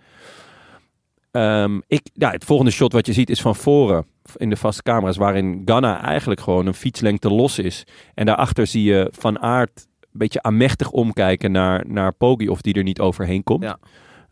ehm, 1.31 1.81
ik, 1.87 2.01
ja, 2.13 2.31
het 2.31 2.45
volgende 2.45 2.73
shot 2.73 2.93
wat 2.93 3.07
je 3.07 3.13
ziet 3.13 3.31
is 3.31 3.41
van 3.41 3.57
voren 3.57 4.07
in 4.37 4.51
de 4.51 4.57
vaste 4.57 4.83
camera's, 4.83 5.17
waarin 5.17 5.63
Ganna 5.65 6.03
eigenlijk 6.03 6.41
gewoon 6.41 6.67
een 6.67 6.75
fietslengte 6.75 7.31
los 7.31 7.59
is. 7.59 7.85
En 8.15 8.27
daarachter 8.27 8.67
zie 8.67 8.83
je 8.83 9.13
Van 9.19 9.39
Aert 9.39 9.87
een 10.01 10.19
beetje 10.19 10.43
aanmächtig 10.43 10.91
omkijken 10.91 11.53
naar, 11.53 11.85
naar 11.87 12.13
Poggi 12.13 12.49
of 12.49 12.61
die 12.61 12.75
er 12.75 12.83
niet 12.83 13.01
overheen 13.01 13.43
komt. 13.43 13.63
Ja. 13.63 13.79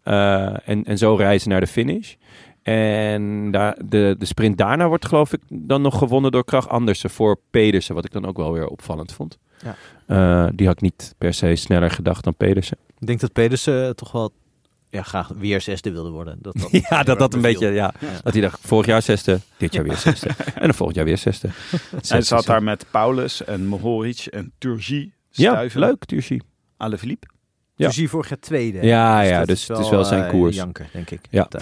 Eh, 0.02 0.68
en, 0.68 0.84
en 0.84 0.98
zo 0.98 1.14
reizen 1.14 1.50
naar 1.50 1.60
de 1.60 1.66
finish. 1.66 2.14
En 2.62 3.50
daar, 3.50 3.76
de, 3.84 4.14
de 4.18 4.24
sprint 4.24 4.58
daarna 4.58 4.88
wordt 4.88 5.06
geloof 5.06 5.32
ik 5.32 5.40
dan 5.48 5.82
nog 5.82 5.98
gewonnen 5.98 6.30
door 6.30 6.44
Krach 6.44 6.68
Andersen 6.68 7.10
voor 7.10 7.38
Pedersen. 7.50 7.94
Wat 7.94 8.04
ik 8.04 8.12
dan 8.12 8.26
ook 8.26 8.36
wel 8.36 8.52
weer 8.52 8.66
opvallend 8.66 9.12
vond. 9.12 9.38
Ja. 9.64 9.76
Eh, 10.06 10.50
die 10.54 10.66
had 10.66 10.76
ik 10.76 10.82
niet 10.82 11.14
per 11.18 11.34
se 11.34 11.56
sneller 11.56 11.90
gedacht 11.90 12.24
dan 12.24 12.34
Pedersen. 12.36 12.76
Ik 12.98 13.06
denk 13.06 13.20
dat 13.20 13.32
Pedersen 13.32 13.86
eh, 13.86 13.90
toch 13.90 14.12
wel 14.12 14.32
ja, 14.90 15.02
graag 15.02 15.28
weer 15.36 15.60
zesde 15.60 15.92
wilde 15.92 16.10
worden. 16.10 16.38
Dat, 16.40 16.54
dat 16.60 16.70
Ja, 16.70 17.02
dat 17.02 17.18
dat 17.18 17.34
een 17.34 17.40
beetje, 17.40 17.68
ja. 17.68 17.94
Ja. 18.00 18.08
Dat 18.22 18.32
hij 18.32 18.42
dacht, 18.42 18.60
vorig 18.62 18.86
jaar 18.86 19.02
zesde, 19.02 19.40
dit 19.56 19.72
jaar 19.72 19.84
weer 19.84 19.96
zesde. 19.96 20.28
En 20.54 20.62
dan 20.62 20.74
volgend 20.74 20.96
jaar 20.96 21.06
weer 21.06 21.18
zesde. 21.18 21.48
Hij 22.08 22.22
zat 22.22 22.44
daar 22.44 22.62
met 22.62 22.84
Paulus 22.90 23.44
en 23.44 23.66
Mohoric 23.66 24.26
en 24.26 24.52
Turgi 24.58 25.12
Ja, 25.30 25.66
leuk, 25.74 26.04
Tursi. 26.04 26.40
Ale 26.76 26.98
Philippe. 26.98 27.26
Ja. 27.74 27.86
Dus 27.86 27.96
hier 27.96 28.08
vorig 28.08 28.28
jaar 28.28 28.38
tweede. 28.38 28.86
Ja, 28.86 29.20
ja, 29.20 29.38
dat 29.38 29.46
dus 29.46 29.68
het 29.68 29.78
is 29.78 29.90
wel 29.90 30.04
zijn 30.04 30.24
eh, 30.24 30.30
koers. 30.30 30.56
Janker, 30.56 30.88
denk 30.92 31.10
ik. 31.10 31.20
Ja. 31.30 31.48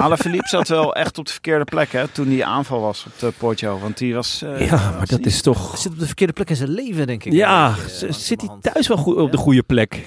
Ale 0.00 0.16
Philippe 0.16 0.48
zat 0.48 0.68
wel 0.68 0.94
echt 0.94 1.18
op 1.18 1.24
de 1.26 1.32
verkeerde 1.32 1.64
plek 1.64 1.92
hè, 1.92 2.08
toen 2.08 2.28
die 2.28 2.44
aanval 2.44 2.80
was 2.80 3.04
op 3.06 3.18
de 3.18 3.32
Poggio. 3.38 3.78
Want 3.78 3.98
die 3.98 4.14
was... 4.14 4.42
eh, 4.42 4.66
Ja, 4.66 4.76
maar 4.90 4.98
was 4.98 5.08
dat 5.08 5.18
niet- 5.18 5.26
is 5.26 5.32
Hij 5.32 5.42
toch... 5.42 5.78
zit 5.78 5.92
op 5.92 5.98
de 5.98 6.06
verkeerde 6.06 6.32
plek 6.32 6.50
in 6.50 6.56
zijn 6.56 6.70
leven, 6.70 7.06
denk 7.06 7.24
ik. 7.24 7.32
Ja, 7.32 7.74
zit 8.10 8.40
hij 8.40 8.50
thuis 8.60 8.88
wel 8.88 8.96
goed 8.96 9.16
op 9.16 9.30
de 9.30 9.36
Ja. 9.36 9.42
goede 9.42 9.62
plek? 9.62 10.06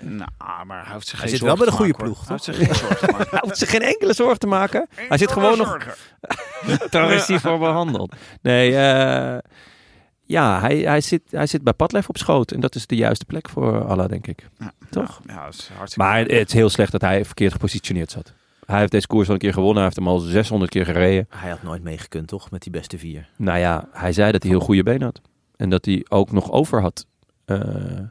Nou, 0.00 0.30
maar 0.66 0.84
hij 0.84 0.94
hoeft 0.94 1.08
zich 1.08 1.18
Hij 1.18 1.28
geen 1.28 1.36
zit 1.38 1.46
wel 1.46 1.56
bij 1.56 1.66
de 1.66 1.72
goede 1.72 1.90
maken, 1.92 2.04
ploeg. 2.04 2.18
Hij 2.20 2.28
hoeft 2.28 2.44
zich 2.44 2.56
geen 2.56 2.74
zorgen 2.74 2.98
te 2.98 3.12
maken. 3.12 3.26
Hij 3.30 3.40
hoeft 3.42 3.58
zich 3.58 3.70
geen 3.70 3.82
enkele 3.82 4.12
zorg 4.14 4.38
te 4.38 4.46
maken. 4.46 4.86
Hij 4.94 5.18
zit 5.18 5.32
gewoon 5.32 5.58
nog... 5.58 5.78
Daar 6.90 7.12
is 7.12 7.26
hij 7.26 7.38
voor 7.40 7.58
behandeld. 7.58 8.14
Nee, 8.42 8.76
eh, 8.76 9.38
ja, 10.26 10.60
hij, 10.60 10.76
hij, 10.76 11.00
zit, 11.00 11.22
hij 11.30 11.46
zit 11.46 11.62
bij 11.62 11.72
Padlef 11.72 12.08
op 12.08 12.16
schoot. 12.18 12.50
En 12.50 12.60
dat 12.60 12.74
is 12.74 12.86
de 12.86 12.96
juiste 12.96 13.24
plek 13.24 13.48
voor 13.48 13.84
Allah, 13.84 14.08
denk 14.08 14.26
ik. 14.26 14.48
Ja, 14.58 14.72
Toch? 14.90 15.20
Ja, 15.26 15.44
dat 15.44 15.54
is 15.54 15.70
hartstikke 15.76 16.08
Maar 16.08 16.18
het 16.20 16.48
is 16.48 16.52
heel 16.52 16.68
slecht 16.70 16.92
dat 16.92 17.00
hij 17.00 17.24
verkeerd 17.24 17.52
gepositioneerd 17.52 18.10
zat. 18.10 18.32
Hij 18.66 18.78
heeft 18.78 18.92
deze 18.92 19.06
koers 19.06 19.28
al 19.28 19.34
een 19.34 19.40
keer 19.40 19.52
gewonnen. 19.52 19.76
Hij 19.76 19.84
heeft 19.84 19.96
hem 19.96 20.08
al 20.08 20.18
600 20.18 20.70
keer 20.70 20.84
gereden. 20.84 21.26
Hij 21.28 21.50
had 21.50 21.62
nooit 21.62 21.82
meegekund, 21.82 22.28
toch? 22.28 22.50
Met 22.50 22.62
die 22.62 22.72
beste 22.72 22.98
vier. 22.98 23.28
Nou 23.36 23.58
ja, 23.58 23.88
hij 23.92 24.12
zei 24.12 24.32
dat 24.32 24.42
hij 24.42 24.50
heel 24.50 24.60
goede 24.60 24.82
benen 24.82 25.02
had. 25.02 25.20
En 25.56 25.70
dat 25.70 25.84
hij 25.84 26.06
ook 26.08 26.32
nog 26.32 26.52
over 26.52 26.80
had. 26.80 27.06
Eh, 27.44 27.58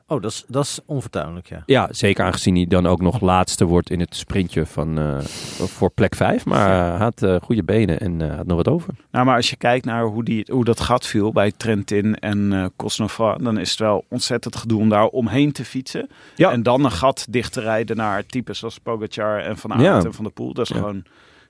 Oh, 0.08 0.22
dat 0.22 0.32
is, 0.32 0.44
dat 0.48 0.64
is 0.64 0.80
onvertuinlijk, 0.86 1.48
ja. 1.48 1.64
ja, 1.66 1.88
zeker 1.92 2.26
aangezien 2.26 2.56
hij 2.56 2.66
dan 2.68 2.86
ook 2.88 3.02
nog 3.02 3.22
laatste 3.22 3.66
wordt 3.66 3.90
in 3.90 4.00
het 4.00 4.16
sprintje 4.16 4.66
van, 4.66 4.98
eh, 5.00 5.20
voor 5.68 5.90
plek 5.92 6.16
5. 6.16 6.46
Maar 6.46 6.90
hij 6.90 6.98
had 6.98 7.22
eh, 7.24 7.36
goede 7.42 7.64
benen 7.64 8.00
en 8.00 8.22
eh, 8.22 8.36
had 8.38 8.46
nog 8.46 8.58
wat 8.58 8.68
over. 8.68 8.94
Nou, 9.12 9.26
maar 9.26 9.36
als 9.36 9.50
je 9.50 9.56
kijkt 9.56 9.86
naar 9.86 10.04
hoe, 10.04 10.24
die, 10.24 10.48
hoe 10.52 10.64
dat 10.64 10.80
gat 10.80 11.06
viel 11.08 11.32
bij 11.32 11.52
Trentin 11.58 12.16
en 12.16 12.54
eh 12.54 12.66
Cosnefroid, 12.76 13.44
dan 13.44 13.58
is 13.58 13.70
het 13.70 13.80
wel 13.80 14.06
ontzettend 14.10 14.56
gedoe 14.56 14.80
om 14.80 14.90
daar 14.90 15.06
omheen 15.08 15.52
te 15.52 15.66
fietsen. 15.66 16.10
Ja. 16.36 16.52
En 16.52 16.64
dan 16.64 16.84
een 16.86 16.92
gat 16.92 17.26
dicht 17.30 17.54
te 17.54 17.62
rijden 17.62 17.98
naar 17.98 18.26
types 18.26 18.60
zoals 18.60 18.78
Pogacar 18.80 19.40
en 19.40 19.58
Van 19.58 19.72
Aert 19.74 19.82
Ja. 19.82 20.04
en 20.04 20.14
Van 20.14 20.24
der 20.24 20.34
Poel. 20.34 20.54
Dat 20.54 20.70
is 20.70 20.76
Ja. 20.76 20.82
gewoon, 20.82 21.04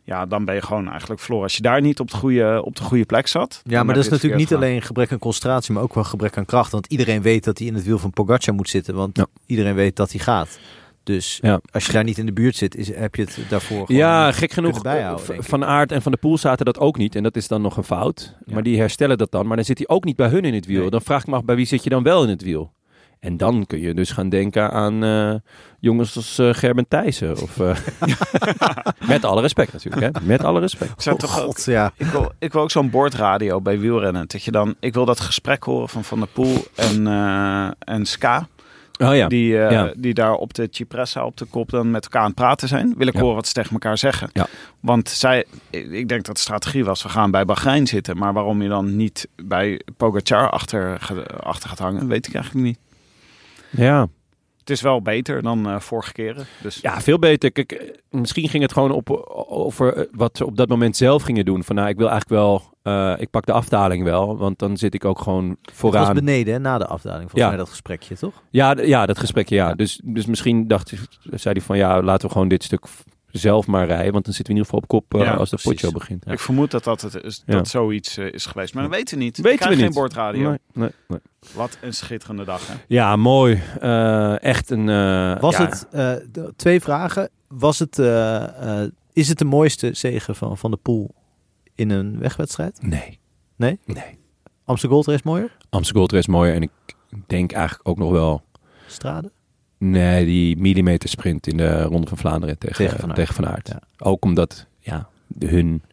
ja, 0.03 0.25
dan 0.25 0.45
ben 0.45 0.55
je 0.55 0.61
gewoon 0.61 0.89
eigenlijk 0.89 1.19
verloren. 1.21 1.45
Als 1.45 1.55
je 1.55 1.61
daar 1.61 1.81
niet 1.81 1.99
op 1.99 2.11
de 2.11 2.17
goede, 2.17 2.61
op 2.65 2.75
de 2.75 2.83
goede 2.83 3.05
plek 3.05 3.27
zat. 3.27 3.61
Ja, 3.63 3.83
maar 3.83 3.95
dat 3.95 4.03
is 4.03 4.09
natuurlijk 4.09 4.41
niet 4.41 4.53
alleen 4.53 4.81
gebrek 4.81 5.11
aan 5.11 5.19
concentratie, 5.19 5.73
maar 5.73 5.83
ook 5.83 5.93
wel 5.93 6.03
gebrek 6.03 6.37
aan 6.37 6.45
kracht. 6.45 6.71
Want 6.71 6.85
iedereen 6.87 7.21
weet 7.21 7.43
dat 7.43 7.57
hij 7.57 7.67
in 7.67 7.73
het 7.73 7.83
wiel 7.83 7.97
van 7.99 8.11
Pogacar 8.11 8.53
moet 8.53 8.69
zitten, 8.69 8.95
want 8.95 9.17
Ja. 9.17 9.25
iedereen 9.45 9.75
weet 9.75 9.95
dat 9.95 10.11
hij 10.11 10.19
gaat. 10.19 10.59
Dus 11.03 11.39
Ja. 11.41 11.61
als 11.71 11.85
je 11.85 11.91
daar 11.91 12.03
niet 12.03 12.17
in 12.17 12.25
de 12.25 12.33
buurt 12.33 12.55
zit, 12.55 12.75
is, 12.75 12.95
heb 12.95 13.15
je 13.15 13.21
het 13.21 13.39
daarvoor 13.49 13.85
gewoon 13.85 14.01
Ja, 14.01 14.31
gek 14.31 14.51
genoeg. 14.51 14.83
eh. 14.83 15.13
Van 15.39 15.65
Aert 15.65 15.91
en 15.91 16.01
Van 16.01 16.11
der 16.11 16.21
Poel 16.21 16.37
zaten 16.37 16.65
dat 16.65 16.79
ook 16.79 16.97
niet. 16.97 17.15
En 17.15 17.23
dat 17.23 17.35
is 17.35 17.47
dan 17.47 17.61
nog 17.61 17.77
een 17.77 17.83
fout. 17.83 18.35
Ja. 18.45 18.53
Maar 18.53 18.63
die 18.63 18.77
herstellen 18.77 19.17
dat 19.17 19.31
dan. 19.31 19.47
Maar 19.47 19.55
dan 19.55 19.65
zit 19.65 19.77
hij 19.77 19.87
ook 19.87 20.03
niet 20.03 20.15
bij 20.15 20.27
hun 20.29 20.43
in 20.43 20.53
het 20.53 20.65
wiel. 20.65 20.81
Nee. 20.81 20.89
Dan 20.89 21.01
vraag 21.01 21.21
ik 21.21 21.27
me 21.27 21.35
af, 21.35 21.43
bij 21.45 21.55
wie 21.55 21.65
zit 21.65 21.83
je 21.83 21.89
dan 21.89 22.03
wel 22.03 22.23
in 22.23 22.29
het 22.29 22.41
wiel? 22.41 22.73
En 23.23 23.37
dan 23.37 23.65
kun 23.67 23.79
je 23.79 23.93
dus 23.93 24.11
gaan 24.11 24.29
denken 24.29 24.71
aan 24.71 25.03
eh, 25.03 25.33
jongens 25.79 26.15
als 26.15 26.37
eh, 26.39 26.49
Gerben 26.53 26.87
Thijssen. 26.87 27.31
Of, 27.41 27.59
eh, 27.59 27.77
met 29.07 29.25
alle 29.25 29.41
respect 29.41 29.73
natuurlijk, 29.73 30.17
hè? 30.17 30.25
Met 30.25 30.43
alle 30.43 30.59
respect. 30.59 30.91
Ik 30.91 31.01
zou 31.01 31.15
Oh, 31.15 31.21
toch 31.21 31.41
ook- 31.41 31.57
ja. 31.57 31.91
Ik 31.97 32.05
wil, 32.05 32.31
ik 32.39 32.53
wil 32.53 32.61
ook 32.61 32.71
zo'n 32.71 32.89
bordradio 32.89 33.61
bij 33.61 33.79
wielrennen. 33.79 34.27
Dat 34.27 34.43
je 34.43 34.51
dan, 34.51 34.75
ik 34.79 34.93
wil 34.93 35.05
dat 35.05 35.19
gesprek 35.19 35.63
horen 35.63 35.89
van 35.89 36.03
Van 36.03 36.19
der 36.19 36.27
Poel 36.27 36.65
en, 36.75 37.07
eh, 37.07 37.67
en 37.79 38.05
Ska. 38.05 38.47
Oh 38.97 39.15
ja. 39.15 39.27
Die, 39.27 39.47
Ja. 39.47 39.93
die 39.97 40.13
daar 40.13 40.33
op 40.33 40.53
de 40.53 40.67
Cipressa 40.71 41.25
op 41.25 41.37
de 41.37 41.45
kop 41.45 41.69
dan 41.69 41.91
met 41.91 42.03
elkaar 42.03 42.21
aan 42.21 42.27
het 42.27 42.35
praten 42.35 42.67
zijn. 42.67 42.93
Wil 42.97 43.07
ik 43.07 43.13
Ja. 43.13 43.19
horen 43.19 43.35
wat 43.35 43.47
ze 43.47 43.53
tegen 43.53 43.71
elkaar 43.71 43.97
zeggen. 43.97 44.29
Ja. 44.33 44.47
Want 44.79 45.09
zij, 45.09 45.45
ik 45.69 46.07
denk 46.07 46.23
dat 46.25 46.35
de 46.35 46.41
strategie 46.41 46.85
was, 46.85 47.03
we 47.03 47.09
gaan 47.09 47.31
bij 47.31 47.45
Bahrein 47.45 47.87
zitten. 47.87 48.17
Maar 48.17 48.33
waarom 48.33 48.61
je 48.61 48.69
dan 48.69 48.95
niet 48.95 49.27
bij 49.43 49.81
Pogacar 49.97 50.49
achter, 50.49 50.99
achter 51.43 51.69
gaat 51.69 51.79
hangen, 51.79 52.07
weet 52.07 52.27
ik 52.27 52.33
eigenlijk 52.33 52.65
niet. 52.65 52.77
Ja. 53.75 54.07
Het 54.59 54.69
is 54.71 54.81
wel 54.81 55.01
beter 55.01 55.41
dan 55.41 55.67
eh, 55.69 55.79
vorige 55.79 56.11
keren. 56.11 56.45
Dus 56.61 56.79
ja, 56.81 57.01
veel 57.01 57.19
beter. 57.19 57.51
Kijk, 57.51 57.71
eh, 57.71 57.89
misschien 58.09 58.49
ging 58.49 58.63
het 58.63 58.73
gewoon 58.73 58.91
op, 58.91 59.09
over 59.49 59.93
eh, 59.97 60.03
wat 60.11 60.37
ze 60.37 60.45
op 60.45 60.57
dat 60.57 60.69
moment 60.69 60.97
zelf 60.97 61.23
gingen 61.23 61.45
doen. 61.45 61.63
Van 61.63 61.75
nou, 61.75 61.87
ik 61.89 61.97
wil 61.97 62.09
eigenlijk 62.09 62.41
wel, 62.41 62.61
eh, 62.81 63.13
ik 63.21 63.29
pak 63.29 63.45
de 63.45 63.51
afdaling 63.51 64.03
wel. 64.03 64.37
Want 64.37 64.59
dan 64.59 64.77
zit 64.77 64.93
ik 64.93 65.05
ook 65.05 65.19
gewoon 65.19 65.49
Het 65.49 65.57
was 65.65 65.75
vooraan. 65.77 66.13
beneden, 66.13 66.53
hè, 66.53 66.59
na 66.59 66.77
de 66.77 66.85
afdaling, 66.87 67.21
volgens 67.21 67.41
Ja. 67.41 67.47
mij 67.47 67.57
dat 67.57 67.69
gesprekje, 67.69 68.15
toch? 68.15 68.43
Ja, 68.49 68.75
ja 68.81 69.05
dat 69.05 69.19
gesprek, 69.19 69.49
ja. 69.49 69.73
Dus, 69.73 70.01
dus 70.03 70.25
misschien 70.25 70.67
dacht, 70.67 70.93
zei 71.31 71.53
hij 71.53 71.61
van 71.65 71.77
ja, 71.77 72.01
laten 72.01 72.27
we 72.27 72.33
gewoon 72.33 72.47
dit 72.47 72.63
stuk 72.63 72.85
zelf 73.39 73.67
maar 73.67 73.85
rijden. 73.87 74.11
Want 74.13 74.25
dan 74.25 74.33
zitten 74.33 74.53
we 74.55 74.59
in 74.59 74.65
ieder 74.65 74.65
geval 74.65 74.79
op 74.79 74.87
kop 75.09 75.19
eh, 75.21 75.25
Ja, 75.27 75.33
als 75.33 75.49
de 75.49 75.59
potje 75.63 75.91
begint. 75.91 76.27
Ik 76.31 76.39
vermoed 76.39 76.71
dat 76.71 76.83
dat, 76.83 77.01
het 77.01 77.23
is, 77.23 77.43
Ja. 77.45 77.53
dat 77.53 77.67
zoiets 77.67 78.17
eh, 78.17 78.33
is 78.33 78.45
geweest. 78.45 78.73
Maar 78.73 78.83
dat 78.83 78.91
weten 78.91 79.17
we 79.17 79.23
niet. 79.23 79.37
Weten 79.37 79.69
we 79.69 79.75
geen 79.75 79.83
niet. 79.85 79.93
bordradio. 79.93 80.49
Nee, 80.49 80.59
nee, 80.73 80.89
nee. 81.07 81.19
Wat 81.55 81.77
een 81.81 81.93
schitterende 81.93 82.43
dag, 82.43 82.67
hè? 82.67 82.73
Ja, 82.87 83.15
mooi. 83.15 83.61
Eh, 83.79 84.43
echt 84.43 84.69
een... 84.69 84.89
eh, 84.89 85.39
Was 85.41 85.57
ja, 85.57 85.65
het, 85.65 85.87
eh, 85.91 86.43
twee 86.55 86.79
vragen. 86.81 87.29
Was 87.47 87.79
het, 87.79 87.99
eh, 87.99 88.81
eh, 88.83 88.89
is 89.13 89.29
het 89.29 89.37
de 89.37 89.45
mooiste 89.45 89.93
zegen 89.93 90.35
van 90.35 90.57
Van 90.57 90.71
de 90.71 90.77
Poel 90.77 91.15
in 91.75 91.89
een 91.89 92.19
wegwedstrijd? 92.19 92.81
Nee. 92.81 93.19
Nee? 93.55 93.79
Nee. 93.85 94.19
Amsterdam 94.65 94.97
Gold 95.01 95.07
Race 95.15 95.27
mooier? 95.29 95.57
Amsterdam 95.69 95.95
Gold 96.01 96.11
Race 96.11 96.27
is 96.27 96.33
mooier. 96.33 96.55
En 96.55 96.61
ik 96.61 96.71
denk 97.27 97.51
eigenlijk 97.51 97.87
ook 97.89 97.97
nog 97.97 98.11
wel... 98.11 98.41
Strade? 98.87 99.31
Nee, 99.89 100.25
die 100.25 100.57
millimeter 100.57 101.09
sprint 101.09 101.47
in 101.47 101.57
de 101.57 101.81
Ronde 101.81 102.07
van 102.07 102.17
Vlaanderen 102.17 102.57
tegen, 102.57 102.75
Tegen 102.89 103.13
tegen 103.13 103.35
Van 103.35 103.47
Aert. 103.47 103.67
Ja. 103.67 103.79
Ook 103.97 104.23
omdat 104.23 104.67
ja, 104.79 105.09
de- 105.27 105.47
hun, 105.47 105.83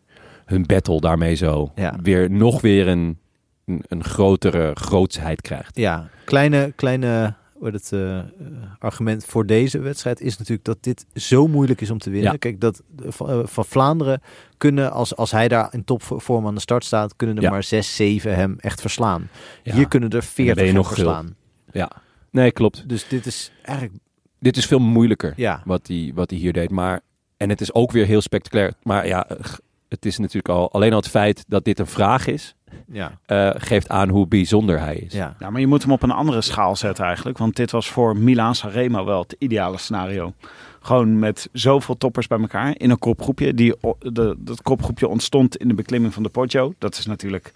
hun 0.45 0.67
battle 0.67 1.01
daarmee 1.01 1.35
zo 1.35 1.73
Ja. 1.75 1.95
weer 2.03 2.31
nog 2.31 2.61
weer 2.61 2.89
een, 2.89 3.19
een, 3.65 3.83
een 3.89 4.05
grotere 4.05 4.71
grootsheid 4.75 5.41
krijgt. 5.41 5.77
Ja, 5.77 6.09
kleine, 6.25 6.73
kleine 6.77 7.35
heet 7.61 7.73
het, 7.73 7.93
eh, 7.93 8.19
eh, 8.19 8.25
argument 8.79 9.25
voor 9.25 9.47
deze 9.47 9.79
wedstrijd 9.79 10.21
is 10.21 10.39
natuurlijk 10.39 10.65
dat 10.65 10.83
dit 10.83 11.07
zo 11.15 11.47
moeilijk 11.47 11.81
is 11.81 11.91
om 11.91 11.99
te 11.99 12.11
winnen. 12.11 12.33
Ja. 12.33 12.39
Kijk, 12.39 12.61
dat 12.61 12.83
eh, 13.05 13.39
van, 13.45 13.65
Vlaanderen 13.65 14.21
kunnen, 14.57 14.93
als, 14.93 15.17
als 15.17 15.31
hij 15.31 15.49
daar 15.49 15.69
in 15.75 15.85
topvorm 15.85 16.47
aan 16.47 16.55
de 16.55 16.61
start 16.61 16.85
staat, 16.85 17.17
kunnen 17.17 17.37
er 17.37 17.43
Ja. 17.43 17.51
maar 17.51 17.63
6, 17.63 17.97
7 17.97 18.35
hem 18.35 18.57
echt 18.59 18.81
verslaan. 18.81 19.29
Hier 19.63 19.89
kunnen 19.89 20.11
er 20.11 20.23
40 20.23 20.55
ben 20.55 20.65
je 20.65 20.71
hem 20.71 20.79
nog 20.81 20.89
verslaan. 20.89 21.35
Ja. 21.73 21.91
Nee, 22.31 22.53
klopt. 22.53 22.89
Dus 22.89 23.09
dit 23.09 23.27
is 23.27 23.51
eigenlijk, 23.63 23.99
Dit 24.39 24.57
is 24.57 24.67
veel 24.67 24.79
moeilijker 24.79 25.33
ja, 25.37 25.63
wat 25.65 25.87
hij 25.87 26.13
wat 26.15 26.31
hij 26.31 26.39
hier 26.39 26.53
deed. 26.53 26.71
Maar, 26.71 27.01
en 27.37 27.49
het 27.49 27.61
is 27.61 27.75
ook 27.75 27.93
weer 27.93 28.07
heel 28.07 28.21
spectaculair. 28.21 28.73
Maar 28.83 29.07
ja, 29.07 29.27
het 29.89 30.07
is 30.07 30.19
natuurlijk 30.19 30.49
al... 30.49 30.73
Alleen 30.73 30.91
al 30.91 30.97
het 30.99 31.09
feit 31.09 31.45
dat 31.49 31.65
dit 31.65 31.79
een 31.79 31.87
vraag 31.87 32.27
is... 32.27 32.55
ja, 32.93 33.19
eh, 33.27 33.51
geeft 33.55 33.89
aan 33.89 34.09
hoe 34.09 34.27
bijzonder 34.27 34.81
hij 34.81 34.97
is. 34.97 35.13
ja. 35.13 35.37
Ja, 35.39 35.51
maar 35.51 35.61
je 35.61 35.67
moet 35.67 35.83
hem 35.83 35.93
op 35.93 36.03
een 36.03 36.11
andere 36.11 36.41
schaal 36.41 36.77
zetten 36.77 37.05
eigenlijk. 37.05 37.39
Want 37.39 37.57
dit 37.57 37.71
was 37.71 37.89
voor 37.91 38.17
Milaan 38.17 38.55
Sanremo 38.55 39.05
wel 39.05 39.21
het 39.23 39.37
ideale 39.39 39.79
scenario. 39.79 40.35
Gewoon 40.81 41.19
met 41.19 41.49
zoveel 41.53 41.97
toppers 41.97 42.27
bij 42.27 42.39
elkaar 42.41 42.75
in 42.79 42.91
een 42.91 42.99
kopgroepje. 42.99 43.55
Die, 43.55 43.75
de, 43.99 44.37
dat 44.39 44.63
kopgroepje 44.63 45.09
ontstond 45.09 45.57
in 45.57 45.69
de 45.69 45.75
beklimming 45.75 46.15
van 46.15 46.23
de 46.23 46.29
Poggio. 46.29 46.75
Dat 46.79 46.99
is 46.99 47.07
natuurlijk 47.07 47.53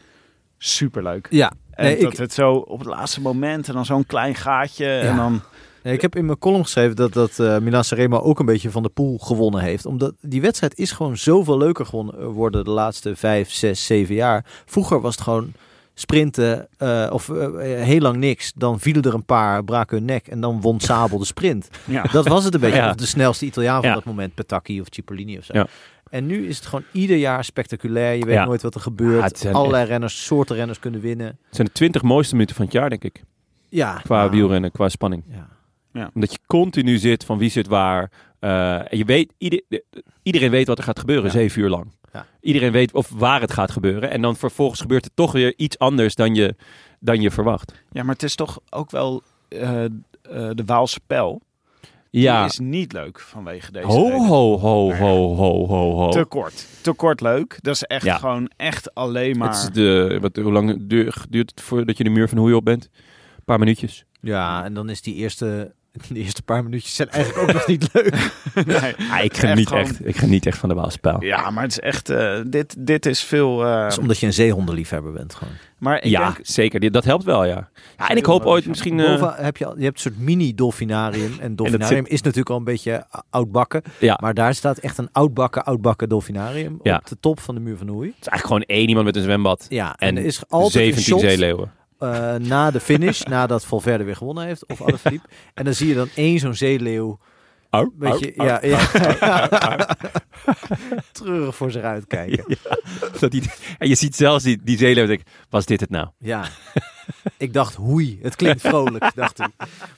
superleuk. 0.58 1.26
Ja, 1.30 1.52
En 1.74 1.84
nee, 1.84 2.00
dat 2.00 2.12
ik, 2.12 2.18
het 2.18 2.32
zo 2.32 2.52
op 2.54 2.78
het 2.78 2.88
laatste 2.88 3.20
moment 3.20 3.68
en 3.68 3.74
dan 3.74 3.84
zo'n 3.84 4.06
klein 4.06 4.34
gaatje. 4.34 4.86
En 4.86 5.16
dan, 5.16 5.42
nee, 5.82 5.94
ik 5.94 6.00
heb 6.00 6.16
in 6.16 6.26
mijn 6.26 6.38
column 6.38 6.62
geschreven 6.62 6.96
dat, 6.96 7.12
dat 7.12 7.38
eh 7.38 7.58
Milan 7.58 8.12
ook 8.12 8.38
een 8.38 8.46
beetje 8.46 8.70
van 8.70 8.82
de 8.82 8.88
pool 8.88 9.18
gewonnen 9.18 9.60
heeft. 9.60 9.86
Omdat 9.86 10.12
die 10.20 10.40
wedstrijd 10.40 10.78
is 10.78 10.92
gewoon 10.92 11.16
zoveel 11.16 11.58
leuker 11.58 11.86
gewonnen 11.86 12.18
eh, 12.18 12.26
worden 12.26 12.64
de 12.64 12.70
laatste 12.70 13.16
vijf, 13.16 13.50
zes, 13.50 13.86
zeven 13.86 14.14
jaar. 14.14 14.44
Vroeger 14.64 15.00
was 15.00 15.14
het 15.14 15.24
gewoon 15.24 15.52
sprinten 15.96 16.68
eh, 16.76 17.06
of 17.12 17.26
heel 17.62 18.00
lang 18.00 18.16
niks. 18.16 18.52
Dan 18.56 18.80
vielen 18.80 19.02
er 19.02 19.14
een 19.14 19.24
paar, 19.24 19.64
braken 19.64 19.96
hun 19.96 20.06
nek 20.06 20.26
en 20.26 20.40
dan 20.40 20.60
won 20.60 20.80
Sabel 20.80 21.18
de 21.18 21.24
sprint. 21.24 21.68
ja. 21.84 22.02
Dat 22.02 22.28
was 22.28 22.44
het 22.44 22.54
een 22.54 22.60
beetje. 22.66 22.76
Ja. 22.76 22.88
Of 22.90 22.94
de 22.94 23.06
snelste 23.06 23.44
Italiaan 23.46 23.80
van 23.80 23.88
Ja. 23.88 23.94
dat 23.94 24.04
moment, 24.04 24.34
Petacchi 24.34 24.80
of 24.80 24.86
Cipollini 24.90 25.38
of 25.38 25.44
zo. 25.44 25.64
Ja. 26.14 26.20
En 26.20 26.26
nu 26.26 26.46
is 26.48 26.56
het 26.56 26.66
gewoon 26.66 26.84
ieder 26.92 27.16
jaar 27.16 27.44
spectaculair. 27.44 28.14
Je 28.16 28.24
weet 28.24 28.34
Ja. 28.34 28.44
nooit 28.44 28.62
wat 28.62 28.74
er 28.74 28.80
gebeurt. 28.80 29.18
Ja, 29.18 29.24
het 29.26 29.38
zijn 29.38 29.54
Allerlei 29.54 29.84
renners, 29.86 30.24
soorten 30.24 30.56
renners 30.56 30.78
kunnen 30.78 31.00
winnen. 31.00 31.26
Het 31.26 31.36
zijn 31.56 31.66
de 31.66 31.72
twintig 31.72 32.02
mooiste 32.02 32.34
minuten 32.34 32.56
van 32.56 32.64
het 32.64 32.74
jaar, 32.74 32.90
denk 32.90 33.04
ik. 33.04 33.22
Ja, 33.68 33.94
Qua 34.02 34.18
nou, 34.18 34.30
wielrennen, 34.30 34.70
qua 34.70 34.88
spanning. 34.88 35.24
Ja. 35.92 36.10
Omdat 36.14 36.32
je 36.32 36.38
continu 36.46 36.98
zit 36.98 37.24
van 37.24 37.38
wie 37.38 37.50
zit 37.50 37.66
waar. 37.66 38.10
Eh, 38.38 38.92
en 38.92 38.98
je 38.98 39.04
weet, 39.04 39.32
ieder, 39.38 39.62
iedereen 40.22 40.50
weet 40.50 40.66
wat 40.66 40.78
er 40.78 40.84
gaat 40.84 40.98
gebeuren, 40.98 41.24
Ja. 41.24 41.30
zeven 41.30 41.62
uur 41.62 41.68
lang. 41.68 41.86
Ja. 42.12 42.26
Iedereen 42.40 42.72
weet 42.72 42.92
of 42.92 43.08
waar 43.10 43.40
het 43.40 43.52
gaat 43.52 43.70
gebeuren. 43.70 44.10
En 44.10 44.22
dan 44.22 44.36
vervolgens 44.36 44.80
gebeurt 44.80 45.04
het 45.04 45.16
toch 45.16 45.32
weer 45.32 45.54
iets 45.56 45.78
anders 45.78 46.14
dan 46.14 46.34
je, 46.34 46.54
dan 47.00 47.20
je 47.20 47.30
verwacht. 47.30 47.72
ja, 47.92 48.02
maar 48.02 48.12
het 48.14 48.22
is 48.22 48.34
toch 48.34 48.60
ook 48.70 48.90
wel 48.90 49.22
eh, 49.48 49.84
eh, 49.84 49.90
de 50.30 50.62
Waalse 50.66 51.00
pijl. 51.06 51.40
Ja. 52.20 52.38
Die 52.42 52.50
is 52.50 52.58
niet 52.58 52.92
leuk 52.92 53.20
vanwege 53.20 53.72
deze 53.72 53.86
Ho, 53.86 54.04
reden. 54.08 54.26
ho, 54.26 54.58
ho, 54.58 54.92
ho, 54.94 55.34
ho, 55.34 55.66
ho, 55.66 55.94
ho. 55.96 56.10
Te 56.10 56.24
kort. 56.24 56.66
Te 56.80 56.92
kort 56.92 57.20
leuk. 57.20 57.58
Dat 57.60 57.74
is 57.74 57.82
echt 57.82 58.04
Ja. 58.04 58.16
gewoon 58.16 58.50
echt 58.56 58.94
alleen 58.94 59.38
maar... 59.38 59.48
Het 59.48 59.56
is 59.56 59.70
de, 59.70 60.18
wat, 60.20 60.36
hoe 60.36 60.52
lang 60.52 60.86
duurt, 60.88 61.26
duurt 61.28 61.50
het 61.50 61.60
voordat 61.60 61.96
je 61.96 62.04
de 62.04 62.10
muur 62.10 62.28
van 62.28 62.38
Hoei 62.38 62.54
op 62.54 62.64
bent? 62.64 62.88
Een 63.36 63.44
paar 63.44 63.58
minuutjes. 63.58 64.04
Ja, 64.20 64.64
en 64.64 64.74
dan 64.74 64.88
is 64.88 65.02
die 65.02 65.14
eerste, 65.14 65.74
de 66.08 66.14
eerste 66.18 66.42
paar 66.42 66.62
minuutjes 66.62 66.94
zijn 66.94 67.08
eigenlijk 67.10 67.48
ook 67.48 67.52
nog 67.54 67.66
niet 67.66 67.88
leuk. 67.92 68.14
Nee. 68.66 68.94
Ah, 69.10 69.24
ik 69.24 69.36
geniet 69.36 69.68
gewoon- 69.68 69.82
echt, 69.82 70.06
ik 70.06 70.16
geniet 70.16 70.46
echt 70.46 70.58
van 70.58 70.68
de 70.68 70.74
Waalspijl. 70.74 71.22
Ja, 71.24 71.50
maar 71.50 71.62
het 71.62 71.72
is 71.72 71.80
echt... 71.80 72.08
eh, 72.10 72.40
dit, 72.46 72.74
dit 72.78 73.06
is 73.06 73.20
veel... 73.20 73.64
eh, 73.64 73.82
Dat 73.82 73.92
is 73.92 73.98
omdat 73.98 74.18
je 74.18 74.26
een 74.26 74.32
zeehondenliefhebber 74.32 75.12
bent 75.12 75.34
gewoon. 75.34 75.52
maar 75.78 75.96
ik 75.96 76.04
ja, 76.04 76.24
denk... 76.24 76.38
zeker. 76.42 76.90
Dat 76.92 77.04
helpt 77.04 77.24
wel, 77.24 77.44
ja. 77.44 77.68
ja 77.98 78.08
en 78.08 78.16
ik 78.16 78.24
hoop 78.26 78.44
ooit 78.44 78.66
misschien... 78.66 79.00
eh, 79.00 79.06
Boven 79.06 79.44
heb 79.44 79.56
je, 79.56 79.66
al, 79.66 79.76
je 79.78 79.84
hebt 79.84 79.96
een 79.96 80.02
soort 80.12 80.18
mini-dolfinarium. 80.24 81.32
En 81.40 81.56
dolfinarium 81.56 82.04
is 82.06 82.20
natuurlijk 82.22 82.50
al 82.50 82.56
een 82.56 82.64
beetje 82.64 83.06
oudbakken. 83.30 83.82
ja, 84.00 84.18
Maar 84.22 84.34
daar 84.34 84.54
staat 84.54 84.78
echt 84.78 84.98
een 84.98 85.08
oudbakken, 85.12 85.64
oudbakken 85.64 86.08
dolfinarium 86.08 86.78
Ja. 86.82 86.96
op 86.96 87.06
de 87.06 87.16
top 87.20 87.40
van 87.40 87.54
de 87.54 87.60
muur 87.60 87.76
van 87.76 87.88
Hoei. 87.88 88.08
het 88.08 88.20
is 88.20 88.28
eigenlijk 88.28 88.46
gewoon 88.64 88.78
één 88.78 88.88
iemand 88.88 89.06
met 89.06 89.16
een 89.16 89.22
zwembad. 89.22 89.66
Ja, 89.68 89.94
en, 89.98 90.08
En 90.08 90.16
er 90.16 90.24
is 90.24 90.42
altijd 90.48 90.72
17 90.72 90.96
een 90.98 91.02
shot 91.04 91.20
zeeleeuwen. 91.20 91.70
Eh, 92.12 92.34
na 92.34 92.70
de 92.70 92.80
finish, 92.80 93.22
nadat 93.34 93.64
Valverde 93.64 94.04
weer 94.04 94.16
gewonnen 94.16 94.44
heeft, 94.44 94.66
of 94.66 94.82
Alaphilippe. 94.82 95.28
En 95.54 95.64
dan 95.64 95.74
zie 95.74 95.88
je 95.88 95.94
dan 95.94 96.08
één 96.14 96.38
zo'n 96.38 96.54
zeeleeuw 96.54 97.18
Au, 97.70 97.90
Beetje, 97.94 98.34
au, 98.36 98.48
ja, 98.48 98.58
ja. 98.62 99.96
Treurig 101.12 101.56
voor 101.56 101.70
zich 101.70 101.82
uitkijken. 101.82 102.58
Dat 103.20 103.30
die, 103.30 103.42
en 103.78 103.88
je 103.88 103.94
ziet 103.94 104.16
zelfs 104.16 104.44
die, 104.44 104.60
die 104.62 104.78
zeeleeuw 104.78 105.02
en 105.02 105.08
denk, 105.08 105.22
was 105.50 105.66
dit 105.66 105.80
het 105.80 105.90
nou? 105.90 106.08
Ja. 106.18 106.44
Ik 107.36 107.52
dacht, 107.52 107.74
hoei, 107.74 108.18
het 108.22 108.36
klinkt 108.36 108.60
vrolijk, 108.60 109.12
dacht 109.14 109.38
ik. 109.38 109.48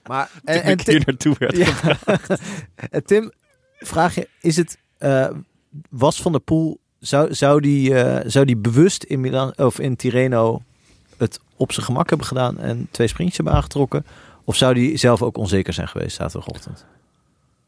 Maar, 0.06 0.30
en, 0.44 0.62
En, 0.62 0.80
hier 0.84 1.02
naartoe 1.06 1.36
werd. 1.38 1.56
ja. 1.56 1.96
en 2.90 3.04
Tim, 3.04 3.32
vraag 3.78 4.14
je, 4.14 4.28
is 4.40 4.56
het, 4.56 4.78
eh, 4.98 5.28
was 5.90 6.22
Van 6.22 6.32
der 6.32 6.40
Poel, 6.40 6.80
zou, 6.98 7.34
zou, 7.34 7.60
die, 7.60 7.94
eh, 7.94 8.30
zou 8.30 8.44
die 8.44 8.56
bewust 8.56 9.02
in, 9.02 9.20
Milan, 9.20 9.56
of 9.56 9.78
in 9.78 9.96
Tirreno 9.96 10.62
het 11.18 11.40
op 11.56 11.72
zijn 11.72 11.86
gemak 11.86 12.08
hebben 12.08 12.26
gedaan 12.26 12.58
en 12.58 12.88
twee 12.90 13.06
sprintjes 13.06 13.36
hebben 13.36 13.54
aangetrokken? 13.54 14.06
Of 14.44 14.56
zou 14.56 14.74
die 14.74 14.96
zelf 14.96 15.22
ook 15.22 15.36
onzeker 15.36 15.72
zijn 15.72 15.88
geweest 15.88 16.16
zaterdagochtend? 16.16 16.84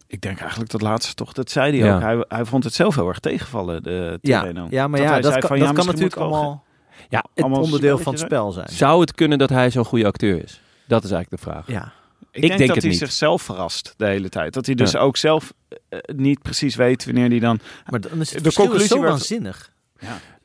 Ik 0.07 0.21
denk 0.21 0.41
eigenlijk 0.41 0.71
dat 0.71 0.81
laatste 0.83 1.15
toch. 1.15 1.33
Dat 1.33 1.51
zei 1.51 1.79
hij 1.79 1.89
Ja. 1.89 1.95
ook. 1.95 2.01
Hij, 2.03 2.25
hij 2.29 2.45
vond 2.45 2.65
het 2.65 2.75
zelf 2.75 2.95
heel 2.95 3.09
erg 3.09 3.19
tegenvallen, 3.19 3.83
de 3.83 4.19
Ja, 4.23 4.45
ja, 4.71 4.89
maar 4.89 5.01
Dat 5.01 5.09
ja, 5.09 5.21
dat 5.21 5.33
kan, 5.33 5.49
van, 5.49 5.59
dat 5.59 5.69
ja, 5.69 5.73
kan 5.75 5.87
natuurlijk 5.87 6.17
allemaal 6.17 6.65
Ja, 7.09 7.25
het 7.35 7.45
allemaal 7.45 7.63
onderdeel 7.63 7.99
van 7.99 8.13
het 8.13 8.23
spel 8.23 8.53
zijn. 8.53 8.69
zou 8.69 9.01
het 9.01 9.15
kunnen 9.15 9.39
dat 9.39 9.49
hij 9.49 9.71
zo'n 9.71 9.85
goede 9.85 10.07
acteur 10.07 10.43
is? 10.45 10.61
Dat 10.87 11.05
is 11.05 11.11
eigenlijk 11.11 11.43
de 11.43 11.51
vraag. 11.51 11.67
Ja. 11.67 11.83
Ik, 11.83 11.91
Ik 12.31 12.41
denk, 12.41 12.49
denk 12.49 12.59
dat 12.59 12.69
het 12.69 12.83
hij 12.83 12.91
niet. 12.93 12.99
zichzelf 13.01 13.43
verrast 13.43 13.95
de 13.97 14.07
hele 14.07 14.29
tijd. 14.29 14.55
Dat 14.55 14.67
hij 14.67 14.75
dus 14.75 14.91
Ja. 14.91 14.99
ook 14.99 15.17
zelf 15.17 15.53
eh, 15.89 15.99
niet 16.17 16.43
precies 16.43 16.75
weet 16.77 17.05
wanneer 17.05 17.29
hij 17.29 17.39
dan... 17.39 17.61
Maar 17.87 18.01
dan 18.01 18.21
is 18.21 18.33
het 18.35 18.43
De 18.43 18.49
is 18.49 18.55
conclusie 18.55 18.87
zo 18.89 18.99
werd- 19.01 19.09
waanzinnig. 19.11 19.71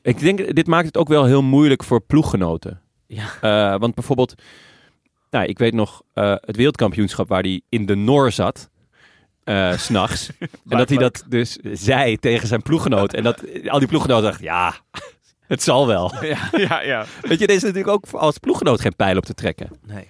Ik 0.02 0.18
denk, 0.18 0.54
dit 0.54 0.66
maakt 0.66 0.86
het 0.86 0.96
ook 0.96 1.08
wel 1.08 1.24
heel 1.24 1.42
moeilijk 1.42 1.84
voor 1.84 2.00
ploeggenoten. 2.00 2.80
Ja. 3.14 3.72
Eh, 3.74 3.80
want 3.80 3.94
bijvoorbeeld, 3.94 4.34
nou, 5.30 5.46
ik 5.46 5.58
weet 5.58 5.74
nog 5.74 6.02
eh, 6.14 6.34
het 6.40 6.56
wereldkampioenschap 6.56 7.28
waar 7.28 7.42
hij 7.42 7.60
in 7.68 7.86
de 7.86 7.94
Noor 7.94 8.32
zat, 8.32 8.70
eh, 9.44 9.72
s 9.72 9.84
s'nachts. 9.86 10.30
en 10.68 10.78
dat 10.78 10.88
hij 10.88 10.98
dat 10.98 11.24
dus 11.28 11.56
zei 11.72 12.16
tegen 12.18 12.48
zijn 12.48 12.62
ploeggenoot. 12.62 13.14
En 13.14 13.22
dat 13.22 13.42
al 13.68 13.78
die 13.78 13.88
ploeggenoten 13.88 14.24
dachten, 14.24 14.44
ja, 14.44 14.74
het 15.46 15.62
zal 15.62 15.86
wel. 15.86 16.12
Ja, 16.22 16.48
ja, 16.52 16.80
ja. 16.82 17.04
Weet 17.22 17.38
je, 17.38 17.46
er 17.46 17.54
is 17.54 17.62
natuurlijk 17.62 17.88
ook 17.88 18.04
als 18.12 18.38
ploeggenoot 18.38 18.80
geen 18.80 18.96
pijl 18.96 19.16
op 19.16 19.24
te 19.24 19.34
trekken. 19.34 19.70
Nee. 19.86 20.08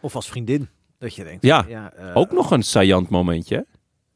Of 0.00 0.14
als 0.14 0.28
vriendin. 0.28 0.68
Dat 0.98 1.14
je 1.14 1.24
denkt. 1.24 1.42
Ja. 1.44 1.66
eh, 1.96 2.10
Ook 2.16 2.32
nog 2.32 2.50
een 2.50 2.62
saillant 2.62 3.08
momentje. 3.08 3.66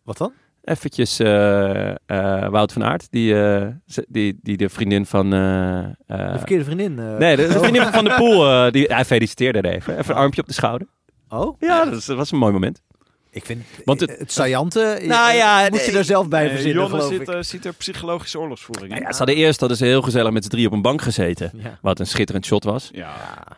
Wat 0.03 0.19
dan? 0.19 0.33
Eventjes 0.65 1.19
eh, 1.19 1.89
eh, 1.91 2.49
Wout 2.51 2.73
van 2.73 2.85
Aert, 2.85 3.07
die, 3.11 3.43
eh, 3.43 3.67
die, 4.09 4.39
die 4.43 4.57
de 4.57 4.69
vriendin 4.69 5.07
van... 5.07 5.33
eh, 5.33 5.79
eh, 5.79 5.87
De 6.07 6.37
verkeerde 6.39 6.65
vriendin. 6.65 6.99
eh. 6.99 7.17
nee, 7.17 7.37
de, 7.37 7.47
de 7.47 7.59
vriendin 7.59 7.83
van 7.83 7.93
Van 7.93 8.05
der 8.05 8.15
Poel, 8.17 8.71
die, 8.71 8.85
hij 8.87 9.05
feliciteerde 9.05 9.61
er 9.61 9.75
even. 9.75 9.99
Even 9.99 10.15
een 10.15 10.21
armpje 10.21 10.41
op 10.41 10.47
de 10.47 10.53
schouder. 10.55 10.87
Oh, 11.29 11.57
Ja, 11.61 11.85
dat, 11.85 12.05
was 12.07 12.33
een 12.33 12.39
mooi 12.39 12.53
moment. 12.53 12.83
ik 13.31 13.45
vind 13.45 13.63
Want 13.85 14.01
het- 14.01 14.19
het, 14.19 14.33
saillante 14.33 15.01
Nou 15.07 15.35
ja, 15.35 15.67
moet 15.71 15.81
je 15.85 15.91
nee. 15.91 15.99
er 15.99 16.05
zelf 16.05 16.29
bij 16.29 16.49
verzinnen, 16.49 16.83
Jonne 16.83 16.97
geloof 16.97 17.13
ziet, 17.13 17.29
ik. 17.29 17.43
ziet 17.45 17.65
er 17.65 17.73
psychologische 17.75 18.39
oorlogsvoering 18.41 18.87
in. 18.89 18.93
Nou 18.95 19.03
ja, 19.05 19.13
ze 19.13 19.19
hadden 19.19 19.37
eerst 19.37 19.61
hadden 19.61 19.79
ze 19.79 19.85
heel 19.85 20.03
gezellig 20.03 20.33
met 20.33 20.45
z'n 20.45 20.51
drie 20.51 20.67
op 20.67 20.73
een 20.73 20.83
bank 20.83 21.03
gezeten. 21.03 21.51
ja. 21.55 21.79
Wat 21.83 22.01
een 22.01 22.07
schitterend 22.07 22.47
shot 22.47 22.65
was. 22.65 22.89
Ja. 22.93 23.13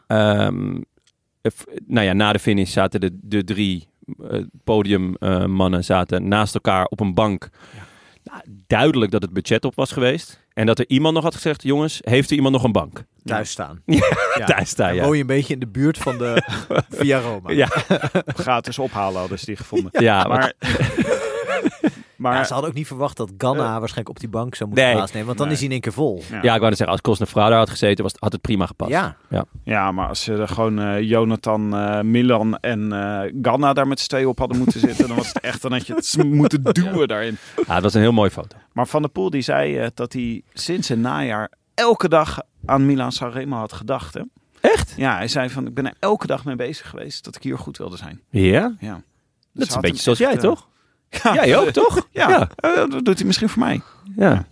Ehm, 0.06 0.80
nou 1.86 2.06
ja, 2.06 2.12
na 2.12 2.32
de 2.32 2.38
finish 2.38 2.72
zaten 2.72 3.00
de, 3.00 3.18
de 3.22 3.44
drie 3.44 3.88
podiummannen 4.64 5.84
zaten 5.84 6.28
naast 6.28 6.54
elkaar 6.54 6.84
op 6.84 7.00
een 7.00 7.14
bank. 7.14 7.48
Nou, 8.24 8.40
duidelijk 8.66 9.10
dat 9.12 9.22
het 9.22 9.32
budget 9.32 9.64
op 9.64 9.74
was 9.74 9.92
geweest. 9.92 10.42
En 10.52 10.66
dat 10.66 10.78
er 10.78 10.84
iemand 10.88 11.14
nog 11.14 11.22
had 11.22 11.34
gezegd, 11.34 11.62
jongens, 11.62 11.98
heeft 12.04 12.30
er 12.30 12.36
iemand 12.36 12.54
nog 12.54 12.64
een 12.64 12.72
bank? 12.72 13.04
Thuis 13.24 13.50
staan. 13.50 13.82
Ja, 14.38 14.46
Daar 14.46 14.66
sta 14.66 14.86
Dan 14.86 14.94
je. 14.96 15.02
woon 15.02 15.14
je 15.14 15.20
een 15.20 15.26
beetje 15.26 15.54
in 15.54 15.60
de 15.60 15.66
buurt 15.66 15.98
van 15.98 16.18
de 16.18 16.42
Via 16.88 17.18
Roma. 17.20 17.50
Ja, 17.50 17.66
Gratis 18.26 18.78
ophalen 18.78 19.20
hadden 19.20 19.38
ze 19.38 19.44
die 19.44 19.56
gevonden. 19.56 19.90
ja 20.02 20.24
maar 20.24 20.38
Maar 20.38 20.54
Maar 22.16 22.34
Ja, 22.34 22.44
ze 22.44 22.52
hadden 22.52 22.70
ook 22.70 22.76
niet 22.76 22.86
verwacht 22.86 23.16
dat 23.16 23.30
Ganna 23.38 23.78
waarschijnlijk 23.78 24.08
op 24.08 24.18
die 24.20 24.28
bank 24.28 24.54
zou 24.54 24.68
moeten 24.68 24.86
Nee. 24.86 24.94
plaatsnemen. 24.96 25.26
Want 25.26 25.38
dan 25.38 25.46
Nee. 25.46 25.56
is 25.56 25.60
hij 25.62 25.68
in 25.70 25.74
één 25.74 25.84
keer 25.84 25.92
vol. 25.92 26.22
Ja. 26.30 26.34
Ja, 26.34 26.38
ik 26.54 26.58
wou 26.58 26.60
net 26.60 26.68
zeggen, 26.76 26.86
als 26.88 27.00
Cosnefroid 27.00 27.48
daar 27.48 27.58
had 27.58 27.70
gezeten, 27.70 28.04
was, 28.04 28.12
had 28.18 28.32
het 28.32 28.40
prima 28.40 28.66
gepast. 28.66 28.90
Ja. 28.90 29.16
Ja, 29.64 29.92
maar 29.92 30.08
als 30.08 30.22
ze 30.22 30.32
er 30.34 30.48
gewoon 30.48 30.78
eh, 30.78 31.00
Jonathan, 31.00 31.74
eh, 31.76 32.00
Milan 32.00 32.58
en 32.58 32.92
eh 32.92 33.32
Ganna 33.42 33.72
daar 33.72 33.88
met 33.88 34.00
z'n 34.00 34.08
tweeën 34.08 34.26
op 34.26 34.38
hadden 34.38 34.58
moeten 34.58 34.80
zitten, 34.80 35.06
dan 35.08 35.16
was 35.16 35.28
het 35.28 35.40
echt, 35.40 35.62
dan 35.62 35.72
had 35.72 35.86
je 35.86 35.94
het 35.94 36.24
moeten 36.24 36.62
duwen 36.72 37.08
daarin. 37.08 37.36
Ja, 37.66 37.74
dat 37.74 37.82
was 37.82 37.94
een 37.94 38.00
heel 38.00 38.12
mooie 38.12 38.30
foto. 38.30 38.56
Maar 38.72 38.86
Van 38.86 39.02
der 39.02 39.10
Poel 39.10 39.30
die 39.30 39.42
zei 39.42 39.88
dat 39.94 40.12
hij 40.12 40.42
sinds 40.52 40.88
een 40.88 41.00
najaar 41.00 41.52
elke 41.74 42.08
dag 42.08 42.40
aan 42.66 42.86
Milan 42.86 43.12
Sanremo 43.12 43.56
had 43.56 43.72
gedacht. 43.72 44.14
Hè? 44.14 44.20
Echt? 44.60 44.94
Ja, 44.96 45.16
hij 45.16 45.28
zei 45.28 45.50
van 45.50 45.66
ik 45.66 45.74
ben 45.74 45.86
er 45.86 45.94
elke 45.98 46.26
dag 46.26 46.44
mee 46.44 46.56
bezig 46.56 46.88
geweest 46.88 47.24
dat 47.24 47.36
ik 47.36 47.42
hier 47.42 47.58
goed 47.58 47.76
wilde 47.78 47.96
zijn. 47.96 48.20
Ja? 48.30 48.74
Ja. 48.80 49.02
Dat 49.52 49.68
is 49.68 49.74
een 49.74 49.80
beetje 49.80 50.02
zoals 50.02 50.20
echt, 50.20 50.30
jij, 50.32 50.40
toch? 50.40 50.68
Ja, 51.22 51.34
Jij 51.34 51.58
ook, 51.58 51.70
toch? 51.70 52.06
Ja, 52.12 52.48
eh, 52.56 52.74
dat 52.74 53.04
doet 53.04 53.18
hij 53.18 53.26
misschien 53.26 53.48
voor 53.48 53.62
mij. 53.62 53.80
Ja. 54.16 54.44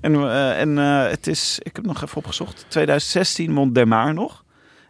En, 0.00 0.14
eh, 0.14 0.60
en 0.60 0.78
eh, 0.78 1.10
het 1.10 1.26
is, 1.26 1.58
ik 1.62 1.76
heb 1.76 1.84
nog 1.86 2.02
even 2.02 2.16
opgezocht, 2.16 2.64
2016 2.68 3.52
Mont 3.52 3.74
Demar 3.74 4.14
nog. 4.14 4.43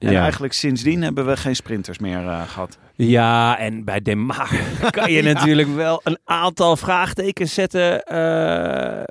En 0.04 0.12
Ja. 0.12 0.20
eigenlijk 0.22 0.52
sindsdien 0.52 1.02
hebben 1.02 1.26
we 1.26 1.36
geen 1.36 1.56
sprinters 1.56 1.98
meer 1.98 2.18
eh, 2.26 2.42
gehad. 2.48 2.78
Ja, 2.96 3.58
en 3.58 3.84
bij 3.84 4.00
Demar 4.02 4.50
kan 4.90 5.12
je 5.12 5.22
natuurlijk 5.22 5.68
wel 5.74 6.00
een 6.04 6.18
aantal 6.24 6.76
vraagtekens 6.76 7.54
zetten. 7.54 8.02
eh, 8.04 9.02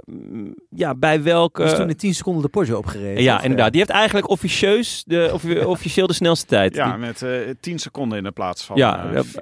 ja, 0.69 0.95
bij 0.95 1.23
welke... 1.23 1.61
Dus 1.63 1.75
toen 1.75 1.89
in 1.89 1.95
10 1.95 2.13
seconden 2.13 2.41
de 2.43 2.49
Porsche 2.49 2.77
opgereden. 2.77 3.23
ja, 3.23 3.33
toch? 3.35 3.43
inderdaad. 3.43 3.69
Die 3.71 3.79
heeft 3.79 3.91
eigenlijk 3.93 4.29
officieus 4.29 5.03
de, 5.07 5.29
offi- 5.33 5.59
officieel 5.75 6.07
de 6.07 6.13
snelste 6.13 6.45
tijd. 6.45 6.75
Ja, 6.75 6.89
Die- 6.89 6.97
met 6.99 7.21
eh 7.21 7.31
10 7.59 7.79
seconden 7.79 8.17
in 8.17 8.23
de 8.23 8.31
plaats 8.31 8.63
van 8.63 8.75
Ja, 8.77 9.05
eh, 9.05 9.13
ja. 9.13 9.23
v- 9.23 9.35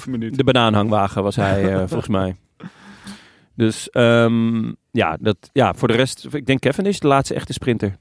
4,5 0.00 0.06
minuten. 0.10 0.36
de 0.36 0.44
banaanhangwagen 0.44 1.22
was 1.22 1.36
hij 1.36 1.72
eh, 1.72 1.76
volgens 1.88 2.08
mij. 2.08 2.36
Dus 3.54 3.90
ehm, 3.90 4.72
ja, 4.90 5.16
dat, 5.20 5.36
ja, 5.52 5.74
voor 5.74 5.88
de 5.88 5.94
rest... 5.94 6.26
Ik 6.30 6.46
denk 6.46 6.60
Kevin 6.60 6.86
is 6.86 7.00
de 7.00 7.06
laatste 7.08 7.34
echte 7.34 7.52
sprinter. 7.52 7.96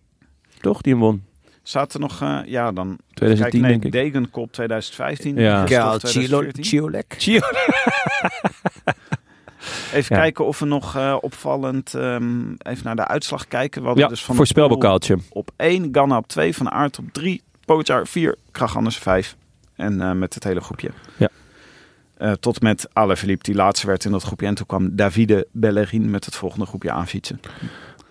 Toch? 0.61 0.81
Die 0.81 0.93
hem 0.93 1.01
won. 1.01 1.23
Zaten 1.67 1.99
nog, 1.99 2.21
eh, 2.21 2.39
ja, 2.45 2.71
dan 2.71 2.97
2010 3.13 3.61
kijk, 3.61 3.81
denk 3.81 3.93
nee, 3.93 4.03
ik. 4.03 4.11
Degenkop 4.13 4.51
2015. 4.51 5.35
Ja. 5.35 5.65
Christophe 5.65 5.73
Gal 5.73 5.99
Chilo- 5.99 6.39
2014. 6.39 6.63
Chiolek. 6.63 7.15
Chio. 7.17 7.39
Even 9.93 10.15
Ja. 10.15 10.21
kijken 10.21 10.45
of 10.45 10.59
we 10.59 10.65
nog 10.65 10.95
eh, 10.95 11.17
opvallend 11.21 11.93
ehm, 11.93 12.51
even 12.57 12.83
naar 12.83 12.95
de 12.95 13.07
uitslag 13.07 13.47
kijken. 13.47 13.81
We 13.81 13.87
hadden 13.87 14.03
Ja, 14.05 14.09
dus 14.09 14.23
van 14.23 14.35
voorspelbokaaltje. 14.35 15.17
op 15.29 15.51
1, 15.57 15.89
Ganna 15.91 16.17
op 16.17 16.27
2, 16.27 16.55
Van 16.55 16.69
Aert 16.71 16.99
op 16.99 17.05
3, 17.11 17.41
Pogacar 17.65 18.07
4, 18.07 18.35
Krach 18.51 18.75
Anders 18.77 18.97
5. 18.97 19.35
En 19.75 20.01
eh, 20.01 20.11
met 20.11 20.33
het 20.33 20.43
hele 20.43 20.61
groepje. 20.61 20.89
Ja. 21.17 21.29
Eh, 22.17 22.31
tot 22.31 22.61
met 22.61 22.87
Alaphilippe, 22.93 23.43
die 23.43 23.55
laatste 23.55 23.87
werd 23.87 24.05
in 24.05 24.11
dat 24.11 24.23
groepje. 24.23 24.45
En 24.47 24.55
toen 24.55 24.65
kwam 24.65 24.95
Davide 24.95 25.47
Bellerin 25.51 26.09
met 26.09 26.25
het 26.25 26.35
volgende 26.35 26.65
groepje 26.65 26.91
aanfietsen. 26.91 27.39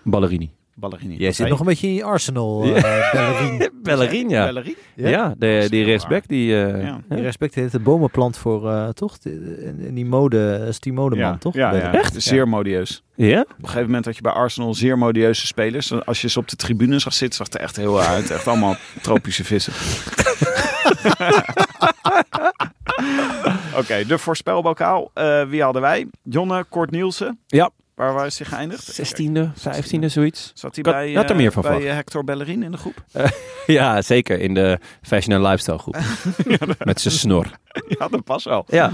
Ballerini. 0.03 0.51
Ballerini. 0.79 1.15
Jij 1.17 1.31
zit 1.31 1.49
nog 1.49 1.59
een 1.59 1.65
beetje 1.65 1.87
in 1.87 1.93
je 1.93 2.03
Arsenal, 2.03 2.59
Bellerin. 2.61 3.69
Ballerin, 3.83 4.29
ja. 4.29 4.45
Bellerin? 4.45 4.75
Ja, 4.95 5.33
de, 5.37 5.67
die 5.69 5.83
rechtsback 5.83 6.27
die... 6.27 6.63
eh, 6.65 6.83
Ja. 6.83 7.01
Die 7.09 7.21
respect 7.21 7.55
heeft 7.55 7.71
de 7.71 7.79
bomenplant 7.79 8.37
voor, 8.37 8.69
eh, 8.69 8.89
toch? 8.89 9.17
En 9.23 9.93
die 9.93 10.05
mode, 10.05 10.65
is 10.67 10.79
die 10.79 10.93
modeman, 10.93 11.37
toch? 11.37 11.53
Ja. 11.53 11.91
Echt? 11.93 12.21
Zeer 12.23 12.47
modieus. 12.47 13.03
Ja? 13.15 13.41
Op 13.41 13.47
een 13.49 13.55
gegeven 13.65 13.85
moment 13.85 14.05
had 14.05 14.15
je 14.15 14.21
bij 14.21 14.31
Arsenal 14.31 14.73
zeer 14.73 14.97
modieuze 14.97 15.47
spelers. 15.47 16.05
Als 16.05 16.21
je 16.21 16.29
ze 16.29 16.39
op 16.39 16.47
de 16.47 16.55
tribune 16.55 16.99
zag 16.99 17.13
zitten, 17.13 17.37
zag 17.37 17.45
het 17.47 17.55
er 17.55 17.61
echt 17.61 17.75
heel 17.75 18.01
uit. 18.01 18.29
Echt 18.31 18.47
allemaal 18.47 18.75
tropische 19.01 19.43
vissen. 19.43 19.73
Oké, 23.77 24.05
de 24.07 24.17
voorspelbokaal. 24.17 25.11
Eh, 25.13 25.43
wie 25.43 25.61
hadden 25.63 25.81
wij? 25.81 26.07
Jonne 26.23 26.63
Kort 26.69 26.91
Nielsen. 26.91 27.39
Ja. 27.47 27.69
Waar 27.97 28.13
was 28.13 28.37
hij 28.37 28.47
geëindigd? 28.47 29.01
16e, 29.21 29.49
15e, 29.59 30.05
zoiets. 30.05 30.51
Zat 30.53 30.75
hij 30.75 30.83
bij, 30.83 31.13
had 31.13 31.23
er 31.23 31.29
eh, 31.29 31.37
meer 31.37 31.51
van 31.51 31.61
bij 31.61 31.87
eh, 31.87 31.93
Hector 31.93 32.23
Bellerin 32.23 32.63
in 32.63 32.71
de 32.71 32.77
groep? 32.77 33.03
Ja, 33.65 34.01
zeker. 34.01 34.39
In 34.39 34.53
de 34.53 34.79
fashion 35.01 35.35
en 35.35 35.41
lifestyle 35.41 35.77
groep. 35.77 35.97
Met 36.79 37.01
zijn 37.01 37.13
snor. 37.13 37.45
ja, 37.87 38.07
dat 38.07 38.23
past 38.23 38.45
wel. 38.45 38.65
Ja. 38.67 38.91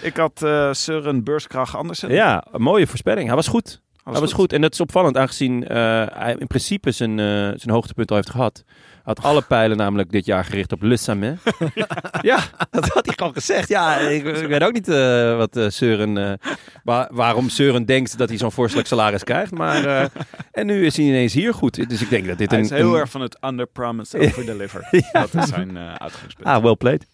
Ik 0.00 0.16
had 0.16 0.42
eh 0.42 0.72
Søren 0.72 1.24
Beurskrach 1.24 1.76
Andersen. 1.76 2.12
ja, 2.12 2.44
een 2.52 2.62
mooie 2.62 2.86
voorspelling. 2.86 3.26
Hij 3.26 3.36
was 3.36 3.48
goed. 3.48 3.80
Was 4.02 4.12
Hij 4.12 4.22
was 4.22 4.32
goed. 4.32 4.52
En 4.52 4.60
dat 4.60 4.72
is 4.72 4.80
opvallend 4.80 5.16
aangezien 5.16 5.62
hij 5.62 6.36
in 6.38 6.46
principe 6.46 6.90
zijn, 6.90 7.18
zijn 7.58 7.70
hoogtepunt 7.74 8.10
al 8.10 8.16
heeft 8.16 8.30
gehad. 8.30 8.64
Had 9.06 9.22
alle 9.22 9.42
pijlen 9.42 9.76
namelijk 9.76 10.10
dit 10.10 10.24
jaar 10.26 10.44
gericht 10.44 10.72
op 10.72 10.82
Le 10.82 10.96
Samet. 10.96 11.38
ja, 12.20 12.38
dat 12.70 12.88
had 12.88 13.06
hij 13.06 13.14
gewoon 13.16 13.32
gezegd. 13.32 13.68
Ja, 13.68 13.96
ik, 13.98 14.24
ik 14.24 14.46
weet 14.48 14.62
ook 14.62 14.72
niet 14.72 14.88
eh, 14.88 15.36
wat 15.36 15.56
eh 15.56 15.68
Søren, 15.68 16.18
eh, 16.18 16.32
wa- 16.84 17.08
waarom 17.12 17.48
Søren 17.48 17.84
denkt 17.84 18.18
dat 18.18 18.28
hij 18.28 18.38
zo'n 18.38 18.52
voorstelijk 18.52 18.88
salaris 18.88 19.24
krijgt. 19.24 19.52
Maar, 19.52 19.84
eh, 19.84 20.06
en 20.52 20.66
nu 20.66 20.86
is 20.86 20.96
hij 20.96 21.06
ineens 21.06 21.32
hier 21.34 21.54
goed. 21.54 21.88
Dus 21.88 22.02
ik 22.02 22.10
denk 22.10 22.26
dat 22.26 22.38
dit 22.38 22.50
Hij 22.50 22.58
een... 22.58 22.64
is 22.64 22.70
heel 22.70 22.94
een- 22.94 23.00
erg 23.00 23.10
van 23.10 23.20
het 23.20 23.38
under 23.44 23.66
promise, 23.66 24.18
over 24.18 24.44
deliver. 24.46 24.88
Dat 25.12 25.34
is 25.34 25.48
zijn 25.48 25.78
uitgangspunt. 25.78 26.48
Ah, 26.48 26.62
well 26.62 26.74
played. 26.76 27.06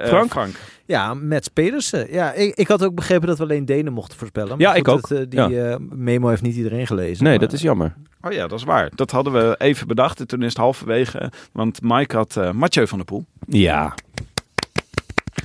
Eh, 0.00 0.08
Frank? 0.08 0.30
Frank. 0.30 0.54
Ja, 0.86 1.14
Mats 1.14 1.48
Pedersen. 1.48 2.12
Ja, 2.12 2.32
ik, 2.32 2.54
ik 2.54 2.68
had 2.68 2.84
ook 2.84 2.94
begrepen 2.94 3.28
dat 3.28 3.36
we 3.38 3.42
alleen 3.44 3.64
Denen 3.64 3.92
mochten 3.92 4.18
voorspellen. 4.18 4.48
Maar 4.48 4.60
Ja, 4.60 4.68
goed, 4.68 4.78
ik 4.78 4.88
ook. 4.88 5.08
dat, 5.08 5.18
eh, 5.18 5.24
die 5.28 5.62
eh, 5.62 5.76
memo 5.90 6.28
heeft 6.28 6.42
niet 6.42 6.56
iedereen 6.56 6.86
gelezen. 6.86 7.24
Nee, 7.24 7.32
maar- 7.38 7.46
dat 7.46 7.52
is 7.52 7.62
jammer. 7.62 7.94
Oh 8.22 8.32
ja, 8.32 8.46
dat 8.46 8.58
is 8.58 8.64
waar. 8.64 8.90
Dat 8.94 9.10
hadden 9.10 9.32
we 9.32 9.54
even 9.58 9.86
bedacht. 9.86 10.20
En 10.20 10.26
toen 10.26 10.40
is 10.42 10.48
het 10.48 10.56
halverwege. 10.56 11.32
Want 11.52 11.78
Mike 11.82 12.16
had 12.16 12.52
Mathieu 12.52 12.86
van 12.86 12.98
der 12.98 13.06
Poel. 13.06 13.24
Ja, 13.46 13.94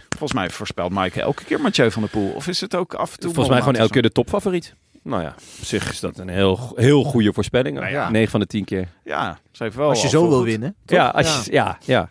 Volgens 0.10 0.34
mij 0.40 0.50
voorspelt 0.50 0.92
Mike 0.94 1.22
elke 1.22 1.44
keer 1.44 1.62
Mathieu 1.62 1.92
van 1.92 2.02
der 2.02 2.12
Poel. 2.12 2.30
Of 2.32 2.48
is 2.48 2.62
het 2.62 2.76
ook 2.76 2.94
af 2.94 3.14
en 3.14 3.20
toe... 3.20 3.28
volgens 3.34 3.50
mij 3.56 3.60
gewoon 3.64 3.76
elke 3.76 3.92
keer 3.92 4.02
de 4.02 4.12
topfavoriet. 4.12 4.76
Nou 5.04 5.22
ja, 5.22 5.28
op 5.60 5.66
zich 5.66 5.90
is 5.92 6.00
dat 6.00 6.18
een 6.18 6.30
heel, 6.30 6.72
heel 6.76 7.04
goede 7.04 7.34
voorspelling. 7.34 7.80
Nou 7.80 7.90
ja. 7.92 8.10
9 8.10 8.32
van 8.32 8.40
de 8.40 8.46
10 8.46 8.66
keer. 8.66 8.88
Ja, 9.04 9.38
ze 9.52 9.64
heeft 9.64 9.76
wel 9.76 9.90
Als 9.90 9.98
je 9.98 10.04
al 10.06 10.10
zo 10.10 10.30
wil 10.30 10.44
winnen. 10.44 10.76
toch? 10.86 10.98
Ja, 10.98 11.08
als 11.08 11.46
je, 11.46 11.52
ja. 11.52 11.78
ja, 11.86 12.10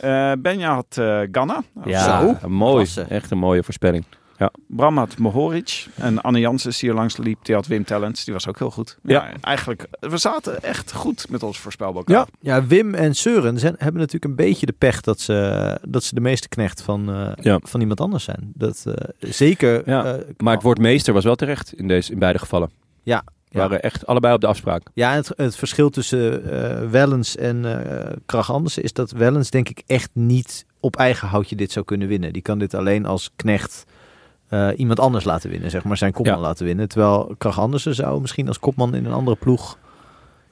Eh, 0.00 0.32
Benja 0.38 0.74
had 0.74 0.96
eh 0.98 1.20
Ganna. 1.32 1.62
ja. 1.84 2.20
Zo. 2.20 2.36
een 2.42 2.52
mooi. 2.52 2.74
Klasse. 2.74 3.02
Echt 3.02 3.30
een 3.30 3.38
mooie 3.38 3.62
voorspelling. 3.62 4.04
Bram 4.66 4.98
had 4.98 5.18
Mohoric. 5.18 5.86
En 5.94 6.20
Anne 6.22 6.38
Jansen 6.40 6.70
die 6.70 6.78
hier 6.80 6.92
langs 6.94 7.16
liep, 7.16 7.38
die 7.42 7.54
had 7.54 7.66
Wim 7.66 7.84
Tellens. 7.84 8.24
Die 8.24 8.34
was 8.34 8.48
ook 8.48 8.58
heel 8.58 8.70
goed. 8.70 8.98
Ja. 9.02 9.12
Ja. 9.24 9.32
eigenlijk, 9.40 9.86
we 10.00 10.16
zaten 10.16 10.62
echt 10.62 10.92
goed 10.92 11.30
met 11.30 11.42
ons 11.42 11.58
voorspelbokaal. 11.58 12.16
Ja. 12.16 12.26
Ja, 12.40 12.66
Wim 12.66 12.94
en 12.94 13.10
Søren 13.14 13.54
zijn, 13.58 13.74
hebben 13.78 13.94
natuurlijk 14.00 14.24
een 14.24 14.34
beetje 14.34 14.66
de 14.66 14.74
pech 14.78 15.00
dat 15.00 15.20
ze, 15.20 15.78
dat 15.88 16.04
ze 16.04 16.14
de 16.14 16.20
meeste 16.20 16.48
knecht 16.48 16.82
van, 16.82 17.10
eh, 17.10 17.32
Ja. 17.44 17.58
van 17.62 17.80
iemand 17.80 18.00
anders 18.00 18.24
zijn. 18.24 18.52
Dat, 18.54 18.84
eh, 18.86 18.94
zeker. 19.18 19.82
Ja, 19.90 20.18
Maar 20.36 20.54
het 20.54 20.62
woord 20.62 20.78
meester 20.78 21.14
was 21.14 21.24
wel 21.24 21.34
terecht 21.36 21.72
in, 21.72 21.88
deze, 21.88 22.12
in 22.12 22.18
beide 22.18 22.38
gevallen. 22.38 22.70
Ja, 23.02 23.22
We 23.50 23.58
waren 23.58 23.82
echt 23.82 24.06
allebei 24.06 24.34
op 24.34 24.40
de 24.40 24.46
afspraak. 24.46 24.82
Ja, 24.94 25.12
het, 25.14 25.32
het 25.36 25.56
verschil 25.56 25.90
tussen 25.90 26.50
eh 26.52 26.90
Wellens 26.90 27.36
en 27.36 27.86
eh 27.86 28.16
Krach 28.26 28.50
Andersen 28.52 28.82
is 28.82 28.92
dat 28.92 29.10
Wellens 29.10 29.50
denk 29.50 29.68
ik 29.68 29.82
echt 29.86 30.10
niet 30.12 30.66
op 30.80 30.96
eigen 30.96 31.28
houtje 31.28 31.56
dit 31.56 31.72
zou 31.72 31.84
kunnen 31.84 32.08
winnen. 32.08 32.32
Die 32.32 32.42
kan 32.42 32.58
dit 32.58 32.74
alleen 32.74 33.06
als 33.06 33.30
knecht 33.36 33.84
eh, 34.48 34.68
iemand 34.76 35.00
anders 35.00 35.24
laten 35.24 35.50
winnen, 35.50 35.70
zeg 35.70 35.84
maar 35.84 35.96
zijn 35.96 36.12
kopman 36.12 36.34
Ja. 36.34 36.40
laten 36.40 36.64
winnen. 36.66 36.88
Terwijl 36.88 37.34
Krach 37.38 37.58
Andersen 37.60 37.94
zou 37.94 38.20
misschien 38.20 38.48
als 38.48 38.58
kopman 38.58 38.94
in 38.94 39.04
een 39.04 39.12
andere 39.12 39.36
ploeg 39.36 39.78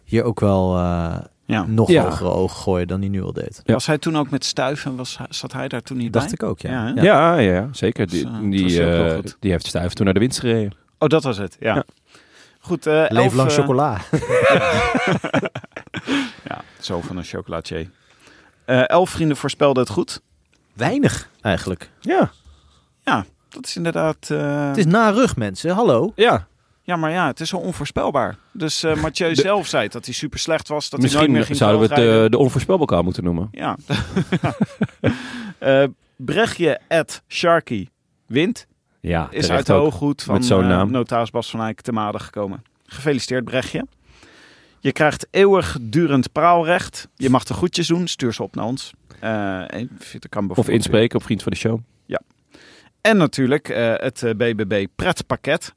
hier 0.05 0.23
ook 0.24 0.40
wel 0.40 0.77
eh, 0.77 1.16
Ja. 1.44 1.64
nog 1.66 1.90
Ja. 1.90 2.02
hogere 2.05 2.31
ogen 2.31 2.56
gooien 2.56 2.89
dan 2.89 3.01
hij 3.01 3.09
nu 3.09 3.23
al 3.23 3.32
deed. 3.32 3.60
Ja. 3.64 3.73
Was 3.73 3.86
hij 3.86 3.98
toen 3.98 4.16
ook 4.16 4.31
met 4.31 4.44
stuiven? 4.44 4.97
Was, 4.97 5.18
zat 5.28 5.52
hij 5.52 5.68
daar 5.68 5.82
toen 5.82 5.97
niet 5.97 6.12
Dacht 6.12 6.24
bij? 6.24 6.35
ik 6.35 6.43
ook, 6.43 6.60
ja. 6.60 6.70
Ja? 6.70 6.93
Ja. 6.94 7.02
Ja, 7.02 7.36
ja, 7.39 7.52
ja, 7.52 7.68
zeker. 7.73 8.06
Die, 8.06 8.24
Dus, 8.51 8.73
die, 8.73 8.85
eh, 8.85 9.18
heeft 9.40 9.66
Stuyven 9.66 9.94
toen 9.94 10.05
naar 10.05 10.14
de 10.14 10.20
winst 10.20 10.40
gereden. 10.40 10.73
Oh, 10.98 11.09
dat 11.09 11.23
was 11.23 11.39
het. 11.39 11.56
Ja. 11.60 11.85
Goed, 12.66 12.86
eh 12.86 13.01
elf, 13.01 13.10
Leven 13.10 13.36
lang 13.36 13.51
eh, 13.51 13.56
chocola. 13.56 14.01
Ja, 16.44 16.60
zo 16.80 17.01
van 17.01 17.16
een 17.16 17.24
chocolatier. 17.24 17.90
Eh 18.64 18.88
elf 18.88 19.10
vrienden 19.10 19.36
voorspelden 19.36 19.82
het 19.82 19.93
goed. 19.93 20.20
Weinig 20.72 21.28
eigenlijk. 21.40 21.90
Ja. 22.01 22.30
Ja, 23.05 23.24
dat 23.48 23.66
is 23.66 23.76
inderdaad... 23.76 24.30
eh, 24.30 24.66
Het 24.68 24.76
is 24.76 24.86
na 24.86 25.10
rug 25.10 25.36
mensen, 25.36 25.70
hallo. 25.70 26.12
Ja, 26.14 26.47
Ja, 26.82 26.97
maar 26.97 27.10
ja, 27.10 27.26
het 27.26 27.40
is 27.40 27.48
zo 27.48 27.56
onvoorspelbaar. 27.56 28.36
Dus 28.52 28.82
eh 28.82 28.94
Mathieu 28.97 29.28
De- 29.34 29.40
zelf 29.40 29.66
zei 29.66 29.88
dat 29.88 30.05
hij 30.05 30.14
super 30.14 30.38
slecht 30.38 30.68
was. 30.68 30.90
Dat 30.90 31.02
hij 31.02 31.10
nooit 31.10 31.28
meer 31.30 31.36
misschien 31.38 31.56
ging 31.56 31.68
zouden 31.70 31.88
we 31.88 31.94
het 32.12 32.24
eh, 32.24 32.30
de 32.30 32.38
onvoorspelbokaal 32.38 33.02
moeten 33.02 33.24
noemen. 33.24 33.48
Ja. 33.62 33.76
Eh 35.59 35.84
Brechtje 36.16 36.80
at 36.88 37.22
Sharky 37.28 37.88
wint. 38.26 38.66
Ja, 39.07 39.28
Is 39.31 39.51
uit 39.51 39.66
de 39.66 39.73
hooggoed 39.73 40.23
van 40.23 40.91
notaris 40.91 41.31
Bas 41.31 41.51
van 41.51 41.61
Eyck 41.61 41.81
te 41.81 41.93
Maden 41.93 42.20
gekomen. 42.20 42.65
Gefeliciteerd 42.87 43.45
Brechtje. 43.45 43.87
Je 44.81 44.93
krijgt 44.93 45.27
eeuwigdurend 45.31 46.33
praalrecht. 46.33 47.09
Je 47.15 47.31
mag 47.31 47.45
de 47.45 47.55
groetjes 47.55 47.87
doen. 47.87 48.07
Stuur 48.07 48.35
ze 48.35 48.43
op 48.43 48.55
naar 48.55 48.65
ons. 48.65 48.93
Eh, 49.20 49.62
kan 50.28 50.51
Of 50.55 50.69
inspreken 50.69 51.19
op 51.19 51.24
Vriend 51.24 51.43
van 51.43 51.53
de 51.53 51.59
Show. 51.59 51.81
En 53.01 53.16
natuurlijk 53.16 53.69
eh, 53.69 53.95
het 53.97 54.20
BBB 54.37 54.87
pretpakket. 54.97 55.74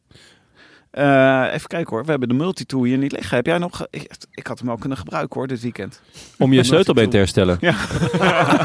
Eh, 0.92 1.50
even 1.54 1.68
kijken 1.68 1.90
hoor, 1.90 2.04
we 2.04 2.10
hebben 2.10 2.30
de 2.30 2.36
multitool 2.36 2.84
hier 2.84 2.98
niet 2.98 3.12
liggen. 3.12 3.36
Heb 3.36 3.46
jij 3.46 3.58
nog... 3.58 3.88
Ik, 3.90 4.12
ik 4.32 4.48
had 4.48 4.58
hem 4.58 4.68
wel 4.68 4.78
kunnen 4.78 4.98
gebruiken 4.98 5.40
hoor, 5.40 5.48
dit 5.48 5.62
weekend. 5.62 6.02
Om 6.38 6.54
je 6.54 6.64
sleutelbeen 6.64 7.10
te 7.10 7.18
herstellen. 7.18 7.58
Ja. 7.62 7.76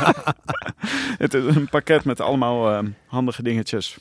het 1.24 1.34
is 1.34 1.54
een 1.54 1.68
pakket 1.68 2.04
met 2.04 2.20
allemaal 2.20 2.84
handige 3.06 3.42
dingetjes 3.42 3.98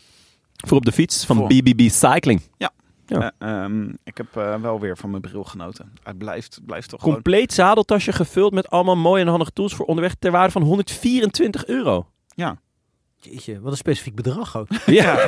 Voor 0.67 0.77
op 0.77 0.85
de 0.85 0.91
fiets 0.91 1.25
van 1.25 1.35
Voor. 1.35 1.47
BBB 1.47 1.89
Cycling. 1.89 2.41
Ja. 2.57 2.71
Eh, 3.05 3.27
ehm, 3.37 3.89
ik 4.03 4.17
heb 4.17 4.35
eh, 4.37 4.61
wel 4.61 4.79
weer 4.79 4.97
van 4.97 5.09
mijn 5.09 5.21
bril 5.21 5.43
genoten. 5.43 5.93
Hij 6.03 6.13
blijft, 6.13 6.59
blijft 6.65 6.89
toch 6.89 6.99
gewoon... 6.99 7.13
Compleet 7.15 7.53
zadeltasje 7.53 8.11
gevuld 8.11 8.53
met 8.53 8.69
allemaal 8.69 8.95
mooie 8.95 9.21
en 9.21 9.27
handige 9.27 9.51
tools 9.53 9.73
voor 9.75 9.85
onderweg 9.85 10.15
ter 10.19 10.31
waarde 10.31 10.51
van 10.51 10.61
124 10.61 11.65
euro. 11.65 12.07
Ja. 12.35 12.57
Jeetje, 13.17 13.59
wat 13.61 13.71
een 13.71 13.77
specifiek 13.77 14.15
bedrag 14.15 14.57
ook. 14.57 14.67
Ja. 14.85 15.17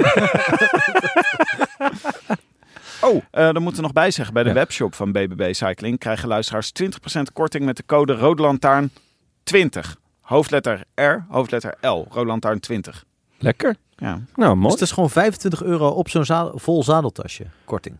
Oh, 3.01 3.15
eh 3.31 3.43
dan 3.43 3.61
moeten 3.61 3.75
we 3.75 3.81
nog 3.81 3.93
bij 3.93 4.11
zeggen. 4.11 4.33
Bij 4.33 4.43
de 4.43 4.49
Ja. 4.49 4.55
webshop 4.55 4.95
van 4.95 5.11
BBB 5.11 5.53
Cycling 5.53 5.99
krijgen 5.99 6.27
luisteraars 6.27 6.71
20% 6.83 7.21
korting 7.33 7.65
met 7.65 7.77
de 7.77 7.83
code 7.85 8.13
Rode 8.13 8.41
Lantaarn 8.41 8.91
20. 9.43 9.95
Hoofdletter 10.21 10.83
R, 10.95 11.25
hoofdletter 11.29 11.75
L. 11.81 11.87
Rode 12.09 12.25
Lantaarn 12.25 12.59
20. 12.59 13.03
Lekker. 13.37 13.75
Ja. 13.97 14.21
Nou, 14.35 14.61
Dus 14.61 14.71
het 14.71 14.81
is 14.81 14.91
gewoon 14.91 15.09
25 15.09 15.63
euro 15.63 15.87
op 15.89 16.09
zo'n 16.09 16.51
vol 16.55 16.83
zadeltasje, 16.83 17.45
korting. 17.65 17.95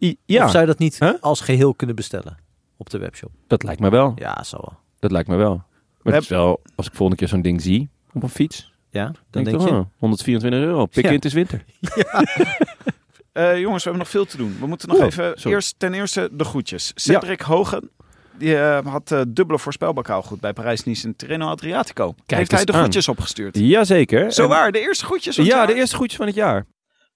I- 0.00 0.16
ja, 0.24 0.44
Of 0.44 0.50
zou 0.50 0.60
je 0.62 0.68
dat 0.68 0.78
niet 0.78 0.98
Huh? 0.98 1.12
als 1.20 1.40
geheel 1.40 1.74
kunnen 1.74 1.96
bestellen 1.96 2.36
op 2.76 2.90
de 2.90 2.98
webshop? 2.98 3.30
dat 3.46 3.62
lijkt 3.62 3.80
me 3.80 3.90
wel. 3.90 4.12
Ja, 4.16 4.42
zo 4.42 4.56
wel. 4.56 4.72
Dat 4.98 5.10
lijkt 5.10 5.28
me 5.28 5.36
wel. 5.36 5.62
Maar 6.02 6.14
het 6.14 6.22
is 6.22 6.28
wel, 6.28 6.60
als 6.74 6.86
ik 6.86 6.92
volgende 6.94 7.20
keer 7.20 7.28
zo'n 7.28 7.42
ding 7.42 7.62
zie 7.62 7.88
op 8.12 8.22
een 8.22 8.28
fiets, 8.28 8.72
Ja, 8.90 9.04
dan 9.04 9.14
denk 9.30 9.44
denk, 9.44 9.56
ik 9.60 9.62
toch, 9.66 9.68
je... 9.76 9.80
oh, 9.82 9.86
124 9.98 10.60
euro. 10.60 10.86
Pik 10.86 11.02
Ja. 11.04 11.08
in, 11.10 11.14
het 11.16 11.24
is 11.24 11.32
winter. 11.32 11.64
Eh, 13.32 13.58
jongens, 13.60 13.84
we 13.84 13.90
hebben 13.90 13.98
nog 13.98 14.08
veel 14.08 14.24
te 14.24 14.36
doen. 14.36 14.56
We 14.60 14.66
moeten 14.66 14.88
nog 14.88 14.98
Oh, 14.98 15.04
even 15.04 15.32
sorry. 15.34 15.52
eerst 15.56 15.74
ten 15.78 15.94
eerste 15.94 16.28
de 16.32 16.44
groetjes. 16.44 16.92
Cedric 16.94 17.40
Hogen. 17.40 17.90
Die 18.38 18.56
eh, 18.58 18.86
had 18.86 19.10
eh, 19.12 19.20
dubbele 19.28 19.58
voorspelbokaal 19.58 20.22
goed 20.22 20.40
bij 20.40 20.52
Parijs-Nice 20.52 21.06
en 21.06 21.16
Tirreno 21.16 21.46
Adriatico. 21.46 22.14
Heeft 22.26 22.50
hij 22.50 22.64
de 22.64 22.72
aan. 22.72 22.78
groetjes 22.80 23.08
opgestuurd? 23.08 23.58
Jazeker. 23.58 24.32
Zo 24.32 24.42
En- 24.42 24.48
waar, 24.48 24.72
de 24.72 24.80
eerste 24.80 25.04
groetjes. 25.04 25.34
van 25.34 25.44
het 25.44 25.52
Ja, 25.52 25.58
jaar. 25.58 25.66
de 25.66 25.74
eerste 25.74 25.94
groetjes 25.96 26.16
van 26.16 26.26
het 26.26 26.34
jaar. 26.34 26.66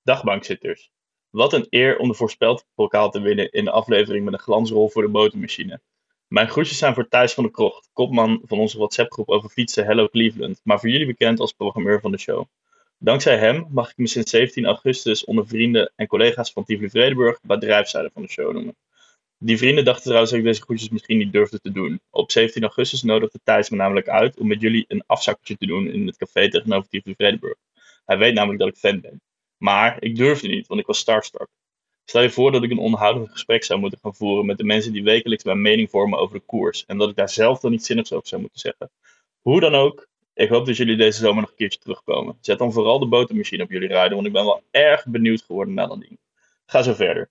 Dag 0.02 0.22
bankzitters. 0.24 0.90
Wat 1.30 1.52
een 1.52 1.66
eer 1.70 1.98
om 1.98 2.08
de 2.08 2.14
voorspeld 2.14 2.64
bokaal 2.74 3.10
te 3.10 3.20
winnen 3.20 3.50
in 3.52 3.64
de 3.64 3.70
aflevering 3.70 4.24
met 4.24 4.32
een 4.34 4.40
glansrol 4.40 4.88
voor 4.88 5.02
de 5.02 5.08
botermachine. 5.08 5.80
Mijn 6.28 6.48
groetjes 6.48 6.78
zijn 6.78 6.94
voor 6.94 7.08
Thijs 7.08 7.32
van 7.34 7.42
der 7.44 7.52
Krocht, 7.52 7.88
kopman 7.92 8.40
van 8.44 8.58
onze 8.58 8.78
WhatsApp-groep 8.78 9.28
over 9.28 9.50
fietsen 9.50 9.84
Hello 9.84 10.08
Cleveland, 10.08 10.60
maar 10.64 10.80
voor 10.80 10.88
jullie 10.88 11.06
bekend 11.06 11.40
als 11.40 11.52
programmeur 11.52 12.00
van 12.00 12.10
de 12.10 12.18
show. 12.18 12.44
Dankzij 12.98 13.38
hem 13.38 13.66
mag 13.70 13.90
ik 13.90 13.96
me 13.96 14.06
sinds 14.08 14.30
17 14.30 14.66
augustus 14.66 15.24
onder 15.24 15.46
vrienden 15.48 15.92
en 15.96 16.06
collega's 16.06 16.52
van 16.52 16.64
Tivoli 16.64 16.90
Vredenburg 16.90 17.38
bedrijfszijde 17.42 18.10
van 18.14 18.22
de 18.22 18.28
show 18.28 18.52
noemen. 18.52 18.76
Die 19.42 19.58
vrienden 19.58 19.84
dachten 19.84 20.04
trouwens 20.04 20.30
dat 20.30 20.40
ik 20.40 20.46
deze 20.46 20.62
groetjes 20.62 20.88
misschien 20.88 21.18
niet 21.18 21.32
durfde 21.32 21.60
te 21.60 21.72
doen. 21.72 22.00
Op 22.10 22.30
17 22.30 22.62
augustus 22.62 23.02
nodigde 23.02 23.40
Thijs 23.44 23.70
me 23.70 23.76
namelijk 23.76 24.08
uit 24.08 24.38
om 24.38 24.46
met 24.46 24.60
jullie 24.60 24.84
een 24.88 25.02
afzakkertje 25.06 25.56
te 25.56 25.66
doen 25.66 25.86
in 25.86 26.06
het 26.06 26.16
café 26.16 26.50
tegenover 26.50 26.88
Tivoli 26.88 27.14
Vredenburg. 27.14 27.56
Hij 28.04 28.18
weet 28.18 28.34
namelijk 28.34 28.60
dat 28.60 28.68
ik 28.68 28.76
fan 28.76 29.00
ben. 29.00 29.20
Maar 29.56 30.02
ik 30.02 30.16
durfde 30.16 30.48
niet, 30.48 30.66
want 30.66 30.80
ik 30.80 30.86
was 30.86 30.98
starstruck. 30.98 31.48
Stel 32.04 32.22
je 32.22 32.30
voor 32.30 32.52
dat 32.52 32.62
ik 32.62 32.70
een 32.70 32.78
onhoudend 32.78 33.30
gesprek 33.30 33.64
zou 33.64 33.80
moeten 33.80 33.98
gaan 34.02 34.14
voeren 34.14 34.46
met 34.46 34.58
de 34.58 34.64
mensen 34.64 34.92
die 34.92 35.02
wekelijks 35.02 35.44
mijn 35.44 35.60
mening 35.60 35.90
vormen 35.90 36.18
over 36.18 36.38
de 36.38 36.44
koers. 36.46 36.84
En 36.86 36.98
dat 36.98 37.10
ik 37.10 37.16
daar 37.16 37.30
zelf 37.30 37.60
dan 37.60 37.72
iets 37.72 37.86
zinnigs 37.86 38.12
over 38.12 38.28
zou 38.28 38.40
moeten 38.40 38.60
zeggen. 38.60 38.90
Hoe 39.40 39.60
dan 39.60 39.74
ook, 39.74 40.08
ik 40.34 40.48
hoop 40.48 40.66
dat 40.66 40.76
jullie 40.76 40.96
deze 40.96 41.18
zomer 41.20 41.40
nog 41.40 41.50
een 41.50 41.56
keertje 41.56 41.78
terugkomen. 41.78 42.38
Zet 42.40 42.58
dan 42.58 42.72
vooral 42.72 42.98
de 42.98 43.06
botermachine 43.06 43.62
op 43.62 43.70
jullie 43.70 43.88
rijden, 43.88 44.14
want 44.14 44.26
ik 44.26 44.32
ben 44.32 44.44
wel 44.44 44.62
erg 44.70 45.06
benieuwd 45.06 45.42
geworden 45.42 45.74
naar 45.74 45.88
dat 45.88 46.00
ding. 46.00 46.18
Ga 46.66 46.82
zo 46.82 46.92
verder. 46.92 47.30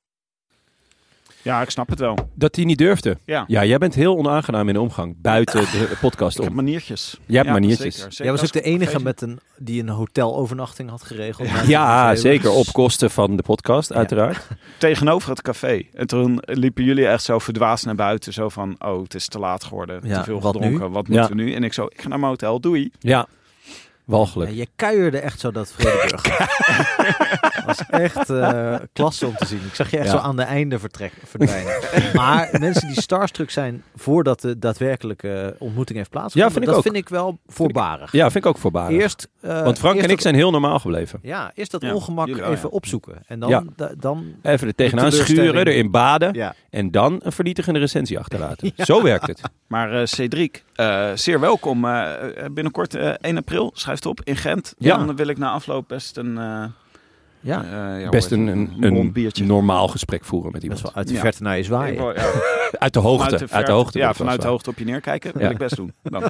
Ja, 1.41 1.61
ik 1.61 1.69
snap 1.69 1.89
het 1.89 1.99
wel. 1.99 2.17
Dat 2.33 2.55
hij 2.55 2.65
niet 2.65 2.77
durfde. 2.77 3.17
Ja. 3.25 3.43
Ja, 3.47 3.65
jij 3.65 3.77
bent 3.77 3.95
heel 3.95 4.17
onaangenaam 4.17 4.67
in 4.67 4.73
de 4.73 4.81
omgang. 4.81 5.15
Buiten 5.21 5.61
de 5.61 5.97
podcast 6.01 6.35
Ik 6.37 6.41
heb 6.43 6.49
om. 6.51 6.55
maniertjes. 6.57 7.17
Jij 7.25 7.35
hebt 7.35 7.47
Ja, 7.47 7.53
maniertjes. 7.53 7.95
zeker, 7.95 8.11
zeker. 8.11 8.23
Jij 8.23 8.31
was 8.33 8.43
ook 8.43 8.51
de 8.51 8.61
enige 8.61 8.99
met 9.01 9.21
een, 9.21 9.39
die 9.57 9.81
een 9.81 9.89
hotelovernachting 9.89 10.89
had 10.89 11.03
geregeld. 11.03 11.47
Ja, 11.67 11.99
Veluwe. 12.01 12.15
zeker. 12.19 12.51
Op 12.51 12.65
kosten 12.71 13.11
van 13.11 13.35
de 13.35 13.41
podcast, 13.43 13.93
uiteraard. 13.93 14.47
tegenover 14.77 15.29
het 15.29 15.41
café. 15.41 15.81
En 15.93 16.07
toen 16.07 16.39
liepen 16.45 16.83
jullie 16.83 17.07
echt 17.07 17.23
zo 17.23 17.39
verdwaasd 17.39 17.85
naar 17.85 17.95
buiten. 17.95 18.33
Zo 18.33 18.49
van, 18.49 18.75
oh, 18.79 19.01
het 19.03 19.13
is 19.15 19.27
te 19.27 19.39
laat 19.39 19.63
geworden. 19.63 19.99
Ja, 20.03 20.17
te 20.17 20.23
veel 20.23 20.39
wat 20.41 20.55
gedronken. 20.55 20.91
Wat 20.91 21.07
Ja. 21.07 21.13
moeten 21.19 21.35
we 21.35 21.41
nu? 21.43 21.53
En 21.53 21.63
ik 21.63 21.73
zo, 21.73 21.85
ik 21.85 22.01
ga 22.01 22.07
naar 22.07 22.19
mijn 22.19 22.31
hotel. 22.31 22.59
Doei. 22.59 22.91
Ja. 22.99 23.27
Walgelijk. 24.09 24.51
Ja, 24.51 24.57
je 24.57 24.67
kuierde 24.75 25.19
echt 25.19 25.39
zo 25.39 25.51
dat 25.51 25.71
Vredenburg. 25.77 26.21
Dat 27.65 27.77
was 27.77 27.85
echt 27.89 28.29
eh, 28.29 28.75
klasse 28.93 29.25
om 29.27 29.35
te 29.35 29.45
zien. 29.45 29.59
Ik 29.67 29.75
zag 29.75 29.91
je 29.91 29.97
echt 29.97 30.05
Ja. 30.05 30.11
zo 30.11 30.17
aan 30.17 30.35
de 30.35 30.41
einde 30.41 30.79
vertrek, 30.79 31.13
verdwijnen. 31.25 31.73
maar 32.13 32.49
mensen 32.59 32.87
die 32.87 33.01
starstruck 33.01 33.49
zijn 33.49 33.83
voordat 33.95 34.41
de 34.41 34.59
daadwerkelijke 34.59 35.55
ontmoeting 35.59 35.97
heeft 35.97 36.09
plaatsgevonden, 36.09 36.49
Ja, 36.49 36.59
vind 36.59 36.63
ik 36.63 36.69
dat 36.75 36.85
ook. 36.85 36.93
vind 36.93 37.05
ik 37.05 37.09
wel 37.09 37.39
voorbarig. 37.47 38.11
Ja, 38.11 38.31
vind 38.31 38.43
ik 38.45 38.49
ook 38.49 38.57
voorbarig. 38.57 39.01
Eerst, 39.01 39.27
eh, 39.41 39.61
Want 39.63 39.79
Frank 39.79 39.93
eerst 39.95 40.05
en 40.07 40.09
ik 40.11 40.15
dat- 40.15 40.21
zijn 40.21 40.35
heel 40.35 40.51
normaal 40.51 40.79
gebleven. 40.79 41.19
Ja, 41.21 41.51
eerst 41.55 41.71
dat 41.71 41.81
Ja, 41.81 41.93
ongemak 41.93 42.27
jullie 42.27 42.43
even 42.43 42.57
ja. 42.69 42.75
opzoeken. 42.75 43.15
En 43.27 43.39
dan... 43.39 43.49
Ja. 43.49 43.63
da- 43.75 43.91
dan 43.97 44.33
Even 44.41 44.67
er 44.67 44.75
tegenaan 44.75 45.11
schuren, 45.11 45.67
erin 45.67 45.91
baden. 45.91 46.33
ja. 46.33 46.55
En 46.69 46.91
dan 46.91 47.19
een 47.23 47.31
vernietigende 47.31 47.79
recensie 47.79 48.19
achterlaten. 48.19 48.71
Zo 48.85 49.03
werkt 49.03 49.27
het. 49.27 49.41
Maar 49.67 49.93
eh 49.99 50.05
Cedric, 50.05 50.63
eh, 50.79 51.11
zeer 51.15 51.39
welkom. 51.39 51.85
Eh, 51.85 52.13
eh, 52.45 52.51
binnenkort 52.51 52.95
eh, 52.95 53.09
1 53.21 53.37
april, 53.37 53.71
schrijft 53.73 54.05
op, 54.05 54.21
in 54.23 54.35
Gent. 54.35 54.73
Ja. 54.77 54.97
Dan 54.97 55.15
wil 55.15 55.27
ik 55.27 55.37
na 55.37 55.49
afloop 55.51 55.87
best 55.87 56.17
een... 56.17 56.37
eh, 56.37 56.63
ja, 57.41 57.63
eh, 57.63 58.01
ja, 58.01 58.09
Best 58.09 58.31
een, 58.31 58.47
een, 58.47 58.75
een 58.79 59.11
biertje. 59.11 59.45
normaal 59.45 59.87
gesprek 59.87 60.25
voeren 60.25 60.51
met 60.51 60.61
best 60.61 60.63
iemand. 60.73 60.81
wel 60.81 60.95
uit 60.95 61.07
de 61.07 61.13
Ja. 61.13 61.19
verte 61.19 61.43
naar 61.43 61.57
je 61.57 61.63
zwaaien. 61.63 61.95
wil- 61.97 62.13
Uit 62.79 62.93
de 62.93 62.99
hoogte. 62.99 63.23
vanuit 63.29 63.51
uit 63.51 63.65
de 63.65 63.71
hoogte. 63.71 63.97
Ja, 63.97 64.13
vanuit 64.13 64.41
de 64.41 64.47
hoogte 64.47 64.69
op 64.69 64.77
je 64.77 64.85
neerkijken. 64.85 65.37
wil 65.37 65.49
ik 65.49 65.57
best 65.57 65.75
doen. 65.75 65.93
Dan 66.03 66.23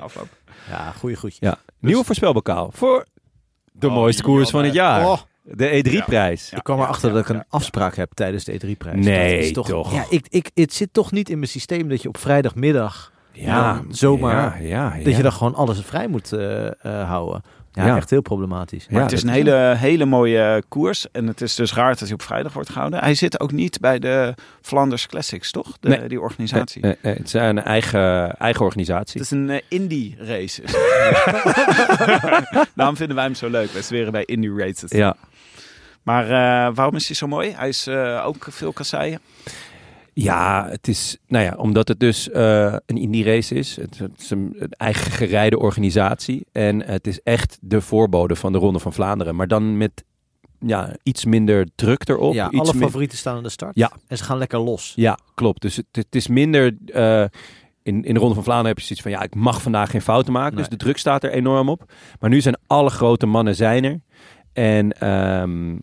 afloop. 0.00 0.28
Ja, 0.68 0.90
goeie 0.98 1.16
goedje. 1.16 1.46
Ja. 1.46 1.58
Nieuwe 1.80 2.04
voorspelbokaal 2.04 2.70
voor 2.72 3.06
de 3.72 3.86
Oh, 3.86 3.94
mooiste 3.94 4.22
koers 4.22 4.50
van 4.50 4.64
het 4.64 4.72
jaar. 4.74 5.06
Oh, 5.06 5.18
De 5.42 5.84
E3-prijs. 5.84 6.50
Ja. 6.50 6.56
ik 6.56 6.62
kwam 6.62 6.80
erachter 6.80 7.08
ja, 7.08 7.14
dat 7.14 7.22
ik 7.24 7.28
een 7.30 7.36
ja. 7.36 7.44
afspraak 7.48 7.96
heb 7.96 8.12
tijdens 8.14 8.44
de 8.44 8.52
E3-prijs. 8.52 9.04
Nee, 9.04 9.34
dat 9.36 9.44
is 9.44 9.52
toch. 9.52 9.68
toch. 9.68 9.92
Ja, 9.92 10.04
ik, 10.10 10.26
ik, 10.28 10.50
het 10.54 10.74
zit 10.74 10.92
toch 10.92 11.12
niet 11.12 11.28
in 11.28 11.38
mijn 11.38 11.50
systeem 11.50 11.88
dat 11.88 12.02
je 12.02 12.08
op 12.08 12.18
vrijdagmiddag 12.18 13.12
Ja, 13.44 13.72
dan 13.74 13.86
zomaar 13.94 14.62
Ja, 14.62 14.94
ja, 14.94 15.04
dat 15.04 15.16
je 15.16 15.22
dan 15.22 15.32
gewoon 15.32 15.54
alles 15.54 15.80
vrij 15.84 16.08
moet 16.08 16.32
eh, 16.32 16.66
eh, 16.66 16.72
houden. 17.08 17.42
Ja, 17.72 17.86
Ja. 17.86 17.96
echt 17.96 18.10
heel 18.10 18.20
problematisch. 18.22 18.86
Ja, 18.90 19.02
het 19.02 19.12
is 19.12 19.22
een 19.22 19.28
hele, 19.28 19.74
hele 19.78 20.04
mooie 20.04 20.62
koers. 20.68 21.10
En 21.10 21.26
het 21.26 21.40
is 21.40 21.54
dus 21.54 21.74
raar 21.74 21.88
dat 21.88 21.98
hij 21.98 22.12
op 22.12 22.22
vrijdag 22.22 22.52
wordt 22.52 22.68
gehouden. 22.70 23.00
Hij 23.00 23.14
zit 23.14 23.40
ook 23.40 23.52
niet 23.52 23.80
bij 23.80 23.98
de 23.98 24.34
Flanders 24.62 25.06
Classics, 25.06 25.50
toch? 25.50 25.76
De, 25.80 25.88
Nee. 25.88 26.08
Die 26.08 26.20
organisatie. 26.20 26.82
Eh, 26.82 26.90
eh, 26.90 26.96
het 27.16 27.26
is 27.26 27.32
een 27.32 27.62
eigen, 27.62 28.36
eigen 28.38 28.64
organisatie. 28.64 29.20
Het 29.20 29.30
is 29.32 29.38
een 29.38 29.50
eh, 29.50 29.60
indie 29.68 30.16
race. 30.18 30.62
Daarom 32.74 32.96
vinden 32.96 33.16
wij 33.16 33.24
hem 33.24 33.34
zo 33.34 33.48
leuk. 33.50 33.70
Wij 33.70 33.82
zweren 33.82 34.12
bij 34.12 34.24
indie 34.24 34.56
races. 34.58 34.90
Ja. 34.90 35.16
Maar 36.02 36.24
eh, 36.24 36.74
waarom 36.74 36.94
is 36.94 37.06
hij 37.06 37.16
zo 37.16 37.26
mooi? 37.26 37.52
Hij 37.56 37.68
is 37.68 37.86
eh, 37.86 38.22
ook 38.26 38.46
veel 38.50 38.72
kasseien. 38.72 39.20
Ja, 40.22 40.66
het 40.68 40.88
is, 40.88 41.16
nou 41.26 41.44
ja, 41.44 41.54
omdat 41.56 41.88
het 41.88 42.00
dus 42.00 42.30
eh, 42.30 42.76
een 42.86 42.96
indie 42.96 43.24
race 43.24 43.54
is. 43.54 43.76
Het, 43.76 43.98
het 43.98 44.20
is 44.20 44.30
een, 44.30 44.54
een 44.58 44.70
eigen 44.70 45.10
gereide 45.10 45.58
organisatie. 45.58 46.46
En 46.52 46.82
het 46.84 47.06
is 47.06 47.20
echt 47.22 47.58
de 47.60 47.80
voorbode 47.80 48.36
van 48.36 48.52
de 48.52 48.58
Ronde 48.58 48.78
van 48.78 48.92
Vlaanderen. 48.92 49.34
Maar 49.36 49.48
dan 49.48 49.76
met 49.76 50.04
ja, 50.60 50.96
iets 51.02 51.24
minder 51.24 51.66
druk 51.74 52.08
erop. 52.08 52.34
ja, 52.34 52.50
iets 52.50 52.70
alle 52.70 52.78
favorieten 52.80 53.18
staan 53.18 53.36
aan 53.36 53.42
de 53.42 53.48
start. 53.48 53.74
Ja. 53.74 53.92
En 54.08 54.16
ze 54.16 54.24
gaan 54.24 54.38
lekker 54.38 54.58
los. 54.58 54.92
Ja, 54.96 55.18
klopt. 55.34 55.62
Dus 55.62 55.76
het, 55.76 55.86
het 55.92 56.14
is 56.14 56.26
minder. 56.26 56.76
eh, 56.86 57.24
in, 57.82 58.04
in 58.04 58.14
de 58.14 58.20
Ronde 58.20 58.34
van 58.34 58.44
Vlaanderen 58.44 58.74
heb 58.76 58.78
je 58.78 58.84
zoiets 58.84 59.02
van 59.04 59.10
ja, 59.10 59.22
ik 59.22 59.34
mag 59.34 59.62
vandaag 59.62 59.90
geen 59.90 60.02
fouten 60.02 60.32
maken. 60.32 60.54
Nee. 60.54 60.60
Dus 60.60 60.68
de 60.78 60.84
druk 60.84 60.98
staat 60.98 61.24
er 61.24 61.30
enorm 61.30 61.68
op. 61.68 61.92
Maar 62.20 62.30
nu 62.30 62.40
zijn 62.40 62.56
alle 62.66 62.90
grote 62.90 63.26
mannen 63.26 63.54
zijn 63.54 63.84
er. 63.84 64.00
En 64.52 64.92
ehm, 64.92 65.76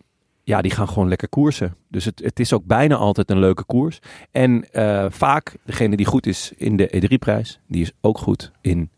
ja, 0.44 0.62
die 0.62 0.70
gaan 0.70 0.88
gewoon 0.88 1.08
lekker 1.08 1.28
koersen. 1.28 1.76
Dus 1.88 2.04
het, 2.04 2.20
het 2.24 2.40
is 2.40 2.52
ook 2.52 2.64
bijna 2.64 2.94
altijd 2.96 3.30
een 3.30 3.38
leuke 3.38 3.64
koers. 3.64 3.98
En 4.30 4.72
eh, 4.72 5.06
vaak, 5.08 5.56
degene 5.64 5.96
die 5.96 6.06
goed 6.06 6.26
is 6.26 6.52
in 6.56 6.76
de 6.76 7.02
E3-prijs, 7.08 7.58
die 7.68 7.82
is 7.82 7.92
ook 8.00 8.18
goed 8.18 8.50
in 8.60 8.90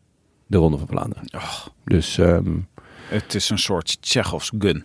de 0.46 0.56
Ronde 0.56 0.78
van 0.78 0.86
Vlaanderen. 0.88 1.24
Dus 1.84 2.18
ehm, 2.18 2.58
Het 3.08 3.34
is 3.34 3.50
een 3.50 3.58
soort 3.58 4.02
Tsjechovs 4.02 4.52
gun. 4.58 4.84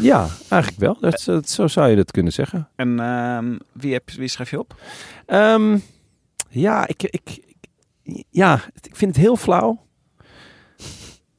ja, 0.00 0.28
eigenlijk 0.48 0.80
wel. 0.82 0.96
Dat, 1.00 1.22
dat- 1.26 1.48
zo 1.48 1.66
zou 1.66 1.88
je 1.88 1.96
dat 1.96 2.10
kunnen 2.10 2.32
zeggen. 2.32 2.68
En 2.76 3.00
ehm, 3.00 3.56
wie, 3.72 3.92
heb, 3.92 4.10
wie 4.10 4.28
schrijf 4.28 4.50
je 4.50 4.58
op? 4.58 4.80
Ehm, 5.26 5.78
ja, 6.48 6.86
ik, 6.86 7.02
ik, 7.02 7.38
ik- 8.02 8.24
ja, 8.30 8.54
ik 8.80 8.96
vind 8.96 9.14
het 9.14 9.24
heel 9.24 9.36
flauw. 9.36 9.86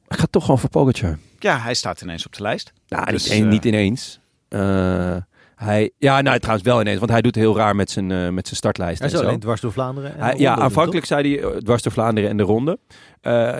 Ik 0.08 0.18
ga 0.18 0.26
toch 0.30 0.44
gewoon 0.44 0.58
voor 0.60 0.70
Pogacar. 0.70 1.18
Ja, 1.38 1.58
hij 1.58 1.74
staat 1.74 2.00
ineens 2.00 2.26
op 2.26 2.36
de 2.36 2.42
lijst. 2.42 2.72
Nou, 2.88 3.10
Dus, 3.10 3.22
niet, 3.28 3.32
een- 3.38 3.44
eh, 3.44 3.50
niet 3.50 3.64
ineens. 3.64 4.20
Eh, 4.50 5.16
hij, 5.54 5.90
ja, 5.98 6.20
nou 6.20 6.38
trouwens 6.38 6.66
wel 6.66 6.80
ineens, 6.80 6.98
want 6.98 7.10
hij 7.10 7.20
doet 7.22 7.34
heel 7.34 7.56
raar 7.56 7.76
met 7.76 7.90
zijn, 7.90 8.10
eh, 8.10 8.28
met 8.28 8.44
zijn 8.46 8.56
startlijst. 8.56 8.98
Hij 9.00 9.10
en 9.10 9.16
zo. 9.18 9.24
alleen 9.24 9.40
dwars 9.40 9.60
door 9.60 9.72
Vlaanderen. 9.72 10.14
en 10.14 10.20
Hij- 10.20 10.34
de 10.34 10.40
ja, 10.40 10.56
aanvankelijk 10.56 11.06
zei 11.06 11.34
hij 11.34 11.50
eh, 11.50 11.56
dwars 11.56 11.82
door 11.82 11.92
Vlaanderen 11.92 12.30
en 12.30 12.36
de 12.36 12.42
ronde. 12.42 12.78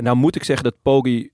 Nou 0.01 0.17
moet 0.17 0.37
ik 0.37 0.45
zeggen 0.45 0.65
dat 0.65 0.75
Poggi 0.83 1.31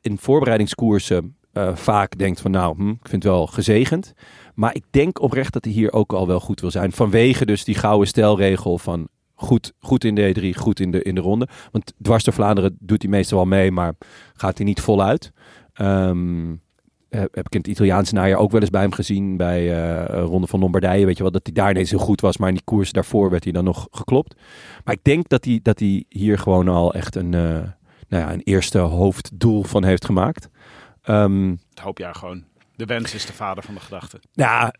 in 0.00 0.18
voorbereidingskoersen 0.18 1.36
vaak 1.74 2.18
denkt 2.18 2.40
van 2.40 2.50
nou, 2.50 2.76
hm, 2.76 2.88
ik 2.88 3.08
vind 3.08 3.22
het 3.22 3.32
wel 3.32 3.46
gezegend. 3.46 4.12
Maar 4.54 4.74
ik 4.74 4.84
denk 4.90 5.20
oprecht 5.20 5.52
dat 5.52 5.64
hij 5.64 5.72
hier 5.72 5.92
ook 5.92 6.12
al 6.12 6.26
wel 6.26 6.40
goed 6.40 6.60
wil 6.60 6.70
zijn. 6.70 6.92
Vanwege 6.92 7.46
dus 7.46 7.64
die 7.64 7.74
gouden 7.74 8.08
stelregel 8.08 8.78
van 8.78 9.08
goed, 9.34 9.72
goed 9.78 10.04
in 10.04 10.14
de 10.14 10.34
E3, 10.54 10.58
goed 10.58 10.80
in 10.80 10.90
de, 10.90 11.02
in 11.02 11.14
de 11.14 11.20
ronde. 11.20 11.48
Want 11.70 11.92
dwars 12.02 12.24
door 12.24 12.34
Vlaanderen 12.34 12.76
doet 12.80 13.02
hij 13.02 13.10
meestal 13.10 13.38
wel 13.38 13.46
mee, 13.46 13.70
maar 13.70 13.94
gaat 14.34 14.56
hij 14.56 14.66
niet 14.66 14.80
voluit. 14.80 15.32
Ehm, 15.72 16.54
heb 17.18 17.46
ik 17.46 17.54
in 17.54 17.58
het 17.58 17.66
Italiaanse 17.66 18.14
najaar 18.14 18.38
ook 18.38 18.50
wel 18.50 18.60
eens 18.60 18.70
bij 18.70 18.80
hem 18.80 18.92
gezien. 18.92 19.36
Bij 19.36 19.82
eh, 19.82 20.24
Ronde 20.24 20.46
van 20.46 20.60
Lombardije. 20.60 21.06
Weet 21.06 21.16
je 21.16 21.22
wel, 21.22 21.32
dat 21.32 21.40
hij 21.44 21.54
daar 21.54 21.70
ineens 21.70 21.90
heel 21.90 21.98
goed 21.98 22.20
was. 22.20 22.36
Maar 22.36 22.48
in 22.48 22.54
die 22.54 22.64
koers 22.64 22.92
daarvoor 22.92 23.30
werd 23.30 23.44
hij 23.44 23.52
dan 23.52 23.64
nog 23.64 23.88
geklopt. 23.90 24.36
Maar 24.84 24.94
ik 24.94 25.04
denk 25.04 25.28
dat 25.28 25.44
hij, 25.44 25.60
dat 25.62 25.78
hij 25.78 26.04
hier 26.08 26.38
gewoon 26.38 26.68
al 26.68 26.94
echt 26.94 27.16
een, 27.16 27.34
eh, 27.34 27.40
nou 28.08 28.22
ja, 28.22 28.32
een 28.32 28.42
eerste 28.44 28.78
hoofddoel 28.78 29.62
van 29.62 29.84
heeft 29.84 30.04
gemaakt. 30.04 30.48
Dat 31.74 31.84
hoop 31.84 31.98
jij 31.98 32.12
gewoon. 32.14 32.44
De 32.82 32.88
wens 32.88 33.14
is 33.14 33.26
de 33.26 33.32
vader 33.32 33.64
van 33.64 33.74
de 33.74 33.80
gedachte. 33.80 34.20
ja, 34.32 34.74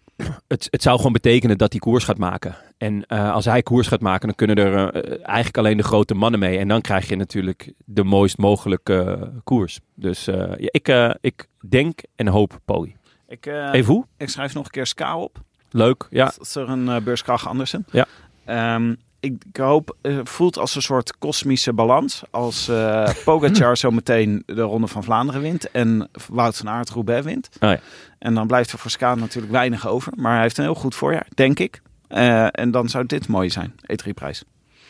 het, 0.48 0.68
het 0.70 0.82
zou 0.82 0.96
gewoon 0.96 1.12
betekenen 1.12 1.58
dat 1.58 1.72
hij 1.72 1.80
koers 1.80 2.04
gaat 2.04 2.18
maken. 2.18 2.56
En 2.78 3.06
eh, 3.06 3.32
als 3.32 3.44
hij 3.44 3.62
koers 3.62 3.86
gaat 3.86 4.00
maken, 4.00 4.26
dan 4.26 4.36
kunnen 4.36 4.56
er 4.56 4.94
eh, 4.94 5.18
eigenlijk 5.22 5.56
alleen 5.56 5.76
de 5.76 5.82
grote 5.82 6.14
mannen 6.14 6.40
mee. 6.40 6.58
En 6.58 6.68
dan 6.68 6.80
krijg 6.80 7.08
je 7.08 7.16
natuurlijk 7.16 7.72
de 7.84 8.04
mooist 8.04 8.38
mogelijke 8.38 9.02
eh, 9.02 9.28
koers. 9.44 9.80
Dus 9.94 10.24
ja, 10.24 10.56
ik, 10.58 11.16
ik 11.20 11.46
denk 11.68 12.00
en 12.16 12.28
hoop 12.28 12.60
Poli. 12.64 12.96
Ik, 13.28 13.46
Even 13.46 13.92
hoe? 13.92 14.06
ik 14.16 14.28
schrijf 14.28 14.54
nog 14.54 14.64
een 14.64 14.70
keer 14.70 14.86
Ska 14.86 15.18
op. 15.18 15.40
Leuk, 15.70 16.06
ja. 16.10 16.32
Is 16.40 16.54
er 16.54 16.68
een 16.68 16.86
uh, 16.86 16.96
beurskracht 17.00 17.46
Andersen. 17.46 17.86
Ja. 17.90 18.06
Ehm, 18.44 18.94
ik, 19.22 19.44
ik 19.48 19.56
hoop, 19.56 19.96
eh, 20.00 20.18
voelt 20.22 20.58
als 20.58 20.74
een 20.74 20.82
soort 20.82 21.18
kosmische 21.18 21.72
balans. 21.72 22.22
Als 22.30 22.68
eh 22.68 23.10
Pogacar 23.24 23.76
zo 23.76 23.90
meteen 23.90 24.42
de 24.46 24.62
Ronde 24.62 24.86
van 24.86 25.04
Vlaanderen 25.04 25.40
wint 25.40 25.70
en 25.70 26.08
Wout 26.28 26.56
van 26.56 26.68
Aert 26.68 26.90
Roubaix 26.90 27.24
wint. 27.24 27.48
Oh 27.60 27.70
ja. 27.70 27.80
En 28.18 28.34
dan 28.34 28.46
blijft 28.46 28.72
er 28.72 28.78
voor 28.78 28.90
Ska 28.90 29.14
natuurlijk 29.14 29.52
weinig 29.52 29.86
over. 29.86 30.12
Maar 30.16 30.32
hij 30.32 30.42
heeft 30.42 30.58
een 30.58 30.64
heel 30.64 30.74
goed 30.74 30.94
voorjaar, 30.94 31.26
denk 31.34 31.58
ik. 31.58 31.82
Eh, 32.08 32.46
en 32.50 32.70
dan 32.70 32.88
zou 32.88 33.06
dit 33.06 33.28
mooi 33.28 33.50
zijn, 33.50 33.74
E3-prijs. 33.92 34.44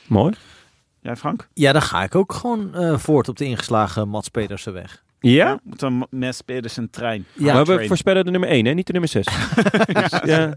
Mooi. 0.06 0.34
Jij 1.00 1.16
Frank? 1.16 1.48
Ja, 1.54 1.72
dan 1.72 1.82
ga 1.82 2.02
ik 2.02 2.14
ook 2.14 2.32
gewoon 2.32 2.74
eh, 2.74 2.98
voort 2.98 3.28
op 3.28 3.36
de 3.36 3.44
ingeslagen 3.44 4.08
Mats 4.08 4.28
Pedersen 4.28 4.72
weg. 4.72 5.02
Ja? 5.30 5.58
Moet 5.62 5.78
dan 5.80 6.06
Mes 6.10 6.40
Pedersen 6.40 6.90
trein. 6.90 7.24
Ja, 7.32 7.54
maar 7.54 7.64
we 7.64 7.86
voorspellen 7.86 8.24
de 8.24 8.30
nummer 8.30 8.48
1, 8.48 8.64
hè? 8.66 8.72
niet 8.72 8.86
de 8.86 8.92
nummer 8.92 9.10
6. 9.10 9.26
ja. 10.24 10.52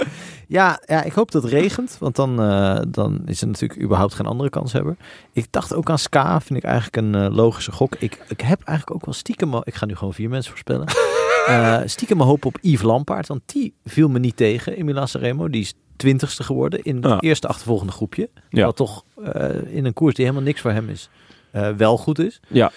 Ja, 0.48 0.82
ja, 0.86 1.04
ik 1.04 1.14
hoop 1.14 1.32
dat 1.32 1.44
het 1.44 1.52
regent, 1.52 1.98
want 2.00 2.16
dan, 2.16 2.42
eh, 2.42 2.80
dan 2.88 3.22
is 3.26 3.42
er 3.42 3.48
natuurlijk 3.48 3.82
überhaupt 3.82 4.14
geen 4.14 4.26
andere 4.26 4.50
kans 4.50 4.74
hebben. 4.74 4.98
Ik 5.34 5.48
dacht 5.50 5.74
ook 5.74 5.90
aan 5.90 6.00
Ska, 6.00 6.42
vind 6.42 6.60
ik 6.60 6.66
eigenlijk 6.66 6.96
een 6.96 7.16
eh, 7.16 7.36
logische 7.36 7.72
gok. 7.72 7.96
Ik, 7.96 8.20
ik 8.28 8.42
heb 8.42 8.62
eigenlijk 8.64 8.98
ook 8.98 9.06
wel 9.06 9.14
stiekem, 9.14 9.56
ik 9.64 9.76
ga 9.76 9.86
nu 9.86 9.96
gewoon 9.96 10.14
vier 10.14 10.30
mensen 10.30 10.52
voorspellen. 10.52 10.88
Eh 11.46 11.82
stiekem 11.86 12.18
mijn 12.18 12.30
hoop 12.30 12.46
op 12.46 12.58
Yves 12.62 12.82
Lampaard, 12.82 13.28
want 13.28 13.42
die 13.46 13.74
viel 13.84 14.10
me 14.10 14.20
niet 14.20 14.36
tegen 14.38 14.78
in 14.78 14.86
Milan 14.86 15.08
Sanremo. 15.08 15.50
Die 15.50 15.62
is 15.62 15.74
twintigste 15.96 16.44
geworden 16.44 16.84
in 16.84 16.96
het 16.96 17.06
Ja. 17.06 17.20
eerste 17.20 17.48
achtervolgende 17.48 17.92
groepje. 17.94 18.30
Ja. 18.50 18.66
Wat 18.66 18.76
toch 18.76 19.04
eh, 19.24 19.50
in 19.76 19.86
een 19.86 19.94
koers 19.94 20.16
die 20.16 20.26
helemaal 20.26 20.46
niks 20.48 20.62
voor 20.62 20.72
hem 20.72 20.90
is, 20.90 21.10
eh, 21.52 21.70
wel 21.70 21.98
goed 21.98 22.20
is. 22.20 22.40
Ja. 22.48 22.72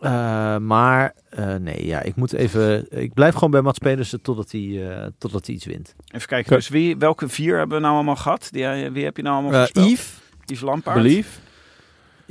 Eh, 0.00 0.56
maar 0.56 1.14
eh, 1.28 1.54
nee, 1.54 1.86
ja, 1.86 2.02
ik 2.02 2.16
moet 2.16 2.32
even. 2.32 2.86
Ik 3.00 3.14
blijf 3.14 3.34
gewoon 3.34 3.50
bij 3.50 3.62
Mats 3.62 3.78
Pedersen 3.78 4.22
totdat 4.22 4.50
hij, 4.50 4.90
eh, 4.90 5.06
totdat 5.18 5.46
hij 5.46 5.54
iets 5.54 5.64
wint. 5.64 5.94
Even 6.12 6.28
kijken, 6.28 6.56
dus 6.56 6.68
wie, 6.68 6.96
welke 6.96 7.28
vier 7.28 7.58
hebben 7.58 7.76
we 7.76 7.82
nou 7.82 7.94
allemaal 7.94 8.16
gehad? 8.16 8.48
Die, 8.50 8.90
wie 8.90 9.04
heb 9.04 9.16
je 9.16 9.22
nou 9.22 9.34
allemaal 9.34 9.58
voorspeld? 9.58 9.90
Yves, 9.90 10.12
Yves 10.44 10.60
Lampaard. 10.60 11.02
Believe. 11.02 11.38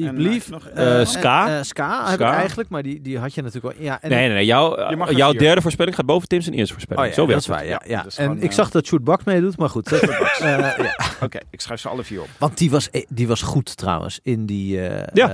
Yves 0.04 0.14
Blief, 0.16 0.46
eh, 0.46 0.52
nog- 0.52 0.68
eh, 0.68 1.06
Ska. 1.06 1.64
Ska 1.64 2.06
heb 2.06 2.14
Ska. 2.20 2.32
ik 2.32 2.38
eigenlijk, 2.38 2.70
maar 2.70 2.84
die, 2.84 3.02
die 3.02 3.18
had 3.20 3.34
je 3.34 3.42
natuurlijk 3.42 3.76
wel. 3.78 3.86
Ja, 3.86 4.02
en 4.02 4.10
Nee, 4.10 4.20
nee, 4.26 4.34
nee. 4.36 4.46
Jouw, 4.46 4.76
jouw 5.12 5.30
vier. 5.32 5.40
derde 5.40 5.62
voorspelling 5.62 5.96
gaat 5.96 6.06
boven 6.06 6.28
Tim's 6.28 6.48
en 6.48 6.54
eerste 6.54 6.74
voorspelling. 6.74 7.04
Oh 7.06 7.10
ja, 7.10 7.16
Zo 7.16 7.22
dat 7.22 7.30
werkt 7.30 7.42
is 7.44 7.48
waar. 7.50 7.66
Ja, 7.66 7.82
Ja, 7.86 7.98
ja. 7.98 8.04
dus 8.04 8.18
en 8.18 8.26
gewoon, 8.28 8.42
ik 8.42 8.52
zag 8.52 8.70
dat 8.72 8.86
Sjoerd 8.86 9.04
Baks 9.04 9.24
meedoet, 9.24 9.58
maar 9.58 9.70
goed. 9.70 9.90
dat- 9.90 10.02
eh, 10.10 10.40
ja. 10.40 10.96
Oké, 11.22 11.38
ik 11.50 11.62
schrijf 11.62 11.80
ze 11.80 11.90
alle 11.90 12.04
vier 12.04 12.22
op. 12.22 12.28
Want 12.38 12.58
die 12.58 12.72
was, 12.72 12.90
die 13.10 13.28
was 13.28 13.42
goed 13.42 13.78
trouwens 13.78 14.20
in 14.24 14.46
die. 14.46 14.88
eh 14.88 15.08
Ja. 15.14 15.28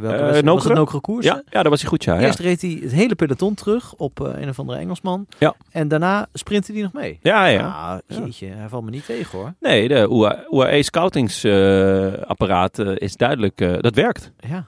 welke 0.00 0.22
was, 0.22 0.36
het 0.36 0.44
Nokere 0.44 1.00
koers? 1.00 1.24
Ja, 1.24 1.42
ja, 1.50 1.62
dat 1.62 1.70
was 1.70 1.80
hij 1.80 1.88
goed, 1.90 2.04
ja. 2.04 2.14
ja. 2.14 2.20
Eerst 2.20 2.38
reed 2.38 2.62
hij 2.62 2.78
het 2.82 2.92
hele 2.92 3.14
peloton 3.14 3.54
terug 3.54 3.94
op 3.94 4.18
een 4.20 4.48
of 4.48 4.58
andere 4.58 4.78
Engelsman. 4.78 5.26
Ja. 5.38 5.54
En 5.70 5.88
daarna 5.88 6.26
sprintte 6.32 6.72
hij 6.72 6.82
nog 6.82 6.92
mee. 6.92 7.18
Ja, 7.22 7.46
ja. 7.46 8.00
Nou, 8.08 8.22
jeetje, 8.24 8.46
hij 8.46 8.68
valt 8.68 8.84
me 8.84 8.90
niet 8.90 9.06
tegen 9.06 9.38
hoor. 9.38 9.54
Nee, 9.60 9.88
de 9.88 10.08
UAE 10.50 10.82
scoutingsapparaat 10.82 12.78
is 12.78 13.16
duidelijk, 13.16 13.60
eh, 13.60 13.72
dat 13.80 13.94
werkt. 13.94 14.07
Ja. 14.38 14.66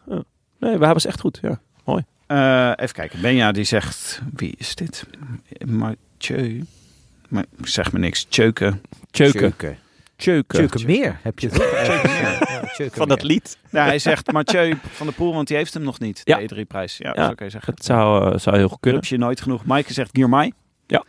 Nee, 0.59 0.79
hij 0.79 0.93
was 0.93 1.07
echt 1.07 1.21
goed, 1.21 1.39
ja. 1.43 1.61
Eh, 2.27 2.73
even 2.77 2.95
kijken. 2.95 3.21
Benja 3.21 3.53
die 3.53 3.65
zegt, 3.65 4.21
wie 4.35 4.55
is 4.59 4.75
dit? 4.75 5.07
Mathieu. 5.67 6.65
Maar 7.29 7.45
zeg 7.62 7.93
me 7.93 7.99
niks. 7.99 8.25
Tjeuke. 8.29 8.79
Tjeuken. 9.11 9.55
Tjeuken. 10.17 10.59
Tjeuken 10.59 10.87
meer 10.87 11.19
heb 11.23 11.39
je 11.39 11.49
het. 11.49 11.57
Ja, 12.79 12.89
Van 12.93 13.09
dat 13.09 13.23
lied. 13.23 13.59
Nou, 13.71 13.87
hij 13.89 13.99
zegt 13.99 14.33
Mathieu 14.33 14.79
van 14.91 15.07
der 15.07 15.15
Poel, 15.15 15.35
want 15.35 15.49
die 15.49 15.57
heeft 15.57 15.75
hem 15.75 15.83
nog 15.83 15.99
niet. 15.99 16.25
De 16.25 16.31
Ja. 16.31 16.41
E3-prijs. 16.41 16.97
Ja, 16.97 17.12
Ja, 17.15 17.29
dat 17.29 17.39
je 17.39 17.51
zeggen. 17.51 17.75
Dat 17.75 17.85
zou, 17.85 18.33
eh, 18.33 18.39
zou 18.39 18.57
heel 18.57 18.69
goed 18.69 18.81
kunnen. 18.81 19.01
Rupsje 19.01 19.17
nooit 19.17 19.41
genoeg. 19.41 19.65
Maaike 19.65 19.93
zegt 19.93 20.11
Girmay. 20.12 20.53
Ja. 20.87 21.05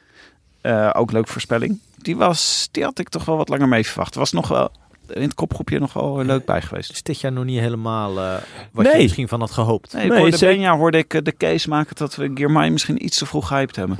Eh, 0.61 0.89
ook 0.93 1.11
leuk 1.11 1.27
voorspelling. 1.27 1.79
Die, 1.97 2.15
was, 2.15 2.69
die 2.71 2.83
had 2.83 2.99
ik 2.99 3.09
toch 3.09 3.25
wel 3.25 3.37
wat 3.37 3.49
langer 3.49 3.67
mee 3.67 3.85
verwacht. 3.85 4.15
Was 4.15 4.31
nog 4.31 4.47
wel 4.47 4.71
in 5.13 5.21
het 5.21 5.33
kopgroepje 5.33 5.79
nog 5.79 5.93
wel 5.93 6.23
leuk 6.23 6.45
bij 6.45 6.61
geweest. 6.61 6.91
Is 6.91 7.03
dit 7.03 7.19
jaar 7.21 7.31
nog 7.31 7.43
niet 7.45 7.59
helemaal 7.59 8.19
eh 8.19 8.35
wat 8.71 8.85
je 8.91 8.97
misschien 8.97 9.27
van 9.27 9.39
had 9.39 9.51
gehoopt? 9.51 9.93
Nee, 9.93 10.03
ik 10.05 10.11
Nee. 10.11 10.37
Benja 10.39 10.77
hoorde 10.77 10.97
ik 10.97 11.13
eh, 11.13 11.21
de 11.23 11.37
case 11.37 11.69
maken 11.69 11.95
dat 11.95 12.15
we 12.15 12.31
Girmay 12.35 12.69
misschien 12.69 13.05
iets 13.05 13.17
te 13.17 13.25
vroeg 13.25 13.47
gehyped 13.47 13.75
hebben. 13.75 13.99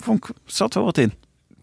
Vond 0.00 0.24
ik, 0.28 0.34
zat 0.44 0.74
wel 0.74 0.84
wat 0.84 0.98
in. 0.98 1.12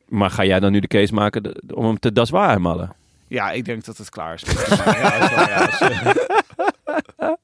Maar 0.07 0.29
ga 0.29 0.45
jij 0.45 0.59
dan 0.59 0.71
nu 0.71 0.79
de 0.79 0.87
case 0.87 1.13
maken 1.13 1.43
de- 1.43 1.61
om 1.73 1.85
hem 1.85 1.99
te 1.99 2.13
daswaar 2.13 2.61
mallen? 2.61 2.93
Ja, 3.27 3.51
ik 3.51 3.65
denk 3.65 3.85
dat 3.85 3.97
het 3.97 4.09
klaar 4.09 4.33
is. 4.33 4.41
ja, 4.85 5.13
is 5.13 5.29
wel- 5.35 5.47
ja, 5.47 5.67
is, 5.67 5.79
eh, 5.79 6.11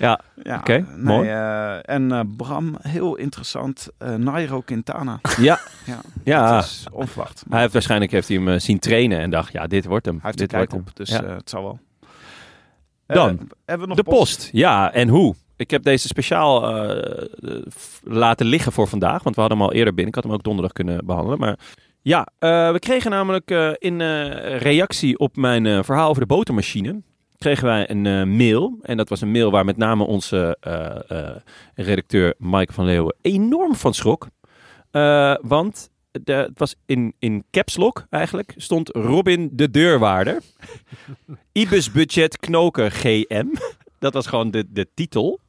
Ja, 0.00 0.20
ja, 0.42 0.56
Oké, 0.58 0.72
nee, 0.72 0.84
mooi. 1.04 1.28
eh, 1.28 1.88
en 1.90 2.12
eh, 2.12 2.20
Bram, 2.36 2.76
heel 2.82 3.16
interessant. 3.16 3.88
eh, 3.98 4.14
Nairo 4.14 4.60
Quintana. 4.60 5.18
ja. 5.36 5.60
Ja, 5.86 6.00
ja. 6.24 6.58
is 6.58 6.86
onverwacht. 6.92 7.40
Maar 7.42 7.52
Hij 7.52 7.60
heeft 7.60 7.72
waarschijnlijk 7.72 8.10
heeft 8.10 8.28
hij 8.28 8.36
hem 8.36 8.58
zien 8.58 8.78
trainen 8.78 9.18
en 9.20 9.30
dacht, 9.30 9.52
ja, 9.52 9.66
dit 9.66 9.84
wordt 9.84 10.06
hem. 10.06 10.14
hij 10.14 10.24
heeft 10.24 10.38
dit 10.38 10.52
wordt 10.52 10.72
hem. 10.72 10.80
op, 10.80 10.96
dus 10.96 11.10
Ja. 11.10 11.24
het 11.24 11.50
zal 11.50 11.62
wel. 11.62 11.78
Dan, 13.06 13.26
hebben 13.64 13.88
we 13.88 13.94
nog 13.94 14.04
de 14.04 14.10
post. 14.10 14.48
Ja, 14.52 14.92
en 14.92 15.08
hoe? 15.08 15.34
Ik 15.56 15.70
heb 15.70 15.82
deze 15.82 16.06
speciaal 16.08 16.60
laten 18.02 18.46
liggen 18.46 18.72
voor 18.72 18.88
vandaag, 18.88 19.22
want 19.22 19.34
we 19.34 19.40
hadden 19.40 19.58
hem 19.58 19.66
al 19.68 19.72
eerder 19.74 19.94
binnen. 19.94 20.08
Ik 20.08 20.14
had 20.14 20.24
hem 20.24 20.32
ook 20.32 20.42
donderdag 20.42 20.72
kunnen 20.72 21.06
behandelen. 21.06 21.38
Maar 21.38 21.58
ja, 22.02 22.26
we 22.72 22.76
kregen 22.78 23.10
namelijk 23.10 23.50
in 23.78 24.00
reactie 24.56 25.18
op 25.18 25.36
mijn 25.36 25.84
verhaal 25.84 26.08
over 26.08 26.20
de 26.22 26.28
botermachine, 26.28 27.02
kregen 27.40 27.64
wij 27.64 27.90
een 27.90 28.06
eh, 28.06 28.24
mail. 28.24 28.78
En 28.82 28.96
dat 28.96 29.08
was 29.08 29.20
een 29.20 29.30
mail 29.30 29.50
waar 29.50 29.64
met 29.64 29.76
name 29.76 30.04
onze 30.04 30.56
eh, 30.60 31.10
eh, 31.10 31.36
redacteur 31.74 32.34
Mike 32.38 32.72
van 32.72 32.84
Leeuwen 32.84 33.14
enorm 33.22 33.74
van 33.74 33.94
schrok. 33.94 34.28
Want 35.40 35.90
de, 36.10 36.32
het 36.32 36.58
was 36.58 36.74
in, 36.86 37.14
in 37.18 37.44
caps 37.50 37.76
lock 37.76 38.06
eigenlijk, 38.10 38.54
stond 38.56 38.88
Robin 38.88 39.48
de 39.52 39.70
deurwaarder. 39.70 40.40
Ibis 41.52 41.92
budget 41.92 42.38
knoken 42.38 42.90
GM. 42.90 43.46
Dat 43.98 44.14
was 44.14 44.26
gewoon 44.26 44.50
de, 44.50 44.64
de 44.72 44.88
titel. 44.94 45.40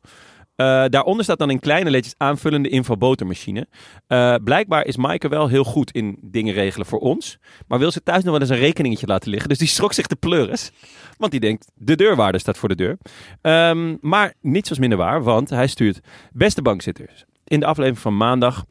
Eh, 0.62 0.84
daaronder 0.90 1.24
staat 1.24 1.40
dan 1.40 1.50
in 1.50 1.60
kleine 1.60 1.90
letjes 1.90 2.14
aanvullende 2.18 2.70
info 2.70 2.98
botermachine. 2.98 3.68
Eh, 4.08 4.36
blijkbaar 4.44 4.86
is 4.86 4.98
Maaike 4.98 5.28
wel 5.28 5.48
heel 5.48 5.64
goed 5.64 5.92
in 5.92 6.18
dingen 6.22 6.54
regelen 6.54 6.86
voor 6.86 7.00
ons. 7.00 7.38
Maar 7.68 7.80
wil 7.80 7.92
ze 7.92 8.04
thuis 8.04 8.24
nog 8.24 8.32
wel 8.32 8.42
eens 8.42 8.50
een 8.50 8.58
rekeningetje 8.58 9.08
laten 9.08 9.30
liggen. 9.30 9.50
Dus 9.50 9.58
die 9.58 9.68
schrok 9.68 9.94
zich 9.94 10.08
de 10.08 10.16
pleuris. 10.16 10.72
Want 11.18 11.32
die 11.32 11.42
denkt, 11.42 11.72
de 11.76 11.96
deurwaarder 11.96 12.42
staat 12.42 12.58
voor 12.58 12.70
de 12.70 12.76
deur. 12.76 12.98
Ehm, 13.42 13.96
maar 14.02 14.34
niets 14.42 14.70
was 14.70 14.80
minder 14.80 14.98
waar, 14.98 15.24
want 15.24 15.50
hij 15.50 15.68
stuurt... 15.68 16.00
Beste 16.32 16.62
bankzitters, 16.62 17.26
in 17.44 17.60
de 17.60 17.66
aflevering 17.66 18.02
van 18.02 18.18
maandag 18.18 18.66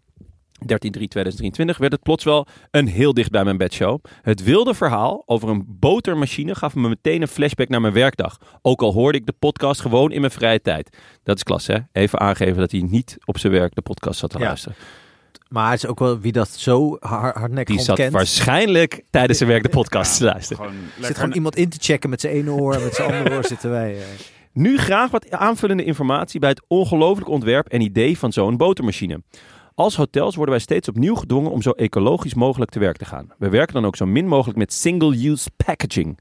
13-3-2023 0.63 1.77
werd 1.79 1.93
het 1.93 2.03
plots 2.03 2.25
wel 2.25 2.47
een 2.71 2.87
heel 2.87 3.15
dicht 3.15 3.31
bij 3.31 3.45
mijn 3.45 3.57
bedshow. 3.57 3.99
Het 4.23 4.43
wilde 4.43 4.75
verhaal 4.75 5.23
over 5.27 5.49
een 5.49 5.65
botermachine 5.67 6.55
gaf 6.55 6.75
me 6.75 6.89
meteen 6.89 7.23
een 7.23 7.29
flashback 7.29 7.69
naar 7.69 7.81
mijn 7.81 7.93
werkdag. 7.93 8.39
Ook 8.63 8.83
al 8.83 8.93
hoorde 8.93 9.19
ik 9.19 9.27
de 9.27 9.35
podcast 9.39 9.81
gewoon 9.81 10.13
in 10.13 10.21
mijn 10.21 10.33
vrije 10.33 10.61
tijd. 10.61 10.97
Dat 11.23 11.37
is 11.37 11.43
klasse, 11.43 11.73
hè? 11.73 12.01
Even 12.01 12.21
aangeven 12.21 12.57
dat 12.57 12.71
hij 12.71 12.81
niet 12.81 13.17
op 13.25 13.39
zijn 13.39 13.53
werk 13.53 13.75
de 13.75 13.83
podcast 13.83 14.19
zat 14.19 14.31
te 14.31 14.39
Ja. 14.39 14.45
luisteren. 14.45 14.77
Maar 15.49 15.71
het 15.71 15.83
is 15.83 15.89
ook 15.89 15.99
wel 15.99 16.19
wie 16.21 16.33
dat 16.33 16.49
zo 16.49 16.97
hard, 17.01 17.37
hardnekkig 17.37 17.77
Die 17.77 17.85
zat 17.85 18.09
waarschijnlijk 18.11 19.03
tijdens 19.11 19.39
zijn 19.39 19.51
werk 19.51 19.63
de 19.63 19.69
podcast 19.69 20.17
te 20.19 20.25
luisteren. 20.25 20.65
Gewoon 20.65 20.81
Er 20.99 21.05
zit 21.05 21.19
gewoon 21.19 21.33
iemand 21.35 21.57
in 21.57 21.69
te 21.69 21.77
checken 21.81 22.11
met 22.11 22.21
zijn 22.21 22.33
ene 22.35 22.51
oor 22.53 22.75
en 22.75 22.83
met 22.83 22.95
zijn 22.95 23.13
andere 23.13 23.35
oor 23.37 23.45
zitten 23.45 23.71
wij. 23.71 23.97
eh. 23.97 24.03
Nu 24.53 24.79
graag 24.79 25.11
wat 25.11 25.31
aanvullende 25.31 25.85
informatie 25.85 26.41
bij 26.41 26.49
het 26.49 26.63
ongelooflijke 26.69 27.31
ontwerp 27.33 27.67
en 27.69 27.81
idee 27.81 28.19
van 28.19 28.33
zo'n 28.33 28.57
botermachine. 28.57 29.23
Als 29.81 29.97
hotels 29.97 30.35
worden 30.35 30.55
wij 30.55 30.63
steeds 30.63 30.89
opnieuw 30.89 31.15
gedwongen 31.15 31.51
om 31.51 31.63
zo 31.63 31.71
ecologisch 31.71 32.35
mogelijk 32.35 32.71
te 32.71 32.79
werk 32.79 32.97
te 32.97 33.05
gaan. 33.05 33.33
We 33.39 33.49
werken 33.49 33.75
dan 33.75 33.85
ook 33.85 33.97
zo 33.97 34.07
min 34.07 34.27
mogelijk 34.27 34.59
met 34.59 34.73
single-use 34.73 35.51
packaging. 35.57 36.19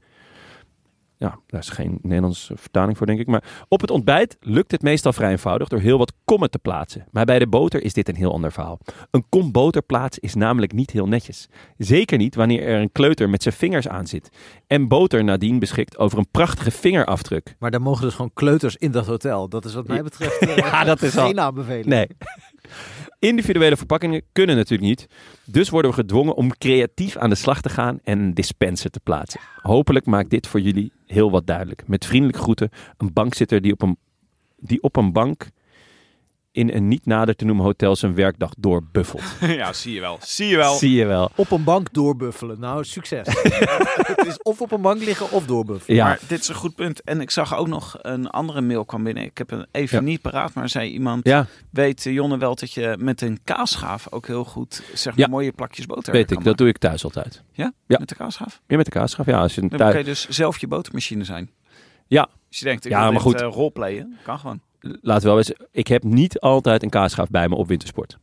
Ja, 1.16 1.38
daar 1.46 1.60
is 1.60 1.68
geen 1.68 1.98
Nederlandse 2.02 2.56
vertaling 2.56 2.96
voor, 2.96 3.06
denk 3.06 3.18
ik. 3.18 3.26
Maar 3.26 3.64
op 3.68 3.80
het 3.80 3.90
ontbijt 3.90 4.36
lukt 4.40 4.70
het 4.70 4.82
meestal 4.82 5.12
vrij 5.12 5.30
eenvoudig 5.30 5.68
door 5.68 5.80
heel 5.80 5.98
wat 5.98 6.12
kommen 6.24 6.50
te 6.50 6.58
plaatsen. 6.58 7.06
Maar 7.10 7.24
bij 7.24 7.38
de 7.38 7.46
boter 7.46 7.82
is 7.82 7.92
dit 7.92 8.08
een 8.08 8.14
heel 8.16 8.32
ander 8.32 8.52
verhaal. 8.52 8.78
Een 9.10 9.24
kom 9.28 9.52
boter 9.52 9.82
plaatsen 9.82 10.22
is 10.22 10.34
namelijk 10.34 10.72
niet 10.72 10.90
heel 10.90 11.06
netjes. 11.06 11.48
Zeker 11.76 12.18
niet 12.18 12.34
wanneer 12.34 12.62
er 12.62 12.80
een 12.80 12.92
kleuter 12.92 13.30
met 13.30 13.42
zijn 13.42 13.54
vingers 13.54 13.88
aan 13.88 14.06
zit. 14.06 14.30
En 14.66 14.88
boter 14.88 15.24
nadien 15.24 15.58
beschikt 15.58 15.98
over 15.98 16.18
een 16.18 16.30
prachtige 16.30 16.70
vingerafdruk. 16.70 17.56
Maar 17.58 17.70
daar 17.70 17.82
mogen 17.82 18.02
dus 18.02 18.14
gewoon 18.14 18.32
kleuters 18.34 18.76
in 18.76 18.90
dat 18.90 19.06
hotel. 19.06 19.48
Dat 19.48 19.64
is 19.64 19.74
wat 19.74 19.86
mij 19.86 20.02
betreft 20.02 20.38
eh, 20.38 20.56
Ja, 20.70 20.84
dat 20.84 21.02
is 21.02 21.12
geen 21.12 21.38
al- 21.38 21.44
aanbeveling. 21.44 21.86
Nee. 21.86 22.06
individuele 23.20 23.76
verpakkingen 23.76 24.22
kunnen 24.32 24.56
natuurlijk 24.56 24.88
niet. 24.88 25.06
Dus 25.44 25.68
worden 25.68 25.90
we 25.90 25.96
gedwongen 25.96 26.34
om 26.34 26.56
creatief 26.56 27.16
aan 27.16 27.30
de 27.30 27.36
slag 27.36 27.60
te 27.60 27.68
gaan 27.68 27.98
en 28.02 28.18
een 28.18 28.34
dispenser 28.34 28.90
te 28.90 29.00
plaatsen. 29.00 29.40
Hopelijk 29.62 30.06
maakt 30.06 30.30
dit 30.30 30.46
voor 30.46 30.60
jullie 30.60 30.92
heel 31.06 31.30
wat 31.30 31.46
duidelijk. 31.46 31.82
Met 31.86 32.06
vriendelijke 32.06 32.42
groeten, 32.42 32.70
een 32.96 33.12
bankzitter 33.12 33.60
die 33.60 33.72
op 33.72 33.82
een, 33.82 33.96
die 34.56 34.82
op 34.82 34.96
een 34.96 35.12
bank 35.12 35.48
in 36.52 36.70
een 36.74 36.88
niet 36.88 37.06
nader 37.06 37.36
te 37.36 37.44
noemen 37.44 37.64
hotel 37.64 37.96
zijn 37.96 38.14
werkdag 38.14 38.52
doorbuffelt. 38.58 39.22
ja, 39.60 39.72
zie 39.72 39.94
je 39.94 40.00
wel. 40.00 40.18
Zie 40.22 40.46
je 40.48 40.56
wel. 40.56 40.74
Zie 40.74 40.94
je 40.94 41.04
wel. 41.06 41.30
Op 41.34 41.50
een 41.50 41.64
bank 41.64 41.92
doorbuffelen. 41.92 42.60
Nou, 42.60 42.84
succes. 42.84 43.26
het 44.06 44.24
is 44.26 44.42
of 44.42 44.60
op 44.60 44.72
een 44.72 44.80
bank 44.80 45.02
liggen 45.02 45.30
of 45.30 45.46
doorbuffelen. 45.46 45.96
Ja, 45.96 46.04
Maar 46.04 46.18
dit 46.28 46.40
is 46.40 46.48
een 46.48 46.54
goed 46.54 46.74
punt. 46.74 47.02
En 47.02 47.20
ik 47.20 47.30
zag 47.30 47.56
ook 47.56 47.68
nog 47.68 47.98
een 48.02 48.26
andere 48.30 48.60
mail 48.60 48.84
kwam 48.84 49.02
binnen. 49.04 49.22
Ik 49.24 49.38
heb 49.38 49.50
hem 49.50 49.64
even 49.70 49.98
Ja. 49.98 50.04
niet 50.04 50.20
paraat, 50.20 50.54
maar 50.54 50.68
zei 50.68 50.90
iemand... 50.90 51.26
ja 51.26 51.46
Weet 51.70 52.06
eh, 52.06 52.12
Jonne 52.12 52.38
wel 52.38 52.54
dat 52.54 52.72
je 52.72 52.96
met 52.98 53.20
een 53.20 53.38
kaasschaaf 53.44 54.12
ook 54.12 54.26
heel 54.26 54.44
goed 54.44 54.82
zeg 54.94 55.16
maar, 55.16 55.24
Ja. 55.24 55.30
mooie 55.30 55.52
plakjes 55.52 55.86
boter 55.86 56.12
weet 56.12 56.30
ik. 56.30 56.44
Dat 56.44 56.56
doe 56.58 56.68
ik 56.68 56.78
thuis 56.78 57.04
altijd. 57.04 57.42
maken? 57.56 57.74
Ja. 57.86 57.98
Met 57.98 58.08
de 58.08 58.14
kaasschaaf? 58.14 58.60
Ja, 58.66 58.76
met 58.76 58.84
de 58.84 58.92
kaasschaf. 58.92 59.26
Ja, 59.26 59.40
als 59.40 59.54
je 59.54 59.62
een 59.62 59.68
Dan 59.68 59.78
thuis... 59.78 59.90
kan 59.92 60.00
je 60.00 60.06
dus 60.06 60.28
zelf 60.28 60.58
je 60.58 60.66
botermachine 60.66 61.24
zijn. 61.24 61.50
Ja. 62.06 62.28
Als 62.48 62.58
je 62.58 62.64
denkt, 62.64 62.84
ik 62.84 62.90
Ja, 62.90 62.96
wil 63.02 63.12
maar 63.12 63.22
dit, 63.22 63.32
goed. 63.32 63.40
eh, 63.40 63.48
roleplayen, 63.52 64.18
kan 64.22 64.38
gewoon. 64.38 64.60
Laat 64.80 65.22
wel 65.22 65.36
eens. 65.36 65.52
Ik 65.70 65.86
heb 65.86 66.02
niet 66.02 66.40
altijd 66.40 66.82
een 66.82 66.90
kaasschaf 66.90 67.28
bij 67.30 67.48
me 67.48 67.54
op 67.54 67.68
wintersport. 67.68 68.18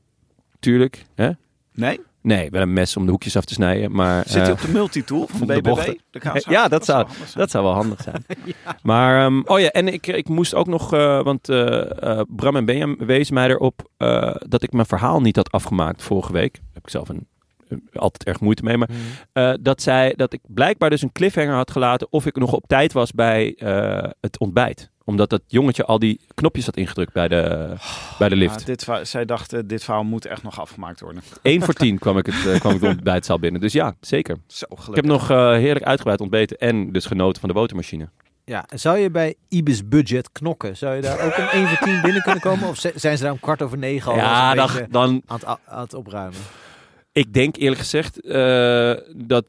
Tuurlijk. 0.60 1.06
Hè? 1.16 1.30
Nee? 1.74 2.00
Nee, 2.22 2.50
wel 2.50 2.62
een 2.62 2.74
mes 2.74 2.98
om 2.98 3.06
de 3.06 3.12
hoekjes 3.12 3.38
af 3.38 3.46
te 3.46 3.54
snijden. 3.54 3.92
Maar, 3.92 4.24
Zit 4.26 4.34
hij 4.36 4.46
eh, 4.46 4.52
op 4.52 4.62
de 4.62 4.72
multitool 4.72 5.28
van 5.28 5.42
op 5.42 5.48
de 5.48 5.54
de 5.54 5.60
BBB? 5.62 5.68
bochten. 5.68 6.00
De 6.12 6.20
kaasschaaf? 6.20 6.54
Ja, 6.54 6.68
dat 6.68 6.86
zou-. 6.86 7.08
Dat 7.36 7.52
zou 7.52 7.64
wel 7.64 7.74
handig 7.74 8.02
zijn. 8.02 8.26
Maar, 8.84 9.26
ehm, 9.26 9.42
oh 9.46 9.60
ja, 9.60 9.70
en 9.70 9.88
ik, 9.88 10.08
ik 10.08 10.28
moest 10.30 10.54
ook 10.56 10.68
nog, 10.68 10.94
eh, 10.94 11.24
want 11.24 11.50
eh, 11.50 12.20
eh, 12.20 12.22
Bram 12.36 12.56
en 12.56 12.66
Benjam 12.66 12.98
wezen 12.98 13.34
mij 13.34 13.50
erop 13.50 13.90
eh, 13.98 14.36
dat 14.48 14.64
ik 14.64 14.72
mijn 14.72 14.86
verhaal 14.86 15.22
niet 15.22 15.36
had 15.36 15.52
afgemaakt 15.52 16.04
vorige 16.04 16.32
week. 16.34 16.54
Daar 16.54 16.64
heb 16.74 16.84
ik 16.84 16.90
zelf 16.90 17.10
een, 17.10 17.28
altijd 17.94 18.24
erg 18.24 18.40
moeite 18.40 18.64
mee. 18.64 18.78
Maar 18.78 18.90
eh, 19.34 19.54
dat, 19.62 19.82
zij, 19.82 20.14
dat 20.16 20.34
ik 20.34 20.42
blijkbaar 20.48 20.90
dus 20.90 21.02
een 21.02 21.12
cliffhanger 21.12 21.56
had 21.56 21.72
gelaten 21.72 22.08
of 22.10 22.26
ik 22.26 22.36
nog 22.36 22.54
op 22.54 22.68
tijd 22.68 22.94
was 22.94 23.12
bij 23.12 23.56
eh, 23.56 24.10
het 24.22 24.40
ontbijt. 24.40 24.90
Omdat 25.08 25.30
dat 25.30 25.42
jongetje 25.48 25.86
al 25.86 26.00
die 26.00 26.20
knopjes 26.34 26.66
had 26.66 26.78
ingedrukt 26.78 27.14
bij 27.14 27.28
de, 27.28 27.74
bij 28.20 28.30
de 28.30 28.36
lift. 28.36 28.60
Ja, 28.60 28.66
dit, 28.66 29.08
zij 29.08 29.26
dachten, 29.26 29.68
dit 29.68 29.84
verhaal 29.84 30.04
moet 30.04 30.26
echt 30.26 30.44
nog 30.44 30.60
afgemaakt 30.60 31.00
worden. 31.00 31.24
1 31.42 31.62
voor 31.62 31.74
10 31.74 32.00
kwam 32.04 32.18
ik, 32.18 32.26
het, 32.26 32.46
eh, 32.46 32.60
kwam 32.60 32.74
ik 32.74 32.82
de 32.82 32.88
ontbijtzaal 32.88 33.40
binnen. 33.40 33.62
Dus 33.62 33.74
ja, 33.74 33.96
zeker. 34.02 34.38
Zo 34.48 34.66
gelukkig. 34.70 34.88
Ik 34.88 34.96
heb 34.96 35.06
nog 35.06 35.30
eh, 35.30 35.52
heerlijk 35.52 35.86
uitgebreid 35.86 36.22
ontbeten 36.22 36.58
en 36.58 36.92
dus 36.92 37.06
genoten 37.06 37.40
van 37.40 37.50
de 37.50 37.56
botermachine. 37.56 38.10
Ja, 38.46 38.66
zou 38.76 38.98
je 38.98 39.12
bij 39.12 39.36
Ibis 39.50 39.88
Budget 39.88 40.32
knokken? 40.32 40.78
Zou 40.78 40.96
je 40.96 41.02
daar 41.02 41.20
ook 41.20 41.38
om 41.38 41.44
1 41.44 41.68
voor 41.68 41.78
10 41.78 42.02
binnen 42.02 42.22
kunnen 42.22 42.42
komen? 42.42 42.68
Of 42.68 42.78
zijn 42.96 43.18
ze 43.18 43.24
daar 43.24 43.32
om 43.32 43.40
kwart 43.40 43.62
over 43.62 43.78
negen 43.78 44.12
al 44.12 44.18
ja, 44.18 44.56
dan, 44.56 44.70
dan, 44.90 45.22
aan, 45.26 45.40
het, 45.40 45.46
aan 45.66 45.82
het 45.82 45.94
opruimen? 45.94 46.40
ik 47.18 47.34
denk 47.34 47.56
eerlijk 47.56 47.80
gezegd 47.80 48.22
eh, 48.22 48.94
dat... 49.16 49.46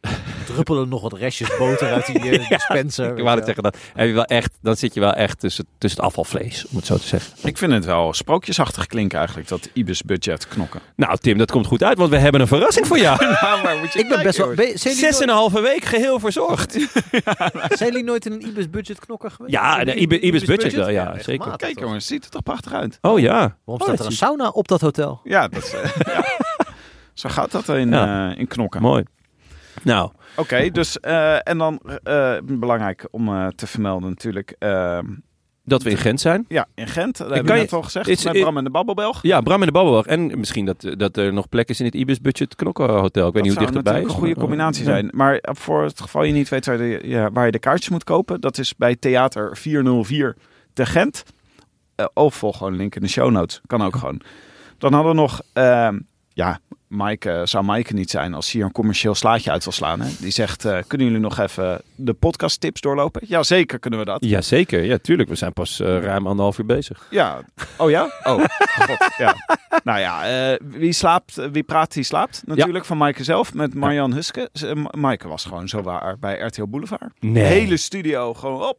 Druppelen 0.46 0.88
nog 0.88 1.02
wat 1.02 1.12
restjes 1.12 1.56
boter 1.58 1.92
uit 1.92 2.06
die 2.06 2.30
eh, 2.38 2.48
dispenser? 2.58 3.16
Ik 3.16 3.22
wou 3.22 3.36
het 3.36 3.44
zeggen, 3.44 3.62
dat 3.62 3.76
heb 3.94 4.06
je 4.06 4.12
wel 4.14 4.24
echt, 4.24 4.58
dan 4.62 4.76
zit 4.76 4.94
je 4.94 5.00
wel 5.00 5.12
echt 5.12 5.40
tussen, 5.40 5.66
tussen 5.78 6.00
het 6.00 6.08
afvalvlees, 6.08 6.66
om 6.70 6.76
het 6.76 6.86
zo 6.86 6.96
te 6.96 7.06
zeggen. 7.06 7.32
Ik 7.48 7.58
vind 7.58 7.72
het 7.72 7.84
wel 7.84 8.12
sprookjesachtig 8.12 8.86
klinken 8.86 9.18
eigenlijk, 9.18 9.48
dat 9.48 9.68
Ibis 9.72 10.02
budget 10.02 10.48
knokken. 10.48 10.80
Nou 10.96 11.16
Tim, 11.16 11.38
dat 11.38 11.50
komt 11.50 11.66
goed 11.66 11.82
uit, 11.82 11.98
want 11.98 12.10
we 12.10 12.16
hebben 12.18 12.40
een 12.40 12.46
verrassing 12.46 12.86
voor 12.86 12.98
jou. 12.98 13.24
Ja, 13.24 13.56
maar 13.62 13.76
moet 13.78 13.92
je 13.92 13.98
Ik 13.98 14.08
ben 14.08 14.22
best 14.22 14.38
wel... 14.38 14.54
ben- 14.54 14.78
Zes 14.78 15.20
en 15.20 15.28
een 15.28 15.34
halve 15.34 15.60
week 15.60 15.84
geheel 15.84 16.20
verzorgd. 16.20 16.74
nooit, 16.74 16.88
zijn 17.68 17.90
jullie 17.90 18.04
nooit 18.04 18.26
in 18.26 18.32
een 18.32 18.46
Ibis 18.46 18.70
Budget 18.70 18.98
knokker 18.98 19.30
geweest? 19.30 19.54
Ja, 19.54 19.84
de 19.84 19.92
een 19.92 20.02
Ibis- 20.02 20.18
Ibis 20.20 20.44
Budget 20.44 20.72
wel, 20.74 20.90
ja, 20.90 21.14
zeker. 21.18 21.56
Kijk 21.56 21.78
jongens, 21.80 22.06
ziet 22.06 22.24
er 22.24 22.30
toch 22.30 22.42
prachtig 22.42 22.72
uit. 22.72 22.98
Oh 23.00 23.18
ja. 23.18 23.32
Waarom 23.38 23.56
Oh, 23.64 23.80
staat 23.80 23.98
er 23.98 24.06
een 24.06 24.12
sauna 24.12 24.48
op 24.48 24.68
dat 24.68 24.80
hotel? 24.80 25.20
Ja, 25.24 25.48
dat 25.48 25.64
is, 25.64 25.72
eh, 25.72 25.90
ja. 26.14 26.24
Zo 27.14 27.28
gaat 27.28 27.50
dat 27.50 27.68
in, 27.68 27.90
Ja. 27.90 28.30
eh, 28.30 28.38
in 28.38 28.46
knokken. 28.46 28.82
Mooi. 28.82 29.04
Nou, 29.82 30.10
Oké, 30.36 30.70
dus 30.70 31.00
eh, 31.00 31.48
en 31.48 31.58
dan 31.58 31.80
eh, 32.02 32.36
belangrijk 32.44 33.08
om 33.10 33.28
eh, 33.28 33.46
te 33.46 33.66
vermelden 33.66 34.08
natuurlijk. 34.08 34.54
eh, 34.58 34.98
dat 35.64 35.82
we 35.82 35.90
in 35.90 35.96
Gent 35.96 36.20
zijn. 36.20 36.44
ja, 36.48 36.66
in 36.74 36.86
Gent, 36.86 37.16
dat 37.16 37.26
hebben 37.30 37.46
we 37.46 37.52
je- 37.54 37.60
net 37.60 37.72
al 37.72 37.82
gezegd, 37.82 38.08
is- 38.08 38.24
met 38.24 38.40
Bram 38.40 38.56
en 38.56 38.64
de 38.64 38.70
Babbelbelg. 38.70 39.22
Ja, 39.22 39.40
Bram 39.40 39.60
en 39.60 39.66
de 39.66 39.72
Babbelbelg. 39.72 40.06
En 40.06 40.38
misschien 40.38 40.64
dat, 40.64 40.86
dat 40.96 41.16
er 41.16 41.32
nog 41.32 41.48
plek 41.48 41.68
is 41.68 41.78
in 41.80 41.86
het 41.86 41.94
Ibis 41.94 42.20
Budget 42.20 42.54
Knokkenhotel. 42.56 43.26
Ik 43.28 43.32
weet 43.34 43.42
niet 43.42 43.52
hoe 43.52 43.60
dichterbij 43.62 43.92
natuurlijk 43.92 44.06
is. 44.08 44.12
een 44.14 44.18
goede 44.20 44.40
combinatie 44.40 44.84
zijn. 44.84 45.08
Maar 45.12 45.38
voor 45.42 45.82
het 45.82 46.00
geval 46.00 46.22
je 46.24 46.32
niet 46.32 46.48
weet 46.48 46.66
waar, 46.66 46.76
de, 46.78 47.00
ja, 47.04 47.30
waar 47.32 47.46
je 47.46 47.52
de 47.52 47.58
kaartjes 47.58 47.88
moet 47.88 48.04
kopen, 48.04 48.40
dat 48.40 48.58
is 48.58 48.76
bij 48.76 48.96
Theater 48.96 49.56
404 49.56 50.36
te 50.72 50.86
Gent. 50.86 51.22
Of 52.14 52.34
volg 52.34 52.56
gewoon 52.56 52.72
een 52.72 52.78
link 52.78 52.94
in 52.94 53.02
de 53.02 53.08
show 53.08 53.30
notes. 53.30 53.60
Kan 53.66 53.82
ook 53.82 53.96
gewoon. 53.96 54.20
Dan 54.78 54.92
hadden 54.92 55.12
we 55.12 55.18
nog, 55.20 55.40
ehm, 55.52 55.98
ja, 56.32 56.60
Mike, 56.90 57.30
eh, 57.30 57.40
zou 57.44 57.64
Mike 57.64 57.94
niet 57.94 58.10
zijn 58.10 58.34
als 58.34 58.44
hij 58.46 58.54
hier 58.54 58.64
een 58.64 58.72
commercieel 58.72 59.14
slaatje 59.14 59.50
uit 59.50 59.64
wil 59.64 59.72
slaan. 59.72 60.00
Hè? 60.00 60.08
Die 60.18 60.30
zegt, 60.30 60.64
eh, 60.64 60.78
kunnen 60.86 61.06
jullie 61.06 61.22
nog 61.22 61.38
even 61.38 61.80
de 61.94 62.12
podcast 62.12 62.60
tips 62.60 62.80
doorlopen? 62.80 63.22
Ja, 63.26 63.42
zeker 63.42 63.78
kunnen 63.78 63.98
we 63.98 64.04
dat. 64.04 64.24
Jazeker, 64.24 64.84
ja, 64.84 64.98
tuurlijk. 64.98 65.28
We 65.28 65.34
zijn 65.34 65.52
pas 65.52 65.80
eh, 65.80 65.86
ruim 65.86 66.26
anderhalf 66.26 66.58
uur 66.58 66.66
bezig. 66.66 67.06
Ja. 67.10 67.40
Oh 67.76 67.90
ja? 67.90 68.10
Oh, 68.22 68.44
god. 68.86 69.10
Ja. 69.18 69.34
Nou 69.84 69.98
ja, 69.98 70.56
wie 70.64 70.92
slaapt, 70.92 71.50
wie 71.52 71.62
praat, 71.62 71.92
die 71.92 72.02
slaapt. 72.02 72.42
Natuurlijk 72.44 72.84
van 72.84 72.96
Maaike 72.96 73.24
zelf 73.24 73.54
met 73.54 73.74
Marjan 73.74 74.12
Huske. 74.12 74.50
Maaike 74.90 75.28
was 75.28 75.44
gewoon 75.44 75.68
zo 75.68 75.82
waar 75.82 76.18
bij 76.18 76.38
RTL 76.38 76.66
Boulevard. 76.66 77.12
Nee. 77.20 77.44
Hele 77.44 77.76
studio 77.76 78.34
gewoon 78.34 78.62
op. 78.62 78.78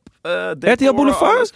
RTL 0.59 0.93
Boulevard? 0.93 1.35
alles. 1.35 1.53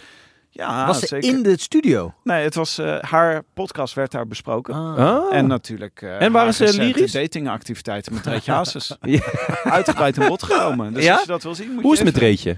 Ja, 0.56 0.86
Was 0.86 0.98
ze 0.98 1.06
zeker. 1.06 1.28
in 1.28 1.42
de 1.42 1.58
studio? 1.60 2.14
Nee, 2.24 2.44
het 2.44 2.54
was 2.54 2.78
eh, 2.78 2.98
haar 3.00 3.42
podcast 3.54 3.94
werd 3.94 4.10
daar 4.10 4.26
besproken. 4.26 4.74
Ah. 4.74 5.34
En 5.36 5.46
natuurlijk 5.46 6.02
eh 6.02 6.22
En 6.22 6.32
waren 6.32 6.54
ze 6.54 6.76
lyrisch? 6.76 7.12
datingactiviteiten 7.12 8.14
met 8.14 8.26
Reetje 8.26 8.52
Hazes. 8.58 8.96
Ja. 9.00 9.20
Uitgebreid 9.64 10.16
in 10.18 10.28
bod 10.28 10.42
genomen. 10.42 10.92
Dus 10.94 11.04
Ja? 11.04 11.12
als 11.12 11.20
je 11.20 11.26
dat 11.26 11.42
wil 11.42 11.54
zien, 11.54 11.70
moet 11.72 11.82
Hoe 11.82 11.92
is 11.92 11.98
het 11.98 12.08
met 12.12 12.16
Reetje? 12.16 12.56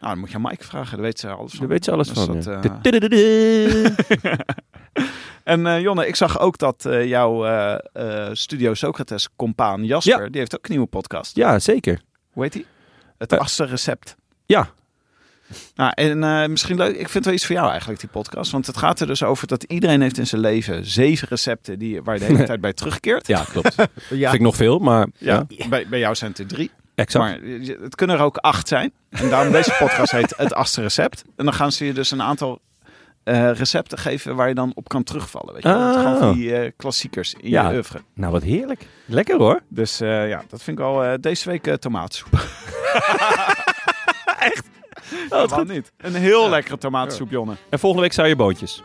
Nou, 0.00 0.10
dan 0.12 0.18
moet 0.18 0.28
je 0.28 0.34
aan 0.34 0.40
Maaike 0.40 0.64
vragen. 0.64 0.92
Daar 0.96 1.04
weet 1.04 1.18
ze 1.18 1.28
alles 1.28 1.50
van. 1.50 1.60
Daar 1.60 1.68
weet 1.68 1.84
ze 1.84 1.90
alles 1.92 2.08
Dus 2.08 2.18
van. 2.24 2.40
dat, 2.40 2.44
ja. 2.44 2.80
eh. 2.92 4.34
En 5.44 5.80
Jonne, 5.80 6.06
ik 6.06 6.16
zag 6.16 6.38
ook 6.40 6.58
dat 6.58 6.86
jouw 7.04 7.46
Studio 8.32 8.74
Socrates 8.74 9.28
compaan 9.36 9.84
Jasper, 9.84 10.22
Ja. 10.22 10.28
die 10.28 10.38
heeft 10.40 10.56
ook 10.56 10.64
een 10.64 10.70
nieuwe 10.70 10.86
podcast. 10.86 11.36
ja, 11.36 11.58
zeker. 11.58 12.00
Hoe 12.32 12.42
heet 12.42 12.52
die? 12.52 12.66
Het 13.18 13.32
Eh. 13.32 13.38
achtste 13.38 13.64
recept. 13.64 14.16
Ja, 14.46 14.68
Nou, 15.74 15.92
en 15.94 16.24
eh, 16.24 16.46
misschien 16.48 16.76
leuk, 16.76 16.90
ik 16.90 16.96
vind 16.96 17.12
het 17.14 17.24
wel 17.24 17.34
iets 17.34 17.46
voor 17.46 17.54
jou 17.54 17.70
eigenlijk, 17.70 18.00
die 18.00 18.08
podcast. 18.08 18.50
Want 18.50 18.66
het 18.66 18.76
gaat 18.76 19.00
er 19.00 19.06
dus 19.06 19.22
over 19.22 19.46
dat 19.46 19.62
iedereen 19.62 20.00
heeft 20.00 20.18
in 20.18 20.26
zijn 20.26 20.40
leven 20.40 20.86
zeven 20.86 21.28
recepten 21.28 21.78
die, 21.78 22.02
waar 22.02 22.14
je 22.14 22.20
de 22.20 22.26
hele 22.26 22.44
tijd 22.52 22.60
bij 22.60 22.72
terugkeert. 22.72 23.26
ja 23.26 23.44
klopt. 23.52 23.74
Ja. 24.10 24.30
Vind 24.30 24.34
ik 24.34 24.40
nog 24.40 24.56
veel, 24.56 24.78
maar 24.78 25.06
ja, 25.18 25.44
Ja, 25.48 25.68
bij, 25.68 25.88
bij 25.88 25.98
jou 25.98 26.14
zijn 26.14 26.30
het 26.30 26.40
er 26.40 26.46
drie. 26.46 26.70
exact. 26.94 27.24
Maar 27.24 27.46
je- 27.48 27.78
het 27.82 27.94
kunnen 27.94 28.16
er 28.16 28.22
ook 28.22 28.36
acht 28.36 28.68
zijn. 28.68 28.92
En 29.10 29.28
daarom 29.30 29.52
deze 29.52 29.74
podcast 29.78 30.12
heet 30.12 30.34
Het 30.36 30.54
Achtste 30.54 30.80
Recept. 30.80 31.24
En 31.36 31.44
dan 31.44 31.54
gaan 31.54 31.72
ze 31.72 31.84
je 31.86 31.92
dus 31.92 32.10
een 32.10 32.22
aantal 32.22 32.60
eh, 33.24 33.50
recepten 33.52 33.98
geven 33.98 34.36
waar 34.36 34.48
je 34.48 34.54
dan 34.54 34.72
op 34.74 34.88
kan 34.88 35.02
terugvallen. 35.02 35.54
Weet 35.54 35.62
je? 35.62 35.68
wel. 35.68 35.92
Gewoon 35.92 36.22
Oh. 36.28 36.32
die 36.32 36.56
eh, 36.56 36.70
klassiekers 36.76 37.34
in 37.40 37.50
Ja. 37.50 37.68
je 37.68 37.74
oeuvre. 37.74 38.00
Nou, 38.14 38.32
wat 38.32 38.42
heerlijk. 38.42 38.86
Lekker 39.04 39.36
hoor. 39.38 39.60
Dus 39.68 40.00
eh, 40.00 40.28
ja, 40.28 40.42
dat 40.48 40.62
vind 40.62 40.78
ik 40.78 40.84
wel 40.84 41.04
eh, 41.04 41.12
deze 41.20 41.48
week 41.50 41.66
eh, 41.66 41.74
tomatensoep. 41.74 42.28
Waarom 45.28 45.66
niet? 45.68 45.92
Een 45.96 46.14
heel 46.14 46.48
lekkere 46.48 46.78
tomatensoep, 46.78 47.30
Jonne. 47.30 47.54
En 47.68 47.78
volgende 47.78 48.04
week 48.04 48.12
zou 48.14 48.28
je 48.28 48.36
boontjes. 48.36 48.82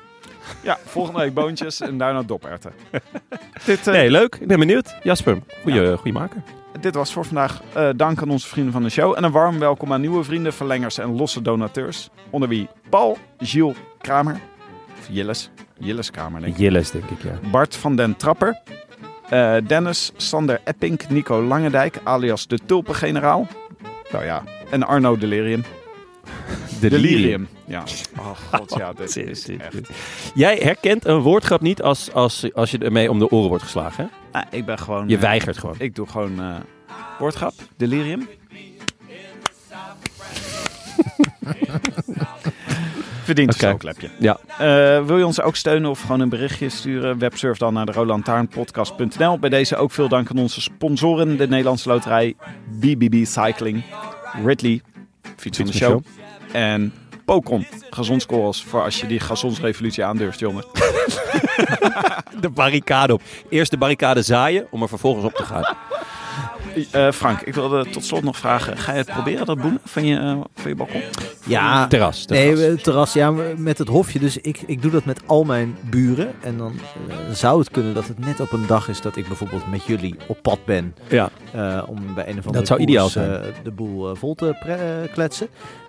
Ja, 0.61 0.77
volgende 0.85 1.19
week 1.19 1.33
boontjes 1.33 1.81
en 1.81 1.97
daarna 1.97 2.23
doperwten. 2.23 2.73
dit, 3.65 3.87
eh, 3.87 3.93
Nee, 3.93 4.11
leuk. 4.11 4.35
Ik 4.39 4.47
ben 4.47 4.59
benieuwd. 4.59 4.95
Jasper, 5.03 5.37
goeie, 5.61 5.97
goeie 5.97 6.13
maker. 6.13 6.41
dit 6.79 6.95
was 6.95 7.13
voor 7.13 7.25
vandaag. 7.25 7.61
Eh, 7.73 7.89
dank 7.95 8.21
aan 8.21 8.29
onze 8.29 8.47
vrienden 8.47 8.73
van 8.73 8.83
de 8.83 8.89
show. 8.89 9.13
En 9.17 9.23
een 9.23 9.31
warm 9.31 9.59
welkom 9.59 9.93
aan 9.93 10.01
nieuwe 10.01 10.23
vrienden, 10.23 10.53
verlengers 10.53 10.97
en 10.97 11.15
losse 11.15 11.41
donateurs. 11.41 12.09
Onder 12.29 12.49
wie 12.49 12.67
Paul, 12.89 13.17
Gilles 13.37 13.75
Kramer. 14.01 14.39
Of 14.99 15.07
Jilles. 15.09 15.49
Jilles 15.79 16.11
Kramer, 16.11 16.41
denk 16.41 16.53
ik. 16.53 16.59
Jilles, 16.59 16.91
denk 16.91 17.09
ik, 17.09 17.23
ja. 17.23 17.49
Bart 17.51 17.75
van 17.75 17.95
den 17.95 18.15
Trapper. 18.15 18.61
eh, 19.29 19.55
Dennis, 19.67 20.11
Sander 20.15 20.61
Epping, 20.63 21.07
Nico 21.09 21.41
Langendijk, 21.43 21.99
alias 22.03 22.47
de 22.47 22.59
Tulpengeneraal. 22.65 23.47
Nou 24.11 24.25
ja, 24.25 24.43
en 24.69 24.83
Arno 24.83 25.17
Delirium. 25.17 25.63
Delirium. 26.79 27.47
Ja. 27.65 27.83
Oh 28.17 28.31
god, 28.51 28.75
ja, 28.77 28.93
dit 28.97 29.17
is 29.17 29.49
echt... 29.49 29.89
Jij 30.33 30.55
herkent 30.61 31.05
een 31.05 31.19
woordgrap 31.19 31.61
niet 31.61 31.81
als, 31.81 32.13
als, 32.13 32.53
als 32.53 32.71
je 32.71 32.77
ermee 32.77 33.09
om 33.09 33.19
de 33.19 33.29
oren 33.29 33.49
wordt 33.49 33.63
geslagen. 33.63 34.09
Hè? 34.31 34.39
Ah, 34.39 34.45
ik 34.51 34.65
ben 34.65 34.79
gewoon... 34.79 35.07
Je 35.07 35.15
eh, 35.15 35.21
weigert 35.21 35.57
gewoon. 35.57 35.75
Ik 35.77 35.95
doe 35.95 36.07
gewoon 36.07 36.41
eh 36.41 36.55
woordgrap. 37.19 37.53
Delirium. 37.77 38.27
Verdient 43.23 43.49
een 43.49 43.55
Oké. 43.55 43.65
stookklepje. 43.65 44.09
Ja. 44.19 44.39
Eh, 44.47 45.05
wil 45.05 45.17
je 45.17 45.25
ons 45.25 45.41
ook 45.41 45.55
steunen 45.55 45.89
of 45.89 46.01
gewoon 46.01 46.19
een 46.19 46.29
berichtje 46.29 46.69
sturen? 46.69 47.17
Websurf 47.17 47.57
dan 47.57 47.73
naar 47.73 47.85
de 47.85 47.91
rolandtaarnpodcast.nl. 47.91 49.39
Bij 49.39 49.49
deze 49.49 49.75
ook 49.75 49.91
veel 49.91 50.07
dank 50.07 50.29
aan 50.29 50.37
onze 50.37 50.61
sponsoren. 50.61 51.37
De 51.37 51.47
Nederlandse 51.47 51.89
Loterij, 51.89 52.35
BBB 52.79 53.25
Cycling, 53.25 53.83
Ridley, 54.45 54.81
Fiets 55.37 55.57
van 55.57 55.65
de 55.65 55.73
Show. 55.73 56.01
En 56.51 56.93
Pokon. 57.25 57.67
Gazonskorrels 57.89 58.63
voor 58.63 58.83
als 58.83 58.99
je 58.99 59.07
die 59.07 59.19
gazonsrevolutie 59.19 60.03
aandurft, 60.03 60.39
jongen. 60.39 60.65
De 62.41 62.49
barricade 62.49 63.13
op. 63.13 63.21
Eerst 63.49 63.71
de 63.71 63.77
barricade 63.77 64.21
zaaien 64.21 64.67
om 64.71 64.81
er 64.81 64.87
vervolgens 64.87 65.25
op 65.25 65.33
te 65.33 65.43
gaan. 65.43 65.75
Eh, 66.91 67.11
Frank, 67.11 67.41
ik 67.41 67.53
wilde 67.53 67.89
tot 67.89 68.05
slot 68.05 68.23
nog 68.23 68.37
vragen. 68.37 68.77
Ga 68.77 68.91
je 68.91 68.97
het 68.97 69.07
proberen, 69.11 69.45
dat 69.45 69.61
boenen 69.61 69.81
van 69.85 70.05
je, 70.05 70.17
eh, 70.17 70.37
van 70.55 70.69
je 70.71 70.75
balkon? 70.75 71.01
Ja, 71.45 71.87
Terras. 71.87 72.25
terras. 72.25 72.59
Nee, 72.59 72.75
terras, 72.75 73.13
ja, 73.13 73.31
met 73.57 73.77
het 73.77 73.87
hofje. 73.87 74.19
Dus 74.19 74.37
ik, 74.37 74.61
ik 74.65 74.81
doe 74.81 74.91
dat 74.91 75.05
met 75.05 75.21
al 75.25 75.43
mijn 75.43 75.75
buren. 75.89 76.31
En 76.41 76.57
dan 76.57 76.73
eh, 77.09 77.15
zou 77.31 77.59
het 77.59 77.71
kunnen 77.71 77.93
dat 77.93 78.07
het 78.07 78.19
net 78.19 78.39
op 78.39 78.51
een 78.51 78.67
dag 78.67 78.87
is 78.89 79.01
dat 79.01 79.15
ik 79.15 79.27
bijvoorbeeld 79.27 79.69
met 79.71 79.83
jullie 79.85 80.15
op 80.27 80.37
pad 80.41 80.65
ben. 80.65 80.95
ja. 81.09 81.29
eh, 81.51 81.83
om 81.87 82.13
bij 82.13 82.27
een 82.27 82.37
of 82.37 82.45
andere 82.45 82.51
Dat 82.51 82.67
zou 82.67 82.79
koers, 82.79 82.91
ideaal 82.91 83.09
zijn. 83.09 83.31
eh, 83.41 83.47
de 83.63 83.71
boel 83.71 84.15
vol 84.15 84.35
te 84.35 85.07
kletsen. 85.13 85.47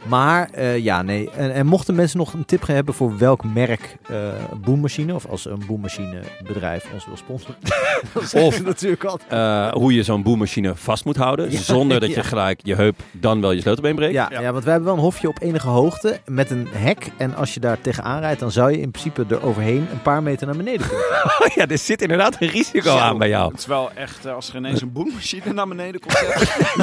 Maar 0.09 0.48
eh, 0.52 0.78
ja, 0.78 1.02
nee. 1.02 1.31
En, 1.31 1.52
en 1.52 1.66
mochten 1.66 1.94
mensen 1.94 2.18
nog 2.18 2.32
een 2.32 2.44
tip 2.44 2.66
hebben 2.66 2.94
voor 2.94 3.18
welk 3.18 3.44
merk 3.44 3.97
eh 4.09 4.16
boemmachine... 4.64 5.14
of 5.14 5.26
als 5.26 5.44
een 5.44 5.62
boemmachinebedrijf 5.66 6.86
ons 6.93 7.06
wil 7.06 7.16
sponsoren... 7.16 7.56
dan 8.32 8.43
Of- 8.43 8.62
natuurlijk 8.62 9.05
altijd... 9.05 9.32
Eh, 9.32 9.72
hoe 9.72 9.94
je 9.94 10.02
zo'n 10.02 10.22
boemmachine 10.22 10.74
vast 10.74 11.05
moet 11.05 11.16
houden. 11.16 11.51
Ja, 11.51 11.59
zonder 11.60 12.01
dat 12.01 12.09
je 12.14 12.14
ja. 12.16 12.22
gelijk 12.22 12.60
je 12.62 12.74
heup 12.74 13.01
dan 13.12 13.40
wel 13.40 13.51
je 13.52 13.60
sleutelbeen 13.60 13.94
breekt. 13.94 14.12
Ja, 14.12 14.28
ja. 14.31 14.52
want 14.52 14.64
wij 14.64 14.72
hebben 14.72 14.85
wel 14.85 14.94
een 14.94 15.05
hofje 15.05 15.28
op 15.28 15.36
enige 15.40 15.68
hoogte 15.68 16.20
met 16.26 16.51
een 16.51 16.68
hek. 16.72 17.10
En 17.16 17.35
als 17.35 17.55
je 17.55 17.60
daar 17.60 17.81
tegenaan 17.81 18.20
rijdt, 18.20 18.40
dan 18.40 18.51
zou 18.51 18.70
je 18.70 18.81
in 18.81 18.90
principe 18.90 19.24
er 19.28 19.43
overheen 19.44 19.86
een 19.93 20.02
paar 20.02 20.22
meter 20.22 20.47
naar 20.47 20.56
beneden 20.56 20.86
kunnen. 20.89 21.05
ja, 21.56 21.66
er 21.68 21.78
zit 21.78 22.02
inderdaad 22.02 22.36
een 22.39 22.48
risico 22.48 22.97
aan 22.97 23.18
bij 23.18 23.28
jou. 23.28 23.51
Het 23.51 23.59
is 23.60 23.66
wel 23.66 23.90
echt, 23.94 24.26
als 24.26 24.48
er 24.48 24.56
ineens 24.56 24.81
een 24.81 24.93
boenmachine 24.93 25.52
naar 25.52 25.68
beneden 25.68 26.01
komt, 26.01 26.20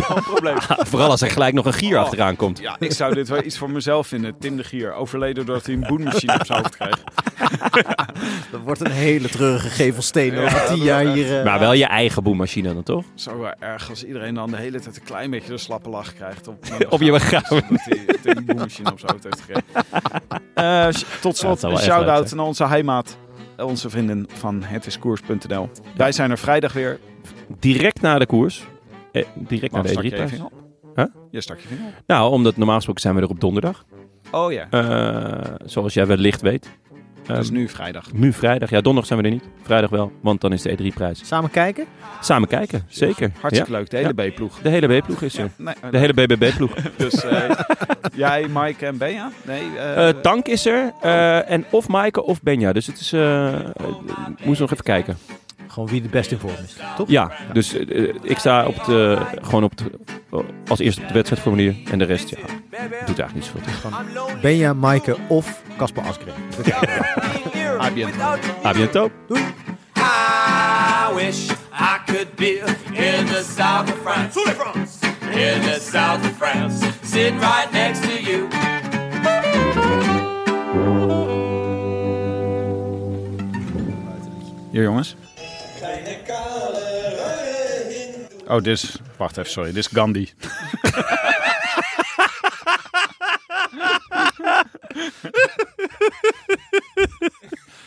wel 0.07 0.17
een 0.17 0.23
probleem. 0.23 0.55
Vooral 0.67 1.09
als 1.09 1.21
er 1.21 1.31
gelijk 1.31 1.53
nog 1.53 1.65
een 1.65 1.73
gier 1.73 1.89
Oh. 1.97 2.03
achteraan 2.03 2.35
komt. 2.35 2.59
Ja, 2.59 2.75
ik 2.79 2.91
zou 2.91 3.10
dit 3.15 3.29
wel 3.29 3.43
iets 3.43 3.57
voor 3.57 3.69
mezelf 3.71 4.07
vinden. 4.07 4.37
Tim 4.39 4.55
de 4.57 4.63
Gier, 4.63 4.93
overleden 4.93 5.45
doordat 5.45 5.65
hij 5.65 5.75
een 5.75 5.83
boenmachine 5.87 6.33
op 6.33 6.45
zijn 6.45 6.57
hoofd 6.59 6.77
kreeg. 6.77 7.03
Dat 8.51 8.61
wordt 8.63 8.81
een 8.81 8.91
hele 8.91 9.29
treurige 9.29 9.69
gevelsteen 9.69 10.37
over 10.37 10.65
tien 10.67 10.83
jaar 10.83 11.05
hier. 11.05 11.37
eh, 11.37 11.45
Maar 11.45 11.59
wel 11.59 11.73
je 11.73 11.85
eigen 11.85 12.23
boemmachine 12.23 12.73
dan 12.73 12.83
toch? 12.83 13.05
Zo 13.15 13.39
wel 13.39 13.53
erg 13.59 13.89
als 13.89 14.03
iedereen 14.05 14.33
dan 14.33 14.51
de 14.51 14.57
hele 14.57 14.79
tijd 14.79 14.95
een 14.95 15.03
klein 15.03 15.29
beetje 15.29 15.51
de 15.51 15.57
slappe 15.57 15.89
lach 15.89 16.13
krijgt. 16.13 16.47
Op, 16.47 16.65
Op 16.89 17.01
je 17.01 17.11
begrafenis. 17.11 17.63
Dat 17.69 17.79
hij 17.85 18.05
dat 18.05 18.17
hij 18.23 18.35
een 18.35 18.45
boenmachine 18.45 18.91
op 18.91 18.99
zijn 18.99 19.11
hoofd 19.11 19.23
heeft 19.23 19.41
gekregen. 19.41 19.63
Eh, 20.53 20.87
tot 21.21 21.37
slot 21.37 21.63
een 21.63 21.77
shout-out 21.77 22.31
naar 22.33 22.45
onze 22.45 22.65
heimaat. 22.67 23.17
Onze 23.57 23.89
vrienden 23.89 24.27
van 24.33 24.63
hetiskoers.nl. 24.63 25.69
Wij 25.95 26.11
zijn 26.11 26.31
er 26.31 26.37
vrijdag 26.37 26.73
weer. 26.73 26.99
Direct 27.59 28.01
na 28.01 28.19
de 28.19 28.25
koers. 28.25 28.63
Eh, 29.11 29.23
direct 29.35 29.71
na 29.73 29.81
Waarom 29.81 30.01
de 30.01 30.09
stak 30.09 30.39
je 30.95 31.01
je 31.01 31.07
E3-prijs. 31.07 31.11
vinger 31.11 31.11
op? 31.11 31.13
Huh? 31.15 31.23
Je 31.31 31.41
stak 31.41 31.59
je 31.59 31.67
vinger. 31.67 31.93
Nou, 32.07 32.31
omdat 32.31 32.57
normaal 32.57 32.75
gesproken 32.75 33.01
zijn 33.01 33.15
we 33.15 33.21
er 33.21 33.29
op 33.29 33.39
donderdag. 33.39 33.85
Oh 34.31 34.51
ja. 34.51 34.67
Eh, 34.69 35.53
zoals 35.65 35.93
jij 35.93 36.07
wellicht 36.07 36.41
weet. 36.41 36.69
Dat 37.25 37.37
is 37.37 37.47
Ehm, 37.47 37.55
nu 37.57 37.69
vrijdag. 37.69 38.13
nu 38.13 38.33
vrijdag. 38.33 38.69
Ja, 38.69 38.81
donderdag 38.81 39.05
zijn 39.05 39.19
we 39.19 39.25
er 39.25 39.31
niet. 39.31 39.43
Vrijdag 39.63 39.89
wel, 39.89 40.11
want 40.21 40.41
dan 40.41 40.53
is 40.53 40.61
de 40.61 40.77
E3-prijs. 40.77 41.27
Samen 41.27 41.49
kijken? 41.49 41.85
Samen 42.21 42.47
kijken, 42.47 42.85
zeker. 42.87 43.31
Hartstikke 43.39 43.71
Ja. 43.71 43.77
leuk. 43.77 43.89
De 43.89 43.97
hele 43.97 44.13
B-ploeg. 44.31 44.59
De 44.61 44.69
hele 44.69 44.99
B-ploeg 44.99 45.21
is 45.21 45.37
er. 45.37 45.51
Nee, 45.57 45.73
De 45.91 45.97
hele 45.97 46.13
BBB-ploeg. 46.13 46.73
Dus 46.97 47.23
eh, 47.23 47.49
jij, 48.15 48.47
Mike 48.53 48.85
en 48.85 48.97
Benja? 48.97 49.31
Nee, 49.45 49.77
eh, 49.77 50.07
Eh, 50.09 50.15
Tank 50.15 50.47
is 50.47 50.65
er. 50.65 50.93
eh, 51.01 51.49
en 51.51 51.65
of 51.71 51.87
Maaike 51.87 52.23
of 52.23 52.41
Benja. 52.41 52.73
Dus 52.73 52.87
het 52.87 52.99
is... 52.99 53.13
eh 53.13 53.53
eh, 53.53 53.63
moest 54.43 54.59
nog 54.59 54.71
even 54.71 54.83
kijken. 54.83 55.17
Gewoon 55.71 55.89
wie 55.89 56.01
de 56.01 56.07
beste 56.07 56.33
in 56.33 56.39
vorm 56.39 56.53
is, 56.63 56.75
toch? 56.97 57.09
Ja, 57.09 57.31
dus 57.53 57.73
eh, 57.73 58.13
ik 58.21 58.37
sta 58.37 58.65
op 58.65 58.75
het, 58.75 58.87
eh, 58.87 59.21
gewoon 59.41 59.63
op 59.63 59.71
het, 59.71 59.83
als 60.67 60.79
eerste 60.79 60.99
op 60.99 61.05
het 61.05 61.15
wedstrijdformulier. 61.15 61.75
En 61.91 61.99
de 61.99 62.05
rest, 62.05 62.29
ja, 62.29 62.37
doet 63.05 63.19
eigenlijk 63.19 63.33
niet 63.33 63.45
zoveel 63.45 63.61
toe. 63.61 64.39
Benja, 64.41 64.73
Maaike 64.73 65.17
of 65.27 65.61
Casper 65.77 66.03
Asgreen. 66.03 66.33
A 68.65 68.73
bientôt. 68.73 69.11
I 69.97 71.13
wish 71.15 71.49
I 71.73 71.99
could 72.05 72.35
be 72.35 72.59
in 72.93 73.25
the 73.25 73.43
south 73.55 73.91
of 73.91 73.97
France. 74.03 74.39
In 75.31 75.61
the 75.61 75.79
south 75.91 76.25
of 76.25 76.37
France. 76.37 76.85
Sitting 77.03 77.39
right 77.39 77.71
next 77.71 78.01
to 78.01 78.21
you. 78.21 78.47
Hier 84.71 84.83
jongens. 84.83 85.15
Oh, 88.51 88.61
dit 88.61 88.67
is... 88.67 88.95
Wacht 89.17 89.37
even, 89.37 89.51
sorry. 89.51 89.71
Dit 89.73 89.85
is 89.85 89.87
Gandhi. 89.87 90.29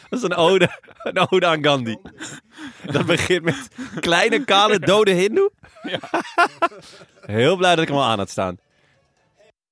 Dat 0.08 0.22
is 0.22 0.22
een 0.22 0.34
ode, 0.34 0.80
een 1.02 1.30
ode 1.30 1.46
aan 1.46 1.64
Gandhi. 1.64 1.96
Dat 2.84 3.06
begint 3.06 3.42
met 3.42 3.68
kleine, 4.00 4.44
kale, 4.44 4.78
dode 4.78 5.10
hindoe. 5.10 5.52
Heel 7.20 7.56
blij 7.56 7.74
dat 7.74 7.82
ik 7.82 7.88
hem 7.88 7.96
al 7.96 8.04
aan 8.04 8.18
had 8.18 8.30
staan. 8.30 8.58